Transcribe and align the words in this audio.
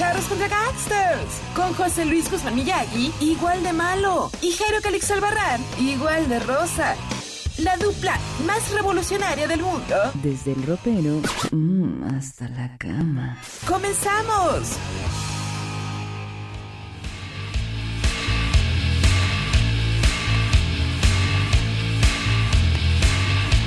Charros 0.00 0.24
contra 0.24 0.48
Gangsters. 0.48 1.42
Con 1.54 1.74
José 1.74 2.06
Luis 2.06 2.30
Guzmán 2.30 2.54
Miyagi, 2.54 3.12
igual 3.20 3.62
de 3.62 3.74
malo. 3.74 4.30
Y 4.40 4.50
Jairo 4.52 4.78
Calix 4.82 5.10
Albarrán, 5.10 5.60
igual 5.78 6.26
de 6.26 6.40
rosa. 6.40 6.96
La 7.58 7.76
dupla 7.76 8.18
más 8.46 8.70
revolucionaria 8.72 9.46
del 9.46 9.60
mundo. 9.60 9.96
Desde 10.14 10.52
el 10.52 10.62
ropero 10.62 11.20
mm, 11.50 12.16
hasta 12.16 12.48
la 12.48 12.78
cama. 12.78 13.36
¡Comenzamos! 13.68 14.78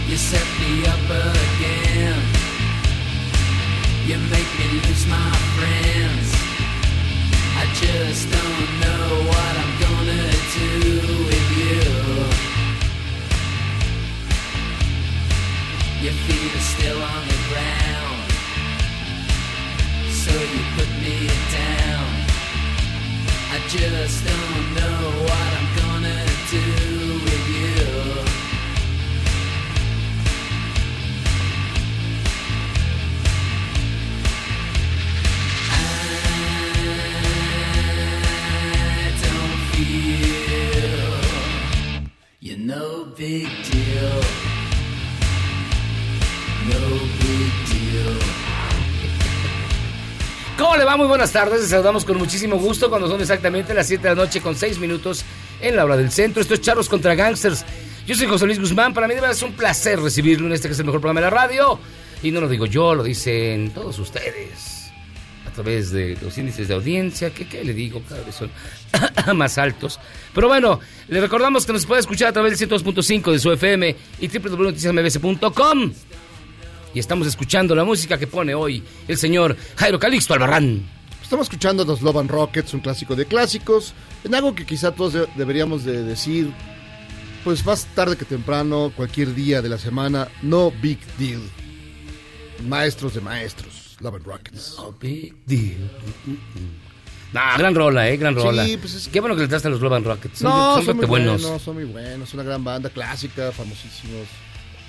You 0.10 0.18
set 0.18 0.42
me 0.60 0.82
up 0.82 1.12
again. 1.12 2.43
You 4.06 4.18
make 4.18 4.52
me 4.60 4.68
lose 4.84 5.08
my 5.08 5.32
friends. 5.56 6.28
I 7.56 7.66
just 7.74 8.30
don't 8.30 8.70
know 8.84 9.06
what 9.32 9.54
I'm 9.64 9.74
gonna 9.80 10.28
do 10.60 10.70
with 11.30 11.48
you. 11.62 11.80
Your 16.04 16.16
feet 16.26 16.52
are 16.54 16.68
still 16.76 17.02
on 17.02 17.24
the 17.32 17.40
ground. 17.48 18.22
So 20.12 20.34
you 20.54 20.62
put 20.76 20.90
me 21.00 21.16
down. 21.56 22.08
I 23.56 23.60
just 23.70 24.26
don't 24.26 24.66
know 24.76 25.00
what 25.24 25.53
no 42.64 43.06
big 43.18 43.48
deal. 43.70 44.22
No 46.70 46.80
big 47.20 47.54
deal. 47.68 48.20
¿Cómo 50.58 50.78
le 50.78 50.86
va? 50.86 50.96
Muy 50.96 51.08
buenas 51.08 51.32
tardes. 51.34 51.60
Les 51.62 51.70
saludamos 51.70 52.06
con 52.06 52.18
muchísimo 52.18 52.58
gusto 52.58 52.90
cuando 52.90 53.10
son 53.10 53.20
exactamente 53.20 53.74
las 53.74 53.88
7 53.88 54.04
de 54.04 54.16
la 54.16 54.16
noche 54.16 54.40
con 54.40 54.56
6 54.56 54.80
minutos 54.80 55.26
en 55.62 55.76
la 55.76 55.84
hora 55.84 55.98
del 55.98 56.10
centro. 56.12 56.42
Esto 56.42 56.54
es 56.54 56.62
Charros 56.62 56.88
contra 56.88 57.16
Gangsters. 57.16 57.66
Yo 58.08 58.16
soy 58.16 58.28
José 58.28 58.46
Luis 58.46 58.60
Guzmán. 58.60 58.94
Para 58.94 59.08
mí 59.08 59.16
de 59.16 59.22
verdad 59.22 59.36
es 59.36 59.44
un 59.44 59.54
placer 59.54 60.00
recibirlo 60.00 60.48
en 60.48 60.54
este 60.54 60.70
que 60.70 60.74
es 60.74 60.80
el 60.80 60.86
mejor 60.86 61.02
programa 61.02 61.20
de 61.20 61.26
la 61.26 61.32
radio. 61.32 61.80
Y 62.22 62.32
no 62.32 62.40
lo 62.40 62.48
digo 62.48 62.66
yo, 62.66 62.96
lo 62.96 63.04
dicen 63.04 63.72
todos 63.72 64.00
ustedes. 64.00 64.73
Través 65.54 65.92
de 65.92 66.18
los 66.22 66.36
índices 66.38 66.68
de 66.68 66.74
audiencia, 66.74 67.30
que 67.32 67.48
qué 67.48 67.64
le 67.64 67.74
digo, 67.74 68.02
cada 68.10 68.24
vez 68.24 68.34
son 68.36 68.50
más 69.38 69.58
altos. 69.60 70.00
Pero 70.34 70.48
bueno, 70.48 70.80
le 71.10 71.22
recordamos 71.22 71.66
que 71.66 71.74
nos 71.74 71.86
puede 71.86 72.02
escuchar 72.02 72.30
a 72.30 72.34
través 72.34 72.58
del 72.58 72.70
102.5 72.70 73.32
de 73.32 73.40
su 73.40 73.52
FM 73.52 73.96
y 74.20 74.28
www.noticiasmbs.com. 74.28 75.94
Y 76.96 77.00
estamos 77.00 77.28
escuchando 77.28 77.76
la 77.76 77.84
música 77.84 78.18
que 78.18 78.28
pone 78.28 78.54
hoy 78.56 78.84
el 79.08 79.18
señor 79.18 79.56
Jairo 79.76 80.00
Calixto 80.00 80.34
Albarrán. 80.34 80.82
Estamos 81.22 81.46
escuchando 81.48 81.84
los 81.86 82.02
Love 82.02 82.18
and 82.18 82.30
Rockets, 82.32 82.74
un 82.74 82.80
clásico 82.82 83.16
de 83.16 83.26
clásicos, 83.26 83.94
en 84.24 84.36
algo 84.36 84.54
que 84.54 84.66
quizá 84.66 84.92
todos 84.92 85.14
de- 85.14 85.28
deberíamos 85.36 85.84
de 85.84 86.04
decir, 86.04 86.52
pues 87.44 87.66
más 87.66 87.86
tarde 87.96 88.16
que 88.18 88.26
temprano, 88.26 88.92
cualquier 88.96 89.34
día 89.34 89.62
de 89.62 89.70
la 89.70 89.78
semana, 89.80 90.28
no 90.44 90.72
big 90.82 91.00
deal. 91.18 91.42
Maestros 92.68 93.16
de 93.16 93.22
maestros, 93.22 93.73
Love 94.02 94.16
and 94.16 94.26
Rockets. 94.26 94.76
No 94.78 94.92
big 95.00 95.34
deal. 95.46 95.90
Nah, 97.34 97.58
gran 97.58 97.74
rola, 97.74 98.10
eh, 98.10 98.18
gran 98.18 98.36
Sí, 98.36 98.42
rola. 98.42 98.66
pues 98.80 98.94
es- 98.94 99.08
Qué 99.08 99.20
bueno 99.20 99.36
que 99.36 99.42
le 99.42 99.48
traste 99.48 99.68
a 99.68 99.72
los 99.72 99.82
Love 99.82 99.94
and 99.94 100.06
Rockets. 100.06 100.40
Son, 100.40 100.50
No, 100.52 100.76
son 100.76 100.86
son 100.86 100.98
muy 100.98 101.06
buenos. 101.08 101.42
buenos, 101.42 101.62
son 101.62 101.76
muy 101.76 101.86
buenos, 101.86 102.34
una 102.34 102.44
gran 102.44 102.64
banda 102.64 102.90
clásica, 102.90 103.52
famosísimos. 103.52 104.28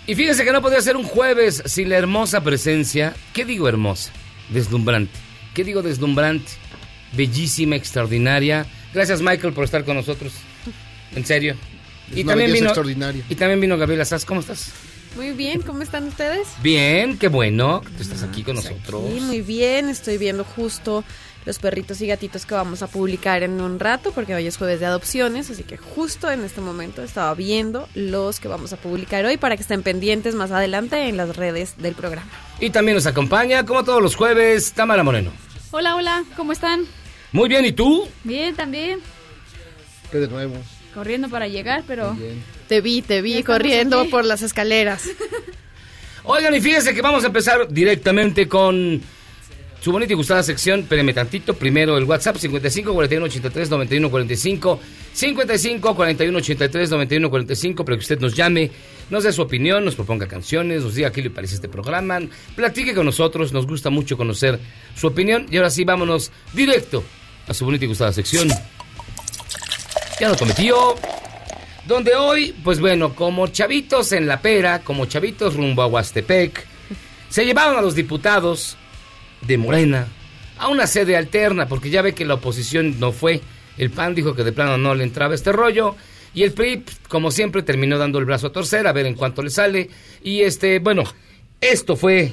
Y 0.07 0.15
fíjense 0.15 0.45
que 0.45 0.53
no 0.53 0.61
podría 0.61 0.83
ser 0.83 0.97
un 0.97 1.05
jueves 1.05 1.63
sin 1.65 1.89
la 1.89 1.97
hermosa 1.97 2.43
presencia. 2.45 3.15
¿Qué 3.33 3.47
digo 3.47 3.67
hermosa? 3.69 4.11
Deslumbrante. 4.51 5.13
¿Qué 5.55 5.65
digo 5.65 5.81
deslumbrante? 5.81 6.53
Bellísima, 7.17 7.77
extraordinaria. 7.77 8.67
Gracias 8.93 9.23
Michael 9.23 9.55
por 9.55 9.65
estar 9.65 9.85
con 9.85 9.97
nosotros. 9.97 10.35
En 11.17 11.25
serio. 11.25 11.57
Es 12.15 12.23
una 12.25 12.35
belleza 12.35 12.65
extraordinaria. 12.67 13.25
Y 13.31 13.35
también 13.37 13.61
vino 13.61 13.79
Gabriela 13.79 14.05
Sass. 14.05 14.27
¿Cómo 14.27 14.41
estás? 14.41 14.71
Muy 15.17 15.31
bien, 15.31 15.63
¿cómo 15.63 15.83
están 15.83 16.09
ustedes? 16.09 16.49
Bien, 16.61 17.17
qué 17.19 17.29
bueno 17.29 17.83
que 17.83 17.91
tú 17.91 18.03
estás 18.03 18.25
aquí 18.25 18.43
con 18.43 18.57
nosotros. 18.57 19.03
Sí, 19.13 19.21
muy 19.21 19.43
bien, 19.43 19.89
estoy 19.89 20.19
viendo 20.19 20.43
justo 20.43 21.05
los 21.45 21.61
perritos 21.61 22.01
y 22.01 22.09
gatitos 22.09 22.47
que 22.47 22.55
vamos 22.55 22.83
a 22.83 22.89
publicar 22.89 23.45
en 23.45 23.61
un 23.61 23.79
rato, 23.79 24.11
porque 24.11 24.35
hoy 24.35 24.47
es 24.47 24.57
jueves 24.57 24.81
de 24.81 24.87
adopciones, 24.87 25.51
así 25.51 25.63
que 25.63 25.77
justo 25.77 26.31
en 26.31 26.43
este 26.43 26.61
momento 26.61 27.03
estaba 27.03 27.33
viendo 27.35 27.89
los 27.95 28.41
que 28.41 28.49
vamos 28.49 28.73
a 28.73 28.77
publicar 28.77 29.25
hoy 29.25 29.37
para 29.37 29.57
que 29.57 29.63
estén 29.63 29.83
pendientes 29.85 30.35
más 30.35 30.51
adelante 30.51 31.09
en 31.09 31.17
las 31.17 31.37
redes 31.37 31.77
del 31.77 31.95
programa. 31.95 32.29
Y 32.59 32.71
también 32.71 32.97
nos 32.97 33.07
acompaña, 33.07 33.65
como 33.65 33.85
todos 33.85 34.03
los 34.03 34.17
jueves, 34.17 34.73
Tamara 34.73 35.05
Moreno. 35.05 35.31
Hola, 35.71 35.95
hola, 35.95 36.25
¿cómo 36.37 36.51
están? 36.51 36.87
Muy 37.31 37.49
bien, 37.49 37.65
¿y 37.65 37.73
tú? 37.73 38.09
Bien, 38.25 38.57
también. 38.57 39.01
Que 40.11 40.19
de 40.19 40.29
nuevo. 40.29 40.57
Corriendo 40.93 41.29
para 41.29 41.47
llegar, 41.47 41.85
pero... 41.87 42.15
Bien. 42.15 42.54
Te 42.75 42.81
vi, 42.81 43.03
te 43.03 43.23
vi 43.23 43.41
corriendo 43.45 44.01
aquí. 44.01 44.11
por 44.11 44.25
las 44.25 44.43
escaleras. 44.43 45.09
Oigan, 46.25 46.53
y 46.57 46.61
fíjense 46.61 46.93
que 46.93 47.03
vamos 47.03 47.23
a 47.23 47.29
empezar 47.29 47.69
directamente 47.69 48.49
con 48.49 49.01
su 49.81 49.93
bonita 49.93 50.13
y 50.13 50.17
gustada 50.17 50.43
sección. 50.43 50.81
Espérenme 50.81 51.15
tantito. 51.15 51.55
Primero 51.55 51.97
el 51.97 52.03
WhatsApp 52.03 52.37
55 52.37 52.93
41 52.93 53.27
83 53.27 53.71
91 53.71 54.11
45. 54.11 54.81
55 55.13 55.95
41 55.95 56.39
83 56.39 56.91
91 56.91 57.31
45. 57.31 57.85
Para 57.85 57.97
que 57.97 58.01
usted 58.01 58.19
nos 58.19 58.35
llame, 58.35 58.73
nos 59.09 59.23
dé 59.23 59.33
su 59.33 59.43
opinión, 59.43 59.85
nos 59.85 59.95
proponga 59.95 60.27
canciones, 60.27 60.83
nos 60.83 60.97
diga 60.97 61.13
qué 61.13 61.23
le 61.23 61.31
parece 61.31 61.55
este 61.55 61.69
programa. 61.69 62.19
Platique 62.57 62.93
con 62.93 63.07
nosotros. 63.07 63.53
Nos 63.53 63.69
gusta 63.69 63.91
mucho 63.91 64.17
conocer 64.17 64.59
su 64.97 65.07
opinión. 65.07 65.47
Y 65.49 65.59
ahora 65.59 65.71
sí, 65.71 65.85
vámonos 65.85 66.33
directo 66.53 67.05
a 67.47 67.55
su 67.55 67.65
bonita 67.65 67.85
y 67.85 67.87
gustada 67.87 68.13
sección. 68.13 68.49
Ya 70.19 70.29
lo 70.29 70.37
cometió. 70.37 70.97
Donde 71.87 72.15
hoy, 72.15 72.55
pues 72.65 72.81
bueno, 72.81 73.15
como 73.15 73.49
chavitos 73.49 74.13
en 74.13 74.27
la 74.27 74.41
pera, 74.41 74.81
como 74.81 75.07
chavitos 75.07 75.55
rumbo 75.55 75.83
a 75.83 75.87
Huastepec, 75.87 76.67
se 77.29 77.45
llevaron 77.45 77.77
a 77.77 77.83
los 77.83 77.95
diputados 77.95 78.77
de 79.43 79.59
Morena 79.59 80.07
a 80.59 80.69
una 80.69 80.87
sede 80.87 81.17
alterna, 81.17 81.67
porque 81.67 81.91
ya 81.91 82.01
ve 82.01 82.15
que 82.15 82.25
la 82.25 82.35
oposición 82.35 82.99
no 82.99 83.13
fue. 83.13 83.41
El 83.77 83.91
PAN 83.91 84.15
dijo 84.15 84.35
que 84.35 84.45
de 84.45 84.53
plano 84.53 84.79
no 84.79 84.95
le 84.95 85.05
entraba 85.05 85.35
este 85.35 85.53
rollo. 85.53 85.97
Y 86.33 86.43
el 86.43 86.53
PRI, 86.53 86.79
pues, 86.79 86.99
como 87.09 87.31
siempre, 87.31 87.63
terminó 87.63 87.99
dando 87.99 88.19
el 88.19 88.25
brazo 88.25 88.49
a 88.49 88.53
torcer, 88.53 88.87
a 88.87 88.93
ver 88.93 89.07
en 89.07 89.15
cuánto 89.15 89.43
le 89.43 89.51
sale. 89.51 89.91
Y 90.23 90.41
este, 90.41 90.79
bueno, 90.79 91.05
esto 91.61 91.97
fue 91.97 92.33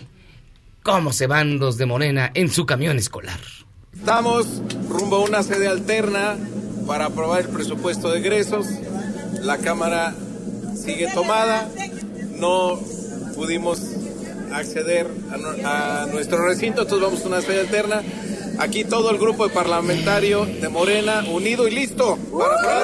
cómo 0.81 1.13
se 1.13 1.27
van 1.27 1.59
los 1.59 1.77
de 1.77 1.85
Morena 1.85 2.31
en 2.33 2.49
su 2.49 2.65
camión 2.65 2.97
escolar. 2.97 3.39
Estamos 3.93 4.61
rumbo 4.89 5.17
a 5.17 5.19
una 5.25 5.43
sede 5.43 5.67
alterna 5.67 6.37
para 6.87 7.05
aprobar 7.05 7.41
el 7.41 7.49
presupuesto 7.49 8.11
de 8.11 8.19
egresos. 8.19 8.65
La 9.41 9.57
Cámara 9.57 10.13
sigue 10.75 11.07
tomada. 11.13 11.67
No 12.37 12.79
pudimos 13.35 13.81
acceder 14.53 15.07
a, 15.63 16.03
a 16.03 16.05
nuestro 16.07 16.45
recinto, 16.45 16.81
entonces 16.81 17.07
vamos 17.07 17.23
a 17.23 17.27
una 17.27 17.41
sede 17.41 17.61
alterna. 17.61 18.01
Aquí 18.59 18.83
todo 18.83 19.09
el 19.09 19.17
grupo 19.17 19.47
de 19.47 19.53
parlamentario 19.53 20.45
de 20.45 20.69
Morena 20.69 21.23
unido 21.31 21.67
y 21.67 21.71
listo 21.71 22.17
para 22.31 22.55
aprobar 22.55 22.83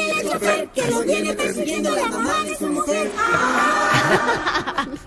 el 0.00 0.28
presupuesto. 0.28 0.72
que 0.74 0.90
lo 0.90 1.00
viene 1.02 1.34
persiguiendo 1.34 1.90
la 1.96 2.08
mamá 2.08 2.44
de 2.44 2.56
su 2.56 2.66
mujer. 2.68 3.10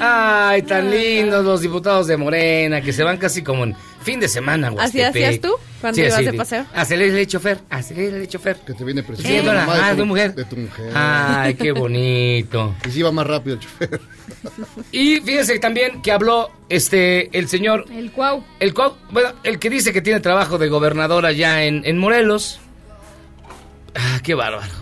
Ay, 0.00 0.62
tan 0.62 0.90
lindos 0.90 1.44
los 1.44 1.60
diputados 1.60 2.06
de 2.06 2.16
Morena, 2.16 2.80
que 2.80 2.92
se 2.92 3.02
van 3.02 3.16
casi 3.16 3.42
como 3.42 3.64
en 3.64 3.76
fin 4.02 4.20
de 4.20 4.28
semana, 4.28 4.68
güey. 4.70 4.84
¿Así 4.84 5.00
hacías 5.00 5.40
tú 5.40 5.54
cuando 5.80 6.00
ibas 6.00 6.24
de 6.24 6.32
paseo? 6.34 6.66
Acelera 6.74 7.18
el 7.18 7.26
chofer, 7.26 7.58
acelera 7.70 8.16
el 8.16 8.28
chofer. 8.28 8.56
Que 8.56 8.74
te 8.74 8.84
viene 8.84 9.02
presionando 9.02 9.52
la 9.52 9.66
madre 9.66 9.82
de 9.82 9.90
tu- 9.92 9.96
tu 9.98 10.06
mujer. 10.06 10.34
De 10.34 10.44
tu 10.44 10.56
mujer. 10.56 10.90
Ay, 10.94 11.54
qué 11.54 11.72
bonito. 11.72 12.74
Y 12.86 12.90
si 12.90 12.98
iba 13.00 13.12
más 13.12 13.26
rápido 13.26 13.56
el 13.56 13.60
chofer. 13.62 14.00
Y 14.92 15.20
fíjense 15.20 15.58
también 15.58 16.02
que 16.02 16.12
habló 16.12 16.50
este 16.68 17.36
el 17.36 17.48
señor 17.48 17.86
El 17.90 18.10
cuau. 18.12 18.44
el 18.60 18.74
cuau- 18.74 18.94
bueno, 19.10 19.30
el 19.42 19.58
que 19.58 19.70
dice 19.70 19.92
que 19.92 20.02
tiene 20.02 20.20
trabajo 20.20 20.58
de 20.58 20.68
gobernador 20.68 21.24
allá 21.26 21.64
en, 21.64 21.82
en 21.84 21.98
Morelos. 21.98 22.60
Ah, 23.94 24.20
qué 24.22 24.34
bárbaro. 24.34 24.72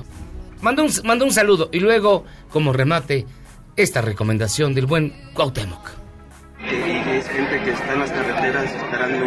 Mandó 0.62 0.84
un, 0.84 0.90
mandó 1.04 1.24
un 1.24 1.32
saludo 1.32 1.68
y 1.72 1.80
luego, 1.80 2.24
como 2.50 2.72
remate, 2.72 3.26
esta 3.76 4.02
recomendación 4.02 4.74
del 4.74 4.86
buen 4.86 5.12
Cuauhtémoc. 5.32 5.90
es 6.60 7.28
gente 7.28 7.62
que 7.62 7.70
está 7.70 7.92
en 7.94 8.00
las 8.00 8.10
carreteras 8.10 8.64
esperando 8.74 9.26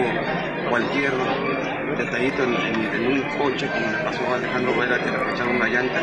cualquier 0.70 1.12
detallito 1.98 2.44
en, 2.44 3.08
un 3.08 3.22
coche, 3.38 3.68
como 3.68 3.92
le 3.92 4.04
pasó 4.04 4.22
a 4.32 4.36
Alejandro 4.36 4.78
Vera, 4.78 5.04
que 5.04 5.10
le 5.10 5.18
aprovecharon 5.18 5.56
una 5.56 5.68
llanta. 5.68 6.02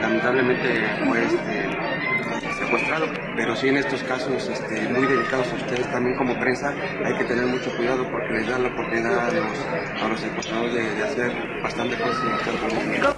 Lamentablemente 0.00 0.86
fue 1.04 1.24
este, 1.24 2.54
secuestrado, 2.58 3.06
pero 3.34 3.56
sí 3.56 3.68
en 3.68 3.78
estos 3.78 4.02
casos 4.04 4.48
este, 4.48 4.88
muy 4.90 5.06
delicados 5.06 5.52
ustedes 5.52 5.90
también 5.90 6.16
como 6.16 6.38
prensa 6.38 6.72
hay 7.04 7.14
que 7.18 7.24
tener 7.24 7.46
mucho 7.46 7.74
cuidado 7.76 8.08
porque 8.10 8.34
les 8.34 8.46
dan 8.46 8.62
la 8.62 8.68
oportunidad 8.68 9.18
a 9.18 9.32
los, 9.32 10.02
a 10.02 10.08
los 10.08 10.20
secuestradores 10.20 10.74
de, 10.74 11.02
hacer 11.02 11.32
bastante 11.62 11.96
cosas 11.96 12.22
en 12.22 12.30
nuestra 12.30 13.14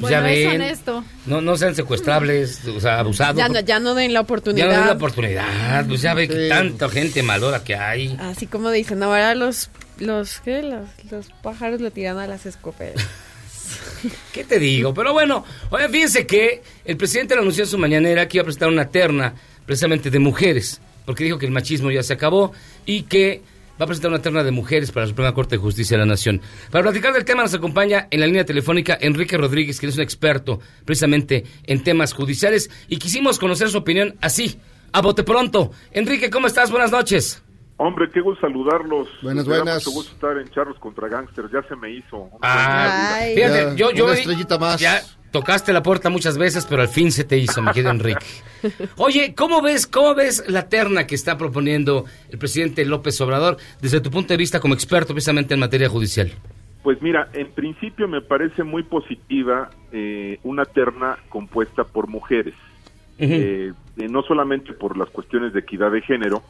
Pues 0.00 0.10
ya 0.10 0.20
Bueno, 0.20 0.28
es 0.28 0.46
ven, 0.46 0.60
honesto. 0.62 1.04
no, 1.26 1.40
no 1.40 1.56
sean 1.56 1.74
secuestrables, 1.74 2.64
o 2.66 2.80
sea, 2.80 2.98
abusados. 3.00 3.36
Ya 3.36 3.48
no, 3.48 3.60
ya 3.60 3.78
no 3.80 3.94
den 3.94 4.12
la 4.12 4.18
Ya 4.20 4.22
oportunidad. 4.22 4.66
no 4.66 4.80
es 4.80 4.86
la 4.86 4.92
oportunidad, 4.92 5.86
pues 5.86 6.02
ya 6.02 6.14
ve 6.14 6.28
que 6.28 6.48
tanta 6.48 6.88
gente 6.88 7.22
malora 7.22 7.62
que 7.62 7.76
hay. 7.76 8.16
Así 8.20 8.46
como 8.46 8.70
dicen, 8.70 9.02
ahora 9.02 9.34
los, 9.34 9.70
los, 9.98 10.40
¿qué? 10.40 10.62
Los, 10.62 10.88
los 11.10 11.26
pájaros 11.42 11.80
lo 11.80 11.90
tiran 11.90 12.18
a 12.18 12.26
las 12.26 12.46
escopetas. 12.46 13.04
¿Qué 14.32 14.44
te 14.44 14.58
digo? 14.58 14.92
Pero 14.94 15.12
bueno, 15.12 15.44
oye, 15.70 15.88
fíjense 15.88 16.26
que 16.26 16.62
el 16.84 16.96
presidente 16.96 17.34
lo 17.34 17.42
anunció 17.42 17.64
en 17.64 17.70
su 17.70 17.78
mañanera 17.78 18.26
que 18.26 18.38
iba 18.38 18.42
a 18.42 18.44
presentar 18.44 18.68
una 18.68 18.88
terna 18.88 19.34
precisamente 19.66 20.10
de 20.10 20.18
mujeres, 20.18 20.80
porque 21.04 21.24
dijo 21.24 21.38
que 21.38 21.46
el 21.46 21.52
machismo 21.52 21.90
ya 21.90 22.02
se 22.02 22.12
acabó 22.14 22.52
y 22.86 23.02
que 23.02 23.42
va 23.80 23.84
a 23.84 23.86
presentar 23.86 24.10
una 24.10 24.20
terna 24.20 24.44
de 24.44 24.50
mujeres 24.50 24.92
para 24.92 25.04
la 25.06 25.08
Suprema 25.08 25.32
Corte 25.32 25.56
de 25.56 25.62
Justicia 25.62 25.96
de 25.96 26.02
la 26.04 26.06
Nación. 26.06 26.42
Para 26.70 26.82
platicar 26.84 27.14
del 27.14 27.24
tema 27.24 27.42
nos 27.42 27.54
acompaña 27.54 28.08
en 28.10 28.20
la 28.20 28.26
línea 28.26 28.44
telefónica 28.44 28.98
Enrique 29.00 29.38
Rodríguez, 29.38 29.80
que 29.80 29.86
es 29.86 29.96
un 29.96 30.02
experto 30.02 30.60
precisamente 30.84 31.44
en 31.64 31.82
temas 31.82 32.12
judiciales 32.12 32.70
y 32.88 32.98
quisimos 32.98 33.38
conocer 33.38 33.70
su 33.70 33.78
opinión 33.78 34.16
así, 34.20 34.60
a 34.92 35.00
bote 35.00 35.22
pronto. 35.22 35.70
Enrique, 35.92 36.28
¿cómo 36.28 36.46
estás? 36.46 36.70
Buenas 36.70 36.92
noches. 36.92 37.42
Hombre, 37.78 38.10
qué 38.12 38.20
gusto 38.20 38.42
saludarlos. 38.46 39.08
Buenas, 39.22 39.46
Me 39.46 39.56
buenas. 39.56 39.76
mucho 39.76 39.90
gusto 39.92 40.12
estar 40.12 40.36
en 40.36 40.50
Charros 40.50 40.78
contra 40.78 41.08
Gangsters. 41.08 41.50
Ya 41.50 41.62
se 41.66 41.74
me 41.76 41.90
hizo. 41.90 42.28
Ah, 42.42 43.14
Ay. 43.14 43.34
fíjate, 43.34 43.76
yo, 43.76 43.90
yo 43.92 44.04
una 44.04 44.12
estrellita 44.12 44.58
más. 44.58 44.78
Ya 44.78 45.00
tocaste 45.30 45.72
la 45.72 45.82
puerta 45.82 46.10
muchas 46.10 46.38
veces, 46.38 46.66
pero 46.66 46.82
al 46.82 46.88
fin 46.88 47.12
se 47.12 47.24
te 47.24 47.38
hizo, 47.38 47.62
mi 47.62 47.70
querido 47.72 47.90
Enrique. 47.90 48.26
Oye, 48.96 49.34
¿cómo 49.34 49.62
ves, 49.62 49.86
cómo 49.86 50.14
ves 50.14 50.44
la 50.48 50.68
terna 50.68 51.06
que 51.06 51.14
está 51.14 51.38
proponiendo 51.38 52.04
el 52.30 52.38
presidente 52.38 52.84
López 52.84 53.20
Obrador 53.20 53.56
desde 53.80 54.00
tu 54.00 54.10
punto 54.10 54.34
de 54.34 54.38
vista 54.38 54.60
como 54.60 54.74
experto 54.74 55.12
precisamente 55.12 55.54
en 55.54 55.60
materia 55.60 55.88
judicial? 55.88 56.32
Pues 56.82 57.02
mira, 57.02 57.28
en 57.34 57.50
principio 57.50 58.08
me 58.08 58.22
parece 58.22 58.64
muy 58.64 58.82
positiva 58.82 59.70
eh, 59.92 60.38
una 60.44 60.64
terna 60.64 61.18
compuesta 61.28 61.84
por 61.84 62.08
mujeres. 62.08 62.54
Eh, 63.22 63.74
eh, 63.98 64.08
no 64.08 64.22
solamente 64.22 64.72
por 64.72 64.96
las 64.96 65.10
cuestiones 65.10 65.52
de 65.52 65.60
equidad 65.60 65.90
de 65.90 66.00
género, 66.00 66.42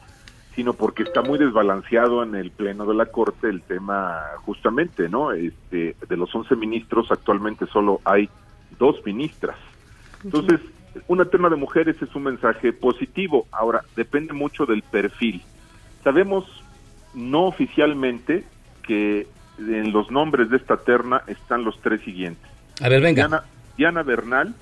sino 0.55 0.71
porque 0.71 1.03
está 1.03 1.21
muy 1.21 1.37
desbalanceado 1.37 2.23
en 2.23 2.35
el 2.35 2.51
pleno 2.51 2.85
de 2.85 2.93
la 2.93 3.07
corte 3.07 3.49
el 3.49 3.61
tema 3.61 4.21
justamente, 4.45 5.09
¿no? 5.09 5.33
Este, 5.33 5.97
de 6.07 6.17
los 6.17 6.33
11 6.33 6.55
ministros 6.55 7.11
actualmente 7.11 7.65
solo 7.67 7.99
hay 8.05 8.29
dos 8.81 9.05
ministras. 9.05 9.55
Entonces, 10.23 10.59
una 11.07 11.25
terna 11.25 11.49
de 11.49 11.55
mujeres 11.55 12.01
es 12.01 12.13
un 12.15 12.23
mensaje 12.23 12.73
positivo. 12.73 13.47
Ahora, 13.51 13.83
depende 13.95 14.33
mucho 14.33 14.65
del 14.65 14.81
perfil. 14.81 15.41
Sabemos 16.03 16.45
no 17.13 17.45
oficialmente 17.45 18.43
que 18.81 19.27
en 19.59 19.93
los 19.93 20.09
nombres 20.09 20.49
de 20.49 20.57
esta 20.57 20.77
terna 20.77 21.21
están 21.27 21.63
los 21.63 21.79
tres 21.79 22.01
siguientes. 22.01 22.49
A 22.81 22.89
ver, 22.89 23.01
venga. 23.01 23.27
Diana, 23.27 23.43
Diana 23.77 24.03
Bernal, 24.03 24.55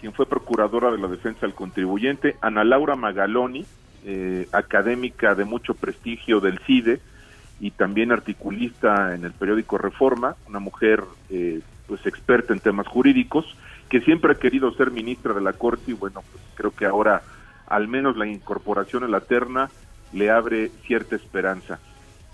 quien 0.00 0.12
fue 0.12 0.26
procuradora 0.26 0.90
de 0.90 0.98
la 0.98 1.08
defensa 1.08 1.40
del 1.46 1.54
contribuyente, 1.54 2.36
Ana 2.42 2.62
Laura 2.62 2.94
Magaloni, 2.94 3.64
eh, 4.04 4.46
académica 4.52 5.34
de 5.34 5.46
mucho 5.46 5.72
prestigio 5.72 6.40
del 6.40 6.58
CIDE 6.66 7.00
y 7.58 7.70
también 7.70 8.12
articulista 8.12 9.14
en 9.14 9.24
el 9.24 9.32
periódico 9.32 9.78
Reforma, 9.78 10.36
una 10.46 10.58
mujer 10.58 11.02
eh, 11.30 11.60
pues 11.86 12.04
experta 12.06 12.52
en 12.52 12.60
temas 12.60 12.86
jurídicos, 12.86 13.44
que 13.88 14.00
siempre 14.00 14.32
ha 14.32 14.36
querido 14.36 14.72
ser 14.72 14.90
ministra 14.90 15.32
de 15.32 15.40
la 15.40 15.52
Corte 15.52 15.92
y 15.92 15.94
bueno, 15.94 16.22
pues 16.30 16.42
creo 16.54 16.74
que 16.74 16.86
ahora 16.86 17.22
al 17.66 17.88
menos 17.88 18.16
la 18.16 18.26
incorporación 18.26 19.04
en 19.04 19.10
la 19.10 19.20
terna 19.20 19.70
le 20.12 20.30
abre 20.30 20.70
cierta 20.86 21.16
esperanza. 21.16 21.78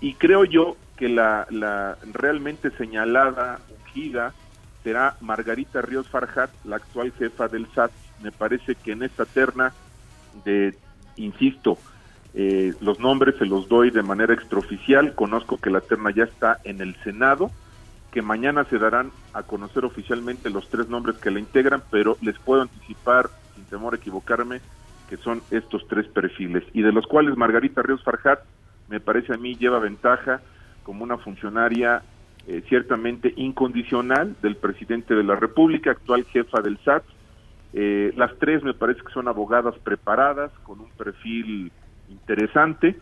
Y 0.01 0.15
creo 0.15 0.45
yo 0.45 0.75
que 0.97 1.09
la, 1.09 1.47
la 1.49 1.97
realmente 2.11 2.71
señalada, 2.71 3.59
ungida, 3.79 4.33
será 4.83 5.15
Margarita 5.21 5.81
Ríos 5.81 6.09
Farjat, 6.09 6.51
la 6.65 6.75
actual 6.75 7.13
jefa 7.17 7.47
del 7.47 7.67
SAT. 7.73 7.91
Me 8.21 8.31
parece 8.31 8.75
que 8.75 8.91
en 8.91 9.03
esta 9.03 9.25
terna 9.25 9.73
de, 10.43 10.75
insisto, 11.15 11.77
eh, 12.33 12.73
los 12.81 12.99
nombres 12.99 13.35
se 13.37 13.45
los 13.45 13.67
doy 13.69 13.91
de 13.91 14.03
manera 14.03 14.33
extraoficial. 14.33 15.13
Conozco 15.15 15.57
que 15.57 15.69
la 15.69 15.81
terna 15.81 16.11
ya 16.11 16.23
está 16.23 16.59
en 16.63 16.81
el 16.81 16.95
Senado, 17.03 17.51
que 18.13 18.21
mañana 18.21 18.63
se 18.65 18.77
darán 18.77 19.11
a 19.33 19.41
conocer 19.41 19.83
oficialmente 19.85 20.51
los 20.51 20.69
tres 20.69 20.87
nombres 20.87 21.17
que 21.17 21.31
la 21.31 21.39
integran, 21.39 21.81
pero 21.89 22.15
les 22.21 22.37
puedo 22.37 22.61
anticipar, 22.61 23.31
sin 23.55 23.65
temor 23.65 23.95
a 23.95 23.97
equivocarme, 23.97 24.61
que 25.09 25.17
son 25.17 25.41
estos 25.49 25.87
tres 25.87 26.05
perfiles, 26.07 26.63
y 26.73 26.83
de 26.83 26.91
los 26.91 27.07
cuales 27.07 27.35
Margarita 27.35 27.81
Ríos 27.81 28.03
Farjat, 28.03 28.41
me 28.87 28.99
parece 28.99 29.33
a 29.33 29.37
mí, 29.37 29.55
lleva 29.55 29.79
ventaja 29.79 30.41
como 30.83 31.03
una 31.03 31.17
funcionaria 31.17 32.03
eh, 32.45 32.61
ciertamente 32.69 33.33
incondicional 33.35 34.35
del 34.43 34.57
presidente 34.57 35.15
de 35.15 35.23
la 35.23 35.35
República, 35.35 35.89
actual 35.89 36.23
jefa 36.25 36.61
del 36.61 36.77
SAT. 36.85 37.03
Eh, 37.73 38.13
las 38.15 38.37
tres 38.37 38.61
me 38.61 38.75
parece 38.75 39.01
que 39.01 39.11
son 39.11 39.27
abogadas 39.27 39.73
preparadas, 39.79 40.51
con 40.61 40.79
un 40.79 40.91
perfil 40.91 41.71
interesante, 42.09 42.95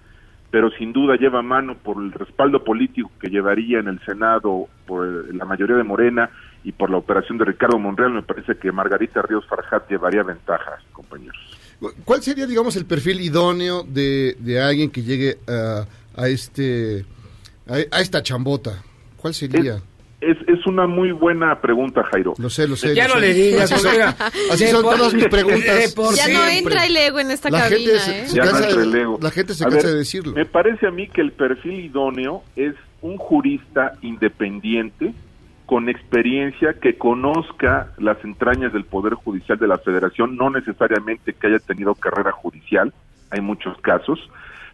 pero 0.51 0.69
sin 0.71 0.91
duda 0.91 1.15
lleva 1.15 1.41
mano 1.41 1.77
por 1.77 1.97
el 1.97 2.11
respaldo 2.11 2.63
político 2.63 3.09
que 3.19 3.29
llevaría 3.29 3.79
en 3.79 3.87
el 3.87 3.99
Senado 4.05 4.67
por 4.85 5.33
la 5.33 5.45
mayoría 5.45 5.77
de 5.77 5.83
Morena 5.83 6.29
y 6.63 6.73
por 6.73 6.89
la 6.89 6.97
operación 6.97 7.37
de 7.37 7.45
Ricardo 7.45 7.79
Monreal, 7.79 8.11
me 8.11 8.21
parece 8.21 8.55
que 8.57 8.71
Margarita 8.71 9.21
Ríos 9.21 9.45
Farjat 9.47 9.89
llevaría 9.89 10.23
ventajas, 10.23 10.83
compañeros. 10.91 11.37
¿Cuál 12.05 12.21
sería, 12.21 12.45
digamos, 12.45 12.75
el 12.75 12.85
perfil 12.85 13.21
idóneo 13.21 13.83
de, 13.83 14.35
de 14.39 14.61
alguien 14.61 14.91
que 14.91 15.01
llegue 15.01 15.39
a, 15.47 15.85
a 16.15 16.27
este 16.27 17.05
a, 17.67 17.75
a 17.95 18.01
esta 18.01 18.21
chambota? 18.21 18.83
¿Cuál 19.17 19.33
sería? 19.33 19.75
Es, 19.75 19.83
es 20.21 20.65
una 20.67 20.85
muy 20.87 21.11
buena 21.11 21.59
pregunta, 21.61 22.03
Jairo. 22.11 22.33
Lo 22.37 22.49
sé, 22.49 22.67
lo 22.67 22.75
sé. 22.75 22.93
Ya 22.95 23.07
lo 23.07 23.15
no 23.15 23.19
sé. 23.21 23.27
le 23.27 23.33
digas, 23.33 23.71
Así 23.71 23.81
son, 23.83 23.91
oiga, 23.91 24.15
así 24.51 24.65
de 24.65 24.71
son 24.71 24.83
por- 24.83 24.95
todas 24.97 25.13
mis 25.13 25.27
preguntas. 25.27 25.79
de 25.79 25.89
por 25.95 26.13
Ya 26.15 26.27
no 26.27 26.47
entra 26.47 26.85
el 26.85 26.95
ego 26.97 27.19
en 27.19 27.31
esta 27.31 27.49
La 27.49 27.61
cabina, 27.61 27.77
gente 27.77 27.99
se- 27.99 28.19
¿eh? 28.21 28.27
se 28.27 28.35
Ya 28.35 28.45
no 28.45 28.57
entra 28.59 28.83
el 28.83 28.95
ego. 28.95 29.19
la 29.21 29.31
gente 29.31 29.53
se 29.55 29.63
A 29.63 29.67
cansa 29.69 29.87
ver, 29.87 29.93
de 29.93 29.97
decirlo. 29.99 30.33
Me 30.33 30.45
parece 30.45 30.87
a 30.87 30.91
mí 30.91 31.07
que 31.07 31.21
el 31.21 31.31
perfil 31.31 31.79
idóneo 31.85 32.43
es 32.55 32.75
un 33.01 33.17
jurista 33.17 33.93
independiente 34.01 35.13
con 35.65 35.87
experiencia 35.89 36.73
que 36.73 36.97
conozca 36.97 37.91
las 37.97 38.23
entrañas 38.23 38.73
del 38.73 38.83
Poder 38.85 39.13
Judicial 39.13 39.57
de 39.57 39.67
la 39.67 39.77
Federación, 39.77 40.35
no 40.35 40.49
necesariamente 40.49 41.33
que 41.33 41.47
haya 41.47 41.59
tenido 41.59 41.95
carrera 41.95 42.31
judicial, 42.31 42.93
hay 43.29 43.39
muchos 43.41 43.77
casos, 43.79 44.19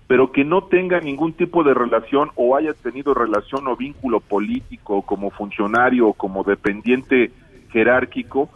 pero 0.07 0.31
que 0.31 0.45
no 0.45 0.63
tenga 0.63 0.99
ningún 1.01 1.33
tipo 1.33 1.63
de 1.63 1.73
relación 1.73 2.31
o 2.35 2.55
haya 2.55 2.73
tenido 2.73 3.13
relación 3.13 3.67
o 3.67 3.75
vínculo 3.75 4.21
político 4.21 5.01
como 5.01 5.29
funcionario 5.31 6.07
o 6.07 6.13
como 6.13 6.43
dependiente 6.43 7.31
jerárquico 7.71 8.49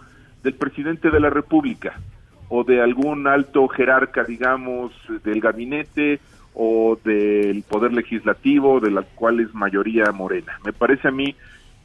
del 0.44 0.54
presidente 0.54 1.12
de 1.12 1.20
la 1.20 1.30
República 1.30 2.00
o 2.48 2.64
de 2.64 2.82
algún 2.82 3.28
alto 3.28 3.68
jerarca, 3.68 4.24
digamos, 4.24 4.92
del 5.24 5.40
gabinete 5.40 6.20
o 6.54 6.98
del 7.04 7.64
poder 7.64 7.94
legislativo, 7.94 8.82
de 8.82 8.92
la 8.92 9.04
cual 9.04 9.40
es 9.40 9.54
mayoría 9.54 10.12
morena. 10.12 10.60
Me 10.66 10.74
parece 10.74 11.08
a 11.08 11.12
mí 11.12 11.36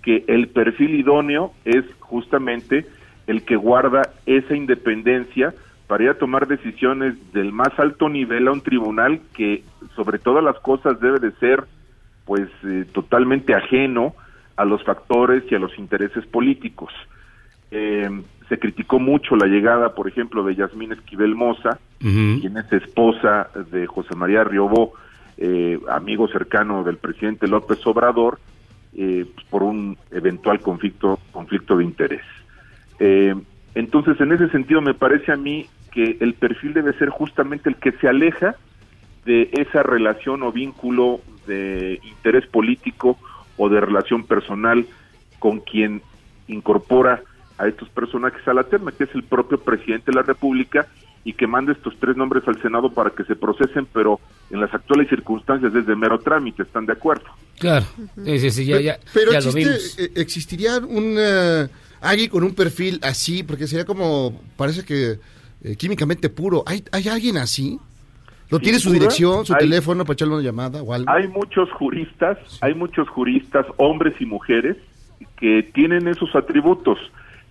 que 0.02 0.24
el 0.26 0.48
perfil 0.48 0.96
idóneo 0.96 1.52
es 1.64 1.84
justamente 2.00 2.86
el 3.26 3.42
que 3.42 3.56
guarda 3.56 4.10
esa 4.26 4.56
independencia 4.56 5.54
para 5.86 6.04
ir 6.04 6.10
a 6.10 6.18
tomar 6.18 6.46
decisiones 6.46 7.14
del 7.32 7.52
más 7.52 7.78
alto 7.78 8.08
nivel 8.08 8.48
a 8.48 8.52
un 8.52 8.60
tribunal 8.60 9.20
que 9.34 9.62
sobre 9.94 10.18
todas 10.18 10.42
las 10.42 10.58
cosas 10.60 11.00
debe 11.00 11.20
de 11.20 11.32
ser 11.32 11.64
pues 12.24 12.48
eh, 12.64 12.84
totalmente 12.92 13.54
ajeno 13.54 14.14
a 14.56 14.64
los 14.64 14.82
factores 14.84 15.44
y 15.50 15.54
a 15.54 15.58
los 15.58 15.78
intereses 15.78 16.26
políticos. 16.26 16.92
Eh, 17.70 18.08
se 18.48 18.58
criticó 18.58 18.98
mucho 18.98 19.36
la 19.36 19.46
llegada, 19.46 19.94
por 19.94 20.08
ejemplo, 20.08 20.44
de 20.44 20.54
Yasmín 20.54 20.92
Esquivel 20.92 21.34
Moza, 21.34 21.78
quien 21.98 22.56
es 22.56 22.72
esposa 22.72 23.48
de 23.72 23.86
José 23.86 24.14
María 24.14 24.44
Riobó, 24.44 24.92
eh, 25.36 25.78
amigo 25.90 26.28
cercano 26.28 26.84
del 26.84 26.96
presidente 26.96 27.48
López 27.48 27.84
Obrador, 27.86 28.38
eh, 28.96 29.26
pues, 29.34 29.46
por 29.48 29.62
un 29.62 29.98
eventual 30.10 30.60
conflicto, 30.60 31.18
conflicto 31.32 31.76
de 31.76 31.84
interés. 31.84 32.22
Eh, 32.98 33.34
entonces, 33.74 34.18
en 34.20 34.32
ese 34.32 34.48
sentido, 34.48 34.80
me 34.80 34.94
parece 34.94 35.32
a 35.32 35.36
mí 35.36 35.66
que 35.96 36.18
el 36.20 36.34
perfil 36.34 36.74
debe 36.74 36.92
ser 36.98 37.08
justamente 37.08 37.70
el 37.70 37.76
que 37.76 37.92
se 37.92 38.06
aleja 38.06 38.54
de 39.24 39.48
esa 39.54 39.82
relación 39.82 40.42
o 40.42 40.52
vínculo 40.52 41.22
de 41.46 41.98
interés 42.04 42.46
político 42.46 43.18
o 43.56 43.70
de 43.70 43.80
relación 43.80 44.22
personal 44.26 44.86
con 45.38 45.60
quien 45.60 46.02
incorpora 46.48 47.22
a 47.56 47.66
estos 47.66 47.88
personajes 47.88 48.46
a 48.46 48.52
la 48.52 48.64
terna, 48.64 48.92
que 48.92 49.04
es 49.04 49.14
el 49.14 49.22
propio 49.22 49.58
presidente 49.58 50.10
de 50.10 50.16
la 50.16 50.22
República 50.22 50.86
y 51.24 51.32
que 51.32 51.46
manda 51.46 51.72
estos 51.72 51.94
tres 51.98 52.14
nombres 52.14 52.46
al 52.46 52.60
Senado 52.60 52.92
para 52.92 53.08
que 53.08 53.24
se 53.24 53.34
procesen, 53.34 53.86
pero 53.90 54.20
en 54.50 54.60
las 54.60 54.74
actuales 54.74 55.08
circunstancias 55.08 55.74
es 55.74 55.86
de 55.86 55.96
mero 55.96 56.18
trámite, 56.18 56.62
¿están 56.62 56.84
de 56.84 56.92
acuerdo? 56.92 57.24
Claro, 57.58 57.86
sí, 58.22 58.38
sí, 58.38 58.50
sí, 58.50 58.66
ya, 58.66 58.80
ya, 58.80 58.98
Pero 59.14 59.32
ya 59.32 59.40
lo 59.40 59.50
vimos. 59.50 59.98
eh, 59.98 60.12
existiría 60.16 60.76
un 60.76 61.16
eh, 61.18 61.68
alguien 62.02 62.28
con 62.28 62.44
un 62.44 62.54
perfil 62.54 63.00
así, 63.02 63.42
porque 63.42 63.66
sería 63.66 63.86
como, 63.86 64.38
parece 64.58 64.84
que 64.84 65.18
eh, 65.62 65.76
químicamente 65.76 66.28
puro. 66.28 66.62
¿Hay, 66.66 66.82
¿Hay 66.92 67.08
alguien 67.08 67.36
así? 67.38 67.78
¿Lo 68.48 68.58
Sin 68.58 68.64
tiene 68.64 68.78
su 68.78 68.92
dirección, 68.92 69.44
su 69.44 69.54
hay- 69.54 69.60
teléfono 69.60 70.04
para 70.04 70.14
echarle 70.14 70.34
una 70.34 70.42
llamada 70.44 70.82
o 70.82 70.92
algo? 70.92 71.10
Hay 71.10 71.26
muchos 71.28 71.70
juristas, 71.72 72.38
hay 72.60 72.74
muchos 72.74 73.08
juristas, 73.08 73.66
hombres 73.76 74.14
y 74.20 74.26
mujeres, 74.26 74.76
que 75.36 75.62
tienen 75.74 76.06
esos 76.08 76.34
atributos, 76.36 76.98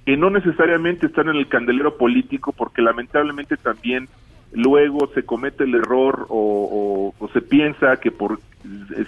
que 0.05 0.15
no 0.17 0.29
necesariamente 0.29 1.07
están 1.07 1.29
en 1.29 1.35
el 1.35 1.47
candelero 1.47 1.97
político, 1.97 2.51
porque 2.53 2.81
lamentablemente 2.81 3.57
también 3.57 4.07
luego 4.53 5.09
se 5.13 5.23
comete 5.23 5.65
el 5.65 5.75
error 5.75 6.27
o, 6.29 7.13
o- 7.19 7.23
o 7.25 7.27
se 7.29 7.41
piensa 7.41 7.97
que 7.97 8.11
por 8.11 8.39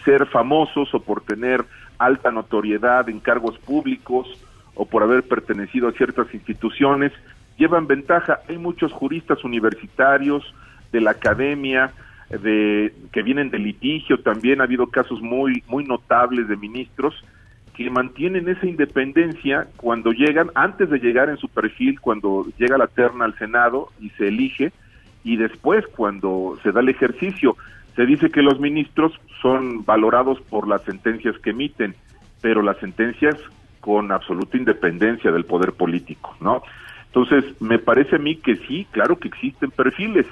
ser 0.03 0.25
famosos 0.27 0.93
o 0.93 0.99
por 0.99 1.21
tener 1.21 1.63
alta 1.99 2.31
notoriedad 2.31 3.07
en 3.09 3.19
cargos 3.19 3.57
públicos 3.59 4.27
o 4.75 4.85
por 4.85 5.01
haber 5.03 5.23
pertenecido 5.23 5.87
a 5.87 5.93
ciertas 5.93 6.31
instituciones, 6.33 7.11
llevan 7.57 7.87
ventaja. 7.87 8.39
Hay 8.47 8.57
muchos 8.57 8.91
juristas 8.91 9.43
universitarios, 9.43 10.53
de 10.91 11.01
la 11.01 11.11
academia, 11.11 11.91
de 12.29 12.93
que 13.11 13.23
vienen 13.23 13.49
de 13.49 13.59
litigio, 13.59 14.19
también 14.19 14.61
ha 14.61 14.65
habido 14.65 14.87
casos 14.87 15.21
muy 15.21 15.63
muy 15.67 15.85
notables 15.85 16.47
de 16.47 16.57
ministros 16.57 17.23
que 17.73 17.89
mantienen 17.91 18.49
esa 18.49 18.65
independencia 18.65 19.67
cuando 19.77 20.11
llegan, 20.11 20.49
antes 20.55 20.89
de 20.89 20.97
llegar 20.97 21.29
en 21.29 21.37
su 21.37 21.47
perfil, 21.47 22.01
cuando 22.01 22.47
llega 22.57 22.75
la 22.77 22.87
terna 22.87 23.25
al 23.25 23.37
Senado 23.37 23.89
y 23.99 24.09
se 24.11 24.29
elige, 24.29 24.71
y 25.23 25.37
después 25.37 25.85
cuando 25.95 26.57
se 26.63 26.71
da 26.71 26.79
el 26.79 26.89
ejercicio. 26.89 27.55
Se 27.95 28.05
dice 28.05 28.31
que 28.31 28.41
los 28.41 28.59
ministros 28.59 29.13
son 29.41 29.85
valorados 29.85 30.39
por 30.49 30.67
las 30.67 30.81
sentencias 30.83 31.37
que 31.37 31.51
emiten, 31.51 31.95
pero 32.41 32.63
las 32.63 32.77
sentencias 32.77 33.35
con 33.79 34.11
absoluta 34.11 34.57
independencia 34.57 35.31
del 35.31 35.45
poder 35.45 35.73
político, 35.73 36.35
¿no? 36.41 36.63
Entonces, 37.17 37.59
me 37.59 37.79
parece 37.79 38.17
a 38.17 38.19
mí 38.19 38.36
que 38.36 38.57
sí, 38.67 38.86
claro 38.91 39.17
que 39.17 39.27
existen 39.27 39.71
perfiles, 39.71 40.27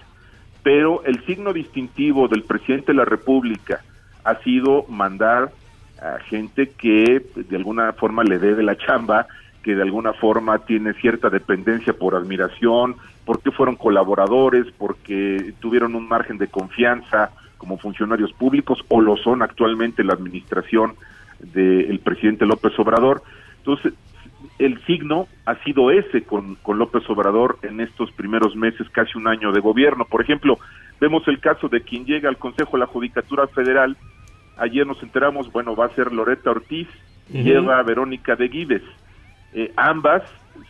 pero 0.61 1.03
el 1.03 1.19
signo 1.25 1.51
distintivo 1.51 2.27
del 2.27 2.43
presidente 2.43 2.91
de 2.91 2.97
la 2.99 3.05
República 3.05 3.81
ha 4.23 4.35
sido 4.43 4.85
mandar 4.87 5.51
a 5.99 6.19
gente 6.19 6.69
que 6.77 7.25
de 7.35 7.55
alguna 7.55 7.93
forma 7.93 8.23
le 8.23 8.37
dé 8.37 8.53
de 8.53 8.61
la 8.61 8.77
chamba, 8.77 9.25
que 9.63 9.73
de 9.73 9.81
alguna 9.81 10.13
forma 10.13 10.59
tiene 10.59 10.93
cierta 10.93 11.31
dependencia 11.31 11.93
por 11.93 12.13
admiración, 12.13 12.97
porque 13.25 13.49
fueron 13.49 13.77
colaboradores, 13.77 14.67
porque 14.77 15.55
tuvieron 15.59 15.95
un 15.95 16.07
margen 16.07 16.37
de 16.37 16.49
confianza 16.49 17.31
como 17.57 17.79
funcionarios 17.79 18.31
públicos 18.33 18.77
o 18.89 19.01
lo 19.01 19.17
son 19.17 19.41
actualmente 19.41 20.03
en 20.03 20.09
la 20.09 20.13
administración 20.13 20.93
del 21.39 21.97
presidente 21.97 22.45
López 22.45 22.77
Obrador. 22.77 23.23
Entonces, 23.57 23.93
el 24.57 24.83
signo 24.85 25.27
ha 25.45 25.55
sido 25.63 25.91
ese 25.91 26.23
con, 26.23 26.55
con 26.55 26.77
López 26.77 27.03
Obrador 27.09 27.57
en 27.61 27.81
estos 27.81 28.11
primeros 28.11 28.55
meses, 28.55 28.87
casi 28.89 29.17
un 29.17 29.27
año 29.27 29.51
de 29.51 29.59
gobierno. 29.59 30.05
Por 30.05 30.21
ejemplo, 30.21 30.57
vemos 30.99 31.27
el 31.27 31.39
caso 31.39 31.67
de 31.67 31.81
quien 31.81 32.05
llega 32.05 32.29
al 32.29 32.37
Consejo 32.37 32.73
de 32.73 32.79
la 32.79 32.87
Judicatura 32.87 33.47
Federal. 33.47 33.97
Ayer 34.57 34.87
nos 34.87 35.01
enteramos, 35.03 35.51
bueno, 35.51 35.75
va 35.75 35.87
a 35.87 35.95
ser 35.95 36.13
Loreta 36.13 36.51
Ortiz, 36.51 36.87
y 37.29 37.39
Ujú. 37.39 37.49
lleva 37.49 37.79
a 37.79 37.83
Verónica 37.83 38.35
de 38.35 38.47
Guides. 38.47 38.83
Eh, 39.53 39.71
ambas 39.75 40.23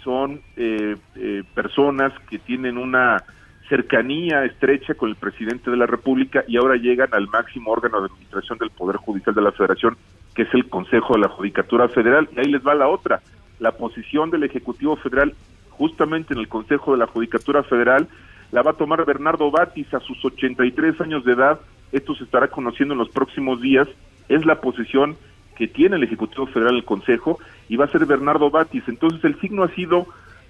son 0.04 0.42
eh, 0.56 0.96
eh, 1.15 1.44
personas 1.54 2.13
que 2.30 2.39
tienen 2.39 2.77
una 2.77 3.24
cercanía 3.68 4.46
estrecha 4.46 4.94
con 4.94 5.10
el 5.10 5.15
presidente 5.15 5.72
de 5.72 5.77
la 5.77 5.88
República 5.88 6.44
y 6.48 6.58
ahora 6.58 6.75
llegan 6.75 7.10
al 7.13 7.27
máximo 7.27 7.72
órgano 7.72 8.00
de 8.00 8.08
administración 8.08 8.60
del 8.60 8.70
Poder 8.70 8.98
Judicial 8.98 9.34
de 9.34 9.42
la 9.42 9.51
Federación, 9.51 9.98
que 10.36 10.44
es 10.44 10.54
el 10.54 10.70
Consejo 10.70 11.15
de 11.15 11.22
la 11.22 11.30
Judicatura 11.30 11.88
Federal. 11.89 12.30
Y 12.36 12.39
ahí 12.39 12.46
les 12.46 12.65
va 12.65 12.75
la 12.75 12.88
otra. 12.88 13.22
La 13.59 13.71
posición 13.71 14.29
del 14.31 14.43
Ejecutivo 14.43 14.95
Federal, 14.95 15.33
justamente 15.69 16.33
en 16.33 16.39
el 16.39 16.47
Consejo 16.47 16.91
de 16.91 16.97
la 16.97 17.07
Judicatura 17.07 17.63
Federal, 17.63 18.07
la 18.51 18.62
va 18.62 18.71
a 18.71 18.77
tomar 18.77 19.05
Bernardo 19.05 19.51
Batis 19.51 19.93
a 19.93 20.00
sus 20.00 20.24
83 20.24 21.01
años 21.01 21.25
de 21.25 21.33
edad. 21.33 21.59
Esto 21.91 22.15
se 22.15 22.24
estará 22.24 22.47
conociendo 22.50 22.93
en 22.93 23.00
los 23.00 23.09
próximos 23.09 23.62
días. 23.62 23.88
Es 24.29 24.45
la 24.45 24.62
posición 24.62 25.15
que 25.55 25.67
tiene 25.67 25.95
el 25.95 26.03
Ejecutivo 26.03 26.47
Federal 26.47 26.74
en 26.74 26.79
el 26.79 26.85
Consejo 26.85 27.39
y 27.69 27.77
va 27.77 27.85
a 27.85 27.91
ser 27.91 28.05
Bernardo 28.05 28.50
Batis. 28.50 28.83
Entonces 28.88 29.24
el 29.24 29.39
signo 29.39 29.63
ha 29.63 29.69
sido 29.69 30.07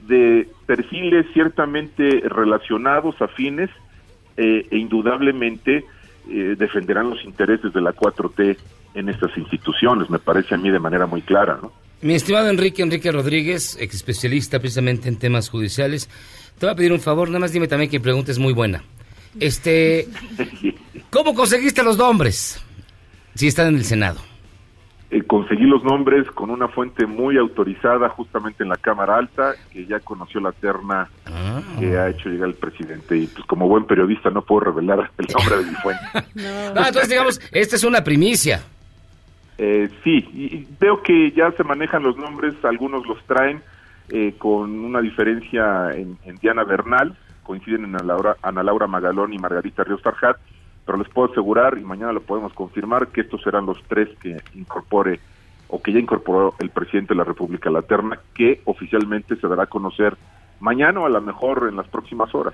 de 0.07 0.47
perfiles 0.65 1.25
ciertamente 1.33 2.21
relacionados, 2.25 3.21
afines, 3.21 3.69
eh, 4.37 4.67
e 4.69 4.77
indudablemente 4.77 5.85
eh, 6.29 6.55
defenderán 6.57 7.09
los 7.09 7.23
intereses 7.23 7.71
de 7.71 7.81
la 7.81 7.93
4T 7.93 8.57
en 8.95 9.09
estas 9.09 9.37
instituciones, 9.37 10.09
me 10.09 10.19
parece 10.19 10.55
a 10.55 10.57
mí 10.57 10.69
de 10.69 10.79
manera 10.79 11.05
muy 11.05 11.21
clara, 11.21 11.59
¿no? 11.61 11.71
Mi 12.05 12.13
estimado 12.13 12.47
Enrique, 12.51 12.83
Enrique 12.83 13.11
Rodríguez, 13.11 13.79
ex 13.81 13.95
especialista 13.95 14.59
precisamente 14.59 15.09
en 15.09 15.17
temas 15.17 15.49
judiciales, 15.49 16.07
te 16.59 16.67
voy 16.67 16.73
a 16.73 16.75
pedir 16.75 16.93
un 16.93 16.99
favor, 16.99 17.29
nada 17.29 17.39
más 17.39 17.51
dime 17.51 17.67
también 17.67 17.89
que 17.89 17.97
mi 17.97 18.03
pregunta 18.03 18.31
es 18.31 18.37
muy 18.37 18.53
buena. 18.53 18.83
Este, 19.39 20.07
¿cómo 21.09 21.33
conseguiste 21.33 21.81
los 21.81 21.97
nombres? 21.97 22.63
Si 23.33 23.47
están 23.47 23.69
en 23.69 23.77
el 23.77 23.85
Senado. 23.85 24.19
Eh, 25.09 25.23
conseguí 25.23 25.63
los 25.63 25.83
nombres 25.83 26.29
con 26.29 26.51
una 26.51 26.67
fuente 26.67 27.07
muy 27.07 27.39
autorizada 27.39 28.07
justamente 28.09 28.61
en 28.61 28.69
la 28.69 28.77
Cámara 28.77 29.17
Alta, 29.17 29.55
que 29.73 29.87
ya 29.87 29.99
conoció 29.99 30.39
la 30.41 30.51
terna 30.51 31.09
que 31.79 31.97
ha 31.97 32.09
hecho 32.09 32.29
llegar 32.29 32.49
el 32.49 32.55
presidente. 32.55 33.17
Y 33.17 33.25
pues 33.25 33.47
como 33.47 33.67
buen 33.67 33.85
periodista 33.85 34.29
no 34.29 34.43
puedo 34.43 34.65
revelar 34.65 35.09
el 35.17 35.25
nombre 35.33 35.57
de 35.57 35.71
mi 35.71 35.75
fuente. 35.77 36.03
Ah, 36.77 36.89
entonces 36.89 37.09
digamos, 37.09 37.41
esta 37.51 37.75
es 37.75 37.83
una 37.83 38.03
primicia. 38.03 38.61
Eh, 39.57 39.89
sí, 40.03 40.27
y 40.33 40.67
veo 40.79 41.01
que 41.01 41.31
ya 41.31 41.51
se 41.51 41.63
manejan 41.63 42.03
los 42.03 42.17
nombres, 42.17 42.53
algunos 42.63 43.05
los 43.07 43.23
traen 43.23 43.61
eh, 44.09 44.35
con 44.37 44.71
una 44.83 45.01
diferencia 45.01 45.91
en, 45.93 46.17
Diana 46.41 46.63
Bernal, 46.63 47.15
coinciden 47.43 47.85
en 47.85 47.95
Ana 47.95 48.03
Laura, 48.03 48.37
Ana 48.41 48.63
Laura 48.63 48.87
Magalón 48.87 49.33
y 49.33 49.37
Margarita 49.37 49.83
Ríos 49.83 50.01
Tarjat, 50.01 50.37
pero 50.85 50.97
les 50.97 51.09
puedo 51.09 51.31
asegurar, 51.31 51.77
y 51.77 51.83
mañana 51.83 52.11
lo 52.11 52.21
podemos 52.21 52.53
confirmar, 52.53 53.07
que 53.07 53.21
estos 53.21 53.41
serán 53.41 53.65
los 53.65 53.81
tres 53.87 54.09
que 54.19 54.37
incorpore 54.53 55.19
o 55.67 55.81
que 55.81 55.93
ya 55.93 55.99
incorporó 55.99 56.53
el 56.59 56.69
presidente 56.69 57.13
de 57.13 57.17
la 57.17 57.23
República 57.23 57.69
a 57.69 57.73
la 57.73 57.81
terna, 57.81 58.19
que 58.33 58.61
oficialmente 58.65 59.35
se 59.37 59.47
dará 59.47 59.63
a 59.63 59.67
conocer 59.67 60.15
mañana 60.59 60.99
o 60.99 61.05
a 61.05 61.09
lo 61.09 61.21
mejor 61.21 61.67
en 61.69 61.77
las 61.77 61.87
próximas 61.87 62.33
horas. 62.35 62.53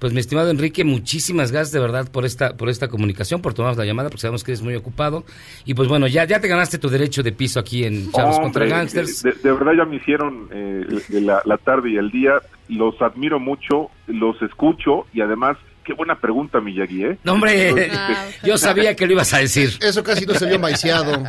Pues 0.00 0.14
mi 0.14 0.20
estimado 0.20 0.48
Enrique, 0.50 0.82
muchísimas 0.82 1.52
gracias 1.52 1.72
de 1.72 1.78
verdad 1.78 2.10
por 2.10 2.24
esta 2.24 2.56
por 2.56 2.70
esta 2.70 2.88
comunicación, 2.88 3.42
por 3.42 3.52
tomarnos 3.52 3.76
la 3.76 3.84
llamada, 3.84 4.08
porque 4.08 4.22
sabemos 4.22 4.42
que 4.42 4.52
eres 4.52 4.62
muy 4.62 4.74
ocupado. 4.74 5.24
Y 5.66 5.74
pues 5.74 5.88
bueno, 5.88 6.06
ya 6.06 6.24
ya 6.24 6.40
te 6.40 6.48
ganaste 6.48 6.78
tu 6.78 6.88
derecho 6.88 7.22
de 7.22 7.32
piso 7.32 7.60
aquí 7.60 7.84
en 7.84 8.10
Chavos 8.10 8.40
contra 8.40 8.62
Hombre, 8.62 8.78
Gangsters. 8.78 9.22
De, 9.22 9.32
de 9.32 9.52
verdad 9.52 9.72
ya 9.76 9.84
me 9.84 9.96
hicieron 9.96 10.48
eh, 10.52 10.86
la, 11.10 11.42
la 11.44 11.58
tarde 11.58 11.90
y 11.90 11.96
el 11.98 12.10
día. 12.10 12.40
Los 12.68 13.00
admiro 13.02 13.38
mucho, 13.38 13.90
los 14.06 14.40
escucho 14.40 15.04
y 15.12 15.20
además, 15.20 15.58
qué 15.84 15.92
buena 15.92 16.14
pregunta, 16.14 16.60
Miyagi, 16.60 17.04
¿eh? 17.04 17.18
No, 17.24 17.32
hombre, 17.32 17.68
Entonces, 17.68 18.40
yo 18.42 18.56
sabía 18.56 18.96
que 18.96 19.06
lo 19.06 19.12
ibas 19.12 19.34
a 19.34 19.38
decir. 19.38 19.70
Eso 19.82 20.02
casi 20.02 20.24
no 20.24 20.32
se 20.34 20.46
vio 20.46 20.58
maiciado. 20.58 21.22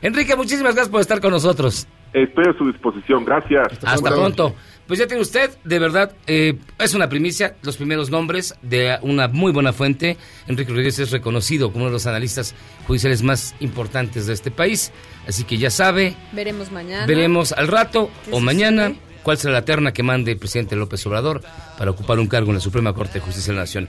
Enrique, 0.00 0.36
muchísimas 0.36 0.74
gracias 0.74 0.90
por 0.90 1.00
estar 1.00 1.20
con 1.20 1.32
nosotros. 1.32 1.88
Estoy 2.12 2.44
a 2.48 2.58
su 2.58 2.66
disposición, 2.70 3.24
gracias. 3.24 3.66
Hasta 3.84 4.10
pronto. 4.10 4.54
Pues 4.90 4.98
ya 4.98 5.06
tiene 5.06 5.22
usted, 5.22 5.52
de 5.62 5.78
verdad, 5.78 6.16
eh, 6.26 6.58
es 6.80 6.94
una 6.94 7.08
primicia, 7.08 7.54
los 7.62 7.76
primeros 7.76 8.10
nombres 8.10 8.56
de 8.60 8.98
una 9.02 9.28
muy 9.28 9.52
buena 9.52 9.72
fuente. 9.72 10.16
Enrique 10.48 10.72
Rodríguez 10.72 10.98
es 10.98 11.12
reconocido 11.12 11.70
como 11.70 11.84
uno 11.84 11.90
de 11.90 11.92
los 11.92 12.08
analistas 12.08 12.56
judiciales 12.88 13.22
más 13.22 13.54
importantes 13.60 14.26
de 14.26 14.32
este 14.32 14.50
país. 14.50 14.90
Así 15.28 15.44
que 15.44 15.58
ya 15.58 15.70
sabe, 15.70 16.16
Veremos 16.32 16.72
mañana. 16.72 17.06
veremos 17.06 17.52
al 17.52 17.68
rato 17.68 18.10
¿Qué 18.24 18.32
o 18.32 18.40
mañana 18.40 18.92
cuál 19.22 19.38
será 19.38 19.52
la 19.54 19.64
terna 19.64 19.92
que 19.92 20.02
mande 20.02 20.32
el 20.32 20.38
presidente 20.38 20.74
López 20.74 21.06
Obrador 21.06 21.40
para 21.78 21.92
ocupar 21.92 22.18
un 22.18 22.26
cargo 22.26 22.48
en 22.50 22.56
la 22.56 22.60
Suprema 22.60 22.92
Corte 22.92 23.14
de 23.14 23.20
Justicia 23.20 23.52
de 23.52 23.58
la 23.58 23.62
Nación. 23.62 23.86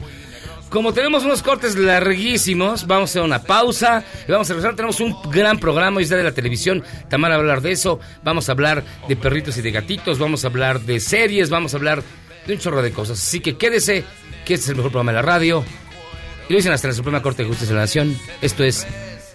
Como 0.72 0.94
tenemos 0.94 1.26
unos 1.26 1.44
cortes 1.44 1.76
larguísimos, 1.76 2.88
vamos 2.88 3.10
a 3.10 3.12
hacer 3.12 3.22
una 3.24 3.44
pausa 3.44 4.06
y 4.26 4.32
vamos 4.32 4.50
a 4.50 4.54
regresar. 4.54 4.74
Tenemos 4.74 5.02
un 5.02 5.14
gran 5.30 5.60
programa 5.60 5.98
hoy 5.98 6.04
está 6.04 6.16
de 6.16 6.24
la 6.24 6.32
televisión. 6.32 6.82
Tamara 7.10 7.36
va 7.36 7.40
a 7.40 7.42
hablar 7.42 7.62
de 7.62 7.74
eso. 7.74 8.00
Vamos 8.24 8.48
a 8.48 8.54
hablar 8.54 8.82
de 9.06 9.18
perritos 9.18 9.58
y 9.58 9.62
de 9.62 9.72
gatitos. 9.72 10.18
Vamos 10.18 10.46
a 10.46 10.48
hablar 10.48 10.80
de 10.80 11.02
series. 11.02 11.50
Vamos 11.50 11.74
a 11.74 11.78
hablar 11.78 12.02
de 12.48 12.54
un 12.54 12.60
chorro 12.60 12.82
de 12.82 12.94
cosas. 12.94 13.20
Así 13.20 13.42
que 13.42 13.58
quédese, 13.58 14.06
que 14.46 14.54
este 14.54 14.64
es 14.64 14.70
el 14.70 14.78
mejor 14.78 14.92
programa 14.92 15.12
de 15.12 15.18
la 15.18 15.24
radio. 15.24 15.66
Y 16.48 16.54
lo 16.54 16.56
dicen 16.56 16.72
hasta 16.72 16.88
la 16.88 16.94
Suprema 16.94 17.22
Corte 17.22 17.44
de 17.44 17.50
Justicia 17.50 17.74
de 17.74 17.76
la 17.76 17.82
Nación. 17.82 18.18
Esto 18.42 18.64
es 18.64 18.88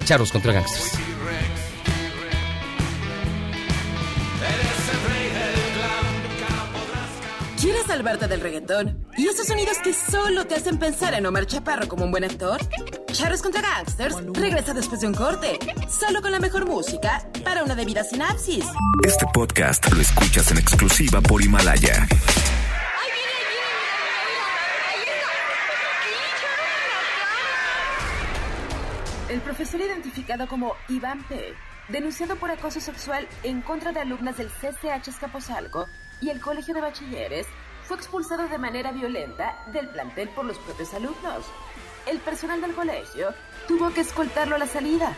Charros 0.06 0.32
contra 0.32 0.54
Gangsters. 0.54 0.98
¿Quieres 7.60 7.84
salvarte 7.86 8.26
del 8.26 8.40
reggaetón? 8.40 9.05
¿Y 9.18 9.26
esos 9.28 9.46
sonidos 9.46 9.78
que 9.78 9.94
solo 9.94 10.46
te 10.46 10.56
hacen 10.56 10.78
pensar 10.78 11.14
en 11.14 11.24
Omar 11.24 11.46
Chaparro 11.46 11.88
como 11.88 12.04
un 12.04 12.10
buen 12.10 12.24
actor? 12.24 12.60
Charros 13.12 13.40
contra 13.40 13.62
Gangsters 13.62 14.16
regresa 14.34 14.74
después 14.74 15.00
de 15.00 15.06
un 15.06 15.14
corte, 15.14 15.58
solo 15.88 16.20
con 16.20 16.32
la 16.32 16.38
mejor 16.38 16.66
música 16.66 17.26
para 17.42 17.64
una 17.64 17.74
debida 17.74 18.04
sinapsis. 18.04 18.66
Este 19.06 19.24
podcast 19.32 19.90
lo 19.90 20.02
escuchas 20.02 20.50
en 20.50 20.58
exclusiva 20.58 21.22
por 21.22 21.42
Himalaya. 21.42 22.06
El 29.30 29.40
profesor 29.40 29.80
identificado 29.80 30.46
como 30.46 30.74
Iván 30.90 31.24
P., 31.26 31.54
denunciado 31.88 32.36
por 32.36 32.50
acoso 32.50 32.80
sexual 32.80 33.26
en 33.44 33.62
contra 33.62 33.92
de 33.92 34.00
alumnas 34.00 34.36
del 34.36 34.48
CCH 34.48 35.08
Escaposalco 35.08 35.86
y 36.20 36.28
el 36.28 36.40
Colegio 36.40 36.74
de 36.74 36.80
Bachilleres, 36.80 37.46
fue 37.86 37.96
expulsado 37.96 38.48
de 38.48 38.58
manera 38.58 38.90
violenta 38.90 39.64
del 39.72 39.88
plantel 39.88 40.28
por 40.30 40.44
los 40.44 40.58
propios 40.58 40.92
alumnos. 40.94 41.44
El 42.06 42.18
personal 42.18 42.60
del 42.60 42.74
colegio 42.74 43.32
tuvo 43.68 43.90
que 43.90 44.00
escoltarlo 44.00 44.56
a 44.56 44.58
la 44.58 44.66
salida. 44.66 45.16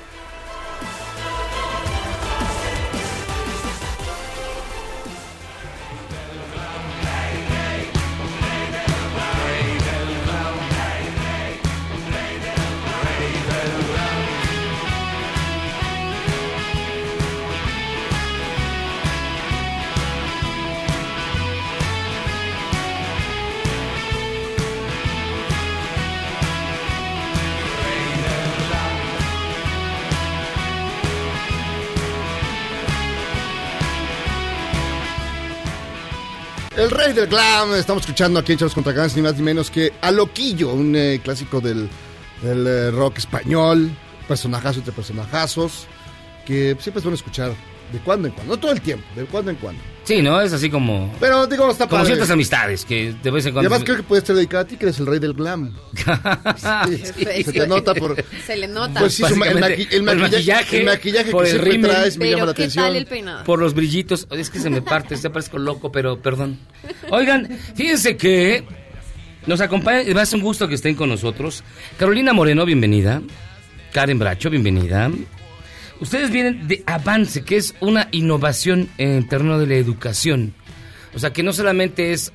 El 36.78 36.92
rey 36.92 37.12
del 37.12 37.26
glam, 37.26 37.74
estamos 37.74 38.04
escuchando 38.04 38.38
aquí 38.38 38.52
en 38.52 38.58
Charlos 38.58 38.72
contra 38.72 38.92
Gans, 38.92 39.16
ni 39.16 39.20
más 39.20 39.34
ni 39.34 39.42
menos 39.42 39.68
que 39.68 39.94
a 40.00 40.12
Loquillo, 40.12 40.72
un 40.72 40.94
eh, 40.94 41.20
clásico 41.20 41.60
del, 41.60 41.88
del, 42.40 42.66
eh, 42.68 42.90
rock 42.92 43.18
español, 43.18 43.90
personajazo 44.28 44.78
entre 44.78 44.92
personajazos, 44.92 45.88
que 46.46 46.76
siempre 46.78 47.00
es 47.00 47.02
bueno 47.02 47.16
escuchar 47.16 47.52
de 47.92 47.98
cuando 48.00 48.28
en 48.28 48.34
cuando, 48.34 48.54
no 48.54 48.60
todo 48.60 48.72
el 48.72 48.80
tiempo, 48.80 49.04
de 49.16 49.24
cuando 49.24 49.50
en 49.50 49.56
cuando. 49.56 49.82
Sí, 50.04 50.22
¿no? 50.22 50.40
Es 50.40 50.54
así 50.54 50.70
como... 50.70 51.14
Pero 51.20 51.46
digo, 51.46 51.70
está 51.70 51.84
Como 51.86 51.98
padre. 51.98 52.06
ciertas 52.14 52.30
amistades 52.30 52.86
que 52.86 53.14
de 53.22 53.30
vez 53.30 53.44
en 53.44 53.50
Y 53.50 53.52
cuando... 53.52 53.68
además 53.68 53.84
creo 53.84 53.96
que 53.98 54.02
puede 54.04 54.20
estar 54.20 54.34
dedicado 54.34 54.62
a 54.62 54.66
ti, 54.66 54.76
que 54.78 54.86
eres 54.86 54.98
el 55.00 55.06
rey 55.06 55.18
del 55.18 55.34
glam. 55.34 55.74
Sí, 56.56 57.42
se 57.44 57.52
te 57.52 57.66
nota 57.66 57.94
por... 57.94 58.16
Se 58.46 58.56
le 58.56 58.68
nota. 58.68 59.00
Pues 59.00 59.14
sí, 59.14 59.22
el, 59.22 59.34
Básicamente, 59.38 59.60
maqui- 59.78 59.88
el 59.92 60.02
maquillaje, 60.02 60.30
maquillaje, 60.32 60.78
el 60.78 60.86
maquillaje 60.86 61.30
por 61.30 61.44
que 61.44 61.50
el 61.50 61.60
siempre 61.62 61.90
traes 61.90 62.16
me 62.16 62.30
llama 62.30 62.46
la 62.46 62.46
Pero 62.46 62.54
¿qué 62.54 62.62
atención. 62.62 62.84
tal 62.86 62.96
el 62.96 63.06
peinado? 63.06 63.44
Por 63.44 63.58
los 63.58 63.74
brillitos. 63.74 64.26
Es 64.30 64.48
que 64.48 64.60
se 64.60 64.70
me 64.70 64.80
parte, 64.80 65.14
se 65.18 65.28
parezco 65.28 65.58
loco, 65.58 65.92
pero 65.92 66.22
perdón. 66.22 66.58
Oigan, 67.10 67.46
fíjense 67.74 68.16
que 68.16 68.64
nos 69.46 69.60
acompaña, 69.60 70.02
y 70.02 70.14
va 70.14 70.22
a 70.22 70.26
ser 70.26 70.38
un 70.38 70.44
gusto 70.44 70.68
que 70.68 70.74
estén 70.76 70.94
con 70.94 71.10
nosotros. 71.10 71.62
Carolina 71.98 72.32
Moreno, 72.32 72.64
bienvenida. 72.64 73.20
Karen 73.92 74.18
Bracho, 74.18 74.48
bienvenida. 74.48 75.10
Ustedes 76.00 76.30
vienen 76.30 76.68
de 76.68 76.82
Avance, 76.86 77.44
que 77.44 77.56
es 77.56 77.74
una 77.80 78.08
innovación 78.12 78.88
en 78.98 79.10
el 79.10 79.28
terreno 79.28 79.58
de 79.58 79.66
la 79.66 79.74
educación. 79.74 80.54
O 81.14 81.18
sea, 81.18 81.32
que 81.32 81.42
no 81.42 81.52
solamente 81.52 82.12
es, 82.12 82.32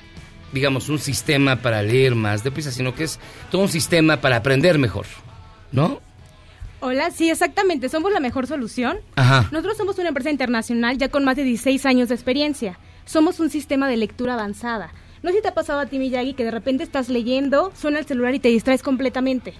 digamos, 0.52 0.88
un 0.88 0.98
sistema 0.98 1.56
para 1.56 1.82
leer 1.82 2.14
más 2.14 2.44
deprisa, 2.44 2.70
sino 2.70 2.94
que 2.94 3.04
es 3.04 3.18
todo 3.50 3.62
un 3.62 3.68
sistema 3.68 4.20
para 4.20 4.36
aprender 4.36 4.78
mejor. 4.78 5.06
¿No? 5.72 6.00
Hola, 6.80 7.10
sí, 7.10 7.30
exactamente. 7.30 7.88
Somos 7.88 8.12
la 8.12 8.20
mejor 8.20 8.46
solución. 8.46 8.98
Ajá. 9.16 9.48
Nosotros 9.50 9.78
somos 9.78 9.98
una 9.98 10.08
empresa 10.08 10.30
internacional 10.30 10.98
ya 10.98 11.08
con 11.08 11.24
más 11.24 11.36
de 11.36 11.44
16 11.44 11.86
años 11.86 12.10
de 12.10 12.14
experiencia. 12.14 12.78
Somos 13.06 13.40
un 13.40 13.48
sistema 13.48 13.88
de 13.88 13.96
lectura 13.96 14.34
avanzada. 14.34 14.92
No 15.22 15.30
sé 15.30 15.36
si 15.36 15.42
te 15.42 15.48
ha 15.48 15.54
pasado 15.54 15.80
a 15.80 15.86
ti, 15.86 15.98
Miyagi, 15.98 16.34
que 16.34 16.44
de 16.44 16.50
repente 16.50 16.84
estás 16.84 17.08
leyendo, 17.08 17.72
suena 17.74 17.98
el 17.98 18.04
celular 18.04 18.34
y 18.34 18.40
te 18.40 18.50
distraes 18.50 18.82
completamente. 18.82 19.54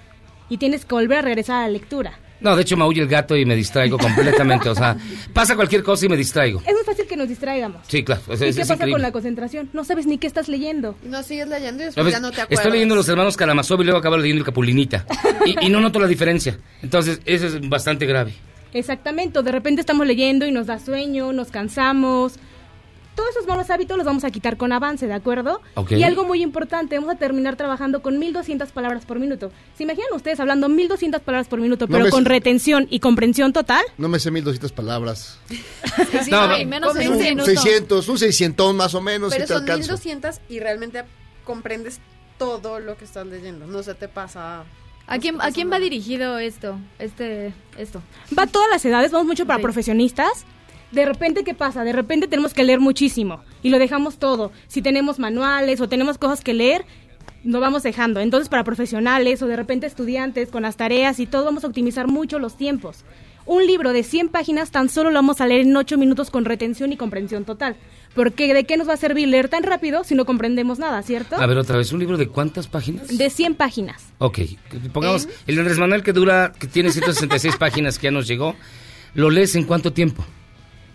Y 0.50 0.58
tienes 0.58 0.84
que 0.84 0.94
volver 0.94 1.20
a 1.20 1.22
regresar 1.22 1.56
a 1.56 1.62
la 1.62 1.72
lectura. 1.72 2.18
No, 2.40 2.54
de 2.56 2.62
hecho 2.62 2.76
maulla 2.76 3.02
el 3.02 3.08
gato 3.08 3.36
y 3.36 3.44
me 3.46 3.56
distraigo 3.56 3.96
completamente. 3.96 4.68
O 4.68 4.74
sea, 4.74 4.96
pasa 5.32 5.56
cualquier 5.56 5.82
cosa 5.82 6.04
y 6.04 6.08
me 6.08 6.16
distraigo. 6.16 6.60
Es 6.66 6.74
muy 6.74 6.84
fácil 6.84 7.06
que 7.06 7.16
nos 7.16 7.28
distraigamos. 7.28 7.80
Sí, 7.88 8.04
claro. 8.04 8.20
o 8.28 8.36
sea, 8.36 8.46
¿Y 8.46 8.50
es, 8.50 8.56
qué 8.56 8.62
es 8.62 8.68
pasa 8.68 8.74
increíble. 8.74 8.92
con 8.92 9.02
la 9.02 9.12
concentración? 9.12 9.70
No 9.72 9.84
sabes 9.84 10.06
ni 10.06 10.18
qué 10.18 10.26
estás 10.26 10.48
leyendo. 10.48 10.94
No 11.04 11.22
sigues 11.22 11.48
leyendo 11.48 11.82
y 11.82 11.86
después 11.86 12.10
ya 12.12 12.20
no 12.20 12.30
te 12.30 12.42
acuerdas. 12.42 12.58
Estoy 12.58 12.72
leyendo 12.72 12.94
Los 12.96 13.08
Hermanos 13.08 13.36
Karamazov 13.36 13.80
y 13.80 13.84
luego 13.84 13.98
acabo 13.98 14.16
leyendo 14.18 14.40
el 14.40 14.44
Capulinita. 14.46 15.06
Y, 15.46 15.66
y 15.66 15.68
no 15.70 15.80
noto 15.80 15.98
la 16.00 16.06
diferencia. 16.06 16.58
Entonces, 16.82 17.20
eso 17.24 17.46
es 17.46 17.68
bastante 17.68 18.04
grave. 18.06 18.32
Exactamente, 18.74 19.38
o 19.38 19.42
de 19.42 19.52
repente 19.52 19.80
estamos 19.80 20.06
leyendo 20.06 20.44
y 20.46 20.50
nos 20.50 20.66
da 20.66 20.78
sueño, 20.80 21.32
nos 21.32 21.50
cansamos. 21.50 22.34
Todos 23.14 23.30
esos 23.30 23.46
malos 23.46 23.70
hábitos 23.70 23.96
los 23.96 24.04
vamos 24.06 24.24
a 24.24 24.30
quitar 24.30 24.56
con 24.56 24.72
avance, 24.72 25.06
¿de 25.06 25.14
acuerdo? 25.14 25.60
Y 25.90 26.02
algo 26.02 26.24
muy 26.24 26.42
importante, 26.42 26.96
vamos 26.98 27.14
a 27.14 27.18
terminar 27.18 27.56
trabajando 27.56 28.02
con 28.02 28.18
1200 28.18 28.72
palabras 28.72 29.04
por 29.04 29.20
minuto. 29.20 29.52
¿Se 29.76 29.84
imaginan 29.84 30.08
ustedes 30.14 30.40
hablando 30.40 30.68
1200 30.68 31.20
palabras 31.22 31.46
por 31.48 31.60
minuto, 31.60 31.86
pero 31.86 32.10
con 32.10 32.24
retención 32.24 32.86
y 32.90 33.00
comprensión 33.00 33.52
total? 33.52 33.84
No 33.98 34.08
me 34.08 34.18
sé 34.18 34.30
1200 34.30 34.72
palabras. 34.72 35.38
Sí, 35.48 36.30
No, 36.30 36.48
no, 36.48 36.58
y 36.58 36.64
no, 36.64 36.70
menos 36.70 36.96
en 36.96 37.08
un 37.08 37.14
un 37.16 37.22
minuto. 37.22 37.44
600, 37.46 38.08
un 38.08 38.18
600 38.18 38.74
más 38.74 38.94
o 38.94 39.00
menos, 39.00 39.30
Pero 39.32 39.44
si 39.44 39.48
te 39.48 39.54
son 39.54 39.62
alcanzo. 39.62 39.92
1200 39.92 40.40
y 40.48 40.58
realmente 40.60 41.04
comprendes 41.44 42.00
todo 42.38 42.80
lo 42.80 42.96
que 42.96 43.04
estás 43.04 43.26
leyendo. 43.26 43.66
No 43.66 43.82
se 43.82 43.94
te 43.94 44.08
pasa. 44.08 44.64
¿A 45.06 45.18
quién, 45.18 45.40
¿A 45.40 45.52
quién 45.52 45.70
va 45.70 45.78
dirigido 45.78 46.38
esto? 46.38 46.78
Este, 46.98 47.52
esto. 47.78 48.02
Va 48.36 48.44
a 48.44 48.46
todas 48.46 48.68
las 48.70 48.84
edades, 48.84 49.12
vamos 49.12 49.26
mucho 49.26 49.46
para 49.46 49.60
profesionistas. 49.60 50.46
De 50.94 51.04
repente, 51.04 51.42
¿qué 51.42 51.54
pasa? 51.54 51.82
De 51.82 51.92
repente 51.92 52.28
tenemos 52.28 52.54
que 52.54 52.62
leer 52.62 52.78
muchísimo 52.78 53.40
y 53.64 53.70
lo 53.70 53.80
dejamos 53.80 54.18
todo. 54.18 54.52
Si 54.68 54.80
tenemos 54.80 55.18
manuales 55.18 55.80
o 55.80 55.88
tenemos 55.88 56.18
cosas 56.18 56.40
que 56.42 56.54
leer, 56.54 56.84
lo 57.42 57.58
vamos 57.58 57.82
dejando. 57.82 58.20
Entonces, 58.20 58.48
para 58.48 58.62
profesionales 58.62 59.42
o 59.42 59.48
de 59.48 59.56
repente 59.56 59.88
estudiantes 59.88 60.50
con 60.50 60.62
las 60.62 60.76
tareas 60.76 61.18
y 61.18 61.26
todo, 61.26 61.44
vamos 61.44 61.64
a 61.64 61.66
optimizar 61.66 62.06
mucho 62.06 62.38
los 62.38 62.56
tiempos. 62.56 63.04
Un 63.44 63.66
libro 63.66 63.92
de 63.92 64.04
100 64.04 64.28
páginas 64.28 64.70
tan 64.70 64.88
solo 64.88 65.10
lo 65.10 65.16
vamos 65.16 65.40
a 65.40 65.46
leer 65.46 65.62
en 65.62 65.76
8 65.76 65.98
minutos 65.98 66.30
con 66.30 66.44
retención 66.44 66.92
y 66.92 66.96
comprensión 66.96 67.44
total. 67.44 67.76
Porque 68.14 68.54
¿de 68.54 68.64
qué 68.64 68.76
nos 68.76 68.88
va 68.88 68.92
a 68.92 68.96
servir 68.96 69.26
leer 69.26 69.48
tan 69.48 69.64
rápido 69.64 70.04
si 70.04 70.14
no 70.14 70.24
comprendemos 70.24 70.78
nada, 70.78 71.02
cierto? 71.02 71.36
A 71.36 71.46
ver, 71.46 71.58
otra 71.58 71.76
vez, 71.76 71.92
¿un 71.92 71.98
libro 71.98 72.16
de 72.16 72.28
cuántas 72.28 72.68
páginas? 72.68 73.08
De 73.18 73.28
100 73.28 73.56
páginas. 73.56 74.04
Ok, 74.18 74.38
pongamos, 74.92 75.28
el 75.48 75.58
Andrés 75.58 75.78
Manuel 75.78 76.04
que 76.04 76.12
dura, 76.12 76.52
que 76.58 76.68
tiene 76.68 76.92
166 76.92 77.56
páginas 77.56 77.98
que 77.98 78.04
ya 78.04 78.10
nos 78.12 78.28
llegó, 78.28 78.54
¿lo 79.14 79.28
lees 79.28 79.56
en 79.56 79.64
cuánto 79.64 79.92
tiempo? 79.92 80.24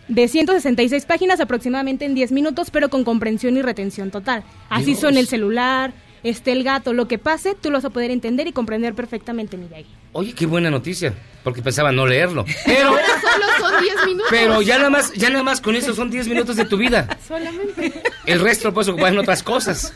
De 0.10 0.28
166 0.28 1.06
páginas 1.06 1.39
aproximadamente 1.39 2.04
en 2.04 2.15
10 2.15 2.32
minutos, 2.32 2.72
pero 2.72 2.89
con 2.89 3.04
comprensión 3.04 3.56
y 3.58 3.62
retención 3.62 4.10
total. 4.10 4.43
Así 4.67 4.88
Dios. 4.88 5.00
son 5.00 5.17
el 5.17 5.28
celular, 5.28 5.93
esté 6.23 6.51
el 6.51 6.63
gato, 6.63 6.93
lo 6.93 7.08
que 7.08 7.17
pase, 7.17 7.55
tú 7.55 7.69
lo 7.69 7.77
vas 7.77 7.86
a 7.86 7.89
poder 7.89 8.12
entender 8.12 8.47
y 8.47 8.51
comprender 8.51 8.93
perfectamente, 8.93 9.58
Miyagi. 9.58 9.88
Oye, 10.12 10.34
qué 10.34 10.45
buena 10.45 10.71
noticia, 10.71 11.13
porque 11.43 11.62
pensaba 11.62 11.91
no 11.91 12.05
leerlo. 12.08 12.45
Pero, 12.65 12.89
Ahora 12.89 13.05
solo 13.21 13.45
son 13.69 13.84
10 13.84 13.95
minutos. 14.08 14.27
pero 14.32 14.62
ya 14.62 14.77
nada 14.77 14.89
más, 14.89 15.13
ya 15.13 15.29
nada 15.29 15.43
más 15.43 15.62
con 15.62 15.75
eso 15.75 15.93
son 15.93 16.10
10 16.10 16.27
minutos 16.27 16.55
de 16.55 16.65
tu 16.65 16.77
vida. 16.77 17.08
Solamente. 17.27 18.01
El 18.25 18.39
resto 18.39 18.69
lo 18.69 18.73
puedes 18.73 18.89
ocupar 18.89 19.13
en 19.13 19.19
otras 19.19 19.43
cosas. 19.43 19.93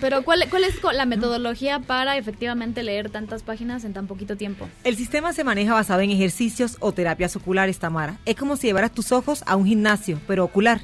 Pero 0.00 0.22
¿cuál, 0.24 0.44
¿cuál 0.50 0.64
es 0.64 0.74
la 0.92 1.06
metodología 1.06 1.78
para 1.80 2.16
efectivamente 2.16 2.82
leer 2.82 3.10
tantas 3.10 3.42
páginas 3.42 3.84
en 3.84 3.92
tan 3.92 4.06
poquito 4.06 4.36
tiempo? 4.36 4.68
El 4.82 4.96
sistema 4.96 5.32
se 5.32 5.44
maneja 5.44 5.72
basado 5.72 6.00
en 6.00 6.10
ejercicios 6.10 6.76
o 6.80 6.92
terapias 6.92 7.36
oculares, 7.36 7.78
Tamara. 7.78 8.18
Es 8.24 8.34
como 8.36 8.56
si 8.56 8.66
llevaras 8.66 8.92
tus 8.92 9.12
ojos 9.12 9.44
a 9.46 9.56
un 9.56 9.66
gimnasio, 9.66 10.20
pero 10.26 10.44
ocular. 10.44 10.80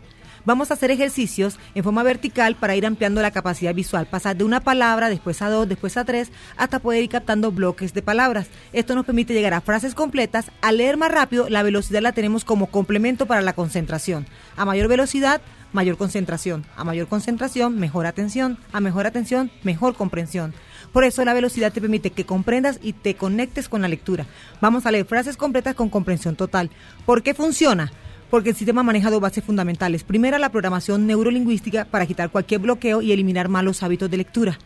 Vamos 0.47 0.71
a 0.71 0.75
hacer 0.75 0.91
ejercicios 0.91 1.59
en 1.75 1.85
forma 1.85 2.03
vertical 2.03 2.57
para 2.57 2.75
ir 2.75 2.87
ampliando 2.87 3.21
la 3.21 3.31
capacidad 3.31 3.75
visual, 3.75 4.07
pasar 4.07 4.37
de 4.37 4.45
una 4.45 4.61
palabra, 4.61 5.11
después 5.11 5.43
a 5.43 5.51
dos, 5.51 5.69
después 5.69 5.97
a 5.99 6.05
tres, 6.05 6.33
hasta 6.57 6.79
poder 6.79 7.03
ir 7.03 7.11
captando 7.11 7.53
bloques 7.53 7.93
de 7.93 8.01
palabras. 8.01 8.49
Esto 8.73 8.95
nos 8.95 9.05
permite 9.05 9.35
llegar 9.35 9.53
a 9.53 9.61
frases 9.61 9.95
completas. 9.95 10.51
Al 10.63 10.79
leer 10.79 10.97
más 10.97 11.13
rápido, 11.13 11.49
la 11.51 11.63
velocidad 11.63 12.01
la 12.01 12.13
tenemos 12.13 12.45
como 12.45 12.67
complemento 12.69 13.27
para 13.27 13.43
la 13.43 13.53
concentración. 13.53 14.27
A 14.57 14.65
mayor 14.65 14.89
velocidad, 14.89 15.43
mayor 15.73 15.99
concentración. 15.99 16.65
A 16.75 16.85
mayor 16.85 17.07
concentración, 17.07 17.79
mejor 17.79 18.07
atención. 18.07 18.57
A 18.73 18.81
mejor 18.81 19.07
atención, 19.07 19.51
mejor 19.63 19.95
comprensión. 19.95 20.55
Por 20.93 21.05
eso 21.05 21.25
la 21.25 21.35
velocidad 21.35 21.73
te 21.73 21.83
permite 21.83 22.11
que 22.11 22.25
comprendas 22.25 22.81
y 22.83 22.95
te 22.95 23.15
conectes 23.15 23.69
con 23.69 23.83
la 23.83 23.89
lectura. 23.89 24.27
Vamos 24.61 24.87
a 24.87 24.91
leer 24.91 25.05
frases 25.05 25.37
completas 25.37 25.75
con 25.75 25.91
comprensión 25.91 26.35
total. 26.35 26.71
¿Por 27.05 27.23
qué 27.23 27.35
funciona? 27.35 27.93
Porque 28.31 28.51
el 28.51 28.57
sistema 28.57 28.85
maneja 28.85 29.11
dos 29.11 29.21
bases 29.21 29.43
fundamentales. 29.43 30.05
Primera, 30.05 30.39
la 30.39 30.51
programación 30.51 31.07
neurolingüística 31.07 31.85
para 31.85 32.07
quitar 32.07 32.31
cualquier 32.31 32.61
bloqueo 32.61 33.03
y 33.03 33.11
eliminar 33.11 33.49
malos 33.49 33.83
hábitos 33.83 34.09
de 34.09 34.19
lectura. 34.19 34.59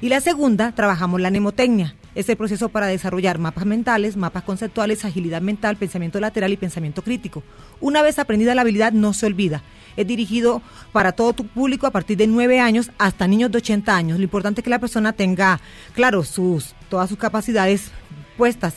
Y 0.00 0.08
la 0.08 0.20
segunda, 0.20 0.70
trabajamos 0.70 1.20
la 1.20 1.30
mnemotecnia. 1.30 1.96
Es 2.14 2.28
el 2.28 2.36
proceso 2.36 2.68
para 2.68 2.86
desarrollar 2.86 3.38
mapas 3.38 3.66
mentales, 3.66 4.16
mapas 4.16 4.44
conceptuales, 4.44 5.04
agilidad 5.04 5.42
mental, 5.42 5.76
pensamiento 5.76 6.20
lateral 6.20 6.52
y 6.52 6.56
pensamiento 6.56 7.02
crítico. 7.02 7.42
Una 7.80 8.02
vez 8.02 8.20
aprendida 8.20 8.54
la 8.54 8.62
habilidad, 8.62 8.92
no 8.92 9.12
se 9.12 9.26
olvida. 9.26 9.62
Es 9.96 10.06
dirigido 10.06 10.62
para 10.92 11.10
todo 11.10 11.32
tu 11.32 11.48
público 11.48 11.88
a 11.88 11.90
partir 11.90 12.16
de 12.16 12.28
9 12.28 12.60
años 12.60 12.92
hasta 12.98 13.26
niños 13.26 13.50
de 13.50 13.58
80 13.58 13.96
años. 13.96 14.18
Lo 14.18 14.24
importante 14.24 14.60
es 14.60 14.64
que 14.64 14.70
la 14.70 14.78
persona 14.78 15.12
tenga, 15.12 15.60
claro, 15.94 16.22
sus, 16.22 16.76
todas 16.88 17.08
sus 17.08 17.18
capacidades 17.18 17.90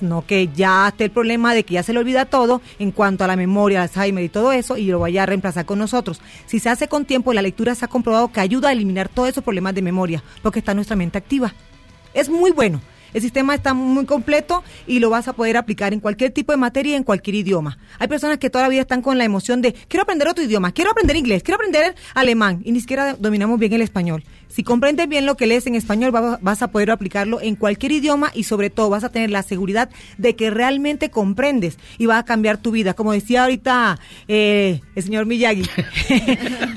no 0.02 0.26
que 0.26 0.50
ya 0.54 0.88
esté 0.88 1.06
el 1.06 1.12
problema 1.12 1.54
de 1.54 1.64
que 1.64 1.76
ya 1.76 1.84
se 1.84 1.94
le 1.94 2.00
olvida 2.00 2.26
todo 2.26 2.62
en 2.80 2.92
cuanto 2.92 3.24
a 3.24 3.28
la 3.28 3.36
memoria, 3.36 3.84
Alzheimer 3.84 4.24
y 4.24 4.30
todo 4.30 4.52
eso 4.52 4.78
y 4.78 4.86
lo 4.86 5.00
vaya 5.00 5.24
a 5.24 5.26
reemplazar 5.26 5.66
con 5.66 5.78
nosotros. 5.80 6.22
Si 6.48 6.60
se 6.60 6.70
hace 6.70 6.88
con 6.88 7.06
tiempo, 7.06 7.34
la 7.34 7.42
lectura 7.42 7.76
se 7.76 7.86
ha 7.86 7.88
comprobado 7.88 8.32
que 8.32 8.40
ayuda 8.40 8.70
a 8.70 8.72
eliminar 8.72 9.08
todos 9.08 9.30
esos 9.30 9.44
problemas 9.44 9.76
de 9.76 9.82
memoria 9.82 10.24
porque 10.42 10.60
está 10.60 10.74
nuestra 10.74 10.96
mente 10.96 11.18
activa. 11.18 11.54
Es 12.14 12.30
muy 12.30 12.52
bueno. 12.52 12.82
El 13.14 13.22
sistema 13.22 13.54
está 13.54 13.74
muy 13.74 14.06
completo 14.06 14.64
y 14.88 15.00
lo 15.00 15.10
vas 15.10 15.28
a 15.28 15.34
poder 15.34 15.58
aplicar 15.58 15.94
en 15.94 16.00
cualquier 16.00 16.32
tipo 16.32 16.54
de 16.54 16.58
materia 16.58 16.94
y 16.94 16.96
en 16.96 17.04
cualquier 17.04 17.36
idioma. 17.36 17.78
Hay 18.00 18.08
personas 18.08 18.38
que 18.38 18.50
toda 18.50 18.64
la 18.64 18.70
vida 18.70 18.82
están 18.82 19.02
con 19.02 19.18
la 19.18 19.26
emoción 19.26 19.62
de 19.62 19.74
quiero 19.74 20.04
aprender 20.04 20.30
otro 20.30 20.44
idioma, 20.44 20.72
quiero 20.72 20.92
aprender 20.92 21.18
inglés, 21.18 21.44
quiero 21.44 21.58
aprender 21.58 21.94
alemán 22.14 22.62
y 22.64 22.72
ni 22.72 22.80
siquiera 22.80 23.16
dominamos 23.20 23.60
bien 23.60 23.74
el 23.74 23.82
español. 23.82 24.24
Si 24.54 24.64
comprendes 24.64 25.08
bien 25.08 25.26
lo 25.26 25.38
que 25.38 25.48
lees 25.48 25.66
en 25.68 25.76
español, 25.76 26.14
va- 26.14 26.38
vas 26.42 26.62
a 26.62 26.70
poder 26.72 26.92
aplicarlo 26.92 27.40
en 27.42 27.56
cualquier 27.56 27.92
idioma 27.94 28.32
y 28.34 28.44
sobre 28.44 28.70
todo 28.70 28.90
vas 28.90 29.04
a 29.04 29.10
tener 29.10 29.30
la 29.30 29.44
seguridad 29.44 29.90
de 30.18 30.36
que 30.36 30.50
realmente 30.50 31.10
comprendes 31.10 31.78
y 31.98 32.06
va 32.06 32.18
a 32.18 32.26
cambiar 32.26 32.58
tu 32.58 32.72
vida. 32.72 32.94
Como 32.94 33.14
decía 33.14 33.44
ahorita 33.44 33.98
eh, 34.28 34.82
el 34.96 35.04
señor 35.04 35.26
Miyagi, 35.26 35.64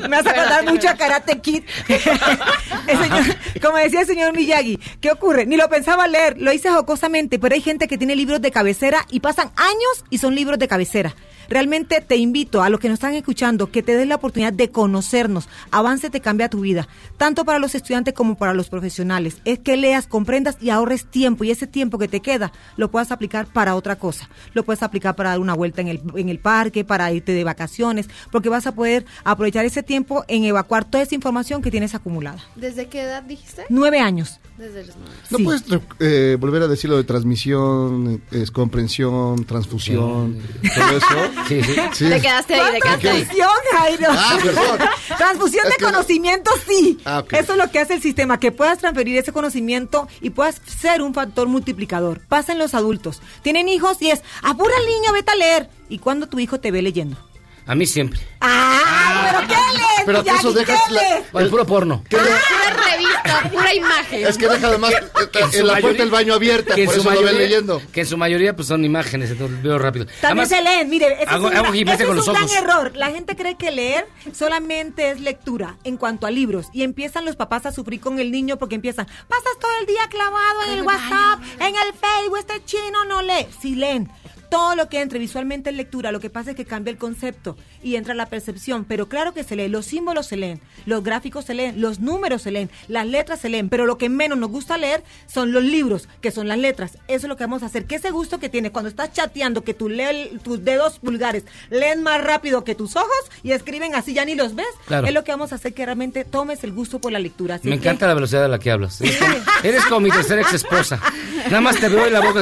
me 0.03 0.09
vas 0.09 0.27
a 0.27 0.31
acordar 0.31 0.65
mucho 0.71 0.89
a 0.89 0.95
Karate 0.95 1.41
Kid. 1.41 1.63
El 2.87 2.99
señor- 2.99 3.37
como 3.63 3.77
decía 3.79 4.03
el 4.03 4.07
señor 4.07 4.35
Miyagi, 4.37 4.79
¿qué 5.01 5.11
ocurre? 5.11 5.47
Ni 5.47 5.57
lo 5.57 5.69
pensaba 5.71 6.07
leer, 6.07 6.41
lo 6.41 6.53
hice 6.53 6.69
jocosamente, 6.71 7.39
pero 7.39 7.55
hay 7.55 7.63
gente 7.63 7.89
que 7.89 7.97
tiene 7.97 8.15
libros 8.15 8.43
de 8.43 8.51
cabecera 8.51 9.07
y 9.11 9.21
pasan 9.21 9.51
años 9.57 10.05
y 10.11 10.19
son 10.19 10.35
libros 10.35 10.59
de 10.59 10.69
cabecera. 10.69 11.15
Realmente 11.49 12.01
te 12.01 12.17
invito 12.17 12.63
a 12.63 12.69
los 12.69 12.81
que 12.81 12.89
nos 12.89 12.97
están 12.97 13.15
escuchando 13.15 13.71
que 13.71 13.83
te 13.83 13.97
des 13.97 14.07
la 14.07 14.17
oportunidad 14.17 14.53
de 14.53 14.71
conocernos. 14.71 15.49
Avance 15.71 16.11
te 16.11 16.21
cambia 16.21 16.49
tu 16.49 16.61
vida, 16.61 16.89
tanto 17.17 17.45
para 17.45 17.59
los 17.59 17.75
estudiantes 17.75 18.15
como 18.15 18.37
para 18.37 18.55
los 18.55 18.69
profesionales. 18.69 19.39
Es 19.45 19.59
que 19.59 19.77
leas, 19.77 20.07
comprendas 20.07 20.57
y 20.61 20.71
ahorres 20.71 21.07
tiempo 21.07 21.45
y 21.45 21.51
ese 21.51 21.67
tiempo 21.67 21.99
que 21.99 22.09
te 22.09 22.21
queda 22.21 22.53
lo 22.77 22.91
puedas 22.91 23.13
aplicar 23.13 23.47
para 23.47 23.75
otra 23.77 23.97
cosa. 23.97 24.29
Lo 24.53 24.65
puedes 24.65 24.83
aplicar 24.83 25.17
para 25.17 25.31
dar 25.31 25.39
una 25.39 25.55
vuelta 25.55 25.81
en 25.81 25.89
el, 25.89 26.03
en 26.17 26.29
el 26.29 26.39
parque, 26.39 26.85
para 26.85 27.13
irte 27.13 27.33
de 27.33 27.45
vacaciones, 27.45 28.09
porque 28.31 28.49
vas 28.49 28.67
a 28.67 28.75
poder 28.75 29.05
aprovechar 29.25 29.65
ese 29.65 29.83
tiempo 29.83 30.25
en 30.29 30.45
evacuar 30.45 30.85
toda 30.85 31.03
esa 31.03 31.15
información 31.15 31.63
que 31.63 31.71
tienes 31.71 31.95
acumulada. 31.95 32.39
¿Desde 32.57 32.89
qué 32.89 33.03
edad 33.03 33.23
dijiste? 33.23 33.65
Nueve 33.69 34.01
años. 34.01 34.41
Desde 34.57 34.85
los 34.87 34.95
nueve. 34.97 35.17
¿No 35.31 35.39
puedes 35.41 35.65
eh, 35.99 36.37
volver 36.39 36.63
a 36.63 36.69
decir 36.69 36.89
lo 36.89 36.97
de 36.97 37.03
transmisión, 37.03 38.23
es 38.31 38.53
comprensión, 38.53 39.45
transfusión, 39.45 40.39
todo 40.75 40.97
eso? 40.97 41.07
Sí, 41.49 41.61
sí. 41.93 42.09
Te 42.09 42.21
quedaste 42.21 42.55
ahí, 42.55 42.75
te 42.75 42.81
¿Cuál 42.81 42.99
quedaste 43.01 43.09
ahí. 43.11 43.25
transfusión, 43.25 43.49
Jairo? 43.73 44.07
Ah, 44.11 44.39
perdón. 44.43 44.79
Transfusión 45.19 45.65
Es 45.67 45.71
de 45.73 45.77
que- 45.77 45.85
conocimiento, 45.85 46.51
sí. 46.69 46.99
Ah. 47.05 47.25
Eso 47.33 47.53
es 47.53 47.59
lo 47.59 47.71
que 47.71 47.81
hace 47.81 47.95
el 47.95 48.03
sistema, 48.03 48.39
que 48.39 48.53
puedas 48.53 48.79
transferir 48.79 49.17
ese 49.19 49.33
conocimiento 49.33 50.07
y 50.21 50.31
puedas 50.31 50.61
ser 50.67 51.03
un 51.03 51.15
factor 51.15 51.49
multiplicador. 51.49 52.21
Pasa 52.29 52.53
en 52.53 52.59
los 52.61 52.75
adultos. 52.75 53.21
Tienen 53.43 53.69
hijos 53.69 54.01
y 54.03 54.11
es, 54.11 54.23
apura 54.43 54.73
al 54.79 54.87
niño, 54.87 55.13
vete 55.13 55.33
a 55.33 55.37
leer. 55.37 55.69
¿Y 55.89 55.99
cuando 55.99 56.29
tu 56.29 56.39
hijo 56.39 56.61
te 56.61 56.71
ve 56.71 56.81
leyendo? 56.81 57.17
A 57.67 57.75
mí 57.75 57.87
siempre. 57.87 58.21
¡Ah! 58.41 59.31
¿Pero 59.33 59.41
qué 59.49 59.55
lees, 59.55 60.03
Pero 60.07 60.23
tú 60.25 60.35
eso 60.35 60.53
dejas 60.53 60.81
¿Qué 60.87 60.93
la- 60.95 61.01
lees? 61.03 61.25
El 61.35 61.49
puro 61.49 61.65
porno. 61.67 62.05
¿Qué 62.09 62.17
le- 62.17 62.23
Pura 62.23 62.91
revista, 62.91 63.51
pura 63.51 63.75
imagen. 63.75 64.27
Es 64.27 64.37
que 64.39 64.49
deja 64.49 64.67
además 64.69 64.91
Que 65.33 65.39
en 65.41 65.45
eh, 65.47 65.51
en 65.55 65.67
la 65.67 65.73
mayoría- 65.73 65.81
puerta 65.81 66.03
del 66.03 66.11
baño 66.11 66.35
abierta, 66.35 66.75
que 66.75 66.83
en 66.83 66.87
por 66.87 66.95
su 66.95 67.01
eso 67.01 67.11
lo 67.11 67.17
ven 67.17 67.25
mayoría- 67.25 67.47
leyendo. 67.49 67.83
Que 67.93 68.01
en 68.03 68.07
su 68.07 68.17
mayoría 68.19 68.55
pues 68.57 68.69
son 68.69 68.85
imágenes, 68.85 69.31
entonces 69.31 69.63
veo 69.63 69.79
rápido. 69.79 70.05
También 70.21 70.47
Además, 70.47 70.49
se 70.51 70.63
leen, 70.63 70.91
mire, 70.91 71.07
ese 71.15 71.25
hago- 71.31 71.47
es 71.49 71.53
un, 71.53 71.57
hago 71.67 71.75
ese 71.75 71.85
con 71.85 71.95
es 71.95 72.17
los 72.17 72.29
un 72.29 72.37
ojos. 72.37 72.53
gran 72.53 72.65
error. 72.65 72.93
La 72.97 73.11
gente 73.11 73.35
cree 73.35 73.57
que 73.57 73.71
leer 73.71 74.07
solamente 74.33 75.11
es 75.11 75.21
lectura 75.21 75.77
en 75.85 75.97
cuanto 75.97 76.27
a 76.27 76.31
libros 76.31 76.67
y 76.73 76.83
empiezan 76.83 77.25
los 77.25 77.37
papás 77.37 77.65
a 77.67 77.73
sufrir 77.73 78.01
con 78.01 78.19
el 78.19 78.31
niño 78.31 78.59
porque 78.59 78.75
empiezan, 78.75 79.07
pasas 79.07 79.53
todo 79.61 79.71
el 79.81 79.87
día 79.87 80.07
clavado 80.11 80.65
en 80.67 80.73
el 80.79 80.83
WhatsApp, 80.83 81.41
en 81.61 81.75
el 81.75 81.93
Facebook, 81.95 82.39
este 82.39 82.63
chino 82.67 83.05
no 83.09 83.23
lee. 83.23 83.47
Si 83.61 83.75
leen. 83.75 84.11
Todo 84.55 84.77
lo 84.77 84.89
que 84.89 85.01
entre 85.01 85.19
visualmente 85.19 85.71
en 85.71 85.77
lectura, 85.77 86.13
lo 86.13 86.21
que 86.21 86.31
pasa 86.31 86.51
es 86.51 86.57
que 86.57 86.65
cambia 86.65 86.93
el 86.93 86.97
concepto 86.97 87.57
y 87.83 87.97
entra 87.97 88.15
la 88.15 88.27
percepción, 88.27 88.85
pero 88.85 89.09
claro 89.09 89.35
que 89.35 89.43
se 89.43 89.57
lee, 89.57 89.67
los 89.67 89.85
símbolos 89.87 90.27
se 90.27 90.37
leen, 90.37 90.61
los 90.87 91.03
gráficos 91.03 91.45
se 91.45 91.55
leen, 91.55 91.81
los 91.81 91.99
números 91.99 92.43
se 92.43 92.53
leen, 92.53 92.71
las 92.87 93.05
letras 93.05 93.41
se 93.41 93.49
leen, 93.49 93.69
pero 93.69 93.85
lo 93.85 93.99
que 93.99 94.09
menos 94.09 94.39
nos 94.39 94.51
gusta 94.51 94.79
leer 94.79 95.03
son 95.27 95.51
los 95.51 95.65
libros, 95.65 96.09
que 96.21 96.31
son 96.31 96.47
las 96.47 96.57
letras. 96.59 96.99
Eso 97.09 97.27
es 97.27 97.29
lo 97.29 97.37
que 97.37 97.43
vamos 97.43 97.65
a 97.65 97.67
hacer, 97.67 97.87
que 97.87 97.97
ese 97.97 98.13
gusto 98.13 98.39
que 98.39 98.49
tienes 98.49 98.71
cuando 98.71 98.89
estás 98.91 99.13
chateando, 99.13 99.65
que 99.65 99.75
tú 99.75 99.89
lees 99.89 100.41
tus 100.45 100.63
dedos 100.65 101.01
pulgares, 101.01 101.43
leen 101.71 102.05
más 102.05 102.23
rápido 102.23 102.63
que 102.63 102.77
tus 102.77 102.95
ojos 102.95 103.11
y 103.43 103.51
escriben 103.51 103.97
así, 103.97 104.15
ya 104.15 104.25
ni 104.25 104.37
los 104.37 104.55
ves, 104.55 104.67
Claro. 104.87 105.09
es 105.09 105.13
lo 105.15 105.25
que 105.25 105.33
vamos 105.33 105.51
a 105.51 105.57
hacer 105.57 105.75
que 105.75 105.85
realmente 105.85 106.25
tomes 106.25 106.63
el 106.63 106.71
gusto 106.73 107.01
por 107.01 107.11
la 107.11 107.19
lectura. 107.19 107.57
Así 107.57 107.67
me 107.69 107.75
que- 107.81 107.89
encanta 107.89 108.07
la 108.07 108.15
velocidad 108.15 108.45
a 108.45 108.49
la 108.49 108.61
que 108.61 108.71
hablas. 108.71 109.01
Eres 109.01 109.17
como, 109.19 109.35
eres 109.65 109.85
como 109.87 110.01
mi 110.01 110.11
tercera 110.11 110.43
ex 110.43 110.53
esposa. 110.55 111.01
Nada 111.47 111.61
más 111.61 111.77
te 111.81 111.89
veo 111.89 112.07
y 112.07 112.13
la 112.13 112.21
boca 112.21 112.41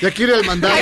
Ya 0.00 0.10
quiero 0.10 0.32
ir 0.34 0.40
al 0.40 0.46
mandado. 0.46 0.74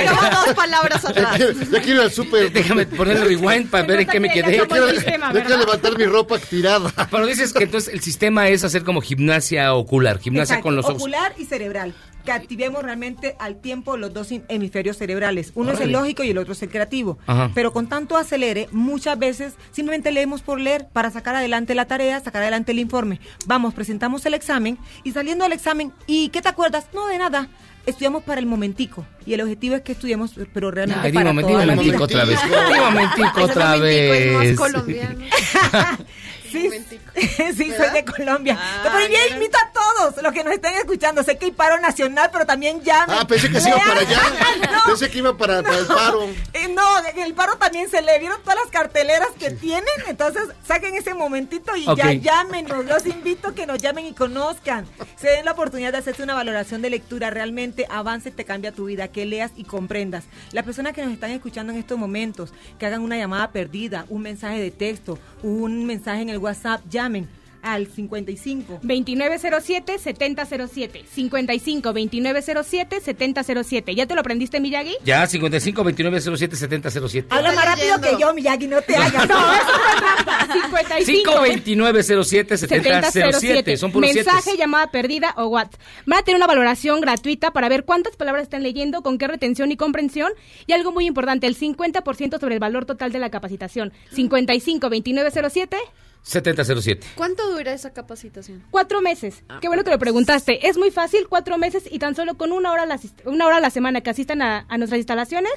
Dos 0.46 0.54
palabras 0.54 1.02
Ya 1.02 1.08
atrás. 1.10 1.36
quiero, 1.36 1.52
ya 1.52 1.80
quiero 1.82 1.94
ir 2.00 2.00
al 2.00 2.12
súper. 2.12 2.52
Déjame 2.52 2.86
ponerle 2.86 3.24
rewind 3.24 3.70
para 3.70 3.86
ver 3.86 4.00
en 4.00 4.08
qué 4.08 4.20
me 4.20 4.28
quedé. 4.30 4.56
Ya 4.58 4.66
quiero, 4.66 4.90
ya 4.92 5.44
quiero 5.44 5.58
levantar 5.58 5.96
mi 5.98 6.04
ropa 6.06 6.38
tirada. 6.38 6.92
Pero 7.10 7.26
dices 7.26 7.52
que 7.52 7.64
entonces 7.64 7.92
el 7.92 8.00
sistema 8.00 8.48
es 8.48 8.64
hacer 8.64 8.84
como 8.84 9.00
gimnasia 9.00 9.74
ocular, 9.74 10.18
gimnasia 10.18 10.54
Exacto, 10.54 10.62
con 10.64 10.76
los 10.76 10.84
ojos. 10.86 10.96
Ocular 11.02 11.34
y 11.38 11.44
cerebral. 11.44 11.94
Que 12.24 12.32
activemos 12.32 12.82
realmente 12.82 13.36
al 13.38 13.60
tiempo 13.60 13.98
los 13.98 14.14
dos 14.14 14.28
hemisferios 14.48 14.96
cerebrales. 14.96 15.52
Uno 15.54 15.72
es 15.72 15.80
el 15.80 15.92
lógico 15.92 16.24
y 16.24 16.30
el 16.30 16.38
otro 16.38 16.54
es 16.54 16.62
el 16.62 16.70
creativo. 16.70 17.18
Ajá. 17.26 17.50
Pero 17.54 17.74
con 17.74 17.86
tanto 17.86 18.16
acelere, 18.16 18.66
muchas 18.72 19.18
veces 19.18 19.52
simplemente 19.72 20.10
leemos 20.10 20.40
por 20.40 20.58
leer 20.58 20.88
para 20.90 21.10
sacar 21.10 21.34
adelante 21.36 21.74
la 21.74 21.84
tarea, 21.84 22.20
sacar 22.20 22.40
adelante 22.40 22.72
el 22.72 22.78
informe. 22.78 23.20
Vamos, 23.44 23.74
presentamos 23.74 24.24
el 24.24 24.32
examen 24.32 24.78
y 25.02 25.12
saliendo 25.12 25.44
del 25.44 25.52
examen, 25.52 25.92
¿y 26.06 26.30
qué 26.30 26.40
te 26.40 26.48
acuerdas? 26.48 26.86
No, 26.94 27.06
de 27.08 27.18
nada. 27.18 27.48
Estudiamos 27.86 28.22
para 28.24 28.40
el 28.40 28.46
momentico. 28.46 29.06
Y 29.26 29.34
el 29.34 29.40
objetivo 29.42 29.76
es 29.76 29.82
que 29.82 29.92
estudiemos, 29.92 30.32
pero 30.52 30.70
realmente 30.70 31.06
Ay, 31.06 31.12
para 31.12 31.32
momentico, 31.32 31.52
toda 31.52 31.66
la 31.66 31.74
vida. 31.74 31.82
momentico 31.82 32.04
otra 32.04 32.24
vez. 32.24 32.38
Di 32.72 32.80
momentico 32.80 33.28
Ese 33.28 33.40
otra 33.42 33.76
momentico 33.76 34.14
es 34.14 34.32
más 34.32 34.42
vez. 34.42 34.56
colombiano. 34.58 35.24
Sí, 36.54 36.70
sí, 37.56 37.72
soy 37.76 37.90
de 37.90 38.04
Colombia. 38.04 38.58
pero 38.82 38.98
yo 39.00 39.34
invito 39.34 39.58
a 39.58 39.70
todos 39.72 40.22
los 40.22 40.32
que 40.32 40.44
nos 40.44 40.54
estén 40.54 40.74
escuchando. 40.74 41.22
Sé 41.22 41.36
que 41.38 41.46
hay 41.46 41.50
paro 41.52 41.80
nacional, 41.80 42.30
pero 42.32 42.46
también 42.46 42.80
llamen. 42.82 43.16
Ah, 43.20 43.26
pensé 43.26 43.50
que 43.50 43.60
se 43.60 43.68
iba 43.68 43.78
para 43.78 44.00
allá. 44.00 44.20
No, 44.74 44.80
Pensé 44.86 45.10
que 45.10 45.18
iba 45.18 45.36
para, 45.36 45.62
para 45.62 45.78
el 45.78 45.86
paro. 45.86 46.24
eh, 46.52 46.68
no, 46.68 46.82
en 47.06 47.18
el 47.20 47.34
paro 47.34 47.56
también 47.56 47.88
se 47.90 48.02
le 48.02 48.18
vieron 48.18 48.40
todas 48.42 48.58
las 48.62 48.70
carteleras 48.70 49.28
que 49.38 49.50
tienen. 49.50 49.84
Entonces, 50.08 50.42
saquen 50.66 50.94
ese 50.94 51.14
momentito 51.14 51.74
y 51.76 51.84
ya 51.84 51.92
Ok. 51.92 52.20
llámenos. 52.20 52.84
Los 52.84 53.06
invito 53.06 53.48
a 53.48 53.54
que 53.54 53.66
nos 53.66 53.78
llamen 53.78 54.06
y 54.06 54.12
conozcan. 54.14 54.86
Se 55.16 55.28
den 55.28 55.44
la 55.44 55.52
oportunidad 55.52 55.92
de 55.92 55.98
hacerse 55.98 56.22
una 56.22 56.34
valoración 56.34 56.82
de 56.82 56.90
lectura. 56.90 57.30
Realmente 57.30 57.86
avance, 57.90 58.30
te 58.30 58.44
cambia 58.44 58.72
tu 58.72 58.86
vida. 58.86 59.08
Que 59.08 59.24
leas 59.26 59.52
y 59.56 59.64
comprendas. 59.64 60.24
Las 60.52 60.64
personas 60.64 60.92
que 60.92 61.02
nos 61.04 61.12
están 61.12 61.30
escuchando 61.30 61.72
en 61.72 61.78
estos 61.78 61.98
momentos, 61.98 62.52
que 62.78 62.86
hagan 62.86 63.02
una 63.02 63.16
llamada 63.16 63.50
perdida, 63.52 64.06
un 64.08 64.22
mensaje 64.22 64.60
de 64.60 64.70
texto, 64.70 65.18
un 65.42 65.86
mensaje 65.86 66.22
en 66.22 66.28
el 66.30 66.38
WhatsApp, 66.44 66.80
llamen 66.88 67.28
al 67.64 67.86
55 67.86 68.80
2907-7007. 68.82 71.04
55-2907-7007. 71.16 73.94
¿Ya 73.94 74.06
te 74.06 74.14
lo 74.14 74.20
aprendiste, 74.20 74.60
Miyagi? 74.60 74.96
Ya, 75.04 75.26
55 75.26 75.82
29 75.82 76.20
07 76.20 76.56
70 76.56 76.90
07. 76.90 77.28
Habla 77.30 77.52
más 77.52 77.64
rápido 77.64 77.98
que 78.00 78.20
yo, 78.20 78.34
Miyagi, 78.34 78.66
no 78.68 78.82
te 78.82 78.94
hagas. 78.96 79.26
No, 79.28 79.52
eso 79.54 79.72
trampa. 79.98 80.46
55 80.52 81.30
5 81.32 81.40
29 81.40 82.02
07 82.02 82.58
70 82.58 83.10
07. 83.32 83.76
Son 83.78 83.90
puros 83.90 84.12
Mensaje, 84.12 84.42
siete. 84.42 84.58
llamada 84.58 84.90
perdida 84.90 85.32
o 85.38 85.46
WhatsApp. 85.46 85.80
Van 86.06 86.18
a 86.18 86.22
tener 86.22 86.36
una 86.36 86.46
valoración 86.46 87.00
gratuita 87.00 87.52
para 87.52 87.70
ver 87.70 87.84
cuántas 87.84 88.14
palabras 88.16 88.42
están 88.42 88.62
leyendo, 88.62 89.00
con 89.02 89.16
qué 89.16 89.26
retención 89.26 89.72
y 89.72 89.78
comprensión. 89.78 90.30
Y 90.66 90.74
algo 90.74 90.92
muy 90.92 91.06
importante, 91.06 91.46
el 91.46 91.56
50% 91.58 92.38
sobre 92.38 92.54
el 92.54 92.60
valor 92.60 92.84
total 92.84 93.10
de 93.10 93.20
la 93.20 93.30
capacitación. 93.30 93.94
55 94.12 94.90
2907 94.90 95.78
70 96.24 96.64
07. 96.64 97.06
¿Cuánto 97.16 97.50
dura 97.52 97.72
esa 97.74 97.92
capacitación? 97.92 98.64
Cuatro 98.70 99.02
meses. 99.02 99.44
Qué 99.60 99.68
bueno 99.68 99.84
que 99.84 99.90
lo 99.90 99.98
preguntaste. 99.98 100.66
Es 100.66 100.78
muy 100.78 100.90
fácil, 100.90 101.26
cuatro 101.28 101.58
meses 101.58 101.84
y 101.90 101.98
tan 101.98 102.16
solo 102.16 102.36
con 102.36 102.50
una 102.50 102.72
hora 102.72 102.84
a 102.84 102.86
la, 102.86 102.98
una 103.26 103.46
hora 103.46 103.58
a 103.58 103.60
la 103.60 103.68
semana 103.68 104.00
que 104.00 104.08
asistan 104.08 104.40
a, 104.40 104.66
nuestras 104.78 104.98
instalaciones, 104.98 105.52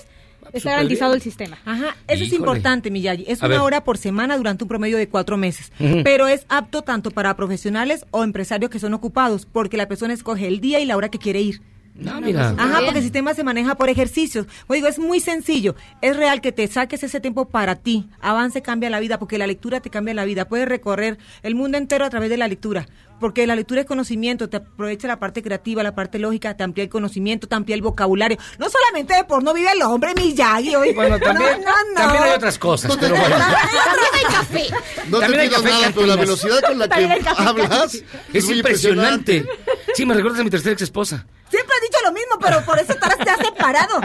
está 0.51 0.71
garantizado 0.71 1.13
el 1.13 1.21
sistema. 1.21 1.57
Ajá, 1.63 1.95
eso 2.07 2.25
es 2.25 2.33
importante, 2.33 2.91
Miyagi. 2.91 3.23
Es 3.27 3.41
una 3.41 3.63
hora 3.63 3.85
por 3.85 3.97
semana 3.97 4.35
durante 4.35 4.65
un 4.65 4.67
promedio 4.67 4.97
de 4.97 5.07
cuatro 5.07 5.37
meses. 5.37 5.71
Pero 6.03 6.27
es 6.27 6.45
apto 6.49 6.81
tanto 6.81 7.11
para 7.11 7.35
profesionales 7.37 8.05
o 8.11 8.25
empresarios 8.25 8.69
que 8.69 8.79
son 8.79 8.93
ocupados, 8.93 9.45
porque 9.45 9.77
la 9.77 9.87
persona 9.87 10.13
escoge 10.13 10.47
el 10.47 10.59
día 10.59 10.81
y 10.81 10.85
la 10.85 10.97
hora 10.97 11.09
que 11.09 11.17
quiere 11.17 11.39
ir. 11.39 11.61
Ah, 12.05 12.19
mira. 12.21 12.53
Ajá, 12.57 12.79
porque 12.83 12.99
el 12.99 13.03
sistema 13.03 13.33
se 13.33 13.43
maneja 13.43 13.75
por 13.75 13.89
ejercicios. 13.89 14.45
Pues 14.67 14.77
digo, 14.77 14.87
es 14.87 14.99
muy 14.99 15.19
sencillo. 15.19 15.75
Es 16.01 16.15
real 16.15 16.41
que 16.41 16.51
te 16.51 16.67
saques 16.67 17.03
ese 17.03 17.19
tiempo 17.19 17.49
para 17.49 17.75
ti. 17.75 18.07
Avance 18.19 18.61
cambia 18.61 18.89
la 18.89 18.99
vida, 18.99 19.17
porque 19.19 19.37
la 19.37 19.47
lectura 19.47 19.79
te 19.79 19.89
cambia 19.89 20.13
la 20.13 20.25
vida. 20.25 20.47
Puedes 20.47 20.67
recorrer 20.67 21.17
el 21.43 21.55
mundo 21.55 21.77
entero 21.77 22.05
a 22.05 22.09
través 22.09 22.29
de 22.29 22.37
la 22.37 22.47
lectura. 22.47 22.87
Porque 23.19 23.47
la 23.47 23.55
lectura 23.55 23.81
es 23.81 23.87
conocimiento, 23.87 24.47
te 24.47 24.57
aprovecha 24.57 25.07
la 25.07 25.17
parte 25.17 25.41
creativa, 25.41 25.81
la 25.81 25.95
parte 25.95 26.19
lógica, 26.19 26.55
te 26.55 26.63
amplía 26.63 26.83
el 26.83 26.89
conocimiento, 26.91 27.47
te 27.47 27.55
amplía 27.55 27.75
el 27.75 27.81
vocabulario. 27.81 28.37
No 28.59 28.67
solamente 28.69 29.15
de 29.15 29.23
porno 29.23 29.55
vive 29.55 29.71
el 29.71 29.81
hombre, 29.81 30.13
Miyagi. 30.13 30.75
Hoy. 30.75 30.93
Bueno, 30.93 31.17
también, 31.17 31.61
No, 31.61 31.71
no, 31.71 31.89
no. 31.89 31.95
también 31.95 32.23
hay 32.23 32.31
otras 32.35 32.59
cosas, 32.59 32.95
pero 32.99 33.15
bueno. 33.15 33.35
También 33.37 34.13
hay 34.13 34.33
café. 34.33 34.63
No 35.09 35.19
te 35.19 35.25
También 35.25 35.49
café 35.49 35.69
y 35.69 35.71
nada, 35.71 35.91
pero 35.95 36.05
la 36.05 36.15
velocidad 36.15 36.61
con 36.61 36.77
la 36.77 36.87
que 36.89 37.21
hablas 37.37 38.03
Es 38.33 38.45
muy 38.45 38.57
impresionante. 38.57 39.45
Sí, 39.95 40.05
me 40.05 40.13
recuerdas 40.13 40.41
a 40.41 40.43
mi 40.43 40.49
tercera 40.51 40.73
ex 40.73 40.83
esposa. 40.83 41.25
Siempre 41.57 41.75
he 41.81 41.85
dicho 41.85 41.97
lo 42.05 42.11
mismo, 42.11 42.37
pero 42.39 42.63
por 42.65 42.77
eso 42.79 42.93
ahora 43.01 43.15
te 43.17 43.29
has 43.29 43.39
separado. 43.39 43.99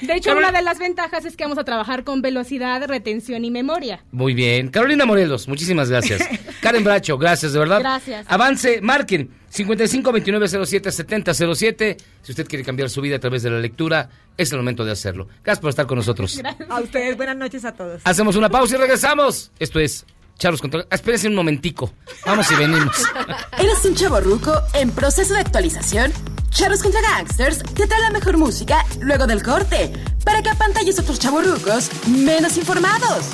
De 0.00 0.14
hecho, 0.14 0.30
Carol- 0.30 0.38
una 0.38 0.52
de 0.52 0.62
las 0.62 0.78
ventajas 0.78 1.24
es 1.26 1.36
que 1.36 1.44
vamos 1.44 1.58
a 1.58 1.64
trabajar 1.64 2.02
con 2.04 2.22
velocidad, 2.22 2.82
retención 2.88 3.44
y 3.44 3.50
memoria. 3.50 4.02
Muy 4.10 4.32
bien. 4.34 4.68
Carolina 4.68 5.04
Morelos, 5.04 5.48
muchísimas 5.48 5.90
gracias. 5.90 6.22
Karen 6.62 6.82
Bracho, 6.84 7.18
gracias, 7.18 7.52
de 7.52 7.58
verdad. 7.58 7.80
Gracias. 7.80 8.24
Avance, 8.28 8.80
marquen 8.80 9.30
55 9.50 10.12
29 10.12 10.48
07 10.66 10.90
70 10.92 11.34
07. 11.54 11.96
Si 12.22 12.32
usted 12.32 12.46
quiere 12.48 12.64
cambiar 12.64 12.88
su 12.88 13.00
vida 13.02 13.16
a 13.16 13.18
través 13.18 13.42
de 13.42 13.50
la 13.50 13.58
lectura, 13.58 14.08
es 14.38 14.50
el 14.52 14.58
momento 14.58 14.84
de 14.84 14.92
hacerlo. 14.92 15.28
Gracias 15.44 15.60
por 15.60 15.68
estar 15.70 15.86
con 15.86 15.98
nosotros. 15.98 16.40
A 16.70 16.80
ustedes, 16.80 17.16
buenas 17.18 17.36
noches 17.36 17.64
a 17.66 17.72
todos. 17.72 18.00
Hacemos 18.04 18.36
una 18.36 18.48
pausa 18.48 18.76
y 18.76 18.78
regresamos. 18.78 19.50
Esto 19.58 19.78
es 19.78 20.06
Charlos 20.38 20.60
contra... 20.60 20.80
Ah, 20.90 20.94
Espérense 20.94 21.28
un 21.28 21.34
momentico. 21.34 21.92
Vamos 22.24 22.50
y 22.50 22.54
venimos. 22.56 22.96
¿Eres 23.58 23.84
un 23.84 23.94
chavo 23.94 24.20
ruco 24.20 24.52
en 24.74 24.90
proceso 24.90 25.34
de 25.34 25.40
actualización? 25.40 26.12
Charros 26.50 26.82
contra 26.82 27.00
Gangsters 27.02 27.62
te 27.74 27.86
trae 27.86 28.00
la 28.00 28.10
mejor 28.10 28.38
música 28.38 28.84
luego 29.00 29.26
del 29.26 29.42
corte 29.42 29.92
para 30.24 30.42
que 30.42 30.48
apantalles 30.50 30.98
a 30.98 31.02
otros 31.02 31.18
chavorrucos 31.18 31.90
menos 32.08 32.56
informados. 32.56 33.30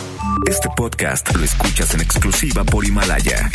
Este 0.49 0.69
podcast 0.77 1.35
lo 1.35 1.45
escuchas 1.45 1.95
en 1.95 2.01
exclusiva 2.01 2.65
por 2.65 2.85
Himalaya. 2.85 3.49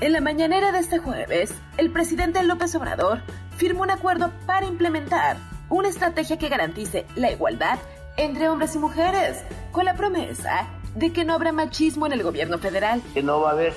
En 0.00 0.12
la 0.12 0.20
mañanera 0.20 0.72
de 0.72 0.80
este 0.80 0.98
jueves, 0.98 1.54
el 1.78 1.90
presidente 1.90 2.42
López 2.42 2.74
Obrador 2.74 3.22
firmó 3.56 3.82
un 3.82 3.90
acuerdo 3.90 4.30
para 4.44 4.66
implementar 4.66 5.38
una 5.70 5.88
estrategia 5.88 6.36
que 6.38 6.48
garantice 6.48 7.06
la 7.16 7.30
igualdad 7.32 7.78
entre 8.18 8.48
hombres 8.48 8.74
y 8.74 8.78
mujeres, 8.78 9.38
con 9.72 9.84
la 9.86 9.94
promesa 9.94 10.68
de 10.94 11.12
que 11.12 11.24
no 11.24 11.34
habrá 11.34 11.52
machismo 11.52 12.06
en 12.06 12.12
el 12.12 12.22
gobierno 12.22 12.58
federal. 12.58 13.02
que 13.14 13.22
no 13.22 13.40
va 13.40 13.50
a 13.50 13.52
haber 13.52 13.74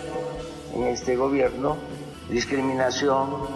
en 0.75 0.83
este 0.87 1.15
gobierno 1.15 1.77
discriminación, 2.29 3.47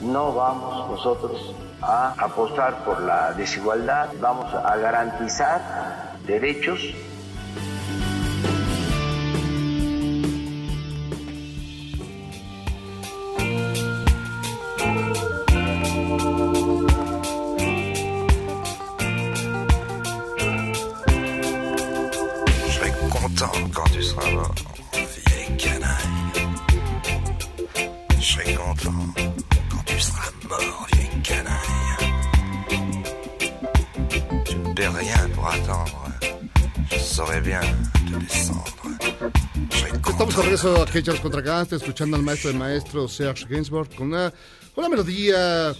no 0.00 0.32
vamos 0.34 0.90
nosotros 0.90 1.54
a 1.80 2.14
apostar 2.18 2.84
por 2.84 3.00
la 3.02 3.32
desigualdad, 3.32 4.08
vamos 4.20 4.52
a 4.54 4.76
garantizar 4.76 6.16
derechos 6.26 6.94
Estamos 40.08 40.36
de 40.36 40.42
regreso 40.42 40.82
aquí, 40.82 41.02
Charles 41.02 41.22
contra 41.22 41.66
escuchando 41.76 42.16
al 42.16 42.22
maestro 42.22 42.52
de 42.52 42.58
maestros, 42.58 43.12
Serge 43.12 43.46
Gainsbourg, 43.48 43.94
con 43.94 44.08
una, 44.08 44.32
una 44.76 44.88
melodía 44.88 45.74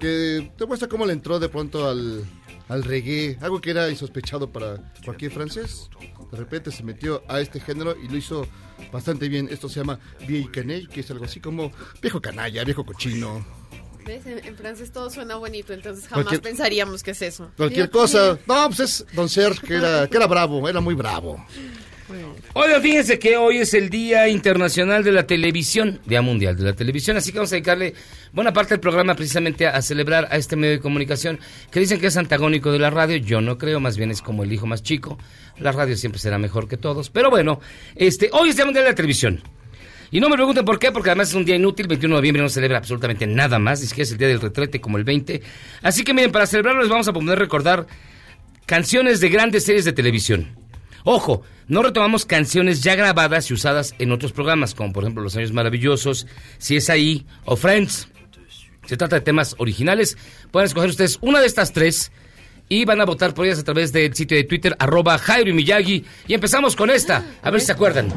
que 0.00 0.50
te 0.56 0.66
muestra 0.66 0.88
cómo 0.88 1.04
le 1.04 1.12
entró 1.12 1.38
de 1.38 1.48
pronto 1.48 1.88
al, 1.88 2.24
al 2.68 2.84
reggae, 2.84 3.38
algo 3.40 3.60
que 3.60 3.70
era 3.70 3.88
insospechado 3.90 4.50
para 4.50 4.92
cualquier 5.04 5.30
francés. 5.32 5.88
De 6.30 6.36
repente 6.36 6.70
se 6.70 6.82
metió 6.82 7.22
a 7.28 7.40
este 7.40 7.60
género 7.60 7.96
y 8.02 8.08
lo 8.08 8.16
hizo 8.16 8.46
bastante 8.92 9.28
bien. 9.28 9.48
Esto 9.50 9.68
se 9.68 9.80
llama 9.80 9.98
Vieille 10.26 10.50
Canaille, 10.50 10.88
que 10.88 11.00
es 11.00 11.10
algo 11.10 11.24
así 11.24 11.40
como 11.40 11.72
viejo 12.02 12.20
canalla, 12.20 12.64
viejo 12.64 12.84
cochino. 12.84 13.44
¿Ves? 14.06 14.24
En, 14.26 14.44
en 14.44 14.56
francés 14.56 14.90
todo 14.92 15.10
suena 15.10 15.36
bonito, 15.36 15.72
entonces 15.72 16.06
jamás 16.08 16.26
Cualquier- 16.26 16.40
pensaríamos 16.42 17.02
que 17.02 17.10
es 17.12 17.22
eso. 17.22 17.50
Cualquier 17.56 17.90
cosa. 17.90 18.38
No, 18.46 18.66
pues 18.68 18.80
es 18.80 19.06
Don 19.14 19.28
Serge, 19.28 19.66
que 19.66 19.74
era, 19.74 20.06
que 20.08 20.16
era 20.16 20.26
bravo, 20.26 20.66
era 20.68 20.80
muy 20.80 20.94
bravo. 20.94 21.44
Oigan, 22.54 22.80
fíjense 22.80 23.18
que 23.18 23.36
hoy 23.36 23.58
es 23.58 23.74
el 23.74 23.90
Día 23.90 24.28
Internacional 24.28 25.04
de 25.04 25.12
la 25.12 25.26
Televisión, 25.26 26.00
Día 26.06 26.22
Mundial 26.22 26.56
de 26.56 26.64
la 26.64 26.72
Televisión, 26.72 27.18
así 27.18 27.32
que 27.32 27.38
vamos 27.38 27.52
a 27.52 27.56
dedicarle 27.56 27.92
buena 28.32 28.52
parte 28.52 28.74
del 28.74 28.80
programa 28.80 29.14
precisamente 29.14 29.66
a, 29.66 29.70
a 29.70 29.82
celebrar 29.82 30.28
a 30.30 30.36
este 30.36 30.56
medio 30.56 30.74
de 30.74 30.80
comunicación 30.80 31.38
que 31.70 31.80
dicen 31.80 32.00
que 32.00 32.08
es 32.08 32.16
antagónico 32.16 32.72
de 32.72 32.78
la 32.78 32.90
radio. 32.90 33.16
Yo 33.16 33.40
no 33.40 33.58
creo, 33.58 33.80
más 33.80 33.96
bien 33.96 34.10
es 34.10 34.22
como 34.22 34.44
el 34.44 34.52
hijo 34.52 34.66
más 34.66 34.82
chico. 34.82 35.18
La 35.58 35.72
radio 35.72 35.96
siempre 35.96 36.20
será 36.20 36.38
mejor 36.38 36.68
que 36.68 36.76
todos. 36.76 37.10
Pero 37.10 37.30
bueno, 37.30 37.60
este, 37.96 38.30
hoy 38.32 38.50
es 38.50 38.56
Día 38.56 38.64
Mundial 38.64 38.84
de 38.84 38.90
la 38.90 38.96
Televisión. 38.96 39.42
Y 40.10 40.20
no 40.20 40.28
me 40.28 40.36
pregunten 40.36 40.64
por 40.64 40.78
qué, 40.78 40.90
porque 40.90 41.10
además 41.10 41.28
es 41.28 41.34
un 41.34 41.44
día 41.44 41.56
inútil, 41.56 41.86
21 41.86 42.14
de 42.14 42.18
noviembre 42.18 42.42
no 42.42 42.48
celebra 42.48 42.78
absolutamente 42.78 43.26
nada 43.26 43.58
más, 43.58 43.82
es 43.82 43.92
que 43.92 44.02
es 44.02 44.12
el 44.12 44.18
día 44.18 44.28
del 44.28 44.40
retrete 44.40 44.80
como 44.80 44.96
el 44.96 45.04
20. 45.04 45.42
Así 45.82 46.02
que 46.02 46.14
miren, 46.14 46.32
para 46.32 46.46
celebrarlo 46.46 46.80
les 46.80 46.90
vamos 46.90 47.08
a 47.08 47.12
poner 47.12 47.38
recordar 47.38 47.86
canciones 48.64 49.20
de 49.20 49.28
grandes 49.28 49.64
series 49.64 49.84
de 49.84 49.92
televisión. 49.92 50.56
Ojo, 51.04 51.42
no 51.68 51.82
retomamos 51.82 52.24
canciones 52.24 52.82
ya 52.82 52.94
grabadas 52.94 53.50
y 53.50 53.54
usadas 53.54 53.94
en 53.98 54.12
otros 54.12 54.32
programas, 54.32 54.74
como 54.74 54.92
por 54.92 55.04
ejemplo 55.04 55.22
Los 55.22 55.36
Años 55.36 55.52
Maravillosos, 55.52 56.26
Si 56.58 56.76
es 56.76 56.88
ahí 56.88 57.26
o 57.44 57.56
Friends. 57.56 58.08
Se 58.88 58.96
trata 58.96 59.16
de 59.16 59.20
temas 59.20 59.54
originales. 59.58 60.16
Pueden 60.50 60.66
escoger 60.66 60.88
ustedes 60.88 61.18
una 61.20 61.40
de 61.40 61.46
estas 61.46 61.74
tres 61.74 62.10
y 62.70 62.86
van 62.86 63.02
a 63.02 63.04
votar 63.04 63.34
por 63.34 63.44
ellas 63.44 63.58
a 63.58 63.64
través 63.64 63.92
del 63.92 64.14
sitio 64.14 64.36
de 64.36 64.44
Twitter, 64.44 64.74
arroba 64.78 65.18
Jairo 65.18 65.54
Miyagi. 65.54 66.06
Y 66.26 66.32
empezamos 66.32 66.74
con 66.74 66.88
esta, 66.88 67.22
a 67.42 67.50
ver 67.50 67.60
si 67.60 67.66
se 67.66 67.72
acuerdan. 67.72 68.08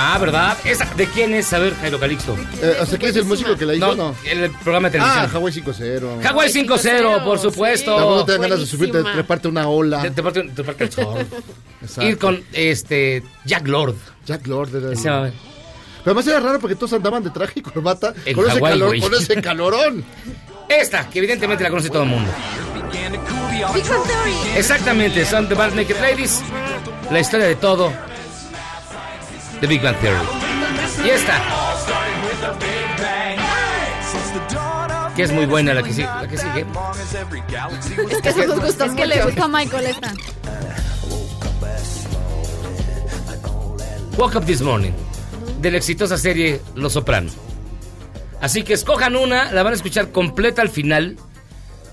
Ah, 0.00 0.16
¿verdad? 0.20 0.56
¿Esa, 0.64 0.84
¿De 0.94 1.06
quién 1.08 1.34
es? 1.34 1.52
A 1.52 1.58
ver, 1.58 1.74
Jairo 1.74 1.98
Calixto. 1.98 2.36
Eh, 2.62 2.76
¿Hasta 2.80 2.96
quién 2.98 3.10
es 3.10 3.16
el 3.16 3.24
músico 3.24 3.56
que 3.56 3.66
la 3.66 3.74
hizo? 3.74 3.96
No, 3.96 4.14
el 4.24 4.48
programa 4.62 4.88
de 4.90 4.98
televisión. 4.98 5.24
Ah, 5.26 5.30
Hawaii 5.32 5.52
5-0. 5.52 6.24
Hawaii 6.24 6.52
5-0, 6.52 7.24
por 7.24 7.38
supuesto. 7.40 7.96
Tampoco 7.96 8.24
te 8.24 8.32
dan 8.32 8.42
ganas 8.42 8.60
de 8.60 8.66
subirte, 8.66 8.98
de 8.98 9.12
treparte 9.12 9.48
una 9.48 9.68
ola. 9.68 10.00
Te, 10.02 10.12
te 10.12 10.22
parte, 10.22 10.44
te 10.44 10.62
parte 10.62 10.84
el 10.84 10.92
sol. 10.92 11.26
Exacto. 11.82 12.08
Ir 12.08 12.16
con 12.16 12.44
este 12.52 13.24
Jack 13.44 13.66
Lord. 13.66 13.96
Jack 14.24 14.46
Lord 14.46 14.76
era 14.76 14.90
el-. 14.90 14.96
Pero 15.02 15.32
además 16.04 16.26
era 16.28 16.38
raro 16.38 16.60
porque 16.60 16.76
todos 16.76 16.92
andaban 16.92 17.24
de 17.24 17.30
traje 17.30 17.58
y 17.58 17.62
corbata 17.62 18.14
En 18.24 18.36
con, 18.36 18.44
ese 18.44 18.54
Hawái, 18.54 18.72
calor, 18.72 19.00
con 19.00 19.14
ese 19.14 19.42
calorón. 19.42 20.04
Esta, 20.68 21.10
que 21.10 21.18
evidentemente 21.18 21.64
la 21.64 21.70
conoce 21.70 21.90
todo 21.90 22.04
el 22.04 22.08
mundo. 22.08 22.30
Exactamente, 24.54 25.24
son 25.24 25.48
The 25.48 25.54
Bad 25.54 25.74
Naked 25.74 26.00
Ladies. 26.00 26.40
La 27.10 27.18
historia 27.18 27.46
de 27.46 27.56
todo. 27.56 27.92
The 29.60 29.66
Big 29.66 29.82
Bang 29.82 29.96
Theory. 30.00 30.18
Y 31.04 31.10
esta, 31.10 31.42
que 35.16 35.22
es 35.24 35.32
muy 35.32 35.46
buena 35.46 35.74
la 35.74 35.82
que 35.82 35.92
sigue. 35.92 36.06
La 36.06 36.28
que 36.28 36.36
sigue. 36.36 36.64
Es 38.10 38.34
que 38.34 38.46
nos 38.46 38.60
gusta 38.60 38.86
Es 38.86 38.92
que 38.92 39.06
le 39.06 39.22
gusta 39.24 39.44
a 39.44 39.48
Michael 39.48 39.86
esta. 39.86 40.14
Woke 44.16 44.36
Up 44.36 44.44
This 44.46 44.62
Morning, 44.62 44.92
de 45.60 45.70
la 45.70 45.76
exitosa 45.76 46.16
serie 46.18 46.60
Los 46.74 46.92
Soprano. 46.92 47.30
Así 48.40 48.62
que 48.62 48.74
escojan 48.74 49.16
una, 49.16 49.52
la 49.52 49.62
van 49.64 49.72
a 49.72 49.76
escuchar 49.76 50.12
completa 50.12 50.62
al 50.62 50.68
final 50.68 51.16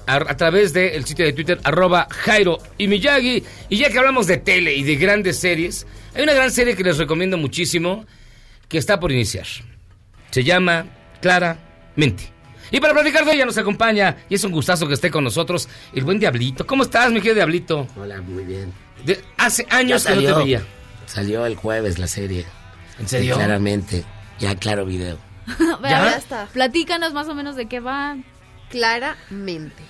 a, 0.05 0.15
a 0.15 0.37
través 0.37 0.73
del 0.73 1.05
sitio 1.05 1.25
de 1.25 1.33
Twitter 1.33 1.59
arroba 1.63 2.07
Jairo 2.11 2.59
y 2.77 2.87
Miyagi. 2.87 3.43
Y 3.69 3.77
ya 3.77 3.89
que 3.89 3.97
hablamos 3.97 4.27
de 4.27 4.37
tele 4.37 4.75
y 4.75 4.83
de 4.83 4.95
grandes 4.97 5.39
series, 5.39 5.87
hay 6.15 6.23
una 6.23 6.33
gran 6.33 6.51
serie 6.51 6.75
que 6.75 6.83
les 6.83 6.97
recomiendo 6.97 7.37
muchísimo 7.37 8.05
que 8.67 8.77
está 8.77 8.99
por 8.99 9.11
iniciar. 9.11 9.45
Se 10.31 10.43
llama 10.43 10.85
Claramente. 11.21 12.31
Y 12.71 12.79
para 12.79 12.93
platicar 12.93 13.25
de 13.25 13.33
ella 13.33 13.45
nos 13.45 13.57
acompaña, 13.57 14.17
y 14.27 14.35
es 14.35 14.43
un 14.43 14.51
gustazo 14.51 14.87
que 14.87 14.95
esté 14.95 15.11
con 15.11 15.23
nosotros, 15.23 15.69
el 15.93 16.03
buen 16.03 16.19
Diablito. 16.19 16.65
¿Cómo 16.65 16.83
estás, 16.83 17.09
mi 17.11 17.17
querido 17.19 17.35
Diablito? 17.35 17.87
Hola, 17.95 18.21
muy 18.21 18.43
bien. 18.43 18.73
De- 19.05 19.23
hace 19.37 19.67
años 19.69 20.03
Ya 20.03 20.09
que 20.09 20.15
no 20.15 20.21
te 20.21 20.27
salió. 20.27 20.43
veía. 20.45 20.61
Salió 21.05 21.45
el 21.45 21.55
jueves 21.55 21.99
la 21.99 22.07
serie. 22.07 22.45
¿En 22.99 23.07
serio? 23.07 23.35
Claramente. 23.35 24.03
Ya, 24.39 24.55
claro, 24.55 24.85
video. 24.85 25.17
Pero, 25.57 25.77
Ya 25.83 26.17
está. 26.17 26.47
Platícanos 26.53 27.13
más 27.13 27.27
o 27.27 27.35
menos 27.35 27.55
de 27.55 27.67
qué 27.67 27.79
va. 27.79 28.17
Claramente. 28.69 29.83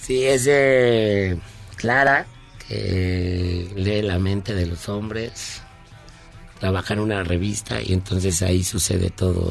Sí, 0.00 0.24
es 0.24 0.44
de 0.44 1.36
Clara, 1.76 2.26
que 2.68 3.68
lee 3.76 4.02
la 4.02 4.18
mente 4.18 4.54
de 4.54 4.66
los 4.66 4.88
hombres, 4.88 5.62
trabaja 6.60 6.94
en 6.94 7.00
una 7.00 7.22
revista 7.22 7.80
y 7.82 7.92
entonces 7.92 8.42
ahí 8.42 8.64
sucede 8.64 9.10
todo. 9.10 9.50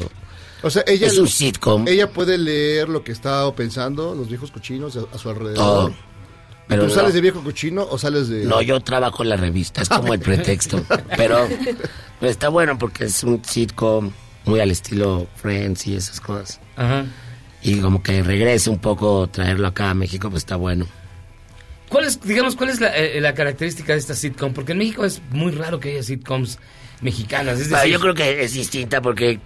O 0.62 0.70
sea, 0.70 0.82
ella, 0.86 1.06
Es 1.06 1.18
un 1.18 1.28
sitcom. 1.28 1.86
ella 1.86 2.10
puede 2.10 2.38
leer 2.38 2.88
lo 2.88 3.04
que 3.04 3.12
está 3.12 3.50
pensando 3.54 4.14
los 4.14 4.28
viejos 4.28 4.50
cochinos 4.50 4.96
a, 4.96 5.00
a 5.14 5.18
su 5.18 5.28
alrededor. 5.28 5.56
Todo. 5.56 5.94
Pero 6.66 6.84
¿Tú 6.84 6.88
no. 6.88 6.94
sales 6.94 7.12
de 7.12 7.20
viejo 7.20 7.42
cochino 7.44 7.86
o 7.90 7.98
sales 7.98 8.28
de.? 8.28 8.46
No, 8.46 8.62
yo 8.62 8.80
trabajo 8.80 9.22
en 9.22 9.28
la 9.28 9.36
revista, 9.36 9.82
es 9.82 9.90
como 9.90 10.14
el 10.14 10.20
pretexto. 10.20 10.82
Pero, 11.16 11.46
pero 12.18 12.30
está 12.32 12.48
bueno 12.48 12.78
porque 12.78 13.04
es 13.04 13.22
un 13.22 13.44
sitcom 13.44 14.10
muy 14.46 14.60
al 14.60 14.70
estilo 14.70 15.26
Friends 15.36 15.86
y 15.86 15.94
esas 15.96 16.20
cosas. 16.22 16.60
Ajá. 16.76 17.04
Y 17.62 17.80
como 17.80 18.02
que 18.02 18.22
regrese 18.22 18.70
un 18.70 18.78
poco, 18.78 19.26
traerlo 19.28 19.66
acá 19.68 19.90
a 19.90 19.94
México, 19.94 20.30
pues 20.30 20.42
está 20.42 20.56
bueno. 20.56 20.86
¿Cuál 21.88 22.04
es, 22.06 22.20
digamos, 22.22 22.56
cuál 22.56 22.70
es 22.70 22.80
la, 22.80 22.96
eh, 22.96 23.20
la 23.20 23.34
característica 23.34 23.92
de 23.92 23.98
esta 23.98 24.14
sitcom? 24.14 24.52
Porque 24.52 24.72
en 24.72 24.78
México 24.78 25.04
es 25.04 25.20
muy 25.30 25.52
raro 25.52 25.78
que 25.80 25.90
haya 25.92 26.02
sitcoms 26.02 26.58
mexicanas. 27.00 27.60
Es 27.60 27.68
yo 27.90 28.00
creo 28.00 28.14
que 28.14 28.42
es 28.42 28.54
distinta 28.54 29.00
porque, 29.00 29.38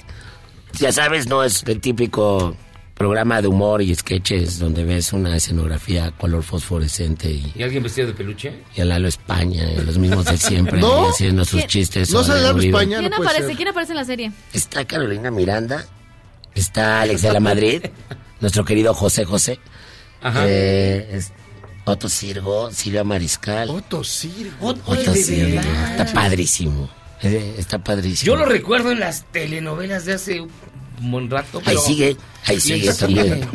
ya 0.78 0.92
sabes, 0.92 1.26
no 1.26 1.42
es 1.44 1.62
el 1.66 1.80
típico 1.80 2.56
programa 2.94 3.40
de 3.40 3.46
humor 3.46 3.80
y 3.80 3.94
sketches 3.94 4.58
donde 4.58 4.82
ves 4.84 5.12
una 5.12 5.36
escenografía 5.36 6.10
color 6.12 6.42
fosforescente 6.42 7.30
y, 7.30 7.52
¿Y 7.56 7.62
alguien 7.62 7.82
vestido 7.84 8.08
de 8.08 8.14
peluche? 8.14 8.52
y 8.74 8.80
a 8.80 8.84
Lalo 8.84 9.06
España, 9.06 9.70
y 9.72 9.84
los 9.84 9.98
mismos 9.98 10.24
de 10.24 10.36
siempre, 10.36 10.80
haciendo 11.08 11.44
sus 11.44 11.60
¿Quién? 11.60 11.68
chistes. 11.68 12.10
No 12.10 12.24
sale 12.24 12.42
Lalo. 12.42 12.60
España, 12.60 12.98
¿Quién 12.98 13.14
aparece? 13.14 13.54
¿Quién 13.54 13.68
aparece 13.68 13.92
en 13.92 13.96
la 13.98 14.04
serie? 14.04 14.32
Está 14.52 14.84
Carolina 14.84 15.30
Miranda, 15.30 15.86
está 16.56 17.02
Alex 17.02 17.22
de 17.22 17.32
la 17.32 17.38
Madrid, 17.40 17.82
nuestro 18.40 18.64
querido 18.64 18.92
José 18.94 19.24
José, 19.24 19.60
Ajá. 20.20 20.42
eh, 20.48 21.08
es 21.12 21.32
Otto 21.90 22.08
Sirgo, 22.08 22.70
Silvia 22.72 23.04
Mariscal. 23.04 23.70
Otto 23.70 24.04
Sirgo. 24.04 24.68
Otto 24.68 25.14
Sirgo, 25.14 25.60
está 25.90 26.06
padrísimo, 26.12 26.88
eh, 27.22 27.54
está 27.58 27.78
padrísimo. 27.82 28.26
Yo 28.32 28.36
lo 28.38 28.44
recuerdo 28.46 28.90
en 28.92 29.00
las 29.00 29.24
telenovelas 29.32 30.04
de 30.04 30.14
hace 30.14 30.40
un 30.40 30.50
buen 31.10 31.30
rato. 31.30 31.58
Ahí 31.58 31.64
pero- 31.66 31.80
sigue, 31.80 32.16
ahí 32.46 32.60
sigue 32.60 32.92
también. 32.94 33.48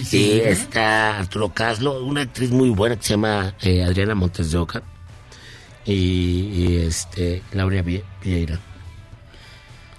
Y 0.00 0.04
sigue. 0.04 0.50
está 0.50 1.18
Arturo 1.18 1.52
Caslo, 1.52 2.04
una 2.04 2.22
actriz 2.22 2.50
muy 2.50 2.70
buena 2.70 2.96
que 2.96 3.02
se 3.02 3.10
llama 3.10 3.54
eh, 3.62 3.82
Adriana 3.82 4.14
Montes 4.14 4.50
de 4.50 4.58
Oca. 4.58 4.82
Y, 5.84 5.92
y, 5.94 6.76
este, 6.86 7.42
Laura 7.52 7.82
Vie- 7.82 8.04
Vieira. 8.22 8.60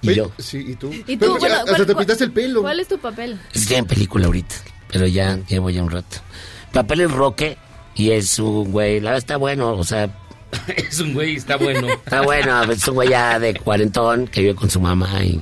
Y 0.01 0.09
Oye, 0.09 0.17
yo. 0.17 0.31
Sí, 0.37 0.63
y 0.67 0.75
tú. 0.75 0.91
¿Y 1.07 1.17
Pero 1.17 1.33
tú? 1.33 1.39
ya, 1.39 1.39
Bueno, 1.39 1.55
hasta 1.55 1.73
¿cuál- 1.75 1.85
te 1.87 1.95
pintaste 1.95 2.23
el 2.25 2.31
pelo. 2.31 2.61
¿Cuál 2.61 2.79
es 2.79 2.87
tu 2.87 2.99
papel? 2.99 3.39
Estoy 3.53 3.77
en 3.77 3.85
película 3.85 4.27
ahorita, 4.27 4.55
pero 4.91 5.07
ya 5.07 5.37
llevo 5.47 5.69
ya 5.71 5.81
un 5.83 5.89
rato. 5.91 6.17
Papel 6.73 7.01
es 7.01 7.11
Roque 7.11 7.57
y 7.95 8.11
es 8.11 8.39
un 8.39 8.71
güey, 8.71 8.99
la 8.99 9.11
verdad 9.11 9.17
está 9.17 9.37
bueno, 9.37 9.73
o 9.73 9.83
sea, 9.83 10.09
es 10.75 10.99
un 10.99 11.13
güey, 11.13 11.35
está 11.35 11.57
bueno. 11.57 11.87
está 11.89 12.21
bueno, 12.21 12.63
es 12.63 12.87
un 12.87 12.95
güey 12.95 13.09
ya 13.09 13.39
de 13.39 13.53
cuarentón 13.55 14.27
que 14.27 14.41
vive 14.41 14.55
con 14.55 14.69
su 14.69 14.79
mamá 14.79 15.23
y 15.23 15.41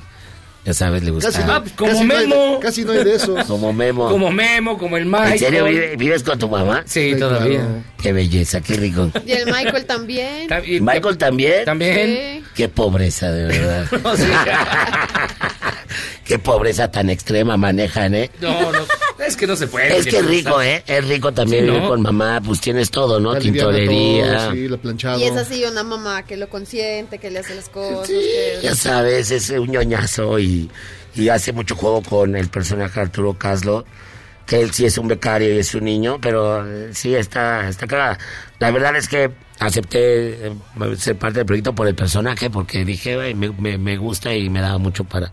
ya 0.64 0.74
sabes, 0.74 1.02
le 1.02 1.10
gusta. 1.12 1.30
Casi 1.32 1.44
no, 1.46 1.52
Ah, 1.54 1.60
pues 1.62 1.72
como 1.74 1.92
casi 1.92 2.04
no 2.04 2.14
hay 2.14 2.20
de- 2.20 2.26
Memo. 2.28 2.60
casi 2.60 2.84
no 2.84 2.92
hay 2.92 3.04
de 3.04 3.14
esos. 3.14 3.46
Como 3.46 3.72
Memo. 3.72 4.10
Como 4.10 4.30
Memo, 4.30 4.76
como 4.76 4.96
el 4.98 5.06
Michael. 5.06 5.32
¿En 5.32 5.38
serio 5.38 5.64
vive- 5.64 5.96
vives 5.96 6.22
con 6.22 6.38
tu 6.38 6.46
mamá? 6.48 6.82
Sí, 6.84 7.14
Sí, 7.14 7.18
todavía. 7.18 7.60
claro. 7.60 7.82
Qué 8.02 8.12
belleza, 8.12 8.60
qué 8.60 8.74
rico. 8.74 9.10
Y 9.24 9.32
el 9.32 9.46
Michael 9.46 9.86
también. 9.86 10.46
Y- 10.66 10.80
Michael 10.80 11.16
también. 11.16 11.64
También. 11.64 12.06
Sí. 12.06 12.44
Qué 12.54 12.68
pobreza, 12.68 13.30
de 13.32 13.46
verdad. 13.46 13.86
No, 14.02 14.16
sí. 14.16 14.24
Qué 16.28 16.38
pobreza 16.38 16.90
tan 16.90 17.08
extrema 17.10 17.56
manejan, 17.56 18.14
¿eh? 18.14 18.30
No, 18.40 18.70
no, 18.70 18.78
es 19.24 19.34
que 19.36 19.46
no 19.46 19.56
se 19.56 19.66
puede. 19.66 19.96
Es 19.96 20.06
que 20.06 20.18
es 20.18 20.26
rico, 20.26 20.60
¿eh? 20.60 20.82
Es 20.86 21.04
rico 21.08 21.32
también 21.32 21.62
Sí, 21.64 21.66
¿no? 21.68 21.72
vivir 21.74 21.88
con 21.88 22.02
mamá, 22.02 22.40
pues 22.44 22.60
tienes 22.60 22.90
todo, 22.90 23.18
¿no? 23.18 23.32
La 23.32 23.40
Tintorería. 23.40 24.36
todo, 24.36 24.52
sí, 24.52 24.68
la 24.68 24.76
planchado. 24.76 25.18
Y 25.18 25.24
es 25.24 25.36
así 25.36 25.64
una 25.64 25.82
mamá 25.82 26.24
que 26.24 26.36
lo 26.36 26.48
consiente, 26.50 27.18
que 27.18 27.30
le 27.30 27.38
hace 27.40 27.54
las 27.54 27.68
cosas. 27.70 28.08
que- 28.08 28.58
Ya 28.62 28.74
sabes, 28.74 29.30
es 29.30 29.48
un 29.50 29.68
ñoñazo 29.68 30.38
y, 30.38 30.70
y 31.14 31.28
hace 31.30 31.52
mucho 31.52 31.74
juego 31.74 32.02
con 32.02 32.36
el 32.36 32.48
personaje 32.48 33.00
Arturo 33.00 33.34
Caslo, 33.34 33.84
que 34.46 34.60
él 34.60 34.70
sí 34.72 34.84
es 34.84 34.98
un 34.98 35.08
becario 35.08 35.54
y 35.54 35.58
es 35.58 35.74
un 35.74 35.84
niño, 35.84 36.18
pero 36.20 36.66
eh, 36.66 36.90
sí 36.92 37.14
está, 37.14 37.68
está 37.68 37.86
cagada. 37.86 38.18
La 38.58 38.70
verdad 38.70 38.94
es 38.96 39.08
que 39.08 39.30
acepté 39.58 40.46
eh, 40.48 40.52
ser 40.98 41.16
parte 41.16 41.38
del 41.40 41.46
proyecto 41.46 41.74
por 41.74 41.86
el 41.88 41.94
personaje, 41.94 42.48
porque 42.50 42.84
dije, 42.84 43.16
"Güey, 43.16 43.34
me, 43.34 43.50
me, 43.50 43.76
me 43.78 43.96
gusta 43.96 44.34
y 44.34 44.48
me 44.50 44.60
daba 44.60 44.78
mucho 44.78 45.04
para, 45.04 45.30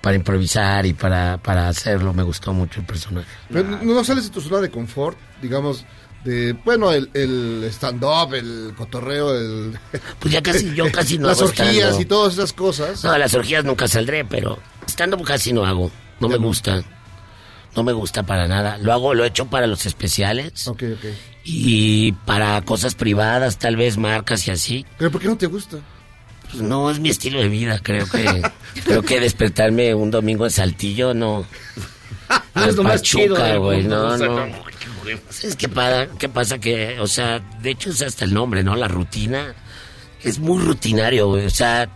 para 0.00 0.16
improvisar 0.16 0.86
y 0.86 0.92
para, 0.94 1.38
para 1.38 1.68
hacerlo. 1.68 2.12
Me 2.14 2.22
gustó 2.22 2.52
mucho 2.52 2.80
el 2.80 2.86
personaje. 2.86 3.26
Pero 3.50 3.64
no, 3.82 4.04
sales 4.04 4.24
de 4.24 4.30
tu 4.30 4.40
zona 4.40 4.60
de 4.60 4.70
confort, 4.70 5.18
digamos, 5.42 5.84
de, 6.24 6.52
bueno, 6.64 6.92
el, 6.92 7.10
el 7.14 7.64
stand-up, 7.70 8.34
el 8.34 8.74
cotorreo, 8.76 9.34
el... 9.36 9.78
Pues 10.18 10.32
ya 10.34 10.42
casi, 10.42 10.74
yo 10.74 10.90
casi 10.92 11.18
no 11.18 11.28
Las 11.28 11.38
hago 11.38 11.48
orgías 11.48 11.70
stand-up. 11.76 12.00
y 12.00 12.04
todas 12.04 12.34
esas 12.34 12.52
cosas. 12.52 13.04
No, 13.04 13.16
las 13.18 13.34
orgías 13.34 13.64
nunca 13.64 13.86
saldré, 13.88 14.24
pero 14.24 14.58
estando 14.86 15.16
casi 15.22 15.52
no 15.52 15.64
hago. 15.64 15.90
No 16.20 16.28
me 16.28 16.36
gusta. 16.36 16.82
No 17.76 17.84
me 17.84 17.92
gusta 17.92 18.24
para 18.24 18.48
nada. 18.48 18.78
Lo 18.78 18.92
hago, 18.92 19.14
lo 19.14 19.24
he 19.24 19.28
hecho 19.28 19.46
para 19.46 19.66
los 19.68 19.86
especiales 19.86 20.66
Ok, 20.66 20.82
ok. 20.94 21.04
y 21.44 22.10
para 22.12 22.60
cosas 22.62 22.96
privadas, 22.96 23.58
tal 23.58 23.76
vez 23.76 23.96
marcas 23.98 24.48
y 24.48 24.50
así. 24.50 24.86
¿Pero 24.96 25.12
por 25.12 25.20
qué 25.20 25.28
no 25.28 25.36
te 25.36 25.46
gusta? 25.46 25.76
Pues 26.50 26.62
no 26.62 26.90
es 26.90 26.98
mi 26.98 27.10
estilo 27.10 27.40
de 27.40 27.48
vida. 27.48 27.80
Creo 27.82 28.06
que 28.06 28.42
creo 28.84 29.02
que 29.02 29.20
despertarme 29.20 29.94
un 29.94 30.10
domingo 30.10 30.44
en 30.44 30.50
Saltillo 30.50 31.14
no. 31.14 31.46
No 32.54 32.64
es 32.64 32.76
lo 32.76 32.82
más 32.82 33.02
chido 33.02 33.36
Pachuca, 33.36 33.56
güey. 33.56 33.84
No, 33.84 34.16
no. 34.16 34.46
no, 34.46 34.54
Es 35.42 35.56
que 35.56 35.68
pasa, 35.68 36.08
¿qué 36.18 36.28
pasa? 36.28 36.58
Que, 36.58 36.98
o 37.00 37.06
sea, 37.06 37.40
de 37.62 37.70
hecho 37.70 37.90
es 37.90 38.02
hasta 38.02 38.24
el 38.24 38.34
nombre, 38.34 38.62
¿no? 38.62 38.76
La 38.76 38.88
rutina. 38.88 39.54
Es 40.22 40.38
muy 40.38 40.62
rutinario, 40.62 41.28
güey. 41.28 41.46
O 41.46 41.50
sea, 41.50 41.88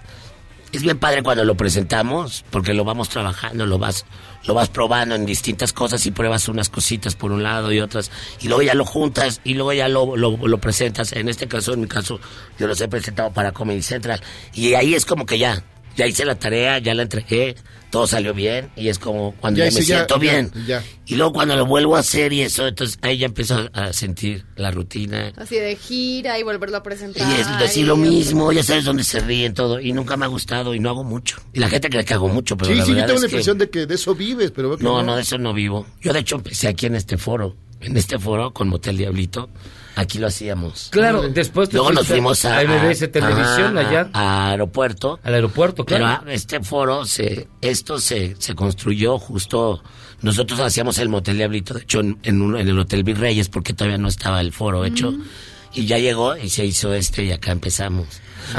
es 0.73 0.83
bien 0.83 0.99
padre 0.99 1.23
cuando 1.23 1.45
lo 1.45 1.57
presentamos, 1.57 2.45
porque 2.51 2.73
lo 2.73 2.85
vamos 2.85 3.09
trabajando, 3.09 3.67
lo 3.67 3.79
vas, 3.79 4.07
lo 4.45 4.55
vas 4.55 4.69
probando 4.69 5.15
en 5.15 5.27
distintas 5.27 5.73
cosas 5.73 6.05
y 6.07 6.11
pruebas 6.11 6.49
unas 6.49 6.69
cositas 6.69 7.15
por 7.15 7.33
un 7.33 7.43
lado 7.43 7.73
y 7.73 7.81
otras, 7.81 8.11
y 8.41 8.49
luego 8.49 8.63
ya 8.63 8.75
lo 8.75 8.85
juntas 8.85 9.41
y 9.45 9.55
luego 9.55 9.73
ya 9.73 9.89
lo, 9.89 10.17
lo, 10.17 10.59
presentas. 10.59 11.13
En 11.13 11.29
este 11.29 11.49
caso, 11.49 11.75
en 11.75 11.81
mi 11.81 11.87
caso, 11.87 12.21
yo 12.59 12.67
los 12.67 12.81
he 12.81 12.89
presentado 12.89 13.33
para 13.33 13.53
Comedy 13.53 13.83
Central. 13.83 14.21
Y 14.53 14.75
ahí 14.75 14.95
es 14.95 15.05
como 15.05 15.27
que 15.27 15.39
ya, 15.39 15.63
ya 15.97 16.07
hice 16.07 16.25
la 16.25 16.35
tarea, 16.37 16.79
ya 16.79 16.95
la 16.95 17.03
entregué, 17.03 17.55
todo 17.91 18.07
salió 18.07 18.33
bien, 18.33 18.71
y 18.75 18.89
es 18.89 18.99
como 18.99 19.35
cuando 19.41 19.59
ya, 19.59 19.69
Ya 19.69 19.75
me 19.75 19.81
ya, 19.81 19.97
siento 19.97 20.15
ya, 20.15 20.21
bien. 20.21 20.51
ya. 20.67 20.83
Y 21.07 21.17
luego 21.17 21.33
cuando 21.35 21.57
lo 21.57 21.67
vuelvo 21.67 21.97
a 21.97 21.99
hacer 22.01 22.33
y 22.33 22.41
eso, 22.41 22.67
entonces 22.67 22.99
ahí 23.03 23.19
ya 23.19 23.27
empiezo 23.27 23.69
a 23.75 23.93
sentir 23.93 24.47
la 24.57 24.71
rutina. 24.71 25.33
Así 25.37 25.57
de 25.57 25.77
gira 25.77 26.39
y 26.39 26.43
volverlo 26.43 26.79
a 26.79 26.83
presentar. 26.83 27.29
Y 27.29 27.41
es 27.41 27.59
decir 27.59 27.87
lo 27.87 27.97
mismo, 27.99 28.51
ya 28.53 28.63
sabes 28.63 28.85
dónde 28.85 29.05
se 29.05 29.21
ríen 29.21 29.53
todo. 29.53 29.79
Y 29.79 29.93
nunca 29.93 30.17
me 30.17 30.25
ha 30.25 30.29
gustado 30.29 30.75
y 30.75 30.81
no 30.81 30.89
hago 30.89 31.05
mucho. 31.05 31.37
Y 31.53 31.61
la 31.61 31.69
gente 31.69 31.91
cree 31.91 32.05
que 32.05 32.15
hago 32.15 32.29
mucho, 32.29 32.57
pero 32.57 32.71
sí, 32.71 32.79
la 32.79 32.85
sí, 32.85 32.91
yo 32.91 32.95
verdad 32.97 33.07
tengo 33.09 33.17
es 33.19 33.23
la 33.25 33.29
que- 33.29 33.35
impresión 33.35 33.59
de 33.59 33.69
que 33.71 33.87
de 33.87 33.95
eso 33.95 34.15
vives, 34.15 34.51
pero 34.53 34.71
veo 34.71 34.79
que 34.79 34.85
No, 34.85 35.03
no, 35.03 35.15
de 35.17 35.23
eso 35.23 35.37
no 35.37 35.53
vivo. 35.53 35.87
Yo 36.01 36.13
de 36.15 36.21
hecho 36.21 36.37
empecé 36.37 36.69
aquí 36.69 36.87
en 36.87 36.95
este 36.95 37.19
foro. 37.19 37.55
En 37.81 37.97
este 37.97 38.19
foro 38.19 38.53
con 38.55 38.69
Motel 38.69 38.97
Diablito. 38.97 39.51
Aquí 39.95 40.19
lo 40.19 40.27
hacíamos. 40.29 40.89
Claro, 40.91 41.29
después 41.29 41.69
te 41.69 41.77
Luego 41.77 41.93
nos 41.93 42.07
fuimos 42.07 42.45
a, 42.45 42.59
a 42.59 42.65
MBS 42.65 43.11
Televisión 43.13 43.77
allá. 43.77 44.09
A, 44.13 44.51
aeropuerto. 44.51 45.21
Al 45.23 45.35
aeropuerto, 45.35 45.85
Pero 45.85 46.05
claro. 46.05 46.31
este 46.31 46.61
foro, 46.61 47.05
se, 47.05 47.49
esto 47.61 47.99
se, 47.99 48.35
se 48.39 48.55
construyó 48.55 49.19
justo. 49.19 49.83
Nosotros 50.23 50.61
hacíamos 50.61 50.99
el 50.99 51.09
Motel 51.09 51.37
Diablito, 51.37 51.75
de 51.75 51.81
hecho, 51.83 52.01
en, 52.01 52.19
en, 52.23 52.41
un- 52.41 52.57
en 52.57 52.69
el 52.69 52.79
Hotel 52.79 53.03
Virreyes, 53.05 53.49
porque 53.49 53.75
todavía 53.75 53.99
no 53.99 54.09
estaba 54.09 54.41
el 54.41 54.53
foro 54.53 54.85
hecho. 54.85 55.13
Y 55.75 55.87
ya 55.87 55.99
llegó 55.99 56.37
y 56.37 56.49
se 56.51 56.65
hizo 56.65 56.93
este 56.95 57.25
y 57.25 57.33
acá 57.33 57.53
empezamos. 57.53 58.07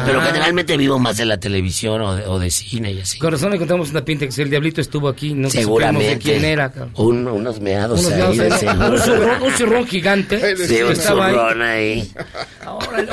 Pero 0.05 0.21
Ah. 0.21 0.25
generalmente 0.25 0.77
vivo 0.77 0.97
más 0.97 1.17
de 1.17 1.25
la 1.25 1.37
televisión 1.37 2.01
o 2.01 2.15
de, 2.15 2.25
o 2.25 2.39
de 2.39 2.49
cine 2.49 2.93
y 2.93 3.01
así. 3.01 3.19
Con 3.19 3.31
razón 3.33 3.51
le 3.51 3.59
contamos 3.59 3.91
una 3.91 4.03
pinta 4.03 4.25
que 4.27 4.41
el 4.41 4.49
diablito 4.49 4.79
estuvo 4.81 5.09
aquí, 5.09 5.33
no 5.33 5.49
Seguramente. 5.49 6.15
de 6.15 6.17
quién 6.19 6.45
era. 6.45 6.71
Un- 6.95 7.27
unos 7.27 7.59
meados 7.59 7.99
Unos 7.99 8.11
ahí, 8.13 8.17
meados 8.17 8.37
de 8.37 8.43
ahí, 8.53 8.59
seguro. 8.59 8.91
un, 8.93 8.99
zurrón, 8.99 9.43
un 9.43 9.51
zurrón 9.53 9.85
gigante. 9.87 10.55
Sí, 10.67 10.81
un 10.81 10.91
estaba 10.93 11.27
ahí. 11.27 11.33
zurrón 11.33 11.61
ahí. 11.61 12.11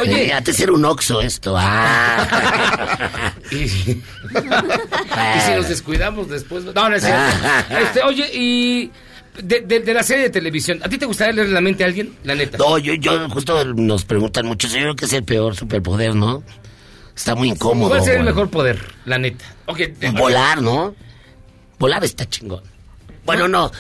oye. 0.01 0.27
Eh, 0.29 0.33
antes 0.33 0.61
era 0.61 0.73
un 0.73 0.85
oxo 0.85 1.21
esto. 1.21 1.55
Ah. 1.59 3.33
Y, 3.51 3.57
y 3.65 4.03
si 5.45 5.53
nos 5.57 5.69
descuidamos 5.69 6.29
después. 6.31 6.63
No, 6.65 6.89
no 6.89 6.95
es 6.95 7.03
cierto. 7.03 7.21
Este, 7.83 8.03
oye, 8.05 8.31
y 8.33 8.91
de, 9.43 9.61
de- 9.61 9.81
de 9.81 9.95
la 9.95 10.03
serie 10.03 10.25
de 10.25 10.31
televisión, 10.31 10.81
¿a 10.83 10.89
ti 10.89 10.99
te 10.99 11.07
gustaría 11.07 11.33
leer 11.35 11.49
la 11.51 11.61
mente 11.61 11.85
a 11.85 11.87
alguien? 11.87 12.15
La 12.25 12.35
neta. 12.35 12.59
No, 12.59 12.79
yo, 12.79 12.95
yo 12.95 13.29
justo 13.31 13.65
nos 13.75 14.05
preguntan 14.05 14.47
mucho. 14.47 14.69
Yo 14.69 14.75
creo 14.75 14.97
que 14.97 15.05
es 15.07 15.13
el 15.13 15.25
peor 15.25 15.55
superpoder, 15.57 16.15
¿no? 16.15 16.43
Está 17.17 17.35
muy 17.35 17.49
incómodo. 17.51 17.91
¿Cuál 17.91 18.03
sería 18.03 18.21
el 18.21 18.25
mejor 18.27 18.49
poder? 18.51 18.79
La 19.05 19.19
neta. 19.19 19.45
Ok, 19.67 19.79
de- 19.79 20.11
Volar, 20.13 20.63
¿no? 20.63 20.95
Volar 21.79 22.03
está 22.05 22.27
chingón. 22.29 22.63
Bueno, 23.27 23.49
no. 23.49 23.71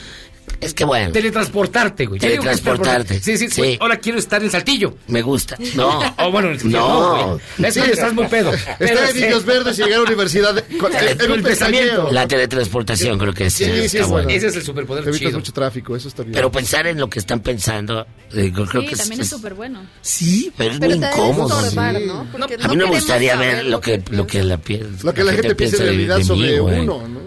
Es 0.60 0.74
que 0.74 0.84
bueno. 0.84 1.10
Teletransportarte, 1.12 2.06
güey. 2.06 2.20
Teletransportarte. 2.20 3.20
Sí, 3.20 3.38
sí, 3.38 3.48
Sí. 3.48 3.60
güey, 3.60 3.78
Ahora 3.80 3.98
quiero 3.98 4.18
estar 4.18 4.42
en 4.42 4.50
Saltillo. 4.50 4.96
Me 5.08 5.22
gusta. 5.22 5.56
No. 5.74 6.00
O 6.18 6.30
bueno, 6.30 6.50
en 6.50 6.58
Saltillo 6.60 6.78
No. 6.80 7.26
güey. 7.56 7.68
Es 7.68 7.74
que 7.74 7.90
estás 7.92 8.12
muy 8.12 8.26
pedo. 8.26 8.52
Está 8.52 9.10
en 9.10 9.16
Indios 9.16 9.44
Verdes 9.44 9.78
y 9.78 9.82
llegar 9.82 9.94
a 10.00 10.02
la 10.02 10.06
universidad 10.08 10.54
de- 10.54 10.78
con- 10.78 10.94
en- 10.94 11.20
en 11.20 11.30
un 11.30 11.38
el 11.38 11.42
pensamiento. 11.42 12.08
La 12.12 12.28
teletransportación 12.28 13.18
creo 13.18 13.32
que 13.32 13.48
sí. 13.50 13.64
Sí, 13.64 13.88
sí, 13.88 13.98
es 13.98 14.06
bueno. 14.08 14.28
Ese 14.28 14.48
es 14.48 14.56
el 14.56 14.62
superpoder 14.62 15.02
Evitas 15.04 15.18
chido. 15.20 15.38
mucho 15.38 15.52
tráfico, 15.52 15.96
eso 15.96 16.08
está 16.08 16.22
bien. 16.22 16.34
Pero 16.34 16.52
pensar 16.52 16.86
en 16.86 16.98
lo 16.98 17.08
que 17.08 17.18
están 17.20 17.40
pensando, 17.40 18.06
eh, 18.32 18.52
creo 18.54 18.66
Sí, 18.82 18.86
que 18.88 18.92
es- 18.94 18.98
también 18.98 19.20
es 19.22 19.28
súper 19.28 19.54
bueno. 19.54 19.82
Sí, 20.02 20.52
pero 20.56 20.74
es 20.74 20.80
muy 20.80 20.88
te 20.88 20.94
incómodo. 20.96 21.60
sí. 21.68 21.76
¿no? 21.76 21.82
A 21.82 22.38
no 22.38 22.46
mí 22.48 22.76
no 22.76 22.86
me 22.86 22.94
gustaría 22.96 23.36
ver 23.36 23.64
lo 23.66 23.80
que, 23.80 24.02
lo 24.10 24.26
que 24.26 24.42
la, 24.44 24.60
Lo 25.02 25.14
que 25.14 25.24
la 25.24 25.32
gente 25.32 25.54
piensa 25.54 25.76
en 25.78 25.82
realidad 25.84 26.20
sobre 26.22 26.60
uno, 26.60 27.08
¿no? 27.08 27.20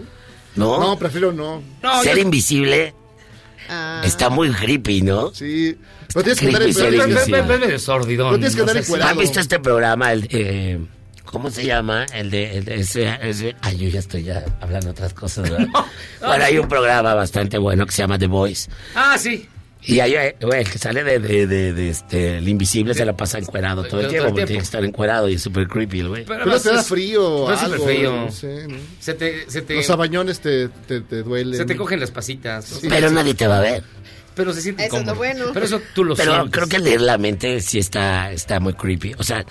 ¿No? 0.56 0.78
No, 0.78 0.98
prefiero 0.98 1.32
no. 1.32 1.62
Ser 2.04 2.18
invisible 2.18 2.94
Ah. 3.68 4.02
está 4.04 4.30
muy 4.30 4.50
creepy, 4.50 5.02
¿no? 5.02 5.32
Sí. 5.34 5.76
Pero 6.12 6.22
tienes 6.24 6.38
que 6.40 6.46
andar 6.46 6.62
Creepy 6.62 6.74
ser 6.74 6.84
en 6.86 6.90
Pero- 6.92 7.04
invisible. 7.10 7.36
pero- 7.38 7.46
pero 7.46 7.54
es 7.54 7.66
medio 7.66 7.78
sordidón. 7.78 8.30
No 8.32 8.36
tienes 8.38 8.52
que 8.54 8.62
no 8.62 8.68
andar 8.68 8.76
encuerado. 8.84 9.10
¿Han 9.10 9.18
visto 9.18 9.40
este 9.40 9.58
programa? 9.58 10.12
El, 10.12 10.28
eh, 10.30 10.78
¿Cómo 11.24 11.50
se 11.50 11.64
llama? 11.64 12.06
El 12.12 12.30
de, 12.30 12.58
el 12.58 12.64
de 12.64 12.74
ese, 12.76 13.18
ese- 13.22 13.56
Ay, 13.60 13.76
yo 13.78 13.88
ya 13.88 13.98
estoy 13.98 14.22
ya 14.22 14.44
hablando 14.60 14.90
otras 14.90 15.12
cosas, 15.14 15.50
¿verdad? 15.50 15.66
Bueno, 16.20 16.44
hay 16.44 16.58
un 16.58 16.68
programa 16.68 17.14
bastante 17.14 17.58
bueno 17.58 17.84
que 17.86 17.92
se 17.92 18.02
llama 18.02 18.18
The 18.18 18.26
Voice. 18.28 18.70
Ah, 18.94 19.16
sí. 19.18 19.48
Y 19.86 20.00
hay, 20.00 20.14
eh, 20.14 20.36
güey, 20.40 20.62
el 20.62 20.70
que 20.70 20.78
sale 20.78 21.04
de, 21.04 21.18
de, 21.18 21.46
de, 21.46 21.72
de 21.74 21.90
este, 21.90 22.38
el 22.38 22.48
invisible 22.48 22.94
se 22.94 23.04
la 23.04 23.14
pasa 23.16 23.38
encuerado 23.38 23.82
todo 23.84 24.00
el 24.00 24.06
Todo 24.06 24.06
el 24.06 24.08
tiempo, 24.08 24.28
porque 24.30 24.46
tiene 24.46 24.60
que 24.60 24.64
estar 24.64 24.84
encuerado 24.84 25.28
y 25.28 25.34
es 25.34 25.42
súper 25.42 25.68
creepy 25.68 26.00
el 26.00 26.08
güey. 26.08 26.24
Pero 26.24 26.38
Pero 26.38 26.42
además 26.44 26.62
te 26.62 26.72
da 26.72 26.82
frío 26.82 27.44
pero 27.46 27.58
algo. 27.58 27.84
frío. 27.84 28.16
No 28.16 28.32
sé, 28.32 28.66
¿no? 28.68 28.76
Se 28.98 29.14
te, 29.14 29.50
se 29.50 29.60
te, 29.62 29.74
Los 29.74 29.90
abañones 29.90 30.40
te, 30.40 30.68
te, 30.68 31.00
te 31.02 31.22
duelen. 31.22 31.54
se 31.58 31.64
te 31.66 31.76
cogen 31.76 32.00
las 32.00 32.10
pasitas. 32.10 32.80
Pero 32.88 33.10
nadie 33.10 33.34
te 33.34 33.46
va 33.46 33.58
a 33.58 33.62
ver. 33.62 33.82
Pero 34.34 34.52
se 34.52 34.62
siente 34.62 34.86
Eso 34.86 34.96
es 34.96 35.06
lo 35.06 35.14
bueno. 35.14 35.46
Pero 35.52 35.66
eso 35.66 35.80
tú 35.94 36.02
lo 36.02 36.16
Pero 36.16 36.32
sientes. 36.32 36.52
creo 36.52 36.66
que 36.68 36.78
leer 36.78 37.00
la 37.02 37.18
mente 37.18 37.60
sí 37.60 37.78
está, 37.78 38.32
está 38.32 38.58
muy 38.60 38.72
creepy. 38.74 39.14
O 39.18 39.22
sea, 39.22 39.44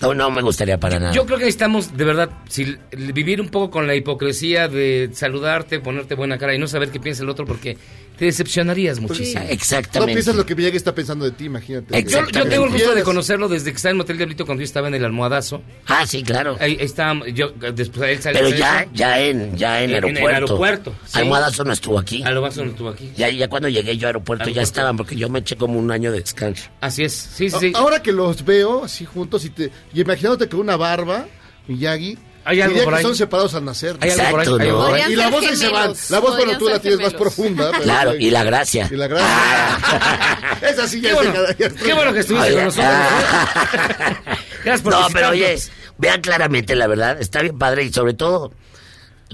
no, 0.00 0.14
no 0.14 0.30
me 0.30 0.42
gustaría 0.42 0.78
para 0.78 0.98
nada. 0.98 1.12
Yo 1.12 1.26
creo 1.26 1.38
que 1.38 1.44
necesitamos, 1.44 1.96
de 1.96 2.04
verdad, 2.04 2.30
si, 2.48 2.76
vivir 2.96 3.40
un 3.40 3.48
poco 3.50 3.70
con 3.70 3.86
la 3.86 3.94
hipocresía 3.94 4.68
de 4.68 5.10
saludarte, 5.12 5.80
ponerte 5.80 6.14
buena 6.14 6.38
cara 6.38 6.54
y 6.54 6.58
no 6.58 6.66
saber 6.66 6.90
qué 6.90 6.98
piensa 6.98 7.22
el 7.24 7.28
otro 7.28 7.44
porque 7.44 7.76
te 8.18 8.26
decepcionarías 8.26 9.00
muchísimo. 9.00 9.42
No 9.42 9.50
Exactamente. 9.50 10.12
piensas 10.14 10.36
lo 10.36 10.46
que 10.46 10.54
Miyagi 10.54 10.76
está 10.76 10.94
pensando 10.94 11.24
de 11.24 11.32
ti, 11.32 11.44
imagínate. 11.46 12.02
Yo, 12.04 12.20
yo 12.30 12.46
tengo 12.46 12.66
el 12.66 12.70
gusto 12.72 12.94
de 12.94 13.02
conocerlo 13.02 13.48
desde 13.48 13.70
que 13.70 13.76
estaba 13.76 13.90
en 13.90 13.96
Motel 13.96 14.16
Diablito 14.16 14.44
cuando 14.46 14.60
yo 14.60 14.64
estaba 14.64 14.88
en 14.88 14.94
el 14.94 15.04
almohadazo. 15.04 15.62
Ah, 15.86 16.06
sí, 16.06 16.22
claro. 16.22 16.56
Ahí, 16.60 16.76
ahí 16.78 16.84
estábamos, 16.84 17.28
yo, 17.34 17.50
después 17.74 18.10
él 18.16 18.22
salió. 18.22 18.40
Pero 18.42 18.56
ya, 18.56 18.86
ya 18.92 19.20
en, 19.20 19.56
ya 19.56 19.82
en, 19.82 19.90
En- 19.90 19.96
en 20.04 20.16
el 20.16 20.16
aeropuerto. 20.26 20.34
aeropuerto, 20.54 20.94
sí. 21.06 21.18
Almohadazo 21.18 21.64
no 21.64 21.72
estuvo 21.72 21.98
aquí. 21.98 22.22
Almohadazo 22.22 22.64
no 22.64 22.70
estuvo 22.70 22.88
aquí. 22.90 23.10
Ya, 23.16 23.28
ya 23.30 23.48
cuando 23.48 23.68
llegué 23.68 23.96
yo 23.96 24.06
a 24.06 24.10
aeropuerto, 24.10 24.44
ya 24.44 24.48
Aeropuerto. 24.50 24.68
estaban, 24.68 24.96
porque 24.96 25.16
yo 25.16 25.28
me 25.28 25.40
eché 25.40 25.56
como 25.56 25.78
un 25.78 25.90
año 25.90 26.12
de 26.12 26.20
descanso. 26.20 26.70
Así 26.80 27.04
es, 27.04 27.12
sí, 27.12 27.50
sí, 27.50 27.56
A- 27.56 27.58
sí. 27.60 27.72
Ahora 27.74 28.02
que 28.02 28.12
los 28.12 28.44
veo 28.44 28.84
así 28.84 29.04
juntos 29.04 29.44
y, 29.44 29.50
te, 29.50 29.70
y 29.94 30.00
imaginándote 30.00 30.48
con 30.48 30.60
una 30.60 30.76
barba, 30.76 31.26
Miyagi, 31.68 32.18
Hay 32.44 32.60
algo 32.60 32.72
diría 32.72 32.84
por 32.84 32.92
que 32.94 32.98
ahí. 32.98 33.04
son 33.04 33.14
separados 33.16 33.54
al 33.54 33.64
nacer. 33.64 33.96
Hay 34.00 34.10
algo 34.10 34.30
por 34.30 34.40
ahí, 34.40 34.46
Exacto, 34.46 34.62
hay 34.62 34.68
algo 34.68 34.78
¿no? 34.82 34.86
por 34.86 34.94
ahí. 34.94 35.02
Podrían 35.02 35.12
Y 35.12 35.16
la 35.16 35.30
voz 35.30 35.44
ahí 35.46 35.56
se 35.56 35.68
van. 35.68 35.92
La 36.10 36.18
voz 36.18 36.36
podrían 36.36 36.58
tú 36.58 36.68
la 36.68 36.78
tienes 36.80 37.00
más 37.00 37.14
profunda. 37.14 37.70
pero- 37.70 37.82
Claro, 37.84 38.14
y 38.16 38.30
la 38.30 38.44
gracia. 38.44 38.88
Y 38.90 38.96
la 38.96 39.06
gracia. 39.08 40.58
Esa 40.68 40.88
sí 40.88 41.00
ya 41.00 41.10
Qué 41.10 41.14
es 41.16 41.22
de 41.22 41.28
bueno, 41.30 41.74
qué 41.84 41.92
bueno 41.94 42.12
que 42.12 42.20
estuviste 42.20 42.48
Oye, 42.48 42.56
con 42.56 42.64
nosotros. 42.64 42.90
ah. 42.92 44.16
Gracias 44.64 44.80
por 44.82 44.92
No, 44.92 45.06
pero 45.12 45.28
oye, 45.30 45.52
visitarnos. 45.52 45.94
vean 45.98 46.20
claramente 46.20 46.74
la 46.76 46.86
verdad, 46.86 47.20
está 47.20 47.42
bien 47.42 47.58
padre 47.58 47.84
y 47.84 47.92
sobre 47.92 48.14
todo, 48.14 48.52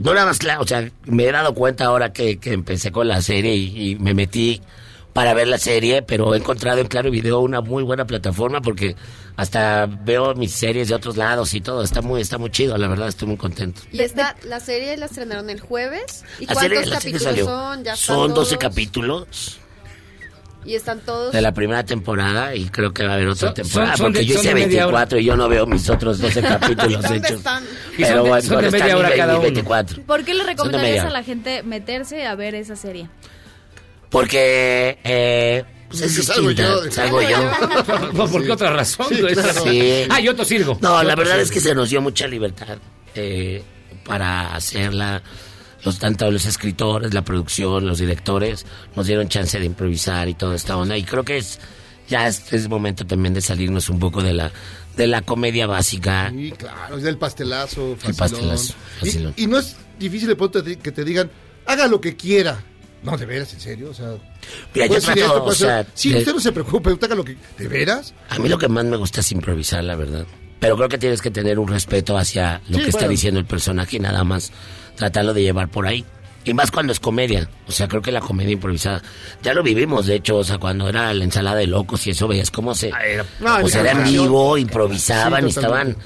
no 0.00 0.14
nada 0.14 0.26
más 0.26 0.38
claro, 0.38 0.62
o 0.62 0.66
sea, 0.66 0.88
me 1.06 1.24
he 1.26 1.32
dado 1.32 1.54
cuenta 1.54 1.84
ahora 1.86 2.12
que, 2.12 2.38
que 2.38 2.52
empecé 2.52 2.90
con 2.92 3.08
la 3.08 3.20
serie 3.20 3.54
y, 3.54 3.90
y 3.90 3.94
me 3.96 4.14
metí 4.14 4.60
para 5.18 5.34
ver 5.34 5.48
la 5.48 5.58
serie, 5.58 6.02
pero 6.02 6.32
he 6.32 6.38
encontrado 6.38 6.78
en 6.78 6.86
Claro 6.86 7.10
Video 7.10 7.40
una 7.40 7.60
muy 7.60 7.82
buena 7.82 8.06
plataforma 8.06 8.60
porque 8.60 8.94
hasta 9.34 9.86
veo 9.86 10.32
mis 10.36 10.52
series 10.52 10.86
de 10.90 10.94
otros 10.94 11.16
lados 11.16 11.54
y 11.54 11.60
todo, 11.60 11.82
está 11.82 12.02
muy, 12.02 12.20
está 12.20 12.38
muy 12.38 12.50
chido, 12.50 12.78
la 12.78 12.86
verdad, 12.86 13.08
estoy 13.08 13.26
muy 13.26 13.36
contento. 13.36 13.80
Y 13.90 14.00
esta, 14.00 14.36
la 14.44 14.60
serie 14.60 14.96
la 14.96 15.06
estrenaron 15.06 15.50
el 15.50 15.58
jueves. 15.58 16.24
¿Y 16.38 16.46
La 16.46 16.52
cuántos 16.54 16.78
serie 16.78 16.92
capítulos 16.94 17.22
salió. 17.24 17.44
son? 17.46 17.82
Ya 17.82 17.96
Son 17.96 18.32
12 18.32 18.56
todos? 18.56 18.58
capítulos 18.58 19.58
Y 20.64 20.76
están 20.76 21.00
todos. 21.00 21.32
de 21.32 21.40
la 21.40 21.52
primera 21.52 21.84
temporada 21.84 22.54
y 22.54 22.66
creo 22.68 22.92
que 22.92 23.02
va 23.04 23.10
a 23.10 23.14
haber 23.14 23.26
otra 23.26 23.48
Son- 23.48 23.54
temporada 23.54 23.90
son- 23.92 23.96
son 23.98 24.06
porque 24.12 24.18
de- 24.20 24.26
yo 24.26 24.34
hice 24.36 24.48
de 24.48 24.54
media 24.54 24.86
hora. 24.86 24.98
24 24.98 25.18
y 25.18 25.24
yo 25.24 25.36
no 25.36 25.48
veo 25.48 25.66
mis 25.66 25.90
otros 25.90 26.20
12 26.20 26.42
capítulos 26.42 27.02
¿Dónde 27.02 27.16
hechos. 27.18 27.30
están? 27.38 27.64
Pero 27.96 28.22
de- 28.22 28.28
bueno, 28.28 28.42
son 28.46 28.62
de 28.62 28.70
media 28.70 28.96
hora 28.96 29.10
cada 29.16 29.32
uno. 29.34 29.42
24. 29.42 30.02
¿Por 30.04 30.24
qué 30.24 30.34
le 30.34 30.44
recomendarías 30.44 31.06
a 31.06 31.10
la 31.10 31.24
gente 31.24 31.64
meterse 31.64 32.24
a 32.24 32.36
ver 32.36 32.54
esa 32.54 32.76
serie? 32.76 33.08
Porque 34.10 34.98
eh, 35.04 35.64
pues 35.88 36.02
es 36.02 36.24
salgo 36.26 36.48
distinta, 36.48 36.84
yo. 36.84 36.90
salgo 36.92 37.22
yo. 37.22 37.50
¿Por 38.16 38.30
por 38.30 38.44
qué 38.44 38.52
otra 38.52 38.72
razón? 38.72 39.06
Sí, 39.08 39.20
güey? 39.20 39.34
claro. 39.34 39.64
Sí. 39.64 40.02
Ah, 40.10 40.20
yo 40.20 40.34
tosirgo. 40.34 40.78
No, 40.80 41.02
Yo 41.02 41.08
la 41.08 41.14
verdad 41.14 41.40
es 41.40 41.50
que 41.50 41.60
se 41.60 41.74
nos 41.74 41.90
dio 41.90 42.00
mucha 42.00 42.26
libertad 42.26 42.78
eh, 43.14 43.62
para 44.04 44.54
hacerla. 44.54 45.22
Los 45.84 45.98
tanto 46.00 46.28
los 46.30 46.44
escritores, 46.44 47.14
la 47.14 47.22
producción, 47.22 47.86
los 47.86 47.98
directores 47.98 48.66
nos 48.96 49.06
dieron 49.06 49.28
chance 49.28 49.58
de 49.60 49.64
improvisar 49.64 50.28
y 50.28 50.34
toda 50.34 50.56
esta 50.56 50.76
onda. 50.76 50.96
Y 50.96 51.04
creo 51.04 51.24
que 51.24 51.38
es 51.38 51.60
ya 52.08 52.26
es, 52.26 52.52
es 52.52 52.68
momento 52.68 53.06
también 53.06 53.32
de 53.34 53.40
salirnos 53.40 53.88
un 53.88 53.98
poco 54.00 54.22
de 54.22 54.32
la 54.32 54.50
de 54.96 55.06
la 55.06 55.22
comedia 55.22 55.66
básica. 55.68 56.30
Sí, 56.34 56.52
claro, 56.58 56.96
es 56.96 57.04
del 57.04 57.16
pastelazo, 57.18 57.92
El 57.92 57.96
facilón. 57.98 58.16
pastelazo, 58.16 58.72
Y- 58.72 59.04
facilón. 59.06 59.34
Y, 59.36 59.46
no 59.46 59.58
es 59.58 59.76
difícil 60.00 60.26
de 60.28 60.34
pronto 60.36 60.62
te- 60.64 60.76
que 60.78 60.90
te 60.90 61.04
digan, 61.04 61.30
haga 61.66 61.86
lo 61.86 62.00
que 62.00 62.16
quiera. 62.16 62.60
No, 63.02 63.16
de 63.16 63.26
veras, 63.26 63.52
en 63.54 63.60
serio, 63.60 63.90
o 63.90 63.94
sea... 63.94 64.14
Mira, 64.74 64.86
yo 64.86 65.00
trato, 65.00 65.20
esto, 65.20 65.44
o 65.44 65.52
sea, 65.54 65.86
sí, 65.94 66.10
de- 66.10 66.18
usted 66.18 66.34
no 66.34 66.40
se 66.40 66.50
preocupe, 66.52 66.92
usted 66.92 67.06
haga 67.06 67.14
lo 67.14 67.24
que... 67.24 67.36
¿De 67.56 67.68
veras? 67.68 68.12
A 68.28 68.38
mí 68.38 68.48
lo 68.48 68.58
que 68.58 68.68
más 68.68 68.84
me 68.84 68.96
gusta 68.96 69.20
es 69.20 69.30
improvisar, 69.32 69.84
la 69.84 69.94
verdad. 69.94 70.26
Pero 70.58 70.76
creo 70.76 70.88
que 70.88 70.98
tienes 70.98 71.22
que 71.22 71.30
tener 71.30 71.58
un 71.60 71.68
respeto 71.68 72.18
hacia 72.18 72.60
lo 72.68 72.78
Sí, 72.78 72.84
que 72.84 72.90
está 72.90 73.06
diciendo 73.06 73.38
el 73.38 73.46
personaje 73.46 73.96
y 73.96 74.00
nada 74.00 74.24
más 74.24 74.50
tratarlo 74.96 75.32
de 75.32 75.42
llevar 75.42 75.68
por 75.68 75.86
ahí. 75.86 76.04
Y 76.44 76.54
más 76.54 76.70
cuando 76.70 76.92
es 76.92 76.98
comedia. 76.98 77.48
O 77.68 77.72
sea, 77.72 77.86
creo 77.88 78.00
que 78.02 78.10
la 78.10 78.20
comedia 78.20 78.52
improvisada. 78.52 79.02
Ya 79.42 79.52
lo 79.54 79.62
vivimos, 79.62 80.06
de 80.06 80.16
hecho, 80.16 80.36
o 80.38 80.44
sea, 80.44 80.58
cuando 80.58 80.88
era 80.88 81.12
la 81.14 81.22
ensalada 81.24 81.56
de 81.58 81.66
locos 81.66 82.06
y 82.06 82.10
eso 82.10 82.26
veías 82.26 82.50
cómo 82.50 82.74
se. 82.74 82.90
No, 83.40 83.58
o 83.62 83.68
sea, 83.68 83.82
era 83.82 83.94
vivo, 84.02 84.56
improvisaban 84.58 85.42
Sí, 85.42 85.46
y 85.46 85.50
estaban 85.50 85.96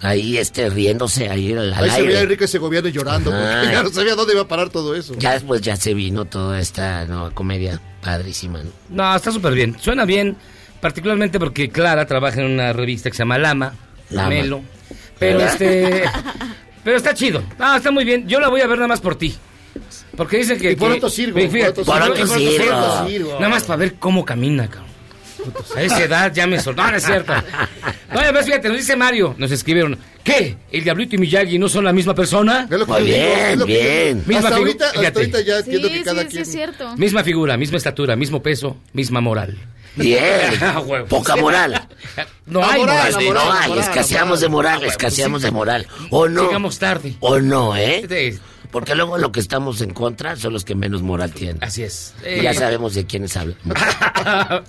ahí 0.00 0.38
este 0.38 0.68
riéndose 0.70 1.28
ahí 1.28 1.52
al, 1.52 1.72
al 1.72 1.84
Ahí 1.84 1.90
se 1.90 1.96
veía 2.02 2.16
a 2.16 2.20
aire. 2.20 2.20
Enrique 2.22 2.48
Segoviano 2.48 2.88
llorando, 2.88 3.32
Ajá. 3.32 3.60
porque 3.60 3.72
ya 3.74 3.82
no 3.82 3.90
sabía 3.90 4.14
dónde 4.14 4.32
iba 4.34 4.42
a 4.42 4.48
parar 4.48 4.70
todo 4.70 4.94
eso. 4.94 5.14
Ya 5.18 5.32
después 5.32 5.60
ya 5.60 5.76
se 5.76 5.94
vino 5.94 6.24
toda 6.24 6.58
esta 6.60 7.04
nueva 7.06 7.30
comedia 7.32 7.80
padrísima. 8.02 8.60
¿no? 8.62 8.70
No, 8.88 9.16
está 9.16 9.32
súper 9.32 9.54
bien. 9.54 9.76
Suena 9.80 10.04
bien, 10.04 10.36
particularmente 10.80 11.38
porque 11.38 11.70
Clara 11.70 12.06
trabaja 12.06 12.40
en 12.40 12.46
una 12.50 12.72
revista 12.72 13.10
que 13.10 13.16
se 13.16 13.22
llama 13.22 13.38
Lama, 13.38 13.74
Lama. 14.10 14.28
Melo. 14.28 14.62
Pero 15.18 15.38
¿Verdad? 15.38 15.52
este. 15.62 16.04
Pero 16.84 16.96
está 16.96 17.12
chido. 17.14 17.42
No, 17.58 17.76
está 17.76 17.90
muy 17.90 18.04
bien. 18.04 18.26
Yo 18.26 18.40
la 18.40 18.48
voy 18.48 18.62
a 18.62 18.66
ver 18.66 18.78
nada 18.78 18.88
más 18.88 19.00
por 19.00 19.14
ti. 19.16 19.34
Porque 20.16 20.38
dicen 20.38 20.58
que. 20.58 20.72
Y 20.72 20.76
por 20.76 20.92
otro 20.92 21.10
Fíjate, 21.10 21.84
por 21.84 22.02
otro 22.02 22.26
circo. 22.26 23.06
Nada 23.38 23.48
más 23.48 23.64
para 23.64 23.76
ver 23.76 23.94
cómo 23.96 24.24
camina, 24.24 24.68
cabrón. 24.68 24.89
A 25.76 25.82
esa 25.82 26.02
edad 26.02 26.32
ya 26.32 26.46
me 26.46 26.60
soltó. 26.60 26.82
No, 26.82 26.90
no 26.90 26.96
es 26.96 27.04
cierto. 27.04 27.32
No, 28.12 28.22
ya 28.22 28.32
ves, 28.32 28.46
fíjate, 28.46 28.68
nos 28.68 28.78
dice 28.78 28.96
Mario. 28.96 29.34
Nos 29.38 29.50
escribieron. 29.50 29.98
¿Qué? 30.24 30.56
¿El 30.70 30.84
Diablito 30.84 31.14
y 31.16 31.18
Miyagi 31.18 31.58
no 31.58 31.68
son 31.68 31.84
la 31.84 31.92
misma 31.92 32.14
persona? 32.14 32.66
Es 32.70 32.78
lo 32.78 32.86
que 32.86 32.92
Muy 32.92 33.00
yo 33.00 33.06
digo, 33.06 33.16
bien, 33.16 33.58
que 33.58 33.64
bien. 33.64 34.24
Misma 34.26 34.48
Hasta 34.48 34.56
ahorita, 34.56 34.84
hasta 34.86 35.18
ahorita 35.20 35.40
ya 35.40 35.62
Sí, 35.62 35.70
entiendo 35.70 35.88
que 35.88 35.98
sí, 35.98 36.04
cada 36.04 36.22
sí, 36.22 36.28
quien... 36.28 36.42
es 36.42 36.52
cierto. 36.52 36.96
Misma 36.96 37.24
figura, 37.24 37.56
misma 37.56 37.78
estatura, 37.78 38.16
mismo 38.16 38.42
peso, 38.42 38.76
misma 38.92 39.20
moral. 39.20 39.56
Bien. 39.96 40.20
Ah. 40.62 40.82
Poca 41.08 41.36
moral. 41.36 41.88
No 42.46 42.60
La 42.60 42.70
hay 42.72 42.80
moral, 42.80 42.96
moral. 42.96 43.12
Sí, 43.18 43.30
no 43.30 43.40
hay, 43.40 43.68
moral, 43.68 43.78
escaseamos 43.78 44.40
de 44.40 44.48
moral, 44.48 44.84
escaseamos 44.84 45.42
de 45.42 45.50
moral. 45.50 45.86
O 46.10 46.28
no. 46.28 46.44
Llegamos 46.44 46.78
tarde. 46.78 47.14
O 47.20 47.40
no, 47.40 47.76
¿eh? 47.76 48.38
Porque 48.70 48.94
luego 48.94 49.18
lo 49.18 49.32
que 49.32 49.40
estamos 49.40 49.80
en 49.80 49.90
contra 49.92 50.36
son 50.36 50.52
los 50.52 50.64
que 50.64 50.74
menos 50.74 51.02
moral 51.02 51.32
tienen. 51.32 51.58
Así 51.62 51.82
es. 51.82 52.14
Ya 52.22 52.50
Eh, 52.52 52.54
sabemos 52.54 52.94
de 52.94 53.04
quiénes 53.04 53.36
hablan. 53.36 53.56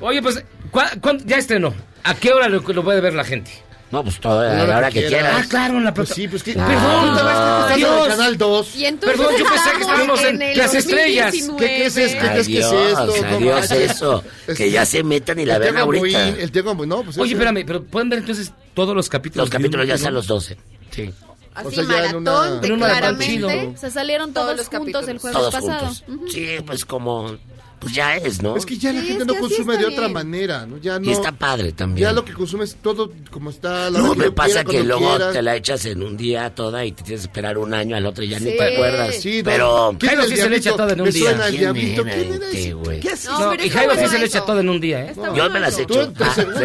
Oye, 0.00 0.22
pues, 0.22 0.44
¿cuá- 0.70 0.92
cuán- 1.00 1.24
ya 1.26 1.36
estrenó. 1.38 1.72
¿A 2.04 2.14
qué 2.14 2.32
hora 2.32 2.48
lo, 2.48 2.60
lo 2.60 2.84
puede 2.84 3.00
ver 3.00 3.14
la 3.14 3.24
gente? 3.24 3.50
No, 3.90 4.04
pues 4.04 4.20
todo, 4.20 4.38
a 4.40 4.44
hora 4.52 4.64
la 4.66 4.76
hora 4.78 4.90
que 4.90 5.00
que 5.02 5.08
quieras. 5.08 5.42
Ah, 5.42 5.46
claro, 5.48 5.78
en 5.78 5.84
la 5.84 5.92
Pues 5.92 6.10
sí, 6.10 6.28
pues 6.28 6.44
que... 6.44 6.52
Claro. 6.52 6.68
Perdón, 6.70 7.16
¿te 7.16 7.22
ves 7.24 7.32
que 7.32 7.80
estás 7.80 8.02
en 8.04 8.08
Canal 8.10 8.38
2? 8.38 8.76
Y 8.76 8.84
entonces 8.84 9.18
Perdón, 9.18 9.34
yo 9.36 9.44
pensé 9.44 9.70
que 9.70 9.80
estamos 9.80 9.80
estábamos 10.20 10.24
en 10.24 10.58
las 10.58 10.74
estrellas. 10.74 11.32
2019. 11.32 11.58
¿Qué 11.66 11.74
crees 11.76 11.96
es- 11.96 12.12
qué 12.12 12.18
crees 12.28 12.46
que 12.46 12.58
es 12.60 12.66
Adiós, 12.66 12.86
esto? 13.08 13.30
No 13.30 13.36
adiós 13.36 13.70
eso. 13.72 14.24
Que 14.56 14.70
ya 14.70 14.86
se 14.86 15.02
metan 15.02 15.40
y 15.40 15.44
la 15.44 15.58
vean 15.58 15.76
ahorita. 15.76 16.06
Gamboín, 16.18 16.40
El 16.40 16.50
Gamboín, 16.62 16.88
no, 16.88 17.02
pues 17.02 17.18
Oye, 17.18 17.32
ese- 17.32 17.32
espérame, 17.34 17.64
pero 17.66 17.82
¿pueden 17.82 18.10
ver 18.10 18.20
entonces 18.20 18.52
todos 18.74 18.94
los 18.94 19.08
capítulos? 19.08 19.48
Los 19.48 19.50
capítulos 19.50 19.86
ya 19.88 19.94
¿no? 19.94 19.96
están 19.96 20.14
los 20.14 20.26
12. 20.28 20.56
Sí. 20.92 21.12
Así, 21.54 21.66
O 21.66 21.70
sea, 21.72 21.84
ya 21.84 22.10
en 22.10 22.16
una- 22.16 22.30
maratón, 22.32 22.60
de 22.60 22.66
en 22.68 22.72
una 22.74 22.86
claramente. 22.86 23.76
Se 23.78 23.90
salieron 23.90 24.32
Todos 24.32 24.46
todos, 24.46 24.56
los 24.58 24.68
juntos 24.68 25.08
el 25.08 25.16
capítulos. 25.20 25.20
jueves 25.20 25.38
Todos 25.38 25.54
pasado. 25.54 25.94
juntos. 26.06 26.32
Sí, 26.32 26.46
pues 26.64 26.84
como 26.84 27.36
pues 27.80 27.94
ya 27.94 28.14
es, 28.14 28.42
¿no? 28.42 28.56
Es 28.58 28.66
que 28.66 28.76
ya 28.76 28.92
la 28.92 29.00
Sí, 29.00 29.06
gente 29.08 29.24
no 29.24 29.34
consume 29.36 29.78
de 29.78 29.86
otra 29.86 30.00
bien. 30.02 30.12
manera, 30.12 30.66
¿no? 30.66 30.76
Ya 30.76 30.98
no. 30.98 31.08
Y 31.08 31.12
está 31.12 31.32
padre 31.32 31.72
también. 31.72 32.08
Ya 32.08 32.12
lo 32.12 32.26
que 32.26 32.34
consume 32.34 32.64
es 32.64 32.76
todo 32.76 33.10
como 33.30 33.48
está. 33.48 33.88
la 33.88 33.98
No, 34.00 34.14
me 34.14 34.30
pasa 34.30 34.64
quiera, 34.64 34.82
que 34.82 34.84
luego 34.86 35.08
quiera. 35.16 35.32
te 35.32 35.40
la 35.40 35.56
echas 35.56 35.86
en 35.86 36.02
un 36.02 36.14
día 36.14 36.54
toda 36.54 36.84
y 36.84 36.92
te 36.92 37.02
tienes 37.04 37.22
que 37.22 37.28
esperar 37.28 37.56
un 37.56 37.72
año 37.72 37.96
al 37.96 38.04
otro 38.04 38.22
y 38.22 38.28
ya 38.28 38.38
ni 38.38 38.50
Sí. 38.50 38.56
te 38.58 38.74
acuerdas. 38.74 39.14
Sí, 39.14 39.38
no. 39.38 39.44
Pero... 39.44 39.96
¿Quién 39.98 40.08
Jairo 40.10 40.22
el 40.24 40.28
sí 40.28 40.36
se 40.36 40.50
le 40.50 40.56
echa 40.58 40.76
todo 40.76 40.90
en 40.90 41.00
un 41.00 41.06
Me 41.06 41.12
día. 41.12 41.30
suena 41.30 41.46
el 41.46 41.56
¿Quién. 41.56 43.00
¿Qué 43.00 43.08
haces? 43.12 43.30
No, 43.30 43.54
y 43.54 43.70
Jairo 43.70 43.94
sí 43.96 44.06
se 44.08 44.18
le 44.18 44.26
echa 44.26 44.44
todo 44.44 44.60
en 44.60 44.68
un 44.68 44.78
día, 44.80 45.00
¿eh? 45.06 45.10
Está 45.12 45.34
Yo 45.34 45.48
me 45.50 45.60
las 45.60 45.78
echo. 45.78 45.86
Tú 45.94 46.00
en 46.00 46.12
tres 46.14 46.28
Ah, 46.30 46.34
segundos. 46.34 46.60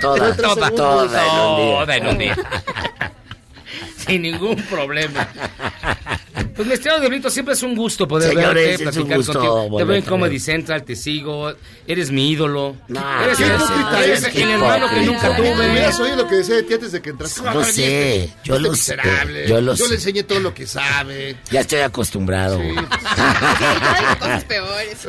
toda, 0.00 0.28
en 0.28 0.36
toda 0.36 0.68
en 0.68 0.76
un 0.76 1.08
día. 1.08 1.74
Toda 1.86 1.96
en 1.96 2.06
un 2.06 2.18
día. 2.18 2.36
Sin 4.06 4.22
ningún 4.22 4.56
problema. 4.64 5.28
Pues 6.54 6.68
mi 6.68 6.74
estimado 6.74 7.00
Diablito, 7.00 7.30
siempre 7.30 7.54
es 7.54 7.62
un 7.62 7.74
gusto 7.74 8.06
poder 8.06 8.30
Señores, 8.34 8.78
verte, 8.78 8.90
es 8.90 8.96
un 8.96 9.06
platicar 9.06 9.16
gusto 9.16 9.32
contigo. 9.32 9.78
Te 9.78 9.84
veo 9.84 9.96
en 9.96 10.02
Comedy. 10.02 10.38
Central, 10.38 10.84
te 10.84 10.96
sigo, 10.96 11.52
eres 11.86 12.10
mi 12.10 12.30
ídolo. 12.30 12.76
No, 12.88 13.22
eres 13.24 13.40
el, 13.40 13.50
eres 13.50 14.22
eres, 14.24 14.36
el 14.36 14.50
hermano 14.50 14.88
que 14.90 15.00
nunca 15.02 15.36
tuve. 15.36 15.50
Hubieras 15.52 15.98
oído 16.00 16.16
lo 16.16 16.28
que 16.28 16.36
decía 16.36 16.56
de 16.56 16.62
ti 16.64 16.74
antes 16.74 16.92
de 16.92 17.00
que 17.02 17.10
entraste. 17.10 17.40
Yo 17.52 17.64
sé, 17.64 18.30
yo 18.44 18.58
lo 18.58 18.74
sé, 18.74 18.96
yo 19.46 19.60
lo 19.60 19.74
Yo 19.74 19.84
sé. 19.84 19.88
le 19.90 19.94
enseñé 19.96 20.22
todo 20.22 20.40
lo 20.40 20.52
que 20.52 20.66
sabe. 20.66 21.36
Ya 21.50 21.60
estoy 21.60 21.80
acostumbrado. 21.80 22.58
Sí. 22.60 22.68
Hay 23.16 24.16
cosas 24.18 24.44
peores. 24.44 25.08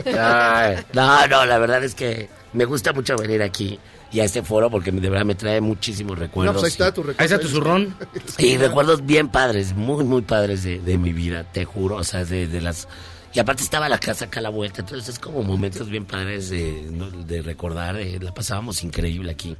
No, 0.94 1.28
no, 1.28 1.46
la 1.46 1.58
verdad 1.58 1.84
es 1.84 1.96
que 1.96 2.30
me 2.54 2.66
gusta 2.66 2.94
mucho 2.94 3.16
venir 3.18 3.42
aquí 3.42 3.80
y 4.12 4.20
a 4.20 4.26
este 4.26 4.44
foro 4.44 4.70
porque 4.70 4.92
de 4.92 5.10
verdad 5.10 5.26
me 5.26 5.36
trae 5.36 5.62
muchísimos 5.62 6.18
No, 6.18 6.22
recuerdos. 6.24 6.56
pues 6.62 6.66
ahí 6.66 6.70
está 6.72 6.94
tu 6.94 7.02
Ahí 7.02 7.08
recuerdo. 7.08 7.36
está 7.36 7.40
tu 7.40 7.48
zurrón. 7.48 7.96
y, 8.38 8.58
recuerdos 8.58 9.06
bien 9.06 9.30
padres, 9.30 9.74
muy, 9.74 10.04
muy 10.04 10.22
padres 10.22 10.64
de, 10.64 10.80
de 10.80 10.98
mi 10.98 11.14
vida, 11.14 11.44
te 11.52 11.66
juro, 11.66 11.96
o 11.98 12.04
sea, 12.04 12.26
de, 12.26 12.48
de 12.48 12.62
las... 12.62 12.88
Y 13.34 13.40
aparte 13.40 13.64
estaba 13.64 13.88
la 13.88 13.98
casa 13.98 14.26
acá 14.26 14.40
a 14.42 14.44
la 14.44 14.50
vuelta, 14.50 14.82
entonces 14.82 15.08
es 15.08 15.20
como 15.20 15.42
momentos 15.44 15.90
bien 15.90 16.04
padres 16.06 16.50
de, 16.50 16.88
¿no? 16.92 17.10
de 17.10 17.42
recordar, 17.42 17.96
eh, 17.98 18.20
la 18.22 18.34
pasábamos 18.34 18.84
increíble 18.84 19.32
aquí, 19.32 19.56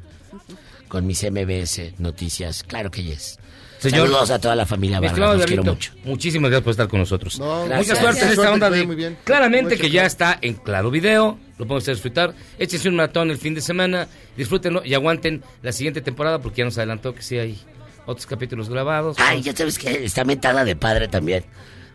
con 0.90 1.08
mis 1.08 1.24
MBS 1.24 1.94
Noticias, 1.98 2.64
claro 2.64 2.92
que 2.92 3.04
yes. 3.04 3.40
Señor- 3.80 4.08
Saludos 4.08 4.30
a 4.30 4.40
toda 4.40 4.56
la 4.56 4.66
familia 4.68 5.00
Mi 5.00 5.08
Vargas, 5.08 5.38
los 5.38 5.46
quiero 5.48 5.64
mucho. 5.64 5.94
muchísimas 6.04 6.52
gracias 6.52 6.64
por 6.66 6.72
estar 6.72 6.88
con 6.88 7.00
nosotros. 7.00 7.40
No, 7.40 7.66
Gracias. 7.66 7.88
Mucha 7.98 8.02
suerte 8.02 8.26
en 8.26 8.32
esta 8.32 8.52
onda 8.54 8.70
de... 8.70 8.86
muy 8.86 8.96
bien. 8.96 9.18
Claramente 9.24 9.72
Mucha 9.76 9.82
que 9.82 9.90
ya 9.90 10.06
está 10.06 10.38
en 10.42 10.54
Claro 10.56 10.92
Video, 10.92 11.40
lo 11.62 11.68
pueden 11.68 11.78
ustedes 11.80 11.98
disfrutar. 12.00 12.34
Échense 12.58 12.90
un 12.90 12.96
maratón 12.96 13.30
el 13.32 13.38
fin 13.38 13.54
de 13.54 13.62
semana, 13.62 14.08
disfrútenlo 14.36 14.84
y 14.84 14.94
aguanten 14.96 15.44
la 15.62 15.72
siguiente 15.72 16.02
temporada 16.02 16.40
porque 16.40 16.58
ya 16.60 16.66
nos 16.66 16.78
adelantó 16.78 17.14
que 17.14 17.22
sí 17.22 17.38
hay 17.38 17.58
otros 18.06 18.26
capítulos 18.26 18.68
grabados. 18.70 19.18
Ay, 19.20 19.42
ya 19.44 19.56
sabes 19.56 19.78
que 19.78 20.04
está 20.04 20.24
mentada 20.26 20.66
de 20.66 20.76
padre 20.76 21.08
también. 21.08 21.46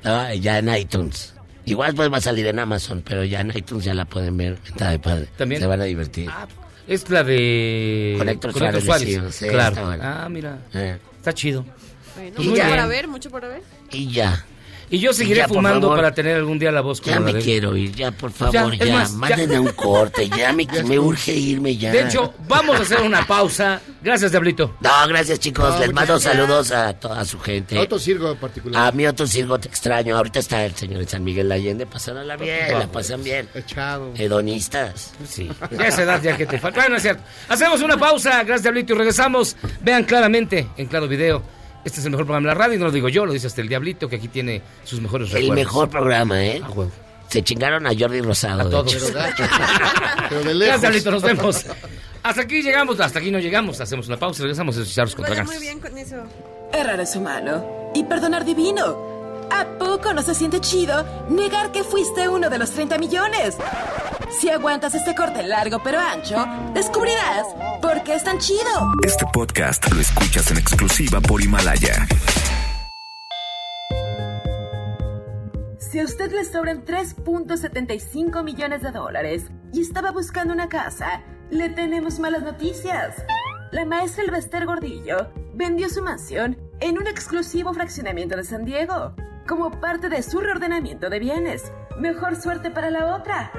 Ah, 0.05 0.33
ya 0.35 0.59
en 0.59 0.75
iTunes. 0.75 1.35
Igual 1.65 1.95
pues 1.95 2.13
va 2.13 2.19
a 2.19 2.21
salir 2.21 2.47
en 2.47 2.61
Amazon, 2.61 3.03
pero 3.05 3.25
ya 3.25 3.41
en 3.41 3.51
iTunes 3.57 3.85
ya 3.85 3.93
la 3.93 4.05
pueden 4.05 4.37
ver. 4.37 4.57
Mentada 4.65 4.93
de 4.93 4.99
padre. 5.01 5.29
También. 5.37 5.61
Se 5.61 5.67
van 5.67 5.81
a 5.81 5.85
divertir. 5.85 6.31
Es 6.87 7.11
la 7.11 7.25
de... 7.25 8.15
Con 8.19 8.29
Héctor 8.29 8.51
Héctor 8.53 8.81
Suárez, 8.83 9.05
sí, 9.33 9.47
sí, 9.47 9.49
claro. 9.49 9.71
está 9.71 9.85
bueno. 9.85 10.03
Ah, 10.07 10.29
mira. 10.31 10.59
Eh, 10.73 10.97
Está 11.19 11.33
chido. 11.35 11.65
Bueno, 12.15 12.33
Pues 12.37 12.49
mucho 12.49 12.63
muy 12.63 12.71
para 12.71 12.87
ver, 12.87 13.09
mucho 13.09 13.31
para 13.31 13.49
ver. 13.49 13.63
y 13.91 14.09
ya. 14.13 14.47
Y 14.89 14.99
yo 14.99 15.13
seguiré 15.13 15.39
Ya, 15.41 15.49
fumando 15.49 15.81
favor. 15.89 15.97
para 15.97 16.15
tener 16.15 16.37
algún 16.37 16.59
día 16.59 16.71
la 16.71 16.81
voz 16.81 17.01
Ya 17.01 17.17
como 17.17 17.33
me 17.33 17.41
quiero 17.41 17.77
ir, 17.77 17.93
ya 17.93 18.13
por 18.13 18.31
favor, 18.31 18.77
Ya, 18.77 18.85
ya. 18.85 19.37
ya. 19.47 19.61
Un 19.61 19.69
corte, 19.73 20.29
ya 20.29 20.53
me, 20.53 20.67
me 20.85 20.99
urge 20.99 21.33
irme 21.35 21.77
ya. 21.77 21.91
De 21.91 22.03
hecho, 22.03 22.35
vamos 22.47 22.79
a 22.79 22.83
hacer 22.83 23.01
una 23.03 23.27
pausa. 23.27 23.81
Gracias, 24.03 24.31
Diablito. 24.31 24.77
No, 24.81 24.91
gracias 25.09 25.41
chicos, 25.41 25.69
No, 25.75 25.81
les 25.81 25.93
mando 25.93 26.13
gracias. 26.15 26.33
saludos 26.33 26.71
a 26.71 26.93
toda 26.95 27.25
su 27.25 27.41
gente. 27.41 27.77
Otro 27.79 27.99
circo 27.99 28.31
en 28.31 28.37
particular. 28.39 28.87
A 28.89 28.93
mi 28.93 29.07
otro 29.07 29.27
circo 29.27 29.59
te 29.59 29.67
extraño. 29.69 30.17
Ahorita 30.17 30.39
está 30.39 30.65
el 30.65 30.75
señor 30.77 31.01
de 31.01 31.09
San 31.09 31.25
Miguel 31.25 31.49
de 31.49 31.55
Allende, 31.57 31.87
pasándola 31.87 32.37
bien, 32.37 32.79
la 32.79 32.87
pasan 32.87 33.25
bien. 33.25 33.49
Echado. 33.55 34.13
Hedonistas. 34.15 35.13
Sí, 35.29 35.51
ya 35.77 35.87
esa 35.89 36.03
edad 36.05 36.23
ya 36.23 36.37
que 36.37 36.47
te 36.47 36.59
falta. 36.59 36.81
Bueno, 36.83 36.97
es 36.97 37.03
cierto. 37.03 37.23
Hacemos 37.49 37.83
una 37.83 37.97
pausa, 37.97 38.37
gracias 38.45 38.63
Diablito, 38.63 38.93
y 38.95 38.99
regresamos. 38.99 39.57
Vean 39.81 40.05
claramente 40.05 40.69
en 40.77 40.87
Claro 40.87 41.09
Video. 41.09 41.43
Este 41.87 42.01
es 42.01 42.05
el 42.07 42.11
mejor 42.11 42.27
programa 42.27 42.49
de 42.49 42.55
la 42.57 42.61
radio, 42.61 42.75
y 42.75 42.79
no 42.79 42.87
lo 42.87 42.91
digo 42.91 43.09
yo, 43.09 43.25
lo 43.25 43.33
dice 43.33 43.47
hasta 43.47 43.61
el 43.61 43.69
Diablito, 43.69 44.09
que 44.09 44.17
aquí 44.17 44.27
tiene 44.27 44.61
sus 44.83 45.01
mejores 45.01 45.29
El 45.29 45.35
recuerdos. 45.43 45.55
mejor 45.55 45.89
programa, 45.89 46.45
¿eh? 46.45 46.61
Ah. 46.65 46.69
Se 47.29 47.45
chingaron 47.45 47.87
a 47.87 47.91
Jordi 47.97 48.23
Rosado. 48.23 48.63
A 48.63 48.71
todos. 48.71 48.93
Pero 50.29 50.43
Gracias. 50.59 50.81
Diablito, 50.81 51.11
nos 51.13 51.23
vemos. 51.23 51.65
Hasta 52.25 52.43
aquí 52.43 52.61
llegamos, 52.61 52.99
hasta 52.99 53.21
aquí 53.21 53.31
no 53.31 53.39
llegamos. 53.39 53.81
Hacemos 53.81 54.09
una 54.09 54.17
pausa 54.17 54.41
y 54.41 54.43
regresamos 54.43 54.77
a 54.77 54.83
escucharlos 54.83 55.15
contra 55.15 55.35
Vaya 55.37 55.45
muy 55.45 55.59
bien 55.59 55.79
con 55.79 55.97
eso. 55.97 56.17
Errar 56.73 56.99
es 56.99 57.15
humano 57.15 57.93
y 57.95 58.03
perdonar 58.03 58.45
divino. 58.45 59.16
¿A 59.51 59.65
poco 59.79 60.13
no 60.13 60.23
se 60.23 60.35
siente 60.35 60.61
chido 60.61 61.05
negar 61.29 61.73
que 61.73 61.85
fuiste 61.85 62.29
uno 62.29 62.51
de 62.51 62.59
los 62.59 62.71
30 62.71 62.99
millones? 62.99 63.57
Si 64.41 64.49
aguantas 64.49 64.95
este 64.95 65.15
corte 65.15 65.43
largo 65.43 65.81
pero 65.83 65.99
ancho, 65.99 66.45
descubrirás 66.75 67.47
por 67.81 68.03
qué 68.03 68.15
es 68.15 68.25
tan 68.25 68.39
chido. 68.39 68.93
Este 69.05 69.25
podcast 69.33 69.91
lo 69.93 70.01
escuchas 70.01 70.51
en 70.51 70.59
exclusiva 70.59 71.21
por 71.21 71.43
Himalaya. 71.43 72.07
Si 75.79 76.01
a 76.01 76.05
usted 76.05 76.33
le 76.33 76.45
sobran 76.45 76.85
3.75 76.85 78.43
millones 78.43 78.83
de 78.83 78.91
dólares 78.91 79.45
y 79.73 79.81
estaba 79.83 80.11
buscando 80.11 80.53
una 80.53 80.69
casa, 80.69 81.23
le 81.51 81.71
tenemos 81.71 82.19
malas 82.19 82.43
noticias. 82.43 83.15
La 83.73 83.85
maestra 83.85 84.25
Elvester 84.25 84.67
Gordillo 84.67 85.29
vendió 85.55 85.89
su 85.89 86.03
mansión 86.03 86.59
en 86.81 86.99
un 86.99 87.07
exclusivo 87.07 87.73
fraccionamiento 87.73 88.37
de 88.37 88.45
San 88.45 88.65
Diego, 88.65 89.15
como 89.47 89.71
parte 89.81 90.09
de 90.09 90.23
su 90.23 90.41
reordenamiento 90.41 91.09
de 91.09 91.19
bienes. 91.19 91.73
Mejor 91.99 92.37
suerte 92.37 92.71
para 92.71 92.91
la 92.91 93.15
otra. 93.15 93.53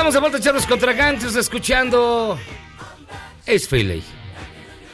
Estamos 0.00 0.14
de 0.14 0.20
vuelta, 0.20 0.40
Charlos 0.40 0.64
contra 0.66 0.94
Gangsters, 0.94 1.36
escuchando 1.36 2.38
Ace 3.42 3.66
Frehley. 3.68 4.02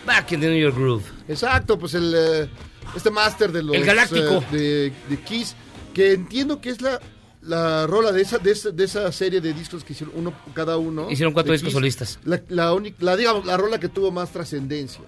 Back 0.04 0.32
in 0.32 0.40
the 0.40 0.48
New 0.48 0.58
York 0.58 0.74
Groove. 0.76 1.04
Exacto, 1.28 1.78
pues 1.78 1.94
el 1.94 2.12
eh, 2.12 2.48
este 2.96 3.12
máster 3.12 3.52
de 3.52 3.62
los 3.62 3.76
El 3.76 3.84
Galáctico. 3.84 4.42
eh, 4.52 4.56
de, 4.56 4.92
de 5.08 5.22
Kiss, 5.22 5.54
que 5.94 6.14
entiendo 6.14 6.60
que 6.60 6.70
es 6.70 6.80
la, 6.82 7.00
la 7.42 7.86
rola 7.86 8.10
de 8.10 8.20
esa, 8.20 8.38
de 8.38 8.50
esa 8.50 8.70
de 8.72 8.82
esa 8.82 9.12
serie 9.12 9.40
de 9.40 9.52
discos 9.52 9.84
que 9.84 9.92
hicieron 9.92 10.12
uno 10.16 10.32
cada 10.54 10.76
uno. 10.76 11.08
Hicieron 11.08 11.32
cuatro 11.32 11.52
discos 11.52 11.68
Kiss, 11.68 11.74
solistas. 11.74 12.18
La, 12.24 12.42
la, 12.48 12.72
única- 12.74 12.96
la, 13.04 13.16
digamos, 13.16 13.46
la 13.46 13.56
rola 13.56 13.78
que 13.78 13.88
tuvo 13.88 14.10
más 14.10 14.32
trascendencia. 14.32 15.02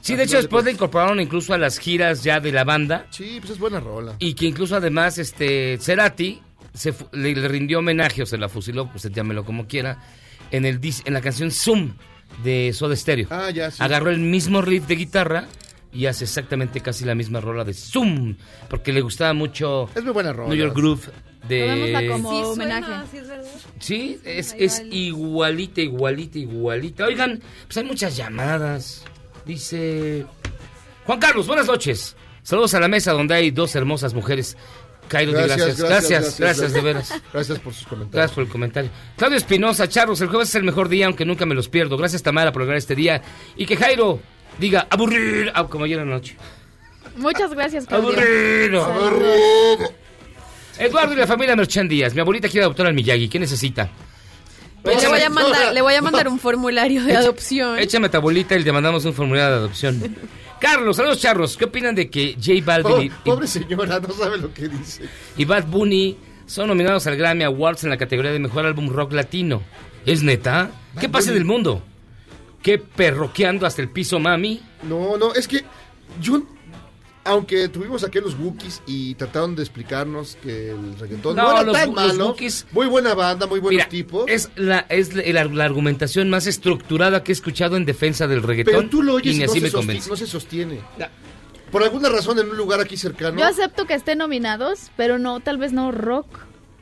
Sí, 0.00 0.14
de 0.14 0.22
hecho 0.22 0.36
después 0.36 0.62
cuentas. 0.62 0.74
incorporaron 0.74 1.18
incluso 1.18 1.52
a 1.54 1.58
las 1.58 1.76
giras 1.78 2.22
ya 2.22 2.38
de 2.38 2.52
la 2.52 2.62
banda 2.62 3.08
Sí, 3.10 3.38
pues 3.40 3.50
es 3.50 3.58
buena 3.58 3.80
rola. 3.80 4.14
y 4.20 4.34
que 4.34 4.46
incluso 4.46 4.76
además 4.76 5.18
este 5.18 5.76
Cerati 5.78 6.40
se 6.74 6.92
fu- 6.92 7.08
le, 7.12 7.34
le 7.34 7.48
rindió 7.48 7.78
homenaje 7.80 8.22
o 8.22 8.26
se 8.26 8.38
la 8.38 8.48
fusiló, 8.48 8.90
pues 8.90 9.10
llámelo 9.12 9.44
como 9.44 9.66
quiera, 9.66 9.98
en 10.50 10.64
el 10.64 10.80
dis- 10.80 11.02
en 11.04 11.14
la 11.14 11.20
canción 11.20 11.50
Zoom 11.50 11.92
de 12.44 12.72
Soda 12.72 12.94
Stereo. 12.96 13.26
Ah, 13.30 13.50
ya, 13.50 13.70
sí. 13.70 13.82
Agarró 13.82 14.10
el 14.10 14.18
mismo 14.20 14.62
riff 14.62 14.86
de 14.86 14.96
guitarra 14.96 15.48
y 15.92 16.06
hace 16.06 16.24
exactamente 16.24 16.80
casi 16.80 17.04
la 17.04 17.14
misma 17.16 17.40
rola 17.40 17.64
de 17.64 17.74
Zoom, 17.74 18.36
porque 18.68 18.92
le 18.92 19.00
gustaba 19.00 19.32
mucho 19.32 19.90
Es 19.94 20.04
muy 20.04 20.12
buena 20.12 20.32
rola. 20.32 20.48
New 20.48 20.56
York 20.58 20.74
Groove 20.76 21.08
de 21.48 22.06
como 22.10 22.30
Sí, 22.30 22.42
homenaje. 22.44 22.86
suena, 22.86 23.06
sí, 23.80 24.20
es. 24.24 24.46
Sí, 24.50 24.56
es, 24.58 24.82
igualita, 24.90 25.80
igualita, 25.80 26.38
igualita. 26.38 27.06
Oigan, 27.06 27.40
pues 27.66 27.76
hay 27.78 27.84
muchas 27.84 28.16
llamadas. 28.16 29.04
Dice 29.46 30.26
Juan 31.06 31.18
Carlos, 31.18 31.46
buenas 31.46 31.66
noches. 31.66 32.14
Saludos 32.42 32.74
a 32.74 32.80
la 32.80 32.88
mesa 32.88 33.12
donde 33.12 33.34
hay 33.34 33.50
dos 33.50 33.74
hermosas 33.74 34.14
mujeres. 34.14 34.56
Cairo, 35.10 35.32
gracias, 35.32 35.58
gracias, 35.80 35.80
gracias, 35.80 36.38
gracias, 36.40 36.72
de 36.72 36.80
veras. 36.80 37.12
Gracias 37.32 37.58
por 37.58 37.74
sus 37.74 37.84
comentarios. 37.84 38.12
Gracias 38.14 38.34
por 38.34 38.44
el 38.44 38.48
comentario. 38.50 38.90
Claudio 39.16 39.36
Espinosa, 39.38 39.88
Charlos, 39.88 40.20
el 40.20 40.28
jueves 40.28 40.48
es 40.50 40.54
el 40.54 40.62
mejor 40.62 40.88
día, 40.88 41.06
aunque 41.06 41.24
nunca 41.24 41.46
me 41.46 41.54
los 41.56 41.68
pierdo. 41.68 41.96
Gracias, 41.96 42.22
Tamara, 42.22 42.52
por 42.52 42.62
lograr 42.62 42.78
este 42.78 42.94
día. 42.94 43.20
Y 43.56 43.66
que 43.66 43.76
Jairo 43.76 44.20
diga 44.58 44.86
aburrir, 44.88 45.50
ah, 45.52 45.66
como 45.66 45.84
ayer 45.84 45.98
en 45.98 46.08
la 46.08 46.14
noche. 46.14 46.36
Muchas 47.16 47.52
gracias, 47.52 47.86
Claudio. 47.86 48.10
Aburrido. 48.10 48.84
Aburrido. 48.84 49.92
Eduardo 50.78 51.12
y 51.12 51.16
la 51.16 51.26
familia 51.26 51.56
Merchan 51.56 51.88
Díaz. 51.88 52.14
Mi 52.14 52.20
abuelita 52.20 52.48
quiere 52.48 52.62
adoptar 52.64 52.86
al 52.86 52.94
Miyagi. 52.94 53.28
¿Qué 53.28 53.40
necesita? 53.40 53.90
Le 54.84 55.08
voy 55.08 55.20
a 55.20 55.28
mandar, 55.28 55.74
le 55.74 55.82
voy 55.82 55.94
a 55.94 56.00
mandar 56.02 56.28
un 56.28 56.38
formulario 56.38 57.02
de 57.04 57.12
Echa- 57.12 57.18
adopción. 57.18 57.78
Échame 57.78 58.06
a 58.06 58.10
tu 58.10 58.16
abuelita 58.16 58.54
y 58.56 58.62
le 58.62 58.72
mandamos 58.72 59.04
un 59.04 59.12
formulario 59.12 59.50
de 59.50 59.56
adopción. 59.56 60.16
Carlos, 60.60 60.96
saludos 60.96 61.20
charros. 61.20 61.56
¿Qué 61.56 61.64
opinan 61.64 61.94
de 61.94 62.10
que 62.10 62.34
J 62.34 62.52
Balvin 62.64 63.06
y- 63.06 63.10
pobre 63.10 63.46
señora, 63.46 63.98
no 64.00 64.12
sabe 64.12 64.38
lo 64.38 64.52
que 64.52 64.68
dice. 64.68 65.04
y 65.36 65.44
Bad 65.44 65.66
Bunny 65.66 66.16
son 66.46 66.68
nominados 66.68 67.06
al 67.06 67.16
Grammy 67.16 67.44
Awards 67.44 67.84
en 67.84 67.90
la 67.90 67.96
categoría 67.96 68.32
de 68.32 68.38
Mejor 68.38 68.66
Álbum 68.66 68.88
Rock 68.90 69.12
Latino? 69.12 69.62
¿Es 70.06 70.22
neta? 70.22 70.70
¿Qué 70.98 71.08
pasa 71.08 71.26
Bunny. 71.28 71.38
del 71.38 71.44
mundo? 71.46 71.82
¿Qué 72.62 72.78
perroqueando 72.78 73.66
hasta 73.66 73.80
el 73.80 73.88
piso, 73.88 74.18
mami? 74.18 74.60
No, 74.82 75.16
no, 75.16 75.32
es 75.34 75.48
que 75.48 75.64
yo, 76.20 76.42
aunque 77.24 77.68
tuvimos 77.68 78.02
aquí 78.02 78.18
a 78.18 78.20
los 78.22 78.34
Wookiees 78.38 78.82
y 78.86 79.14
trataron 79.14 79.54
de 79.54 79.62
explicarnos 79.62 80.36
que 80.42 80.70
el 80.70 80.98
reggaetón 80.98 81.36
no, 81.36 81.42
No, 81.42 81.52
era 81.52 81.62
los 81.64 81.72
tan 81.76 81.86
los 81.88 81.94
malo, 81.96 82.34
Wookiees- 82.34 82.64
muy 82.72 82.86
buena 82.86 83.14
banda, 83.14 83.46
muy 83.46 83.60
buenos 83.60 83.76
Mira, 83.78 83.88
tipos. 83.88 84.24
es, 84.28 84.50
la, 84.56 84.86
es 84.88 85.14
la, 85.14 85.44
la 85.44 85.64
argumentación 85.64 86.30
más 86.30 86.46
estructurada 86.46 87.22
que 87.22 87.32
he 87.32 87.34
escuchado 87.34 87.76
en 87.76 87.84
defensa 87.84 88.26
del 88.26 88.42
reggaetón. 88.42 88.74
pero 88.74 88.88
tú 88.88 89.02
lo 89.02 89.14
oyes 89.14 89.36
y 89.36 89.40
no, 89.40 89.44
así 89.44 89.54
se 89.54 89.60
me 89.60 89.68
sosti- 89.68 89.72
convence. 89.72 90.10
no 90.10 90.16
se 90.16 90.26
sostiene. 90.26 90.80
Por 91.70 91.82
alguna 91.84 92.08
razón 92.08 92.38
en 92.38 92.48
un 92.50 92.56
lugar 92.56 92.80
aquí 92.80 92.96
cercano. 92.96 93.38
Yo 93.38 93.44
acepto 93.46 93.86
que 93.86 93.94
estén 93.94 94.18
nominados, 94.18 94.90
pero 94.96 95.18
no, 95.18 95.38
tal 95.40 95.56
vez 95.58 95.72
no 95.72 95.92
rock. 95.92 96.26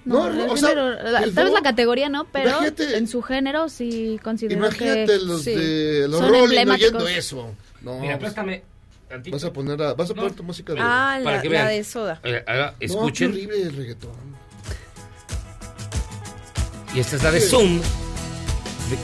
No, 0.05 0.27
el 0.29 0.41
o 0.49 0.57
sea, 0.57 0.73
la- 0.75 1.21
tal 1.21 1.45
vez 1.45 1.53
la 1.53 1.61
categoría 1.61 2.09
no, 2.09 2.27
pero 2.33 2.49
imagínate- 2.51 2.97
en 2.97 3.07
su 3.09 3.21
género 3.21 3.69
sí 3.69 4.19
considero 4.25 4.59
Imagínate 4.67 5.05
que 5.07 5.19
los 5.19 5.43
sí, 5.43 5.51
de 5.55 6.09
los 6.09 6.27
Rolling 6.27 6.67
oyendo 6.69 7.07
eso. 7.07 7.55
No, 7.83 7.99
Mira, 8.01 8.19
pues, 8.19 8.33
préstame. 9.09 9.31
vas 9.33 9.45
a 9.45 9.53
poner 9.53 9.83
a- 9.83 9.95
vas 9.95 10.11
a 10.11 10.15
poner 10.15 10.33
tu 10.33 10.43
música 10.43 10.73
de 10.75 10.81
Ah, 10.81 11.19
Para 11.25 11.37
la, 11.37 11.43
que 11.43 11.49
la 11.49 11.65
vean. 11.65 11.69
de 11.69 11.85
soda. 11.85 12.21
Eh, 12.25 12.43
haga- 12.47 12.73
No, 12.73 12.79
qué 12.79 12.87
escuchen. 12.87 13.31
horrible 13.33 13.63
el 13.63 13.77
reggaetón. 13.77 14.39
y 16.95 17.01
esta 17.01 17.17
es 17.17 17.23
la 17.23 17.31
de 17.31 17.41
Sí. 17.41 17.49
Zoom. 17.51 17.81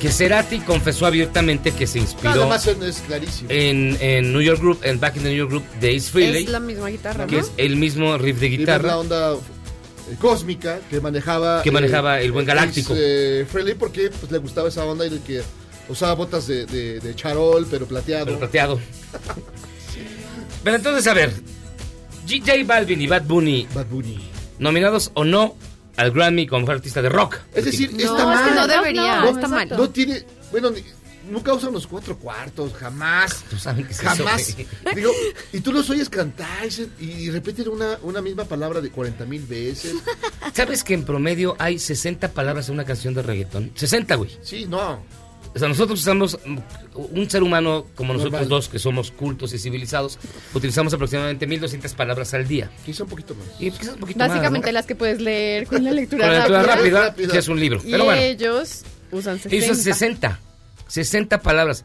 que 0.00 0.08
Cerati 0.10 0.60
confesó 0.60 1.04
abiertamente 1.04 1.70
que 1.72 1.86
se 1.86 1.98
inspiró 1.98 2.30
Nada 2.30 2.46
más 2.46 2.66
es, 2.66 2.80
es 2.80 3.00
clarísimo. 3.06 3.50
en, 3.50 3.98
en 4.00 4.32
New 4.32 4.40
York 4.40 4.58
Group, 4.58 4.78
en 4.82 4.98
Back 4.98 5.16
in 5.16 5.22
the 5.24 5.28
New 5.28 5.36
York 5.36 5.50
Group 5.50 5.64
de 5.78 5.94
Ace 5.94 6.10
Frehley, 6.10 6.44
Es 6.44 6.50
la 6.50 6.58
misma 6.60 6.88
guitarra, 6.88 7.26
que 7.26 7.36
¿no? 7.36 7.42
es 7.42 7.52
el 7.58 7.76
mismo 7.76 8.16
riff 8.16 8.40
de 8.40 8.48
guitarra. 8.48 8.88
la 8.88 8.98
onda 8.98 9.34
eh, 9.34 10.16
cósmica 10.18 10.78
que 10.88 11.02
manejaba 11.02 11.62
Que 11.62 11.70
manejaba 11.70 12.18
el 12.22 12.32
buen 12.32 12.46
galáctico. 12.46 12.94
Ace, 12.94 13.44
Frehley 13.44 13.74
porque 13.74 14.08
pues, 14.08 14.32
le 14.32 14.38
gustaba 14.38 14.68
esa 14.70 14.86
onda 14.86 15.04
y 15.06 15.10
el 15.10 15.20
que 15.20 15.42
usaba 15.90 16.14
botas 16.14 16.46
de, 16.46 16.64
de- 16.64 17.00
de 17.00 17.14
charol 17.14 17.66
pero 17.70 17.84
plateado. 17.86 18.24
Pero 18.24 18.38
plateado. 18.38 18.80
Pero 20.64 20.76
entonces, 20.76 21.06
a 21.06 21.14
ver, 21.14 21.32
J 22.28 22.52
Balvin 22.64 23.00
y 23.02 23.06
Bad 23.06 23.24
Bunny, 23.24 23.68
Bad 23.74 23.86
Bunny. 23.86 24.18
nominados 24.58 25.10
o 25.14 25.24
no 25.24 25.56
al 25.96 26.10
Grammy 26.10 26.46
como 26.46 26.68
artista 26.70 27.02
de 27.02 27.08
rock. 27.08 27.36
Es 27.54 27.66
decir, 27.66 27.92
No, 27.92 27.98
está 27.98 28.18
es 28.18 28.24
mal. 28.24 28.48
que 28.48 28.54
no 28.56 28.66
debería, 28.66 29.16
No, 29.20 29.28
está 29.30 29.48
mal. 29.48 29.68
No 29.68 29.90
tiene, 29.90 30.24
bueno, 30.50 30.70
ni- 30.70 30.82
nunca 31.30 31.52
usan 31.54 31.72
los 31.72 31.86
cuatro 31.86 32.18
cuartos, 32.18 32.72
jamás. 32.74 33.44
Tú 33.48 33.56
sabes 33.58 33.86
que 33.86 33.92
es 33.92 34.00
Jamás. 34.00 34.40
eso, 34.48 34.56
Digo, 34.94 35.12
y 35.52 35.60
tú 35.60 35.72
los 35.72 35.88
oyes 35.90 36.08
cantar 36.08 36.66
y 36.98 37.30
repiten 37.30 37.68
una, 37.68 37.98
una 38.02 38.20
misma 38.22 38.44
palabra 38.44 38.80
de 38.80 38.90
40 38.90 39.24
mil 39.26 39.42
veces. 39.46 39.94
¿Sabes 40.54 40.82
que 40.82 40.94
en 40.94 41.04
promedio 41.04 41.54
hay 41.58 41.78
60 41.78 42.28
palabras 42.32 42.68
en 42.68 42.74
una 42.74 42.84
canción 42.84 43.14
de 43.14 43.22
reggaetón? 43.22 43.70
60, 43.74 44.14
güey. 44.16 44.30
Sí, 44.42 44.66
no. 44.66 45.02
O 45.54 45.58
sea, 45.58 45.68
nosotros 45.68 46.00
usamos, 46.00 46.36
un 46.96 47.30
ser 47.30 47.42
humano 47.44 47.86
como 47.94 48.12
nosotros 48.12 48.32
Normal. 48.32 48.48
dos, 48.48 48.68
que 48.68 48.80
somos 48.80 49.12
cultos 49.12 49.52
y 49.54 49.58
civilizados, 49.60 50.18
utilizamos 50.52 50.92
aproximadamente 50.94 51.46
1200 51.46 51.94
palabras 51.94 52.34
al 52.34 52.48
día. 52.48 52.70
Quizá 52.84 53.04
un 53.04 53.10
poquito 53.10 53.36
más. 53.36 53.46
Y 53.60 53.70
quizás 53.70 53.94
un 53.94 54.00
poquito 54.00 54.18
más, 54.18 54.28
Básicamente 54.30 54.68
¿no? 54.68 54.72
las 54.72 54.86
que 54.86 54.96
puedes 54.96 55.20
leer 55.20 55.66
con 55.68 55.84
la 55.84 55.92
lectura 55.92 56.24
Con 56.26 56.32
la 56.32 56.38
lectura 56.40 56.62
rápida. 56.64 57.04
rápida, 57.06 57.32
que 57.32 57.38
es 57.38 57.46
un 57.48 57.60
libro. 57.60 57.80
Y 57.84 57.92
Pero 57.92 58.04
bueno, 58.04 58.20
ellos 58.20 58.82
usan 59.12 59.38
60. 59.38 59.56
hizo 59.64 59.74
60. 59.80 60.40
60 60.88 61.40
palabras. 61.40 61.84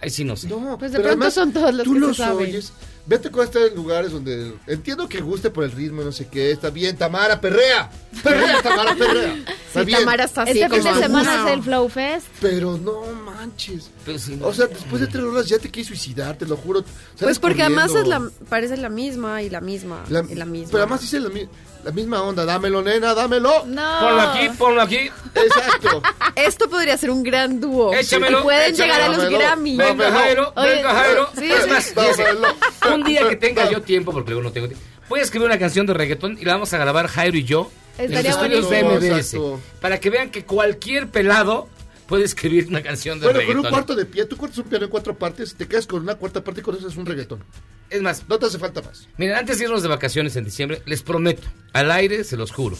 Ahí 0.00 0.08
sí 0.10 0.24
no 0.24 0.34
sé. 0.36 0.48
No, 0.48 0.78
Pues 0.78 0.92
de 0.92 0.98
pronto 0.98 1.08
además, 1.10 1.34
son 1.34 1.52
todos 1.52 1.74
los 1.74 1.84
tú 1.84 1.92
que 1.94 2.00
se 2.00 2.06
los 2.06 2.16
saben. 2.16 2.46
oyes. 2.48 2.72
Vete 3.04 3.30
con 3.32 3.44
estar 3.44 3.60
en 3.62 3.74
lugares 3.74 4.12
donde 4.12 4.54
entiendo 4.68 5.08
que 5.08 5.20
guste 5.20 5.50
por 5.50 5.64
el 5.64 5.72
ritmo 5.72 6.02
y 6.02 6.04
no 6.04 6.12
sé 6.12 6.28
qué. 6.28 6.52
Está 6.52 6.70
bien, 6.70 6.96
Tamara, 6.96 7.40
perrea. 7.40 7.90
Perrea, 8.22 8.62
Tamara, 8.62 8.94
perrea. 8.94 9.34
Está 9.66 9.80
Sí, 9.80 9.86
bien. 9.86 9.98
Tamara 10.00 10.24
está 10.24 10.42
así 10.42 10.60
Este 10.60 10.68
fin 10.76 10.84
de 10.84 11.02
semana 11.02 11.44
es 11.46 11.52
el 11.52 11.62
Flow 11.62 11.88
Fest. 11.88 12.26
Pero 12.40 12.78
no 12.78 13.02
manches. 13.24 13.90
Pero 14.04 14.18
sí, 14.18 14.36
no. 14.36 14.46
O 14.46 14.54
sea, 14.54 14.66
después 14.66 15.00
de 15.00 15.08
tres 15.08 15.24
horas 15.24 15.46
ya 15.48 15.58
te 15.58 15.70
quieres 15.70 15.88
suicidar, 15.88 16.36
te 16.38 16.46
lo 16.46 16.56
juro. 16.56 16.84
Pues 17.18 17.38
porque 17.40 17.62
además 17.62 17.92
es 17.94 18.06
la, 18.06 18.30
parece 18.48 18.76
la 18.76 18.88
misma 18.88 19.42
y 19.42 19.50
la 19.50 19.60
misma 19.60 20.04
La- 20.08 20.24
y 20.28 20.34
la 20.36 20.44
misma. 20.44 20.68
Pero 20.70 20.82
además 20.84 21.00
dice 21.00 21.18
la, 21.18 21.28
mi- 21.30 21.48
la 21.84 21.90
misma 21.90 22.22
onda. 22.22 22.44
Dámelo, 22.44 22.82
nena, 22.82 23.14
dámelo. 23.14 23.64
No. 23.66 24.00
Ponlo 24.00 24.20
aquí, 24.22 24.48
ponlo 24.58 24.82
aquí. 24.82 25.10
Exacto. 25.34 26.02
Esto 26.36 26.68
podría 26.68 26.96
ser 26.96 27.10
un 27.10 27.22
gran 27.22 27.60
dúo. 27.60 27.92
Échamelo, 27.94 28.40
Y 28.40 28.42
pueden 28.42 28.72
échamelo, 28.74 28.84
llegar 28.94 29.00
a 29.02 29.08
los 29.08 29.16
dámelo. 29.18 29.38
Grammy. 29.38 29.76
Venga. 29.76 30.10
Jairo, 30.12 30.52
Oye, 30.56 30.68
venga, 30.76 30.90
Jairo. 30.94 31.28
sí, 31.38 31.50
es 31.52 31.64
sí. 31.64 31.70
más, 31.70 31.94
Dámelo. 31.94 32.48
un 32.94 33.04
día 33.04 33.28
que 33.28 33.36
tenga 33.36 33.70
yo 33.70 33.82
tiempo, 33.82 34.12
porque 34.12 34.30
luego 34.30 34.42
no 34.44 34.52
tengo 34.52 34.68
tiempo, 34.68 34.84
voy 35.08 35.20
a 35.20 35.22
escribir 35.22 35.46
una 35.46 35.58
canción 35.58 35.86
de 35.86 35.94
reggaetón 35.94 36.38
y 36.40 36.44
la 36.44 36.54
vamos 36.54 36.72
a 36.72 36.78
grabar 36.78 37.06
Jairo 37.08 37.36
y 37.36 37.44
yo 37.44 37.70
en 37.98 38.06
Estaría 38.12 38.30
los 38.32 38.42
estudios 38.42 38.70
de. 38.70 38.84
MBS. 38.84 39.04
Exacto. 39.34 39.60
Para 39.80 40.00
que 40.00 40.10
vean 40.10 40.30
que 40.30 40.44
cualquier 40.44 41.08
pelado 41.08 41.68
puede 42.12 42.24
escribir 42.26 42.66
una 42.68 42.82
canción 42.82 43.18
de 43.18 43.24
Bueno, 43.24 43.38
con 43.38 43.46
reggaetón. 43.46 43.64
un 43.64 43.70
cuarto 43.70 43.94
de 43.94 44.04
pie, 44.04 44.26
tú 44.26 44.36
cortas 44.36 44.58
un 44.58 44.64
piano 44.64 44.84
en 44.84 44.90
cuatro 44.90 45.16
partes, 45.16 45.54
te 45.54 45.66
quedas 45.66 45.86
con 45.86 46.02
una 46.02 46.14
cuarta 46.16 46.44
parte 46.44 46.60
y 46.60 46.62
con 46.62 46.76
eso 46.76 46.86
es 46.86 46.96
un 46.98 47.06
reggaetón. 47.06 47.42
Es 47.88 48.02
más, 48.02 48.24
No 48.28 48.38
te 48.38 48.44
hace 48.44 48.58
falta 48.58 48.82
más. 48.82 49.08
miren, 49.16 49.34
antes 49.36 49.56
de 49.58 49.64
irnos 49.64 49.80
de 49.82 49.88
vacaciones 49.88 50.36
en 50.36 50.44
diciembre, 50.44 50.82
les 50.84 51.02
prometo, 51.02 51.48
al 51.72 51.90
aire 51.90 52.22
se 52.24 52.36
los 52.36 52.50
juro. 52.52 52.76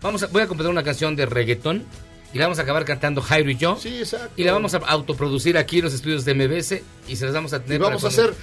Vamos 0.00 0.22
a, 0.22 0.28
voy 0.28 0.42
a 0.42 0.46
completar 0.46 0.70
una 0.70 0.84
canción 0.84 1.16
de 1.16 1.26
reggaetón 1.26 1.84
y 2.32 2.38
la 2.38 2.44
vamos 2.44 2.60
a 2.60 2.62
acabar 2.62 2.84
cantando 2.84 3.20
Jairo 3.22 3.50
y 3.50 3.56
yo. 3.56 3.76
Sí, 3.82 3.98
exacto. 3.98 4.30
Y 4.36 4.44
la 4.44 4.52
vamos 4.52 4.72
a 4.74 4.76
autoproducir 4.78 5.58
aquí 5.58 5.78
en 5.78 5.86
los 5.86 5.92
estudios 5.92 6.24
de 6.24 6.34
MBS 6.34 6.80
y 7.08 7.16
se 7.16 7.24
las 7.24 7.34
vamos 7.34 7.54
a 7.54 7.56
Y 7.56 7.60
tener. 7.62 7.80
vamos 7.80 8.04
a 8.04 8.08
cuando- 8.08 8.22
ser 8.22 8.34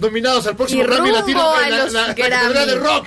nominados 0.00 0.48
al 0.48 0.56
próximo 0.56 0.82
Y 0.82 0.86
Grammy 0.86 1.12
Latino 1.12 1.62
en 1.62 1.70
la, 1.70 1.86
la- 1.88 2.66
de 2.66 2.74
rock. 2.74 3.06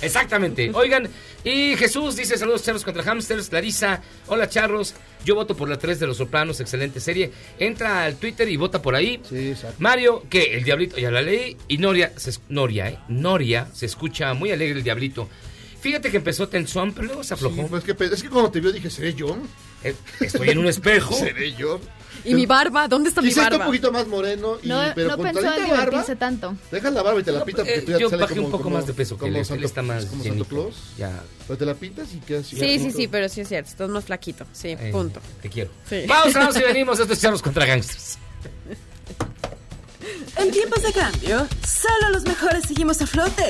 Exactamente. 0.00 0.70
Oigan, 0.72 1.10
y 1.44 1.76
Jesús 1.76 2.16
dice 2.16 2.36
saludos 2.36 2.62
charros 2.62 2.84
contra 2.84 3.02
hamsters. 3.04 3.48
Clarisa, 3.48 4.02
hola 4.26 4.48
charros. 4.48 4.94
Yo 5.24 5.34
voto 5.34 5.56
por 5.56 5.68
la 5.68 5.76
3 5.78 5.98
de 6.00 6.06
los 6.06 6.16
sopranos, 6.18 6.60
excelente 6.60 7.00
serie. 7.00 7.32
Entra 7.58 8.04
al 8.04 8.16
Twitter 8.16 8.48
y 8.48 8.56
vota 8.56 8.80
por 8.82 8.94
ahí. 8.94 9.20
Sí, 9.28 9.48
exacto. 9.50 9.76
Mario, 9.78 10.24
que 10.30 10.56
el 10.56 10.64
diablito, 10.64 10.96
ya 10.98 11.10
la 11.10 11.22
leí. 11.22 11.56
Y 11.68 11.78
Noria, 11.78 12.12
se, 12.16 12.32
Noria, 12.48 12.88
¿eh? 12.90 12.98
Noria, 13.08 13.68
se 13.72 13.86
escucha 13.86 14.34
muy 14.34 14.50
alegre 14.52 14.78
el 14.78 14.84
diablito. 14.84 15.28
Fíjate 15.80 16.10
que 16.10 16.16
empezó 16.16 16.48
tensón, 16.48 16.92
pero 16.92 17.06
luego 17.08 17.24
se 17.24 17.34
aflojó. 17.34 17.62
Sí, 17.62 17.66
pues 17.70 17.84
que, 17.84 17.94
pe- 17.94 18.06
es 18.06 18.22
que 18.22 18.28
cuando 18.28 18.50
te 18.50 18.60
vio 18.60 18.72
dije, 18.72 18.90
¿seré 18.90 19.14
yo? 19.14 19.36
Eh, 19.88 19.96
Estoy 20.20 20.50
en 20.50 20.58
un 20.58 20.66
espejo. 20.66 21.14
¿Seré 21.18 21.54
yo? 21.54 21.80
¿Y 22.24 22.34
mi 22.34 22.44
barba? 22.44 22.88
¿Dónde 22.88 23.08
está 23.10 23.20
mi 23.22 23.28
Quizá 23.28 23.42
está 23.42 23.54
un 23.54 23.58
barba? 23.60 23.66
poquito 23.66 23.92
más 23.92 24.06
moreno, 24.08 24.56
y, 24.60 24.66
No, 24.66 24.82
pero 24.96 25.10
no 25.10 25.16
con 25.16 25.26
pensó 25.26 25.40
en 25.42 25.46
barba, 25.46 25.64
divertirse 25.64 26.16
tanto. 26.16 26.56
deja 26.72 26.90
la 26.90 27.02
barba 27.02 27.20
y 27.20 27.22
te 27.22 27.30
la 27.30 27.44
pintas 27.44 27.64
porque 27.64 27.78
Eh, 27.78 27.82
tú 27.82 27.92
ya 27.92 27.98
yo 27.98 28.10
bajé 28.10 28.34
como, 28.34 28.46
un 28.46 28.50
poco 28.50 28.64
como- 28.64 28.76
más 28.76 28.86
de 28.86 28.94
peso 28.94 29.14
que 29.14 29.20
como 29.20 29.32
él, 29.32 29.36
él 29.36 29.44
Santo- 29.44 29.64
está 29.66 29.82
más 29.82 30.06
como 30.06 30.24
Santo. 30.24 30.44
Claus. 30.44 30.74
Ya. 30.98 31.22
Pero 31.46 31.56
te 31.58 31.64
la 31.66 31.74
pintas 31.74 32.12
y 32.14 32.18
quedas. 32.18 32.46
Sí, 32.46 32.56
sí, 32.80 32.90
sí, 32.90 33.06
pero 33.06 33.28
sí 33.28 33.42
es 33.42 33.48
cierto. 33.48 33.70
Estás 33.70 33.88
más 33.90 34.04
flaquito. 34.06 34.44
Sí, 34.52 34.70
Eh, 34.70 34.88
punto. 34.90 35.20
Te 35.40 35.48
quiero. 35.48 35.70
Sí. 35.88 36.02
Vamos, 36.08 36.34
vamos 36.34 36.56
y 36.56 36.62
venimos. 36.62 36.98
Esto 36.98 37.12
es 37.12 37.20
charros 37.20 37.42
contra 37.42 37.64
gangsters. 37.64 38.18
En 40.36 40.50
tiempos 40.50 40.82
de 40.82 40.92
cambio, 40.92 41.46
solo 41.66 42.10
los 42.12 42.24
mejores 42.24 42.64
seguimos 42.66 43.00
a 43.02 43.06
flote. 43.06 43.44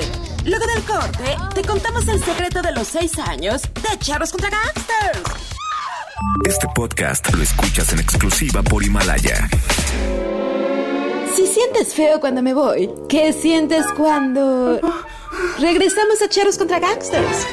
Luego 0.45 0.66
del 0.66 0.82
corte, 0.84 1.37
te 1.55 1.62
contamos 1.62 2.07
el 2.09 2.22
secreto 2.22 2.61
de 2.62 2.72
los 2.72 2.87
seis 2.89 3.18
años 3.18 3.62
de 3.62 3.99
Charros 3.99 4.30
contra 4.30 4.51
Gangsters. 4.51 5.56
Este 6.47 6.67
podcast 6.75 7.33
lo 7.35 7.43
escuchas 7.43 7.93
en 7.93 7.99
exclusiva 8.01 8.62
por 8.62 8.83
Himalaya. 8.83 9.49
Si 11.35 11.47
sientes 11.47 11.95
feo 11.95 12.21
cuando 12.21 12.43
me 12.43 12.55
voy, 12.55 12.91
¿qué 13.09 13.33
sientes 13.33 13.85
cuando 13.97 14.81
regresamos 15.59 16.23
a 16.23 16.29
Charros 16.29 16.57
contra 16.57 16.79
Gangsters? 16.79 17.47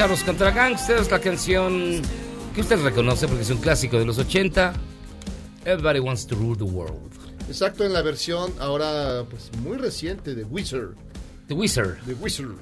Charros 0.00 0.24
contra 0.24 0.50
Gangsters, 0.50 1.10
la 1.10 1.20
canción 1.20 2.00
que 2.54 2.62
usted 2.62 2.82
reconoce 2.82 3.28
porque 3.28 3.42
es 3.42 3.50
un 3.50 3.58
clásico 3.58 3.98
de 3.98 4.06
los 4.06 4.16
80. 4.16 4.72
Everybody 5.66 5.98
wants 5.98 6.26
to 6.26 6.34
rule 6.36 6.56
the 6.56 6.64
world. 6.64 7.12
Exacto, 7.48 7.84
en 7.84 7.92
la 7.92 8.00
versión 8.00 8.50
ahora 8.60 9.26
pues 9.28 9.50
muy 9.62 9.76
reciente 9.76 10.34
de 10.34 10.44
Wizard. 10.44 10.94
The 11.48 11.52
Wizard. 11.52 12.00
De 12.06 12.14
Wizard. 12.14 12.54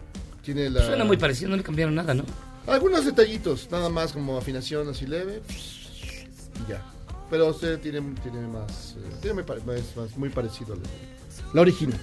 Tiene 0.43 0.69
la... 0.69 0.85
Suena 0.85 1.05
muy 1.05 1.17
parecido, 1.17 1.51
no 1.51 1.57
le 1.57 1.63
cambiaron 1.63 1.95
nada, 1.95 2.13
¿no? 2.13 2.25
Algunos 2.67 3.05
detallitos, 3.05 3.69
nada 3.71 3.89
más 3.89 4.13
como 4.13 4.37
afinación 4.37 4.89
así 4.89 5.07
leve. 5.07 5.41
Y 6.67 6.71
ya. 6.73 6.83
Pero 7.31 7.51
usted 7.51 7.79
tiene, 7.79 8.01
tiene 8.21 8.49
más, 8.49 8.97
eh, 8.99 9.15
tiene 9.23 9.45
más- 9.45 9.65
más- 9.97 10.17
muy 10.17 10.31
parecido 10.31 10.73
a 10.73 10.77
la, 10.77 10.83
la 11.55 11.61
original. 11.61 12.01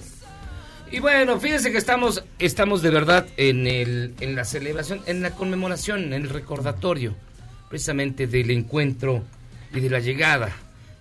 Y 0.90 1.00
bueno, 1.00 1.40
fíjense 1.40 1.72
que 1.72 1.78
estamos 1.78 2.22
estamos 2.38 2.80
de 2.80 2.90
verdad 2.90 3.26
en, 3.36 3.66
el, 3.66 4.14
en 4.20 4.36
la 4.36 4.44
celebración, 4.44 5.00
en 5.06 5.20
la 5.20 5.32
conmemoración, 5.32 6.04
en 6.04 6.12
el 6.12 6.28
recordatorio, 6.28 7.14
precisamente 7.68 8.28
del 8.28 8.52
encuentro 8.52 9.24
y 9.74 9.80
de 9.80 9.90
la 9.90 9.98
llegada 9.98 10.54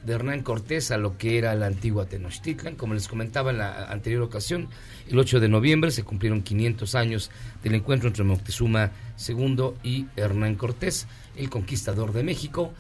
de 0.04 0.14
Hernán 0.14 0.42
Cortés 0.42 0.92
a 0.92 0.98
lo 0.98 1.18
que 1.18 1.38
era 1.38 1.54
la 1.54 1.68
antigua 1.68 2.06
Tenochtitlan. 2.06 2.76
Como 2.76 2.96
les 2.96 3.08
comentaba 3.08 3.52
en 3.52 3.60
la 3.60 3.86
anterior 3.86 4.24
ocasión, 4.24 4.70
el 5.08 5.20
8 5.20 5.40
de 5.40 5.50
noviembre 5.50 5.92
se 5.92 6.04
cumplieron 6.04 6.42
500 6.42 6.96
años 6.96 7.32
del 7.64 7.76
encuentro 7.76 8.08
entre 8.08 8.24
Moctezuma 8.24 8.92
II 9.28 9.72
y 9.84 10.08
Hernán 10.16 10.56
Cortés, 10.56 11.08
el 11.36 11.50
conquistador 11.50 12.12
de 12.12 12.24
México. 12.24 12.74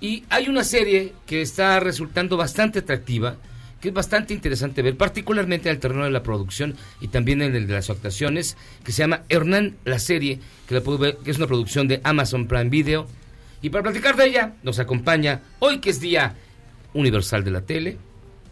Y 0.00 0.24
hay 0.28 0.48
una 0.48 0.64
serie 0.64 1.14
que 1.26 1.40
está 1.40 1.78
resultando 1.80 2.36
bastante 2.36 2.80
atractiva, 2.80 3.36
que 3.80 3.88
es 3.88 3.94
bastante 3.94 4.34
interesante 4.34 4.82
ver, 4.82 4.96
particularmente 4.96 5.68
en 5.68 5.74
el 5.76 5.80
terreno 5.80 6.04
de 6.04 6.10
la 6.10 6.22
producción 6.22 6.74
y 7.00 7.08
también 7.08 7.42
en 7.42 7.54
el 7.54 7.66
de 7.66 7.74
las 7.74 7.90
actuaciones, 7.90 8.56
que 8.84 8.92
se 8.92 9.02
llama 9.02 9.22
Hernán 9.28 9.76
la 9.84 9.98
serie, 9.98 10.40
que, 10.66 10.74
la 10.74 10.80
puede 10.80 10.98
ver, 10.98 11.16
que 11.18 11.30
es 11.30 11.36
una 11.38 11.46
producción 11.46 11.86
de 11.88 12.00
Amazon 12.04 12.46
Prime 12.46 12.70
Video. 12.70 13.06
Y 13.62 13.70
para 13.70 13.82
platicar 13.84 14.16
de 14.16 14.26
ella 14.26 14.54
nos 14.62 14.78
acompaña 14.78 15.40
hoy 15.60 15.78
que 15.78 15.90
es 15.90 16.00
Día 16.00 16.34
Universal 16.94 17.44
de 17.44 17.50
la 17.50 17.60
Tele, 17.62 17.96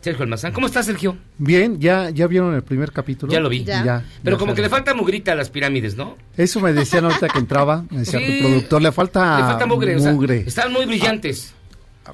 Sergio 0.00 0.22
Almazán. 0.22 0.52
¿Cómo 0.52 0.68
estás, 0.68 0.86
Sergio? 0.86 1.16
Bien, 1.38 1.80
ya, 1.80 2.10
ya 2.10 2.28
vieron 2.28 2.54
el 2.54 2.62
primer 2.62 2.92
capítulo. 2.92 3.32
Ya 3.32 3.40
lo 3.40 3.48
vi. 3.48 3.64
Ya. 3.64 4.04
Pero 4.22 4.36
Ya 4.36 4.38
como 4.38 4.54
que 4.54 4.62
le 4.62 4.68
falta 4.68 4.94
mugrita 4.94 5.32
a 5.32 5.34
las 5.34 5.50
pirámides, 5.50 5.96
¿no? 5.96 6.16
Eso 6.36 6.60
me 6.60 6.72
decían 6.72 7.04
ahorita 7.06 7.28
que 7.28 7.40
entraba, 7.40 7.84
me 7.90 8.00
decía 8.00 8.20
Sí. 8.20 8.38
tu 8.38 8.46
productor, 8.46 8.82
le 8.82 8.92
falta, 8.92 9.38
Le 9.38 9.44
falta 9.44 9.66
mugre. 9.66 9.96
o 9.96 9.98
sea, 9.98 10.12
mugre. 10.12 10.44
están 10.46 10.72
muy 10.72 10.86
brillantes. 10.86 11.54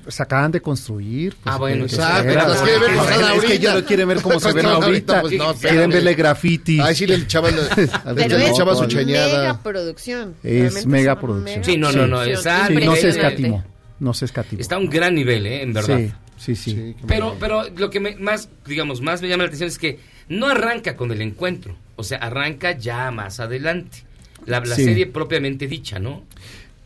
Se 0.09 0.23
acaban 0.23 0.51
de 0.53 0.61
construir. 0.61 1.35
pues, 1.43 1.55
Ah, 1.55 1.59
bueno, 1.59 1.87
que- 1.87 1.95
exacto, 1.95 2.29
que- 2.29 2.35
las 2.35 2.63
quiere 2.63 2.79
ver 2.79 2.91
es 2.91 2.97
pasar 2.97 3.09
que- 3.09 3.21
Es 3.23 3.27
que 3.27 3.33
ahorita. 3.47 3.55
ya 3.63 3.75
lo 3.75 3.85
quieren 3.85 4.09
ver 4.09 4.23
cómo 4.23 4.41
se 4.41 4.53
ven 4.53 4.67
ahorita. 4.67 4.87
ahorita, 4.87 5.21
pues, 5.21 5.33
no, 5.35 5.55
quieren 5.55 5.91
verle 5.91 6.15
graffiti. 6.15 6.81
Ahí 6.81 6.95
sí 6.95 7.07
le 7.07 7.15
echaban, 7.17 7.55
le 7.57 7.63
es 7.63 8.51
echaba 8.51 8.75
su 8.75 8.87
mega 8.89 9.59
producción. 9.63 10.35
Es 10.43 10.87
mega 10.87 11.21
producción. 11.21 11.65
Sí, 11.65 11.77
no, 11.77 11.93
no, 11.93 12.07
no, 12.07 12.23
está 12.23 12.67
Sí, 12.69 12.75
no 12.75 12.97
se 12.97 13.09
escatimó. 13.11 13.65
No 14.01 14.15
se 14.15 14.25
escatimó. 14.25 14.61
Está 14.61 14.77
a 14.77 14.79
un 14.79 14.91
gran 14.91 15.15
nivel, 15.15 15.47
¿eh? 15.47 15.63
En 15.63 15.73
verdad. 15.73 16.01
Sí, 16.37 16.57
sí, 16.57 16.73
sí. 16.73 16.97
Pero, 17.07 17.37
pero 17.39 17.65
lo 17.77 17.89
que 17.89 18.01
me- 18.01 18.17
más, 18.17 18.49
digamos, 18.67 19.01
más 19.01 19.23
me 19.23 19.29
llama 19.29 19.45
la 19.45 19.49
atención 19.49 19.69
es 19.69 19.79
que 19.79 20.01
no 20.29 20.49
arranca 20.49 20.97
con 20.97 21.13
el 21.13 21.23
encuentro. 21.23 21.77
O 21.97 22.03
sea, 22.03 22.19
arranca 22.19 22.73
ya 22.77 23.11
más 23.13 23.39
adelante. 23.39 23.99
La, 24.47 24.59
la 24.59 24.75
Sí. 24.75 24.85
serie 24.85 25.07
propiamente 25.07 25.69
dicha, 25.69 26.01
¿no? 26.01 26.25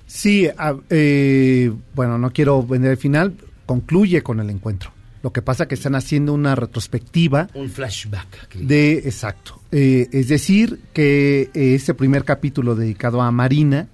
Sí, 0.07 0.49
a- 0.57 0.77
eh, 0.91 1.73
bueno, 1.95 2.19
no 2.19 2.31
quiero 2.33 2.63
vender 2.63 2.93
el 2.93 2.97
final, 2.97 3.35
concluye 3.67 4.23
con 4.23 4.41
el 4.41 4.51
encuentro. 4.51 4.91
Lo 5.23 5.33
que 5.33 5.43
pasa 5.43 5.67
que 5.67 5.75
están 5.75 5.97
haciendo 5.97 6.33
una 6.35 6.55
retrospectiva 6.55 7.49
Un 7.55 7.69
flashback. 7.69 8.55
de, 8.55 8.93
exacto, 8.99 9.61
eh, 9.73 10.09
es 10.13 10.29
decir, 10.29 10.81
que 10.93 11.51
eh, 11.53 11.75
este 11.75 11.95
primer 11.95 12.25
capítulo 12.25 12.77
dedicado 12.77 13.21
a 13.21 13.33
Marina, 13.33 13.89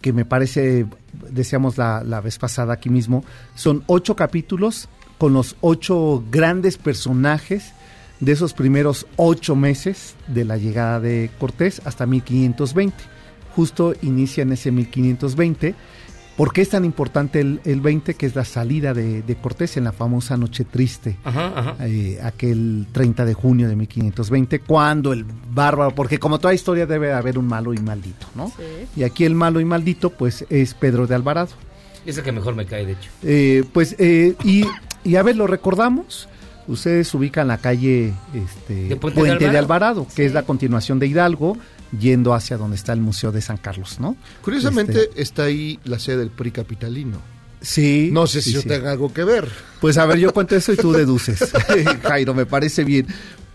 que 0.00 0.12
me 0.12 0.24
parece, 0.24 0.86
decíamos 1.30 1.78
la, 1.78 2.02
la 2.02 2.20
vez 2.20 2.38
pasada 2.38 2.72
aquí 2.74 2.90
mismo, 2.90 3.24
son 3.54 3.84
ocho 3.86 4.16
capítulos 4.16 4.88
con 5.18 5.32
los 5.34 5.54
ocho 5.60 6.24
grandes 6.32 6.76
personajes 6.78 7.72
de 8.18 8.32
esos 8.32 8.52
primeros 8.52 9.06
ocho 9.14 9.54
meses 9.54 10.16
de 10.26 10.44
la 10.44 10.56
llegada 10.56 10.98
de 10.98 11.30
Cortés 11.38 11.80
hasta 11.84 12.06
1520. 12.06 12.96
Justo 13.54 13.94
inicia 14.02 14.42
en 14.42 14.52
ese 14.52 14.70
1520. 14.70 15.74
¿Por 16.36 16.54
qué 16.54 16.62
es 16.62 16.70
tan 16.70 16.86
importante 16.86 17.40
el, 17.40 17.60
el 17.64 17.82
20? 17.82 18.14
Que 18.14 18.24
es 18.24 18.34
la 18.34 18.46
salida 18.46 18.94
de, 18.94 19.20
de 19.20 19.34
Cortés 19.36 19.76
en 19.76 19.84
la 19.84 19.92
famosa 19.92 20.36
Noche 20.38 20.64
Triste 20.64 21.18
Ajá, 21.24 21.52
ajá. 21.54 21.76
eh, 21.86 22.18
aquel 22.22 22.86
30 22.90 23.26
de 23.26 23.34
junio 23.34 23.68
de 23.68 23.76
1520, 23.76 24.60
cuando 24.60 25.12
el 25.12 25.26
bárbaro, 25.52 25.94
porque 25.94 26.18
como 26.18 26.38
toda 26.38 26.54
historia 26.54 26.86
debe 26.86 27.12
haber 27.12 27.38
un 27.38 27.46
malo 27.46 27.74
y 27.74 27.78
maldito, 27.78 28.26
¿no? 28.34 28.50
Y 28.96 29.02
aquí 29.02 29.26
el 29.26 29.34
malo 29.34 29.60
y 29.60 29.66
maldito, 29.66 30.08
pues 30.08 30.46
es 30.48 30.72
Pedro 30.72 31.06
de 31.06 31.14
Alvarado. 31.14 31.50
Es 32.06 32.16
el 32.16 32.24
que 32.24 32.32
mejor 32.32 32.54
me 32.54 32.64
cae, 32.64 32.86
de 32.86 32.92
hecho. 32.92 33.10
Eh, 33.22 33.64
pues, 33.70 33.94
eh, 33.98 34.34
y, 34.42 34.64
y 35.04 35.16
a 35.16 35.22
ver, 35.22 35.36
lo 35.36 35.46
recordamos. 35.46 36.28
Ustedes 36.66 37.12
ubican 37.14 37.46
la 37.48 37.58
calle 37.58 38.14
este, 38.32 38.88
De 38.88 38.96
Puente, 38.96 39.20
Puente 39.20 39.44
de 39.44 39.50
de 39.52 39.58
Alvarado. 39.58 40.00
Alvarado, 40.00 40.06
que 40.16 40.24
es 40.24 40.32
la 40.32 40.44
continuación 40.44 40.98
de 40.98 41.08
Hidalgo, 41.08 41.58
yendo 41.98 42.34
hacia 42.34 42.56
donde 42.56 42.76
está 42.76 42.92
el 42.92 43.00
Museo 43.00 43.32
de 43.32 43.40
San 43.42 43.56
Carlos, 43.58 44.00
¿no? 44.00 44.16
Curiosamente 44.42 45.04
Este, 45.10 45.22
está 45.22 45.44
ahí 45.44 45.78
la 45.84 45.98
sede 45.98 46.18
del 46.18 46.30
PRI 46.30 46.50
capitalino. 46.50 47.18
sí. 47.60 48.10
No 48.12 48.26
sé 48.26 48.40
si 48.42 48.50
sí, 48.50 48.54
yo 48.56 48.62
sí. 48.62 48.68
tenga 48.68 48.90
algo 48.92 49.12
que 49.12 49.24
ver. 49.24 49.48
Pues 49.80 49.98
a 49.98 50.06
ver, 50.06 50.18
yo 50.18 50.32
cuento 50.32 50.56
eso 50.56 50.72
y 50.72 50.76
tú 50.76 50.92
deduces. 50.92 51.52
Jairo, 52.02 52.34
me 52.34 52.46
parece 52.46 52.84
bien. 52.84 53.06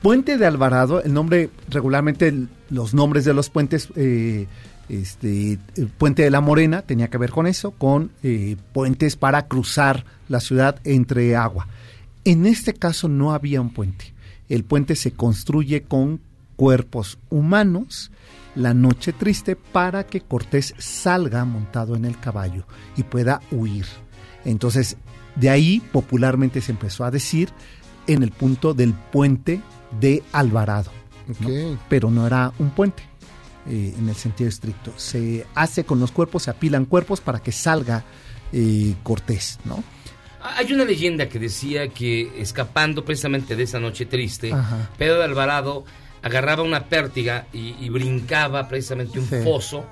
Puente 0.01 0.37
de 0.37 0.45
Alvarado, 0.45 1.01
el 1.03 1.13
nombre, 1.13 1.49
regularmente 1.69 2.27
el- 2.27 2.49
los 2.69 2.93
nombres 2.93 3.25
de 3.25 3.33
los 3.33 3.49
puentes, 3.49 3.87
eh, 3.95 4.45
este, 4.89 5.57
el 5.75 5.87
Puente 5.87 6.21
de 6.23 6.29
la 6.31 6.39
Morena 6.41 6.81
tenía 6.81 7.09
que 7.09 7.17
ver 7.17 7.31
con 7.31 7.47
eso, 7.47 7.71
con 7.71 8.11
eh, 8.23 8.55
puentes 8.73 9.15
para 9.15 9.47
cruzar 9.47 10.05
la 10.29 10.39
ciudad 10.39 10.79
entre 10.83 11.35
agua. 11.35 11.67
En 12.25 12.45
este 12.45 12.73
caso 12.73 13.07
no 13.07 13.33
había 13.33 13.59
un 13.61 13.73
puente. 13.73 14.13
El 14.49 14.63
puente 14.63 14.95
se 14.95 15.11
construye 15.11 15.81
con 15.83 16.19
cuerpos 16.55 17.17
humanos 17.29 18.11
la 18.57 18.73
noche 18.73 19.13
triste 19.13 19.55
para 19.55 20.05
que 20.05 20.21
Cortés 20.21 20.73
salga 20.77 21.45
montado 21.45 21.95
en 21.95 22.05
el 22.05 22.19
caballo 22.19 22.65
y 22.95 23.03
pueda 23.03 23.41
huir. 23.51 23.85
Entonces, 24.45 24.97
de 25.35 25.49
ahí 25.49 25.79
popularmente 25.91 26.61
se 26.61 26.71
empezó 26.71 27.05
a 27.05 27.11
decir 27.11 27.49
en 28.07 28.23
el 28.23 28.31
punto 28.31 28.73
del 28.73 28.93
puente 28.93 29.61
de 29.99 30.23
Alvarado. 30.31 30.91
¿no? 31.39 31.77
Pero 31.89 32.09
no 32.09 32.25
era 32.25 32.51
un 32.57 32.71
puente 32.71 33.03
eh, 33.67 33.93
en 33.97 34.09
el 34.09 34.15
sentido 34.15 34.49
estricto. 34.49 34.93
Se 34.95 35.45
hace 35.53 35.83
con 35.83 35.99
los 35.99 36.11
cuerpos, 36.11 36.43
se 36.43 36.51
apilan 36.51 36.85
cuerpos 36.85 37.21
para 37.21 37.39
que 37.39 37.51
salga 37.51 38.03
eh, 38.51 38.95
Cortés, 39.03 39.59
¿no? 39.65 39.83
Hay 40.41 40.71
una 40.71 40.85
leyenda 40.85 41.27
que 41.27 41.39
decía 41.39 41.89
que 41.89 42.31
escapando 42.41 43.03
precisamente 43.03 43.55
de 43.55 43.63
esa 43.63 43.79
noche 43.79 44.05
triste, 44.05 44.53
Ajá. 44.53 44.89
Pedro 44.97 45.17
de 45.17 45.25
Alvarado 45.25 45.83
agarraba 46.27 46.63
una 46.63 46.85
pértiga 46.85 47.47
y, 47.53 47.75
y 47.79 47.89
brincaba 47.89 48.67
precisamente 48.69 49.19
un 49.19 49.27
Sí. 49.27 49.37
foso 49.43 49.85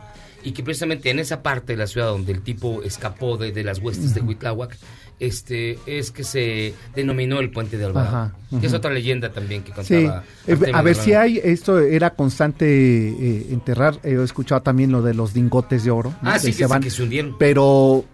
y 0.44 0.52
que 0.52 0.62
precisamente 0.62 1.10
en 1.10 1.18
esa 1.18 1.42
parte 1.42 1.74
de 1.74 1.78
la 1.78 1.88
ciudad 1.88 2.08
donde 2.08 2.32
el 2.32 2.42
tipo 2.42 2.84
escapó 2.84 3.36
de, 3.38 3.52
de 3.52 3.64
las 3.64 3.80
huestes 3.80 4.14
de. 4.14 4.22
Huitláhuac, 4.22 4.78
este, 5.20 5.80
es 5.88 6.12
que 6.12 6.24
se 6.24 6.76
denominó 6.94 7.40
el 7.40 7.50
puente 7.50 7.78
de 7.80 7.86
Alvarado. 7.86 8.16
Ajá, 8.52 8.60
Que 8.60 8.68
es 8.68 8.74
otra 8.74 8.92
leyenda 8.92 9.32
también 9.32 9.64
que 9.64 9.72
Sí, 9.84 10.04
contaba. 10.04 10.24
Eh, 10.46 10.52
Artemio 10.54 10.76
a 10.78 10.82
ver 10.84 10.96
si 10.96 11.14
hay, 11.14 11.42
esto 11.44 11.80
era 11.80 12.12
constante 12.14 12.66
eh, 12.68 13.48
enterrar, 13.50 13.98
he 14.04 14.22
escuchado 14.22 14.62
también 14.62 14.92
lo 14.92 15.02
de 15.02 15.14
los 15.16 15.34
lingotes 15.34 15.84
de 15.84 15.90
oro. 15.90 16.14
¿no? 16.22 16.30
Ah, 16.30 16.38
sí, 16.38 16.48
Que 16.48 16.52
que 16.52 16.54
se 16.54 16.58
se- 16.60 16.68
van, 16.68 16.82
que 16.84 16.90
se 16.92 17.02
hundieron. 17.04 17.38
Pero 17.40 18.06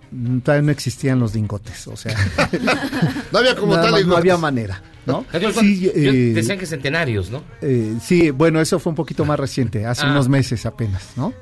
todavía 0.43 0.61
no 0.67 0.71
existían 0.71 1.19
los 1.19 1.33
lingotes, 1.35 1.85
o 1.87 1.97
sea. 1.97 2.15
No 3.31 3.39
había 3.39 3.55
como 3.55 3.73
tal 3.75 4.07
no 4.07 4.15
había 4.15 4.37
manera, 4.37 4.81
¿no? 5.05 5.25
Sí, 5.59 5.91
eh, 5.93 6.31
decían 6.35 6.57
que 6.59 6.65
centenarios, 6.65 7.29
¿no? 7.31 7.41
eh, 7.61 7.95
sí, 8.01 8.29
bueno, 8.31 8.61
eso 8.61 8.79
fue 8.79 8.91
un 8.91 8.95
poquito 8.95 9.25
más 9.25 9.39
reciente, 9.39 9.85
hace 9.85 10.05
Ah. 10.05 10.11
unos 10.11 10.29
meses 10.29 10.65
apenas, 10.65 11.13
¿no? 11.15 11.33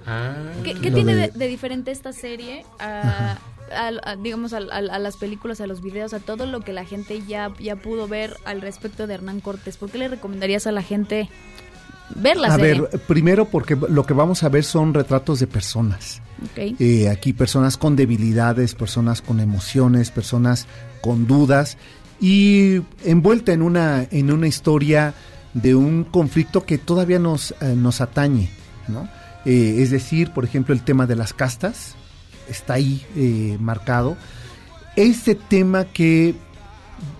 ¿Qué, 0.63 0.73
qué 0.75 0.89
Lo 0.89 0.95
tiene 0.95 1.15
de- 1.15 1.27
de, 1.29 1.47
diferente 1.47 1.91
esta 1.91 2.13
serie 2.13 2.65
a, 2.79 3.37
al- 3.75 4.01
a, 4.03 4.15
digamos, 4.15 4.53
al- 4.53 4.71
a, 4.71 4.81
las 4.99 5.17
películas, 5.17 5.59
a 5.61 5.67
los 5.67 5.81
videos, 5.81 6.13
a 6.13 6.19
todo 6.19 6.45
lo 6.45 6.61
que 6.61 6.73
la 6.73 6.85
gente 6.85 7.21
ya, 7.27 7.51
ya 7.59 7.75
pudo 7.75 8.07
ver 8.07 8.35
al 8.45 8.61
respecto 8.61 9.07
de 9.07 9.13
Hernán 9.15 9.41
Cortés? 9.41 9.77
¿Por 9.77 9.89
qué 9.91 9.97
le 9.97 10.07
recomendarías 10.07 10.65
a 10.65 10.71
la 10.71 10.81
gente 10.81 11.29
ver 12.15 12.37
la 12.37 12.47
a 12.47 12.55
serie? 12.55 12.81
ver, 12.81 12.99
primero 13.01 13.45
porque 13.45 13.75
lo 13.75 14.05
que 14.05 14.13
vamos 14.13 14.41
a 14.43 14.49
ver 14.49 14.63
son 14.63 14.93
retratos 14.93 15.39
de 15.39 15.47
personas. 15.47 16.21
Ok. 16.43 16.75
Eh, 16.79 17.09
aquí 17.09 17.33
personas 17.33 17.77
con 17.77 17.95
debilidades, 17.97 18.73
personas 18.73 19.21
con 19.21 19.39
emociones, 19.41 20.09
personas 20.09 20.65
con 21.01 21.27
dudas 21.27 21.77
y 22.19 22.81
envuelta 23.03 23.53
en 23.53 23.61
una 23.61 24.07
en 24.11 24.31
una 24.31 24.47
historia 24.47 25.13
de 25.53 25.75
un 25.75 26.03
conflicto 26.03 26.65
que 26.65 26.77
todavía 26.77 27.19
nos 27.19 27.55
eh, 27.61 27.75
nos 27.75 28.01
atañe, 28.01 28.49
¿no? 28.87 29.09
Eh, 29.45 29.77
es 29.79 29.91
decir, 29.91 30.31
por 30.31 30.43
ejemplo, 30.43 30.73
el 30.73 30.83
tema 30.83 31.07
de 31.07 31.15
las 31.15 31.33
castas 31.33 31.95
está 32.49 32.73
ahí 32.75 33.05
eh, 33.15 33.57
marcado. 33.59 34.17
Este 34.95 35.35
tema 35.35 35.85
que 35.85 36.35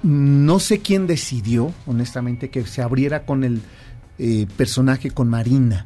no 0.03 0.59
sé 0.59 0.79
quién 0.79 1.07
decidió, 1.07 1.73
honestamente, 1.85 2.49
que 2.49 2.65
se 2.65 2.81
abriera 2.81 3.25
con 3.25 3.43
el 3.43 3.61
eh, 4.17 4.47
personaje 4.57 5.11
con 5.11 5.29
Marina, 5.29 5.85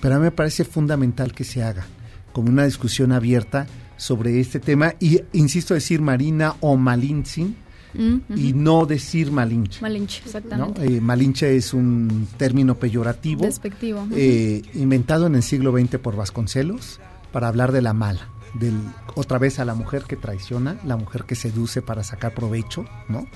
pero 0.00 0.14
a 0.14 0.18
mí 0.18 0.24
me 0.24 0.30
parece 0.30 0.64
fundamental 0.64 1.32
que 1.32 1.44
se 1.44 1.62
haga 1.62 1.86
como 2.32 2.48
una 2.48 2.64
discusión 2.64 3.12
abierta 3.12 3.66
sobre 3.96 4.40
este 4.40 4.60
tema 4.60 4.94
y 5.00 5.20
insisto 5.32 5.72
decir 5.72 6.02
Marina 6.02 6.54
o 6.60 6.76
Malintzin 6.76 7.56
Mm, 7.98 8.20
y 8.36 8.52
no 8.52 8.86
decir 8.86 9.30
Malinche. 9.32 9.80
Malinche, 9.80 10.20
¿no? 10.20 10.26
exactamente. 10.26 10.86
Eh, 10.86 11.00
Malinche 11.00 11.56
es 11.56 11.72
un 11.74 12.28
término 12.36 12.74
peyorativo 12.76 13.44
Despectivo. 13.44 14.06
eh, 14.14 14.62
inventado 14.74 15.26
en 15.26 15.34
el 15.34 15.42
siglo 15.42 15.72
XX 15.72 15.98
por 15.98 16.16
Vasconcelos 16.16 17.00
para 17.32 17.48
hablar 17.48 17.72
de 17.72 17.82
la 17.82 17.92
mala, 17.92 18.28
del 18.54 18.74
otra 19.14 19.38
vez 19.38 19.58
a 19.58 19.64
la 19.64 19.74
mujer 19.74 20.02
que 20.04 20.16
traiciona, 20.16 20.76
la 20.84 20.96
mujer 20.96 21.24
que 21.24 21.34
seduce 21.34 21.80
para 21.82 22.04
sacar 22.04 22.34
provecho, 22.34 22.84
¿no? 23.08 23.26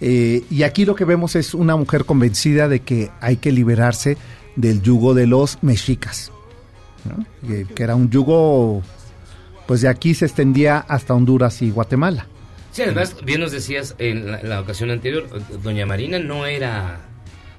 Eh, 0.00 0.44
y 0.50 0.64
aquí 0.64 0.84
lo 0.84 0.94
que 0.94 1.04
vemos 1.04 1.36
es 1.36 1.54
una 1.54 1.76
mujer 1.76 2.04
convencida 2.04 2.68
de 2.68 2.80
que 2.80 3.10
hay 3.20 3.36
que 3.36 3.52
liberarse 3.52 4.16
del 4.56 4.82
yugo 4.82 5.14
de 5.14 5.26
los 5.26 5.58
mexicas, 5.62 6.32
¿no? 7.04 7.24
que, 7.46 7.64
que 7.66 7.82
era 7.82 7.94
un 7.94 8.10
yugo, 8.10 8.82
pues 9.66 9.80
de 9.82 9.88
aquí 9.88 10.14
se 10.14 10.26
extendía 10.26 10.78
hasta 10.78 11.14
Honduras 11.14 11.62
y 11.62 11.70
Guatemala. 11.70 12.26
Sí, 12.72 12.82
además, 12.82 13.14
bien 13.24 13.40
nos 13.40 13.52
decías 13.52 13.94
en 13.98 14.30
la, 14.32 14.42
la 14.42 14.60
ocasión 14.60 14.90
anterior, 14.90 15.28
doña 15.62 15.86
Marina 15.86 16.18
no 16.18 16.46
era 16.46 17.00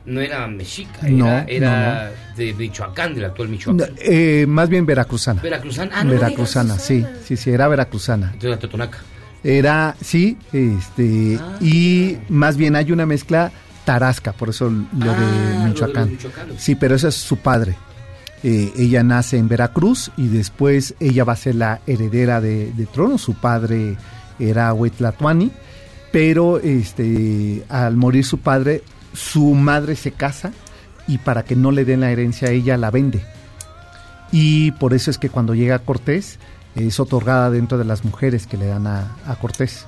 no 0.06 0.20
era 0.20 0.46
mexica, 0.48 1.00
No, 1.08 1.28
era, 1.28 1.46
era 1.48 2.12
no, 2.32 2.36
de 2.36 2.54
Michoacán, 2.56 3.16
del 3.16 3.24
actual 3.24 3.48
Michoacán. 3.48 3.92
eh, 4.00 4.46
más 4.50 4.68
bien 4.68 4.86
veracruzana. 4.86 5.42
Veracruzana. 5.42 5.92
Ah, 5.96 6.04
veracruzana, 6.04 6.78
sí, 6.78 7.06
sí, 7.26 7.38
sí, 7.38 7.52
era 7.52 7.70
veracruzana. 7.70 8.28
Entonces, 8.34 8.50
la 8.50 8.60
Totonaca. 8.60 8.98
Era, 9.46 9.96
sí, 10.02 10.38
este, 10.52 11.38
Ah. 11.42 11.58
y 11.62 12.18
más 12.28 12.58
bien 12.58 12.76
hay 12.76 12.92
una 12.92 13.06
mezcla 13.06 13.52
tarasca, 13.86 14.34
por 14.34 14.50
eso 14.50 14.70
lo 14.70 15.12
Ah, 15.12 15.20
de 15.20 15.54
los 15.60 15.64
Michoacán. 15.70 16.18
Sí, 16.58 16.76
pero 16.76 16.96
ese 16.96 17.08
es 17.10 17.16
su 17.16 17.38
padre. 17.38 17.76
Eh, 18.44 18.74
ella 18.78 19.04
nace 19.04 19.38
en 19.38 19.48
Veracruz 19.48 20.12
y 20.18 20.28
después 20.28 20.96
ella 21.00 21.24
va 21.24 21.32
a 21.34 21.38
ser 21.38 21.56
la 21.56 21.80
heredera 21.88 22.42
de, 22.42 22.74
de 22.74 22.86
trono. 22.88 23.18
Su 23.18 23.36
padre 23.36 23.96
era 24.40 24.74
Huetlatuani, 24.74 25.52
pero 26.12 26.60
este, 26.60 27.64
al 27.70 27.98
morir 27.98 28.26
su 28.26 28.40
padre, 28.40 28.84
su 29.14 29.54
madre 29.54 29.96
se 29.96 30.12
casa 30.12 30.52
y 31.08 31.18
para 31.18 31.44
que 31.44 31.56
no 31.56 31.72
le 31.72 31.86
den 31.86 32.02
la 32.02 32.12
herencia 32.12 32.48
a 32.50 32.52
ella 32.52 32.78
la 32.78 32.92
vende. 32.92 33.24
Y 34.32 34.72
por 34.74 34.94
eso 34.94 35.12
es 35.12 35.18
que 35.18 35.30
cuando 35.30 35.54
llega 35.54 35.80
Cortés 35.80 36.40
es 36.76 37.00
otorgada 37.00 37.52
dentro 37.52 37.78
de 37.78 37.86
las 37.86 38.04
mujeres 38.04 38.48
que 38.48 38.58
le 38.58 38.66
dan 38.68 38.88
a, 38.88 39.16
a 39.28 39.36
Cortés. 39.36 39.86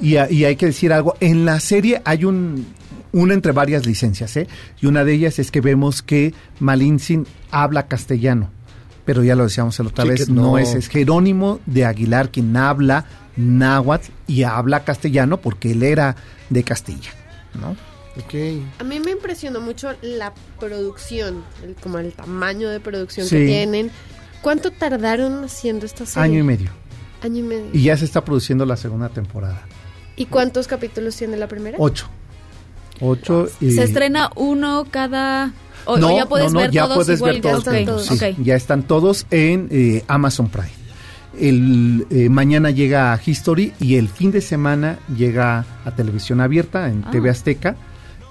Y, 0.00 0.14
y- 0.14 0.44
hay 0.44 0.56
que 0.56 0.66
decir 0.66 0.92
algo, 0.92 1.14
en 1.20 1.44
la 1.44 1.60
serie 1.60 2.02
hay 2.04 2.24
un, 2.24 2.66
una 3.12 3.34
entre 3.34 3.52
varias 3.52 3.86
licencias, 3.86 4.36
¿eh? 4.36 4.48
y 4.80 4.86
una 4.86 5.04
de 5.04 5.12
ellas 5.12 5.38
es 5.38 5.50
que 5.50 5.60
vemos 5.60 6.02
que 6.02 6.34
Malintzin 6.58 7.26
habla 7.50 7.86
castellano, 7.86 8.50
pero 9.06 9.24
ya 9.24 9.34
lo 9.34 9.44
decíamos 9.44 9.78
la 9.78 9.86
otra 9.86 10.04
Sí, 10.04 10.10
vez, 10.10 10.28
no. 10.28 10.42
no. 10.42 10.58
es, 10.58 10.74
es 10.74 10.88
Jerónimo 10.88 11.60
de 11.64 11.86
Aguilar 11.86 12.30
quien 12.30 12.54
habla 12.56 13.06
náhuatl 13.36 14.10
y 14.26 14.42
habla 14.42 14.84
castellano 14.84 15.38
porque 15.40 15.72
él 15.72 15.82
era 15.82 16.16
de 16.50 16.62
Castilla, 16.62 17.10
¿no? 17.58 17.74
A 18.78 18.84
mí 18.84 18.98
me 18.98 19.10
impresionó 19.10 19.60
mucho 19.60 19.90
la 20.00 20.32
producción, 20.58 21.44
el- 21.62 21.74
como 21.74 21.98
el 21.98 22.12
tamaño 22.14 22.70
de 22.70 22.80
producción 22.80 23.26
Sí. 23.26 23.36
que 23.36 23.46
tienen. 23.46 23.90
¿Cuánto 24.40 24.70
tardaron 24.70 25.44
haciendo 25.44 25.84
esta 25.84 26.06
serie? 26.06 26.24
Año 26.24 26.38
y 26.40 26.42
medio. 26.42 26.70
Año 27.22 27.40
y 27.40 27.42
medio. 27.42 27.68
Y 27.74 27.82
ya 27.82 27.94
se 27.96 28.06
está 28.06 28.24
produciendo 28.24 28.64
la 28.64 28.78
segunda 28.78 29.10
temporada. 29.10 29.60
¿Y 30.16 30.24
cuántos 30.26 30.66
capítulos 30.66 31.14
tiene 31.14 31.36
la 31.36 31.46
primera? 31.46 31.76
Ocho. 31.78 32.06
Ocho 33.02 33.48
y... 33.60 33.72
Se 33.72 33.82
estrena 33.82 34.30
uno 34.34 34.86
cada... 34.90 35.52
O, 35.86 35.96
no, 35.98 36.14
o 36.14 36.18
ya 36.18 36.26
puedes 36.26 36.52
no, 36.52 36.60
no, 36.60 36.60
ver 36.60 36.70
ya 36.70 36.82
todos 36.84 36.94
puedes 36.96 37.18
igual. 37.20 37.32
ver 37.34 37.42
todos 37.86 38.06
sí. 38.06 38.18
Ya 38.42 38.54
están 38.56 38.82
todos 38.82 39.26
en 39.30 39.68
eh, 39.70 40.04
Amazon 40.08 40.48
Prime. 40.48 40.70
El, 41.38 42.06
eh, 42.10 42.28
mañana 42.28 42.70
llega 42.70 43.12
a 43.12 43.20
History 43.24 43.72
y 43.78 43.96
el 43.96 44.08
fin 44.08 44.30
de 44.30 44.40
semana 44.40 44.98
llega 45.16 45.64
a 45.84 45.90
televisión 45.90 46.40
abierta 46.40 46.88
en 46.88 47.04
Ah. 47.06 47.10
TV 47.10 47.28
Azteca, 47.30 47.76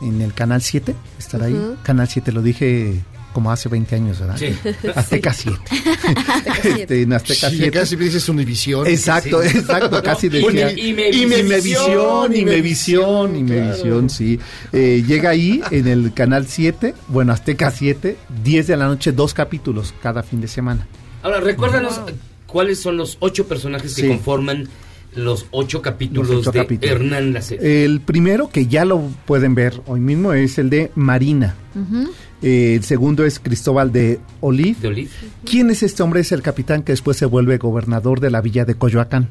en 0.01 0.21
el 0.21 0.33
Canal 0.33 0.61
7, 0.61 0.95
estará 1.19 1.45
ahí. 1.45 1.75
Canal 1.83 2.07
7, 2.07 2.31
lo 2.31 2.41
dije 2.41 3.01
como 3.35 3.51
hace 3.51 3.67
20 3.67 3.95
años, 3.97 4.17
¿verdad? 4.21 4.37
Sí. 4.37 4.47
Azteca 4.95 5.33
7. 5.33 5.59
Este, 6.79 7.01
en 7.01 7.11
Azteca 7.13 7.49
Sí, 7.49 7.57
7. 7.57 7.71
casi 7.79 7.95
dices 7.97 8.29
Univisión. 8.29 8.87
Exacto, 8.87 9.41
Sí. 9.43 9.57
exacto, 9.57 10.01
casi 10.01 10.29
decía. 10.29 10.71
Imevisión, 10.71 12.33
Imevisión, 12.35 13.35
Imevisión, 13.35 14.09
sí. 14.09 14.39
Eh, 14.71 15.03
llega 15.05 15.31
ahí 15.31 15.61
en 15.71 15.87
el 15.87 16.13
canal 16.13 16.47
7, 16.47 16.93
bueno, 17.09 17.33
Azteca 17.33 17.69
7, 17.71 18.17
10 18.43 18.67
de 18.67 18.77
la 18.77 18.87
noche, 18.87 19.11
dos 19.11 19.33
capítulos 19.33 19.93
cada 20.01 20.23
fin 20.23 20.39
de 20.41 20.47
semana. 20.47 20.87
Ahora, 21.21 21.41
recuérdanos 21.41 21.99
eh, 22.07 22.13
cuáles 22.47 22.79
son 22.79 22.95
los 22.97 23.17
ocho 23.19 23.47
personajes 23.47 23.93
que 23.95 24.03
Sí. 24.03 24.07
conforman 24.07 24.67
los 25.15 25.45
ocho 25.51 25.81
capítulos 25.81 26.27
Los 26.29 26.39
ocho 26.41 26.51
de 26.51 26.59
capítulos. 26.59 26.95
Hernán 26.95 27.33
la 27.33 27.41
serie. 27.41 27.85
El 27.85 28.01
primero, 28.01 28.49
que 28.49 28.67
ya 28.67 28.83
lo 28.85 29.01
pueden 29.25 29.55
ver 29.55 29.81
hoy 29.87 29.99
mismo, 30.01 30.33
es 30.33 30.57
el 30.57 30.69
de 30.69 30.91
Marina. 30.95 31.55
Ujú. 31.73 32.09
Eh, 32.45 32.75
el 32.75 32.83
segundo 32.83 33.25
es 33.25 33.39
Cristóbal 33.39 33.91
de 33.91 34.19
Oliv. 34.39 34.77
De 34.77 34.87
Oliv. 34.87 35.09
¿Quién 35.43 35.71
es 35.71 35.81
este 35.81 36.03
hombre? 36.03 36.21
Es 36.21 36.31
el 36.31 36.43
capitán 36.43 36.83
que 36.83 36.91
después 36.91 37.17
se 37.17 37.25
vuelve 37.25 37.57
gobernador 37.57 38.19
de 38.19 38.29
la 38.29 38.39
villa 38.41 38.65
de 38.65 38.75
Coyoacán. 38.75 39.27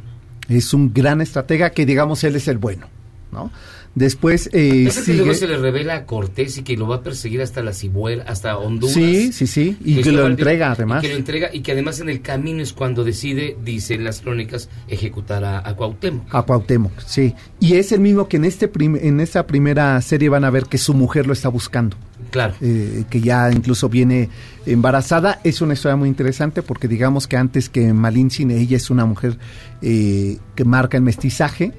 Es 0.48 0.74
un 0.74 0.92
gran 0.92 1.20
estratega 1.20 1.70
que, 1.70 1.86
digamos, 1.86 2.24
él 2.24 2.34
es 2.36 2.48
el 2.48 2.58
bueno, 2.58 2.88
¿no? 3.32 3.50
Después 3.94 4.50
eh, 4.52 4.86
¿Es 4.88 4.98
el 4.98 5.04
que 5.04 5.14
luego 5.14 5.34
sigue... 5.34 5.46
se 5.46 5.52
le 5.52 5.58
revela 5.58 5.94
a 5.94 6.04
Cortés 6.04 6.58
y 6.58 6.62
que 6.64 6.76
lo 6.76 6.88
va 6.88 6.96
a 6.96 7.02
perseguir 7.04 7.40
hasta 7.40 7.62
la 7.62 7.72
Cibuela, 7.72 8.24
hasta 8.24 8.58
Honduras? 8.58 8.92
Sí, 8.92 9.32
sí, 9.32 9.46
sí, 9.46 9.76
y 9.84 10.02
que 10.02 10.10
lo 10.10 10.26
entrega 10.26 10.72
además. 10.72 11.04
Y 11.04 11.06
que 11.06 11.12
lo 11.12 11.18
entrega 11.20 11.50
y 11.52 11.60
que 11.60 11.70
además 11.70 12.00
en 12.00 12.08
el 12.08 12.20
camino 12.20 12.60
es 12.60 12.72
cuando 12.72 13.04
decide, 13.04 13.56
dicen 13.64 14.02
las 14.02 14.20
crónicas, 14.20 14.68
ejecutar 14.88 15.44
a, 15.44 15.60
a 15.68 15.76
Cuauhtémoc. 15.76 16.34
A 16.34 16.42
Cuauhtémoc, 16.42 16.90
sí. 17.06 17.36
Y 17.60 17.74
es 17.74 17.92
el 17.92 18.00
mismo 18.00 18.26
que 18.26 18.38
en 18.38 18.46
este 18.46 18.66
prim- 18.66 18.98
en 19.00 19.20
esta 19.20 19.46
primera 19.46 20.02
serie 20.02 20.28
van 20.28 20.42
a 20.44 20.50
ver 20.50 20.64
que 20.64 20.76
su 20.76 20.92
mujer 20.92 21.28
lo 21.28 21.32
está 21.32 21.48
buscando. 21.48 21.96
Claro. 22.34 22.54
Eh, 22.60 23.04
que 23.08 23.20
ya 23.20 23.48
incluso 23.52 23.88
viene 23.88 24.28
embarazada. 24.66 25.38
Es 25.44 25.60
una 25.60 25.74
historia 25.74 25.94
muy 25.94 26.08
interesante 26.08 26.62
porque 26.62 26.88
digamos 26.88 27.28
que 27.28 27.36
antes 27.36 27.68
que 27.68 27.92
Malintzin, 27.92 28.50
ella 28.50 28.76
es 28.76 28.90
una 28.90 29.04
mujer 29.06 29.38
eh, 29.82 30.38
que 30.56 30.64
marca 30.64 30.96
el 30.96 31.04
mestizaje. 31.04 31.72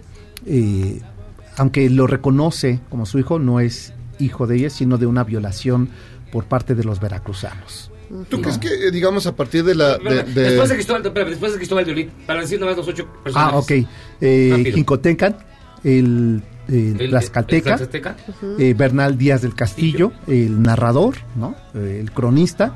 eh, 0.45 1.01
aunque 1.57 1.89
lo 1.89 2.07
reconoce 2.07 2.79
como 2.89 3.05
su 3.05 3.19
hijo, 3.19 3.37
no 3.37 3.59
es 3.59 3.91
hijo 4.19 4.47
de 4.47 4.55
ella, 4.55 4.69
sino 4.69 4.97
de 4.97 5.05
una 5.07 5.25
violación 5.25 5.89
por 6.31 6.45
parte 6.45 6.73
de 6.73 6.83
los 6.85 7.01
veracruzanos. 7.01 7.91
¿Tú 8.29 8.41
crees 8.41 8.57
que, 8.57 8.91
digamos, 8.91 9.25
a 9.27 9.35
partir 9.35 9.63
de 9.65 9.75
la... 9.75 9.97
de- 9.97 10.23
de- 10.23 10.41
Después 10.43 10.69
de 10.69 10.75
Cristóbal, 10.75 11.05
espérame, 11.05 11.29
después 11.31 11.51
de 11.51 11.57
Cristóbal 11.57 11.83
de 11.85 11.91
Olid, 11.91 12.07
para 12.25 12.39
decir 12.41 12.59
nomás 12.61 12.77
los 12.77 12.87
ocho 12.87 13.07
personajes. 13.23 13.53
Ah, 13.53 13.57
ok. 13.57 13.71
Eh. 14.21 14.71
Jincotencan, 14.73 15.35
el, 15.83 16.41
el 16.67 16.99
El- 16.99 17.09
Tlaxcalteca, 17.09 17.71
el 17.75 17.87
Tlaxcalteca. 17.87 18.15
Ujú. 18.29 18.55
eh, 18.59 18.73
Bernal 18.73 19.17
Díaz 19.17 19.41
del 19.41 19.53
Castillo, 19.55 20.11
el 20.27 20.61
narrador, 20.61 21.15
¿no? 21.35 21.55
Eh, 21.73 21.97
el 22.01 22.11
cronista. 22.11 22.75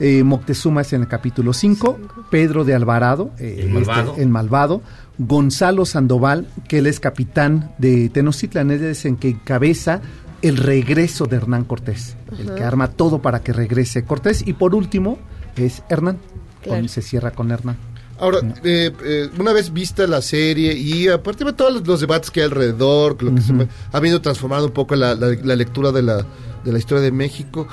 Eh, 0.00 0.24
Moctezuma 0.24 0.80
es 0.80 0.92
en 0.94 1.02
el 1.02 1.08
capítulo 1.08 1.52
5, 1.52 1.98
Pedro 2.30 2.64
de 2.64 2.74
Alvarado, 2.74 3.30
eh, 3.38 3.58
El 3.60 3.70
malvado. 3.70 4.10
este, 4.12 4.22
el 4.22 4.28
malvado, 4.30 4.82
Gonzalo 5.18 5.84
Sandoval, 5.86 6.48
que 6.66 6.78
él 6.78 6.86
es 6.88 6.98
capitán 6.98 7.72
de 7.78 8.08
Tenochtitlan, 8.08 8.70
es 8.72 9.04
en 9.04 9.16
que 9.16 9.28
encabeza 9.28 10.00
el 10.40 10.56
regreso 10.56 11.26
de 11.26 11.36
Hernán 11.36 11.62
Cortés, 11.64 12.16
el 12.36 12.52
que 12.54 12.64
arma 12.64 12.88
todo 12.88 13.22
para 13.22 13.40
que 13.44 13.52
regrese 13.52 14.02
Cortés, 14.04 14.42
y 14.44 14.54
por 14.54 14.74
último 14.74 15.18
es 15.54 15.84
Hernán, 15.88 16.18
Claro. 16.62 16.80
con- 16.80 16.88
se 16.88 17.00
cierra 17.02 17.30
con 17.30 17.52
Hernán. 17.52 17.76
Ahora, 18.22 18.38
eh, 18.62 18.92
eh, 19.04 19.28
una 19.36 19.52
vez 19.52 19.72
vista 19.72 20.06
la 20.06 20.22
serie 20.22 20.72
y 20.74 21.08
a 21.08 21.20
partir 21.22 21.44
de 21.44 21.52
todos 21.54 21.72
los, 21.74 21.86
los 21.86 22.00
debates 22.00 22.30
que 22.30 22.40
hay 22.40 22.46
alrededor, 22.46 23.20
lo 23.20 23.34
que 23.34 23.40
se 23.40 23.52
ha 23.92 23.98
venido 23.98 24.20
transformando 24.20 24.66
un 24.66 24.72
poco 24.72 24.94
la, 24.94 25.16
la- 25.16 25.36
la 25.42 25.56
lectura 25.56 25.90
de 25.90 26.02
la, 26.02 26.24
de 26.64 26.72
la 26.72 26.78
historia 26.78 27.02
de 27.02 27.10
México, 27.10 27.66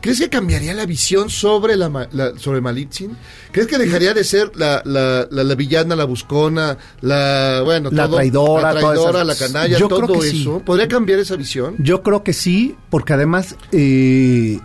¿crees 0.00 0.20
que 0.20 0.28
cambiaría 0.30 0.74
la 0.74 0.86
visión 0.86 1.28
sobre 1.28 1.74
la, 1.76 2.08
la- 2.12 2.38
sobre 2.38 2.60
Malitzin? 2.60 3.16
¿Crees 3.50 3.66
que 3.66 3.78
dejaría 3.78 4.14
de 4.14 4.22
ser 4.22 4.52
la, 4.54 4.80
la, 4.84 5.26
la- 5.28 5.42
la 5.42 5.54
villana, 5.56 5.96
la 5.96 6.04
buscona, 6.04 6.78
la 7.00 7.62
bueno, 7.64 7.90
La 7.90 8.06
todo, 8.06 8.14
traidora, 8.16 8.74
la, 8.74 8.80
todas 8.80 8.94
traidora, 8.94 9.22
esas- 9.22 9.40
la 9.40 9.46
canalla, 9.46 9.76
Yo 9.78 9.88
creo 9.88 10.06
todo 10.06 10.22
sí. 10.22 10.40
eso? 10.42 10.60
¿Podría 10.64 10.86
cambiar 10.86 11.18
esa 11.18 11.34
visión? 11.34 11.74
Yo 11.80 12.04
creo 12.04 12.22
que 12.22 12.32
sí, 12.32 12.76
porque 12.90 13.12
además 13.12 13.56
eh, 13.72 14.60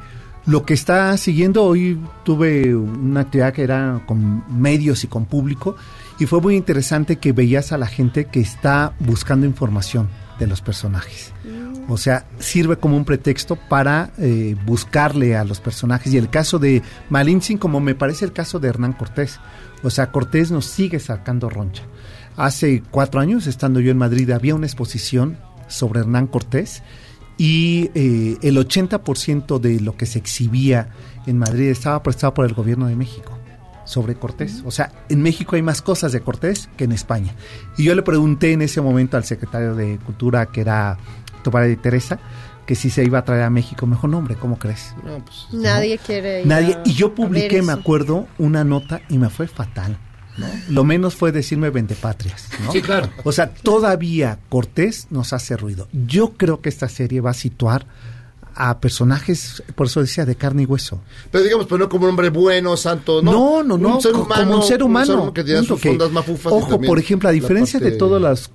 lo 0.45 0.65
que 0.65 0.73
está 0.73 1.15
siguiendo 1.17 1.63
hoy 1.63 1.99
tuve 2.23 2.75
una 2.75 3.21
actividad 3.21 3.53
que 3.53 3.63
era 3.63 4.01
con 4.05 4.43
medios 4.49 5.03
y 5.03 5.07
con 5.07 5.25
público 5.25 5.75
y 6.19 6.25
fue 6.25 6.41
muy 6.41 6.55
interesante 6.55 7.17
que 7.17 7.31
veías 7.31 7.71
a 7.71 7.77
la 7.77 7.87
gente 7.87 8.25
que 8.25 8.39
está 8.39 8.93
buscando 8.99 9.45
información 9.45 10.09
de 10.39 10.47
los 10.47 10.61
personajes. 10.61 11.33
O 11.87 11.97
sea, 11.97 12.25
sirve 12.39 12.77
como 12.77 12.95
un 12.95 13.05
pretexto 13.05 13.55
para 13.55 14.11
eh, 14.17 14.55
buscarle 14.65 15.35
a 15.35 15.43
los 15.43 15.59
personajes. 15.59 16.13
Y 16.13 16.17
el 16.17 16.29
caso 16.29 16.57
de 16.57 16.81
Malintzin, 17.09 17.57
como 17.57 17.79
me 17.79 17.95
parece 17.95 18.23
el 18.25 18.33
caso 18.33 18.59
de 18.59 18.69
Hernán 18.69 18.93
Cortés. 18.93 19.39
O 19.83 19.89
sea, 19.89 20.11
Cortés 20.11 20.51
nos 20.51 20.65
sigue 20.65 20.99
sacando 20.99 21.49
roncha. 21.49 21.83
Hace 22.37 22.81
cuatro 22.91 23.19
años, 23.19 23.45
estando 23.47 23.79
yo 23.79 23.91
en 23.91 23.97
Madrid, 23.97 24.31
había 24.31 24.55
una 24.55 24.67
exposición 24.67 25.37
sobre 25.67 26.01
Hernán 26.01 26.27
Cortés 26.27 26.81
y 27.37 27.89
eh, 27.95 28.37
el 28.41 28.57
80% 28.57 29.59
de 29.59 29.79
lo 29.79 29.95
que 29.97 30.05
se 30.05 30.19
exhibía 30.19 30.89
en 31.25 31.37
Madrid 31.37 31.69
estaba 31.69 32.01
prestado 32.03 32.33
por 32.33 32.45
el 32.45 32.53
gobierno 32.53 32.87
de 32.87 32.95
México 32.95 33.37
sobre 33.85 34.15
Cortés. 34.15 34.61
O 34.65 34.71
sea, 34.71 34.91
en 35.09 35.21
México 35.21 35.55
hay 35.55 35.61
más 35.61 35.81
cosas 35.81 36.11
de 36.11 36.21
Cortés 36.21 36.69
que 36.77 36.83
en 36.85 36.91
España. 36.91 37.33
Y 37.77 37.83
yo 37.83 37.95
le 37.95 38.03
pregunté 38.03 38.53
en 38.53 38.61
ese 38.61 38.79
momento 38.81 39.17
al 39.17 39.23
secretario 39.25 39.75
de 39.75 39.97
Cultura, 39.99 40.45
que 40.45 40.61
era 40.61 40.97
Tobar 41.43 41.67
de 41.67 41.75
Teresa, 41.75 42.19
que 42.65 42.75
si 42.75 42.89
se 42.89 43.03
iba 43.03 43.19
a 43.19 43.25
traer 43.25 43.41
a 43.43 43.49
México. 43.49 43.85
Mejor 43.87 44.11
nombre, 44.11 44.35
¿cómo 44.35 44.57
crees? 44.59 44.93
Nadie 45.51 45.97
quiere 45.97 46.41
ir 46.41 46.47
Nadie. 46.47 46.75
a- 46.75 46.81
Y 46.85 46.93
yo 46.93 47.13
publiqué, 47.15 47.61
me 47.63 47.73
acuerdo, 47.73 48.27
una 48.37 48.63
nota 48.63 49.01
y 49.09 49.17
me 49.17 49.29
fue 49.29 49.47
fatal. 49.47 49.97
¿No? 50.41 50.47
Lo 50.69 50.83
menos 50.83 51.15
fue 51.15 51.31
decirme 51.31 51.69
vendepatrias. 51.69 52.47
¿no? 52.65 52.71
Sí, 52.71 52.81
claro. 52.81 53.09
O 53.23 53.31
sea, 53.31 53.53
todavía 53.53 54.39
Cortés 54.49 55.07
nos 55.09 55.31
hace 55.33 55.55
ruido. 55.55 55.87
Yo 56.07 56.33
creo 56.33 56.59
que 56.61 56.69
esta 56.69 56.89
serie 56.89 57.21
va 57.21 57.31
a 57.31 57.33
situar 57.35 57.85
a 58.53 58.79
personajes, 58.81 59.63
por 59.75 59.87
eso 59.87 60.01
decía, 60.01 60.25
de 60.25 60.35
carne 60.35 60.63
y 60.63 60.65
hueso. 60.65 61.01
Pero 61.31 61.43
digamos, 61.45 61.65
pero 61.67 61.77
no 61.77 61.89
como 61.89 62.03
un 62.03 62.09
hombre 62.09 62.29
bueno, 62.29 62.75
santo, 62.75 63.21
no. 63.21 63.31
No, 63.31 63.63
no, 63.63 63.77
no, 63.77 63.95
Un 63.95 64.01
ser 64.01 64.13
humano, 64.13 64.43
como 64.43 64.55
un 64.57 64.63
ser 64.67 64.83
humano. 64.83 65.33
punto 65.33 65.63
sus 65.63 65.79
que- 65.79 65.97
mafufas 66.11 66.51
y 66.51 66.55
ojo, 66.57 66.81
por 66.81 66.99
ejemplo, 66.99 67.29
a 67.29 67.31
la 67.31 67.35
diferencia 67.35 67.79
de 67.79 67.91
todos 67.91 68.21
los 68.21 68.51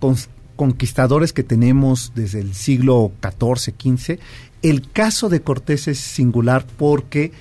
conquistadores 0.55 1.33
que 1.33 1.43
tenemos 1.43 2.13
desde 2.15 2.41
el 2.41 2.55
siglo 2.55 3.13
XIV, 3.23 3.75
XV, 3.79 4.19
el 4.63 4.91
caso 4.91 5.29
de 5.29 5.41
Cortés 5.43 5.89
es 5.89 5.99
singular 5.99 6.67
porque 6.77 7.33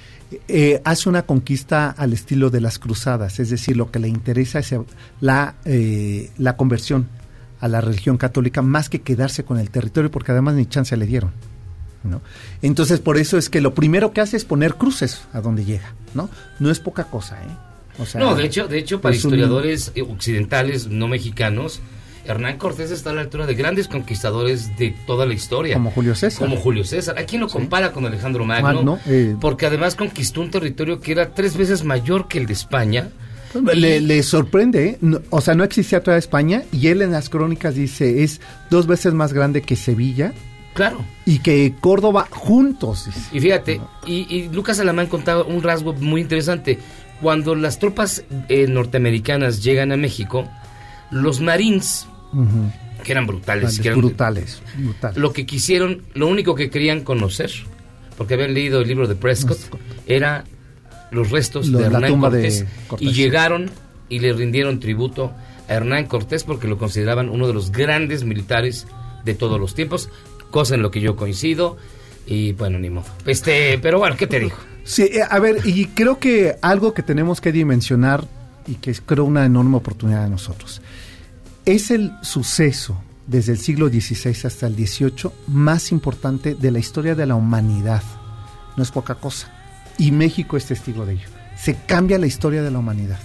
eh, 0.47 0.81
hace 0.83 1.07
una 1.09 1.23
conquista 1.23 1.89
al 1.91 2.13
estilo 2.13 2.49
de 2.49 2.61
las 2.61 2.79
cruzadas, 2.79 3.39
es 3.39 3.49
decir, 3.49 3.77
lo 3.77 3.91
que 3.91 3.99
le 3.99 4.07
interesa 4.07 4.59
es 4.59 4.73
la, 5.21 5.55
eh, 5.65 6.31
la 6.37 6.57
conversión 6.57 7.07
a 7.61 7.67
la 7.67 7.81
religión 7.81 8.17
católica 8.17 8.61
más 8.61 8.89
que 8.89 9.01
quedarse 9.01 9.43
con 9.45 9.59
el 9.59 9.69
territorio, 9.69 10.11
porque 10.11 10.31
además 10.31 10.55
ni 10.55 10.65
chance 10.65 10.95
le 10.97 11.05
dieron. 11.05 11.31
¿no? 12.03 12.21
Entonces, 12.61 12.99
por 12.99 13.17
eso 13.17 13.37
es 13.37 13.49
que 13.49 13.61
lo 13.61 13.73
primero 13.73 14.13
que 14.13 14.21
hace 14.21 14.37
es 14.37 14.45
poner 14.45 14.75
cruces 14.75 15.21
a 15.33 15.41
donde 15.41 15.65
llega, 15.65 15.93
¿no? 16.13 16.29
No 16.59 16.69
es 16.69 16.79
poca 16.79 17.05
cosa, 17.05 17.35
¿eh? 17.41 17.47
O 17.97 18.05
sea, 18.05 18.21
no, 18.21 18.35
de 18.35 18.45
hecho, 18.45 18.67
de 18.67 18.77
hecho 18.77 19.01
para 19.01 19.13
un- 19.13 19.17
historiadores 19.17 19.91
eh, 19.95 20.03
occidentales, 20.03 20.85
no 20.87 21.07
mexicanos, 21.07 21.79
Hernán 22.25 22.57
Cortés 22.57 22.91
está 22.91 23.11
a 23.11 23.13
la 23.13 23.21
altura 23.21 23.45
de 23.45 23.55
grandes 23.55 23.87
conquistadores 23.87 24.77
de 24.77 24.95
toda 25.05 25.25
la 25.25 25.33
historia. 25.33 25.75
Como 25.75 25.91
Julio 25.91 26.15
César. 26.15 26.39
Como 26.47 26.57
Julio 26.61 26.83
César. 26.83 27.15
Hay 27.17 27.25
quien 27.25 27.41
lo 27.41 27.47
compara 27.47 27.91
con 27.91 28.05
Alejandro 28.05 28.45
Magno, 28.45 28.73
Magno, 28.73 28.99
eh. 29.05 29.35
porque 29.39 29.65
además 29.65 29.95
conquistó 29.95 30.41
un 30.41 30.51
territorio 30.51 30.99
que 30.99 31.11
era 31.11 31.33
tres 31.33 31.55
veces 31.57 31.83
mayor 31.83 32.27
que 32.27 32.37
el 32.39 32.45
de 32.47 32.53
España. 32.53 33.09
Le, 33.73 34.01
le 34.01 34.21
sorprende, 34.23 34.85
¿eh? 34.85 34.97
No, 34.99 35.21
o 35.29 35.39
sea, 35.39 35.53
no 35.55 35.63
existía 35.63 36.03
toda 36.03 36.17
España 36.17 36.63
y 36.73 36.87
él 36.87 37.01
en 37.01 37.11
las 37.11 37.29
crónicas 37.29 37.75
dice 37.75 38.23
es 38.23 38.41
dos 38.69 38.85
veces 38.85 39.13
más 39.13 39.31
grande 39.31 39.61
que 39.61 39.77
Sevilla 39.77 40.33
Claro. 40.73 41.05
y 41.25 41.39
que 41.39 41.73
Córdoba 41.79 42.27
juntos. 42.31 43.07
Y 43.31 43.39
fíjate, 43.39 43.79
y, 44.05 44.27
y 44.29 44.49
Lucas 44.49 44.81
Alamán 44.81 45.07
contaba 45.07 45.43
un 45.43 45.63
rasgo 45.63 45.93
muy 45.93 46.19
interesante. 46.19 46.79
Cuando 47.21 47.55
las 47.55 47.79
tropas 47.79 48.25
eh, 48.49 48.67
norteamericanas 48.67 49.63
llegan 49.63 49.93
a 49.93 49.97
México, 49.97 50.49
los 51.09 51.39
marines, 51.39 52.07
Que 53.03 53.11
eran 53.11 53.27
brutales, 53.27 53.63
Brutales, 53.63 53.79
que 53.79 53.87
eran- 53.87 53.99
brutales, 53.99 54.61
brutales. 54.77 55.17
lo 55.17 55.31
que 55.33 55.45
quisieron, 55.45 56.01
lo 56.13 56.27
único 56.27 56.55
que 56.55 56.69
querían 56.69 57.01
conocer, 57.01 57.51
porque 58.17 58.33
habían 58.33 58.53
leído 58.53 58.81
el 58.81 58.87
libro 58.87 59.07
de 59.07 59.15
Prescott, 59.15 59.59
era 60.07 60.43
los 61.11 61.29
restos 61.31 61.67
Lo- 61.67 61.77
de 61.79 61.89
la 61.89 61.97
Hernán 61.97 62.11
tumba 62.11 62.29
de 62.29 62.41
Cortés, 62.41 62.65
Cortés. 62.87 63.07
y 63.07 63.13
llegaron 63.13 63.69
y 64.09 64.19
le 64.19 64.33
rindieron 64.33 64.79
tributo 64.79 65.33
a 65.67 65.73
Hernán 65.73 66.05
Cortés 66.05 66.43
porque 66.43 66.67
lo 66.67 66.77
consideraban 66.77 67.29
uno 67.29 67.47
de 67.47 67.53
los 67.53 67.71
grandes 67.71 68.23
militares 68.23 68.87
de 69.23 69.33
todos 69.35 69.59
los 69.59 69.75
tiempos, 69.75 70.09
cosa 70.51 70.75
en 70.75 70.81
lo 70.81 70.91
que 70.91 71.01
yo 71.01 71.15
coincido 71.15 71.77
y 72.27 72.53
bueno, 72.53 72.79
ni 72.79 72.89
modo. 72.89 73.05
Este, 73.25 73.77
pero 73.79 73.99
bueno, 73.99 74.15
¿qué 74.17 74.25
te 74.27 74.39
digo? 74.39 74.55
Sí, 74.83 75.03
eh, 75.03 75.21
a 75.27 75.39
ver, 75.39 75.57
y 75.65 75.85
creo 75.87 76.19
que 76.19 76.55
algo 76.61 76.93
que 76.93 77.01
tenemos 77.03 77.41
que 77.41 77.51
dimensionar 77.51 78.25
y 78.67 78.75
que 78.75 78.91
es 78.91 79.01
creo 79.01 79.25
una 79.25 79.45
enorme 79.45 79.77
oportunidad 79.77 80.23
de 80.23 80.29
nosotros, 80.29 80.81
es 81.65 81.89
el 81.89 82.13
suceso 82.21 83.01
desde 83.27 83.51
el 83.51 83.57
siglo 83.57 83.89
XVI 83.89 84.45
hasta 84.45 84.67
el 84.67 84.75
XVIII 84.75 85.31
más 85.47 85.91
importante 85.91 86.53
de 86.53 86.71
la 86.71 86.79
historia 86.79 87.15
de 87.15 87.25
la 87.25 87.35
humanidad. 87.35 88.03
No 88.77 88.83
es 88.83 88.91
poca 88.91 89.15
cosa. 89.15 89.51
Y 89.97 90.11
México 90.11 90.57
es 90.57 90.65
testigo 90.65 91.05
de 91.05 91.13
ello. 91.13 91.27
Se 91.57 91.75
cambia 91.75 92.19
la 92.19 92.27
historia 92.27 92.61
de 92.61 92.69
la 92.69 92.79
humanidad. 92.79 93.19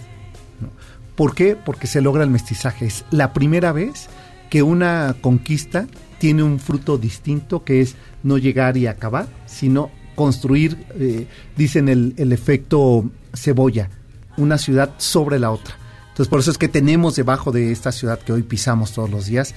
¿Por 1.16 1.34
qué? 1.34 1.54
Porque 1.54 1.86
se 1.86 2.00
logra 2.00 2.24
el 2.24 2.30
mestizaje. 2.30 2.86
Es 2.86 3.04
la 3.10 3.34
primera 3.34 3.72
vez 3.72 4.08
que 4.48 4.62
una 4.62 5.16
conquista 5.20 5.86
tiene 6.18 6.42
un 6.42 6.58
fruto 6.58 6.96
distinto 6.96 7.64
que 7.64 7.82
es 7.82 7.96
no 8.22 8.38
llegar 8.38 8.76
y 8.76 8.86
acabar, 8.86 9.28
sino 9.46 9.90
construir, 10.14 10.86
eh, 10.94 11.26
dicen 11.56 11.88
el, 11.88 12.14
el 12.16 12.32
efecto 12.32 13.10
cebolla, 13.34 13.90
una 14.36 14.56
ciudad 14.56 14.94
sobre 14.98 15.38
la 15.38 15.50
otra. 15.50 15.79
Entonces 16.20 16.32
por 16.32 16.40
eso 16.40 16.50
es 16.50 16.58
que 16.58 16.68
tenemos 16.68 17.16
debajo 17.16 17.50
de 17.50 17.72
esta 17.72 17.92
ciudad 17.92 18.18
que 18.18 18.34
hoy 18.34 18.42
pisamos 18.42 18.92
todos 18.92 19.08
los 19.08 19.24
días 19.24 19.54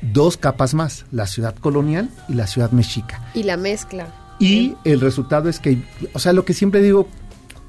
dos 0.00 0.38
capas 0.38 0.72
más, 0.72 1.04
la 1.12 1.26
ciudad 1.26 1.54
colonial 1.56 2.08
y 2.30 2.32
la 2.32 2.46
ciudad 2.46 2.70
mexica. 2.70 3.30
Y 3.34 3.42
la 3.42 3.58
mezcla. 3.58 4.06
Y 4.38 4.74
el 4.84 5.00
resultado 5.02 5.50
es 5.50 5.60
que, 5.60 5.82
o 6.14 6.18
sea, 6.18 6.32
lo 6.32 6.46
que 6.46 6.54
siempre 6.54 6.80
digo, 6.80 7.06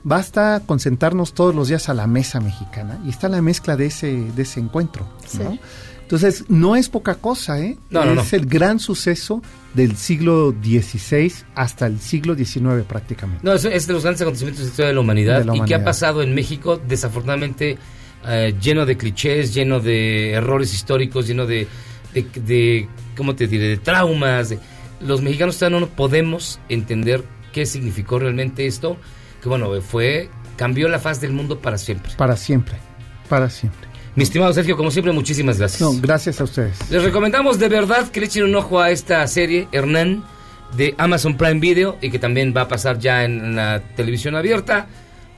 basta 0.05 0.61
con 0.65 0.79
sentarnos 0.79 1.33
todos 1.33 1.53
los 1.53 1.67
días 1.67 1.89
a 1.89 1.93
la 1.93 2.07
mesa 2.07 2.39
mexicana 2.39 2.97
y 3.05 3.09
está 3.09 3.27
la 3.27 3.41
mezcla 3.41 3.75
de 3.75 3.87
ese, 3.87 4.13
de 4.13 4.41
ese 4.43 4.61
encuentro. 4.61 5.05
¿no? 5.37 5.59
Entonces, 6.03 6.45
no 6.47 6.77
es 6.77 6.87
poca 6.87 7.15
cosa, 7.15 7.59
¿eh? 7.59 7.77
No, 7.89 8.05
no, 8.05 8.21
es 8.21 8.31
no. 8.31 8.37
el 8.39 8.45
gran 8.45 8.79
suceso 8.79 9.41
del 9.73 9.97
siglo 9.97 10.55
XVI 10.63 11.33
hasta 11.55 11.87
el 11.87 11.99
siglo 11.99 12.35
XIX 12.35 12.85
prácticamente. 12.87 13.41
No, 13.43 13.51
es, 13.51 13.65
es 13.65 13.85
de 13.85 13.91
los 13.91 14.03
grandes 14.03 14.21
acontecimientos 14.21 14.59
de 14.61 14.65
la 14.67 14.69
historia 14.69 14.87
de 14.87 14.93
la 14.93 15.01
humanidad 15.01 15.39
De 15.39 15.43
la 15.45 15.51
y 15.51 15.57
que 15.57 15.59
ha 15.59 15.65
humanidad. 15.65 15.83
pasado 15.83 16.21
en 16.21 16.33
México, 16.33 16.79
desafortunadamente, 16.87 17.77
eh, 18.28 18.53
lleno 18.61 18.86
de 18.86 18.97
clichés, 18.97 19.53
lleno 19.53 19.80
de 19.80 20.32
errores 20.32 20.74
históricos, 20.74 21.28
lleno 21.28 21.45
de, 21.45 21.67
de, 22.13 22.26
de- 22.41 22.88
¿cómo 23.15 23.36
te 23.36 23.47
diré?, 23.47 23.67
de 23.70 23.78
traumas. 23.78 24.49
de- 24.49 24.59
los 25.01 25.22
mexicanos 25.22 25.61
no 25.72 25.88
podemos 25.88 26.59
entender 26.70 27.24
qué 27.53 27.65
significó 27.65 28.20
realmente 28.20 28.65
esto, 28.67 28.97
que 29.41 29.47
bueno, 29.49 29.70
fue, 29.82 30.30
cambió 30.57 30.89
la 30.89 30.99
faz 30.99 31.22
del 31.22 31.32
mundo 31.32 31.59
para 31.59 31.78
siempre. 31.78 32.11
Para 32.17 32.36
siempre, 32.36 32.76
para 33.30 33.49
siempre. 33.49 33.88
Mi 34.15 34.24
estimado 34.24 34.51
Sergio, 34.51 34.76
como 34.76 34.91
siempre, 34.91 35.13
muchísimas 35.13 35.57
gracias. 35.57 35.80
No, 35.82 35.93
gracias 36.01 36.41
a 36.41 36.43
ustedes. 36.43 36.78
Les 36.91 37.01
recomendamos 37.03 37.57
de 37.59 37.70
verdad 37.70 38.09
que 38.09 38.20
le 38.20 38.26
echen 38.26 38.43
un 38.43 38.55
ojo 38.55 38.82
a 38.82 38.91
esta 38.91 39.26
serie, 39.28 39.67
Hernán, 39.72 40.24
de 40.76 40.93
Amazon 40.97 41.38
Prime 41.38 41.59
Video, 41.61 41.97
y 42.01 42.09
que 42.11 42.20
también 42.20 42.53
va 42.55 42.61
a 42.61 42.67
pasar 42.67 42.99
ya 42.99 43.24
en 43.24 43.55
la 43.55 43.82
televisión 43.95 44.36
abierta. 44.36 44.88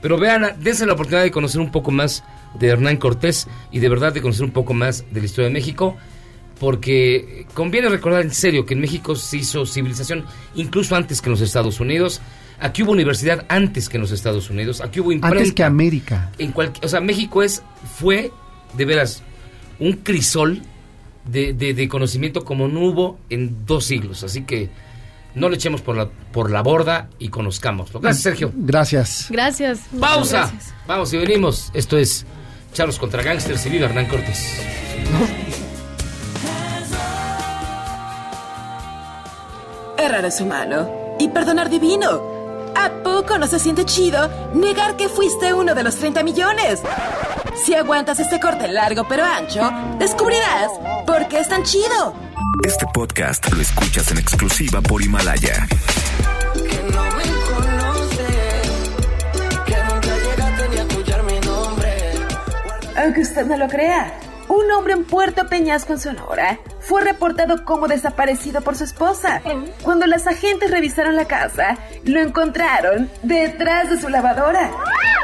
Pero 0.02 0.18
vean, 0.18 0.56
dense 0.60 0.84
la 0.84 0.92
oportunidad 0.92 1.22
de 1.22 1.30
conocer 1.30 1.60
un 1.60 1.70
poco 1.72 1.90
más 1.90 2.22
de 2.58 2.66
Hernán 2.68 2.98
Cortés 2.98 3.48
y 3.70 3.78
de 3.78 3.88
verdad 3.88 4.12
de 4.12 4.20
conocer 4.20 4.44
un 4.44 4.50
poco 4.50 4.74
más 4.74 5.04
de 5.10 5.20
la 5.20 5.26
historia 5.26 5.46
de 5.48 5.54
México, 5.54 5.96
porque 6.58 7.46
conviene 7.54 7.88
recordar 7.88 8.22
en 8.22 8.30
serio 8.32 8.66
que 8.66 8.74
en 8.74 8.80
México 8.80 9.16
se 9.16 9.38
hizo 9.38 9.66
civilización 9.66 10.24
incluso 10.54 10.94
antes 10.94 11.20
que 11.20 11.28
en 11.28 11.32
los 11.32 11.40
Estados 11.40 11.80
Unidos. 11.80 12.20
Aquí 12.60 12.82
hubo 12.84 12.92
universidad 12.92 13.44
antes 13.48 13.88
que 13.88 13.96
en 13.96 14.02
los 14.02 14.12
Estados 14.12 14.48
Unidos. 14.50 14.80
Aquí 14.80 15.00
hubo 15.00 15.10
imprenta 15.10 15.38
Antes 15.38 15.52
que 15.52 15.64
América. 15.64 16.30
en 16.38 16.54
o 16.82 16.88
sea, 16.88 17.00
México 17.00 17.42
es, 17.42 17.62
fue, 17.98 18.30
de 18.76 18.84
veras, 18.84 19.22
un 19.80 19.94
crisol 19.94 20.62
de, 21.24 21.52
de- 21.52 21.74
de 21.74 21.88
conocimiento 21.88 22.44
como 22.44 22.68
no 22.68 22.80
hubo 22.80 23.18
en 23.30 23.66
dos 23.66 23.84
siglos. 23.86 24.22
Así 24.22 24.42
que 24.42 24.68
no 25.34 25.48
le 25.48 25.56
echemos 25.56 25.80
por 25.80 25.96
la, 25.96 26.08
por 26.08 26.50
la 26.50 26.62
borda 26.62 27.08
y 27.18 27.28
conozcámoslo. 27.28 28.00
Gracias, 28.00 28.22
Sergio. 28.22 28.52
Gracias. 28.54 29.26
Gracias. 29.30 29.80
Pausa. 29.98 30.50
Gracias. 30.50 30.74
Vamos 30.86 31.12
y 31.12 31.18
venimos. 31.18 31.70
Esto 31.74 31.96
es 31.96 32.26
Charlos 32.72 32.98
contra 32.98 33.22
Gangsters 33.22 33.64
y 33.66 33.70
viva 33.70 33.86
Hernán 33.86 34.06
Cortés. 34.06 34.60
Errar 39.98 40.24
es 40.24 40.40
humano 40.40 41.16
y 41.18 41.28
perdonar 41.28 41.70
divino. 41.70 42.31
¿A 42.74 42.90
poco 43.02 43.38
no 43.38 43.46
se 43.46 43.58
siente 43.58 43.84
chido 43.84 44.28
negar 44.54 44.96
que 44.96 45.08
fuiste 45.08 45.52
uno 45.52 45.74
de 45.74 45.82
los 45.82 45.96
30 45.96 46.22
millones? 46.22 46.80
Si 47.64 47.74
aguantas 47.74 48.18
este 48.20 48.40
corte 48.40 48.68
largo 48.68 49.06
pero 49.08 49.24
ancho, 49.24 49.70
descubrirás 49.98 50.70
por 51.06 51.28
qué 51.28 51.40
es 51.40 51.48
tan 51.48 51.62
chido. 51.62 52.14
Este 52.64 52.86
podcast 52.92 53.50
lo 53.52 53.60
escuchas 53.60 54.10
en 54.10 54.18
exclusiva 54.18 54.80
por 54.80 55.02
Himalaya. 55.02 55.66
Aunque 62.96 63.22
usted 63.22 63.46
no 63.46 63.56
lo 63.56 63.68
crea, 63.68 64.12
un 64.48 64.70
hombre 64.70 64.92
en 64.92 65.04
Puerto 65.04 65.46
Peñasco, 65.48 65.94
en 65.94 65.98
Sonora, 65.98 66.58
fue 66.92 67.00
reportado 67.00 67.64
como 67.64 67.88
desaparecido 67.88 68.60
por 68.60 68.76
su 68.76 68.84
esposa. 68.84 69.40
Cuando 69.82 70.06
las 70.06 70.26
agentes 70.26 70.70
revisaron 70.70 71.16
la 71.16 71.24
casa, 71.24 71.78
lo 72.04 72.20
encontraron 72.20 73.10
detrás 73.22 73.88
de 73.88 73.98
su 73.98 74.10
lavadora. 74.10 74.70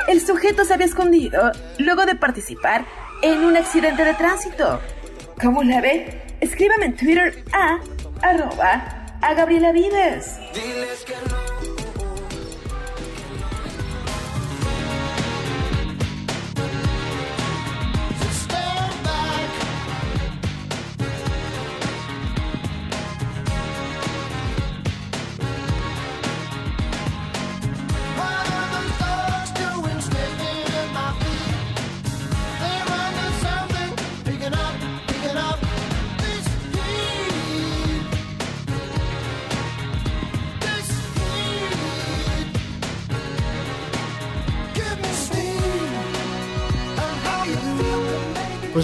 El 0.07 0.23
sujeto 0.23 0.65
se 0.65 0.73
había 0.73 0.87
escondido 0.87 1.53
luego 1.77 2.07
de 2.07 2.15
participar 2.15 2.87
en 3.21 3.45
un 3.45 3.55
accidente 3.55 4.03
de 4.03 4.15
tránsito. 4.15 4.81
¿Cómo 5.43 5.63
la 5.63 5.83
ve? 5.83 6.23
Escríbame 6.41 6.87
en 6.87 6.97
Twitter 6.97 7.45
a 7.53 7.81
arroba 8.23 9.07
a 9.21 9.35
Gabriela 9.35 9.71
Vives. 9.71 10.39
Diles 10.55 11.05
que 11.05 11.13
no. 11.29 11.58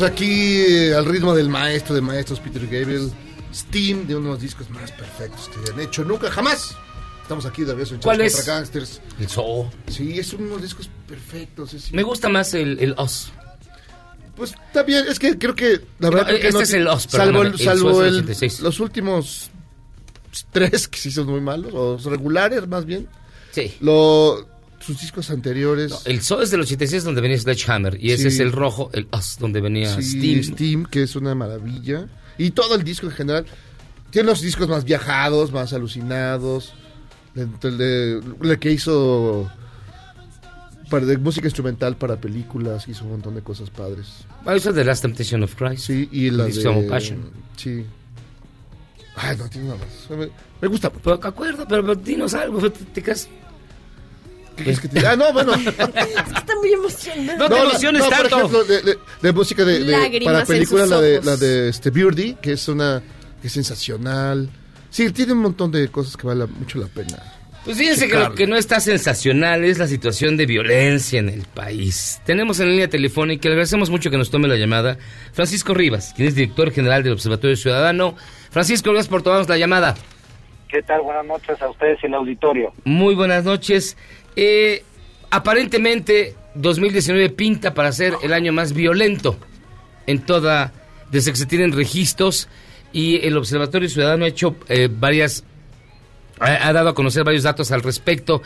Aquí, 0.04 0.56
eh, 0.60 0.94
al 0.94 1.04
ritmo 1.04 1.34
del 1.34 1.48
maestro 1.48 1.94
de 1.94 2.00
maestros, 2.00 2.40
Peter 2.40 2.62
Gabriel, 2.62 3.10
Steam, 3.52 4.06
de 4.06 4.16
uno 4.16 4.26
de 4.28 4.32
los 4.34 4.42
discos 4.42 4.68
más 4.70 4.90
perfectos 4.92 5.48
que 5.50 5.72
han 5.72 5.80
hecho 5.80 6.04
nunca, 6.04 6.30
jamás. 6.30 6.76
Estamos 7.22 7.46
aquí 7.46 7.62
de 7.62 7.72
regreso 7.72 7.94
en 7.94 8.00
¿Cuál 8.02 8.20
es? 8.20 8.34
contra 8.36 8.54
Gangsters. 8.54 9.00
El 9.18 9.28
Zoo. 9.28 9.70
Sí, 9.88 10.18
es 10.18 10.32
uno 10.34 10.44
de 10.44 10.50
los 10.52 10.62
discos 10.62 10.90
perfectos. 11.08 11.72
es- 11.74 11.92
Me 11.92 12.02
gusta 12.02 12.28
más 12.28 12.52
el, 12.54 12.78
el 12.80 12.94
Oz. 12.98 13.30
Pues 14.36 14.52
está 14.66 14.82
bien, 14.82 15.06
es 15.08 15.18
que 15.18 15.38
creo 15.38 15.54
que 15.54 15.80
la 16.00 16.10
verdad 16.10 16.22
No, 16.26 16.28
que 16.28 16.36
este 16.48 16.52
no 16.52 16.60
es 16.60 16.72
el 16.74 16.86
Oz, 16.88 17.06
salvo, 17.08 17.42
el, 17.42 17.52
el 17.52 17.58
salvo 17.58 17.90
Zoo 17.92 18.02
es 18.04 18.08
el- 18.08 18.14
el 18.16 18.20
86. 18.24 18.60
los 18.60 18.80
últimos 18.80 19.50
tres 20.52 20.88
que 20.88 20.98
sí 20.98 21.10
son 21.12 21.26
muy 21.28 21.40
malos 21.40 21.72
o 21.74 22.10
regulares 22.10 22.66
más 22.68 22.84
bien. 22.84 23.08
Sí. 23.52 23.72
Lo, 23.80 24.46
sus 24.84 25.00
discos 25.00 25.30
anteriores. 25.30 26.02
El 26.04 26.20
Zoo 26.20 26.42
es 26.42 26.50
del 26.50 26.60
86 26.60 27.04
donde 27.04 27.20
venía 27.20 27.38
Sledgehammer 27.38 27.96
y 28.02 28.10
ese 28.12 28.22
Sí. 28.22 28.28
es 28.36 28.40
el 28.40 28.52
rojo, 28.52 28.90
el 28.92 29.06
Oz, 29.10 29.38
donde 29.38 29.60
venía 29.60 29.94
Sí, 30.00 30.02
Steam. 30.02 30.42
Steam, 30.42 30.84
que 30.86 31.02
es 31.02 31.16
una 31.16 31.34
maravilla. 31.34 32.06
Y 32.38 32.50
todo 32.50 32.74
el 32.74 32.84
disco 32.84 33.06
en 33.06 33.12
general. 33.12 33.46
Tiene 34.10 34.28
los 34.28 34.40
discos 34.42 34.68
más 34.68 34.84
viajados, 34.84 35.52
más 35.52 35.72
alucinados. 35.72 36.72
El, 37.34 37.78
de, 37.78 38.20
el 38.42 38.58
que 38.60 38.70
hizo 38.70 39.50
para, 40.90 41.04
de 41.06 41.18
música 41.18 41.46
instrumental 41.48 41.96
para 41.96 42.16
películas, 42.20 42.86
hizo 42.86 43.04
un 43.04 43.10
montón 43.12 43.34
de 43.34 43.42
cosas 43.42 43.70
padres. 43.70 44.24
Ah, 44.44 44.56
hizo 44.56 44.72
The 44.72 44.84
Last 44.84 45.02
Temptation 45.02 45.42
of 45.42 45.54
Christ. 45.56 45.86
Sí, 45.86 46.08
y 46.12 46.30
la 46.30 46.46
This 46.46 46.62
de... 46.62 46.82
Passion. 46.88 47.30
Sí. 47.56 47.84
Ay, 49.16 49.36
no, 49.36 49.48
tiene 49.48 49.68
nada 49.68 49.80
más. 49.80 50.30
Me, 50.60 50.68
gusta. 50.68 50.90
Pero 50.90 51.14
acuerdo, 51.22 51.64
pero, 51.68 51.82
pero 51.82 51.94
dinos 51.94 52.34
algo, 52.34 52.70
te, 52.70 52.84
te 52.84 53.02
quedas- 53.02 53.28
¿Qué 54.56 54.62
quieres 54.64 54.80
que 54.80 54.88
te 54.88 54.98
diga? 54.98 55.12
Ah, 55.12 55.16
no, 55.16 55.32
bueno. 55.32 55.54
Está 55.56 56.54
muy 56.60 56.72
emocionado. 56.72 57.38
No 57.38 57.48
te 57.54 57.60
emociones 57.62 58.02
no, 58.02 58.08
tanto. 58.08 58.28
Por 58.28 58.38
ejemplo, 58.38 58.64
de, 58.64 58.82
de- 58.82 58.98
de 59.22 59.32
música 59.32 59.64
de, 59.64 59.80
de- 59.84 60.20
para 60.24 60.46
sus 60.46 60.70
la 60.88 61.00
de, 61.00 61.20
la 61.22 61.36
de 61.36 61.68
este 61.68 61.90
Birdie, 61.90 62.36
que 62.40 62.52
es 62.52 62.68
una 62.68 63.02
que 63.40 63.48
es 63.48 63.52
sensacional. 63.52 64.48
Sí, 64.90 65.10
tiene 65.10 65.32
un 65.32 65.40
montón 65.40 65.70
de 65.72 65.88
cosas 65.88 66.16
que 66.16 66.26
vale 66.26 66.46
mucho 66.46 66.78
la 66.78 66.86
pena. 66.86 67.22
Pues 67.64 67.78
fíjense 67.78 68.08
que 68.08 68.16
lo 68.18 68.34
que 68.34 68.46
no 68.46 68.56
está 68.56 68.78
sensacional 68.78 69.64
es 69.64 69.78
la 69.78 69.86
situación 69.88 70.36
de 70.36 70.44
violencia 70.44 71.18
en 71.18 71.30
el 71.30 71.42
país. 71.44 72.20
Tenemos 72.26 72.60
en 72.60 72.68
línea 72.70 72.88
telefónica, 72.88 73.48
le 73.48 73.54
agradecemos 73.54 73.88
mucho 73.88 74.10
que 74.10 74.18
nos 74.18 74.30
tome 74.30 74.48
la 74.48 74.56
llamada, 74.56 74.98
Francisco 75.32 75.72
Rivas, 75.72 76.12
quien 76.14 76.28
es 76.28 76.34
director 76.34 76.70
general 76.72 77.02
del 77.02 77.14
Observatorio 77.14 77.56
Ciudadano. 77.56 78.16
Francisco, 78.50 78.90
gracias 78.92 79.08
por 79.08 79.22
tomarnos 79.22 79.48
la 79.48 79.56
llamada. 79.56 79.94
¿Qué 80.68 80.82
tal? 80.82 81.00
Buenas 81.02 81.24
noches 81.24 81.60
a 81.62 81.68
ustedes 81.70 81.98
y 82.02 82.06
el 82.06 82.14
auditorio. 82.14 82.72
Muy 82.84 83.14
buenas 83.14 83.44
noches. 83.44 83.96
Eh, 84.36 84.82
aparentemente, 85.30 86.34
2019 86.54 87.30
pinta 87.30 87.74
para 87.74 87.92
ser 87.92 88.14
el 88.22 88.32
año 88.32 88.52
más 88.52 88.72
violento 88.72 89.36
en 90.06 90.20
toda, 90.20 90.72
desde 91.10 91.30
que 91.32 91.36
se 91.36 91.46
tienen 91.46 91.72
registros 91.72 92.48
y 92.92 93.26
el 93.26 93.36
Observatorio 93.36 93.88
Ciudadano 93.88 94.24
ha 94.24 94.28
hecho 94.28 94.56
eh, 94.68 94.88
varias, 94.90 95.44
ha, 96.38 96.72
dado 96.72 96.90
a 96.90 96.94
conocer 96.94 97.24
varios 97.24 97.42
datos 97.42 97.70
al 97.72 97.82
respecto. 97.82 98.42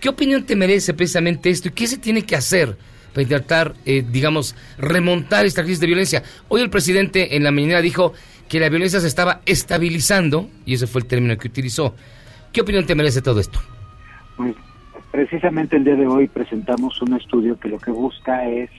¿Qué 0.00 0.08
opinión 0.08 0.44
te 0.44 0.56
merece 0.56 0.94
precisamente 0.94 1.50
esto 1.50 1.68
y 1.68 1.72
qué 1.72 1.86
se 1.86 1.98
tiene 1.98 2.22
que 2.22 2.34
hacer 2.34 2.76
para 3.12 3.22
intentar, 3.22 3.74
eh, 3.84 4.04
digamos, 4.08 4.54
remontar 4.78 5.44
esta 5.44 5.62
crisis 5.62 5.80
de 5.80 5.86
violencia? 5.86 6.22
Hoy 6.48 6.62
el 6.62 6.70
presidente 6.70 7.36
en 7.36 7.44
la 7.44 7.50
mañana 7.50 7.82
dijo 7.82 8.14
que 8.48 8.58
la 8.58 8.70
violencia 8.70 9.00
se 9.00 9.06
estaba 9.06 9.42
estabilizando 9.44 10.48
y 10.64 10.74
ese 10.74 10.86
fue 10.86 11.02
el 11.02 11.06
término 11.06 11.36
que 11.36 11.48
utilizó. 11.48 11.94
¿Qué 12.52 12.62
opinión 12.62 12.86
te 12.86 12.94
merece 12.94 13.20
todo 13.20 13.38
esto? 13.38 13.60
Precisamente 15.10 15.76
el 15.76 15.84
día 15.84 15.96
de 15.96 16.06
hoy 16.06 16.28
presentamos 16.28 17.00
un 17.02 17.14
estudio 17.14 17.58
que 17.58 17.68
lo 17.68 17.78
que 17.78 17.90
busca 17.90 18.48
es 18.48 18.70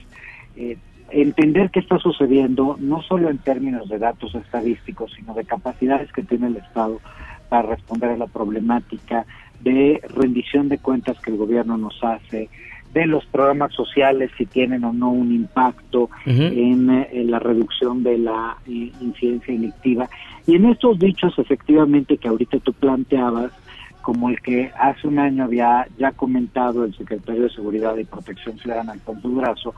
eh, 0.56 0.78
entender 1.10 1.70
qué 1.70 1.80
está 1.80 1.98
sucediendo, 1.98 2.76
no 2.80 3.02
solo 3.02 3.28
en 3.28 3.38
términos 3.38 3.88
de 3.88 3.98
datos 3.98 4.34
estadísticos, 4.34 5.12
sino 5.14 5.34
de 5.34 5.44
capacidades 5.44 6.10
que 6.12 6.22
tiene 6.22 6.46
el 6.46 6.56
Estado 6.56 7.00
para 7.48 7.68
responder 7.68 8.10
a 8.10 8.16
la 8.16 8.26
problemática 8.26 9.26
de 9.60 10.00
rendición 10.14 10.68
de 10.68 10.78
cuentas 10.78 11.20
que 11.20 11.30
el 11.30 11.36
gobierno 11.36 11.76
nos 11.76 12.02
hace, 12.02 12.48
de 12.94 13.06
los 13.06 13.24
programas 13.26 13.72
sociales, 13.74 14.30
si 14.36 14.46
tienen 14.46 14.84
o 14.84 14.92
no 14.92 15.10
un 15.10 15.32
impacto 15.32 16.10
en, 16.26 16.90
eh, 16.90 17.08
en 17.12 17.30
la 17.30 17.38
reducción 17.38 18.02
de 18.02 18.18
la 18.18 18.56
eh, 18.66 18.90
incidencia 19.00 19.54
delictiva. 19.54 20.08
Y 20.46 20.56
en 20.56 20.66
estos 20.66 20.98
dichos, 20.98 21.38
efectivamente, 21.38 22.18
que 22.18 22.28
ahorita 22.28 22.58
tú 22.58 22.72
planteabas, 22.72 23.52
como 24.02 24.28
el 24.28 24.40
que 24.40 24.70
hace 24.78 25.08
un 25.08 25.18
año 25.18 25.44
había 25.44 25.86
ya 25.98 26.12
comentado 26.12 26.84
el 26.84 26.94
secretario 26.96 27.44
de 27.44 27.50
Seguridad 27.50 27.96
y 27.96 28.04
Protección 28.04 28.58
Ciudadana, 28.58 28.92
Alfonso 28.92 29.28
Durazo, 29.28 29.74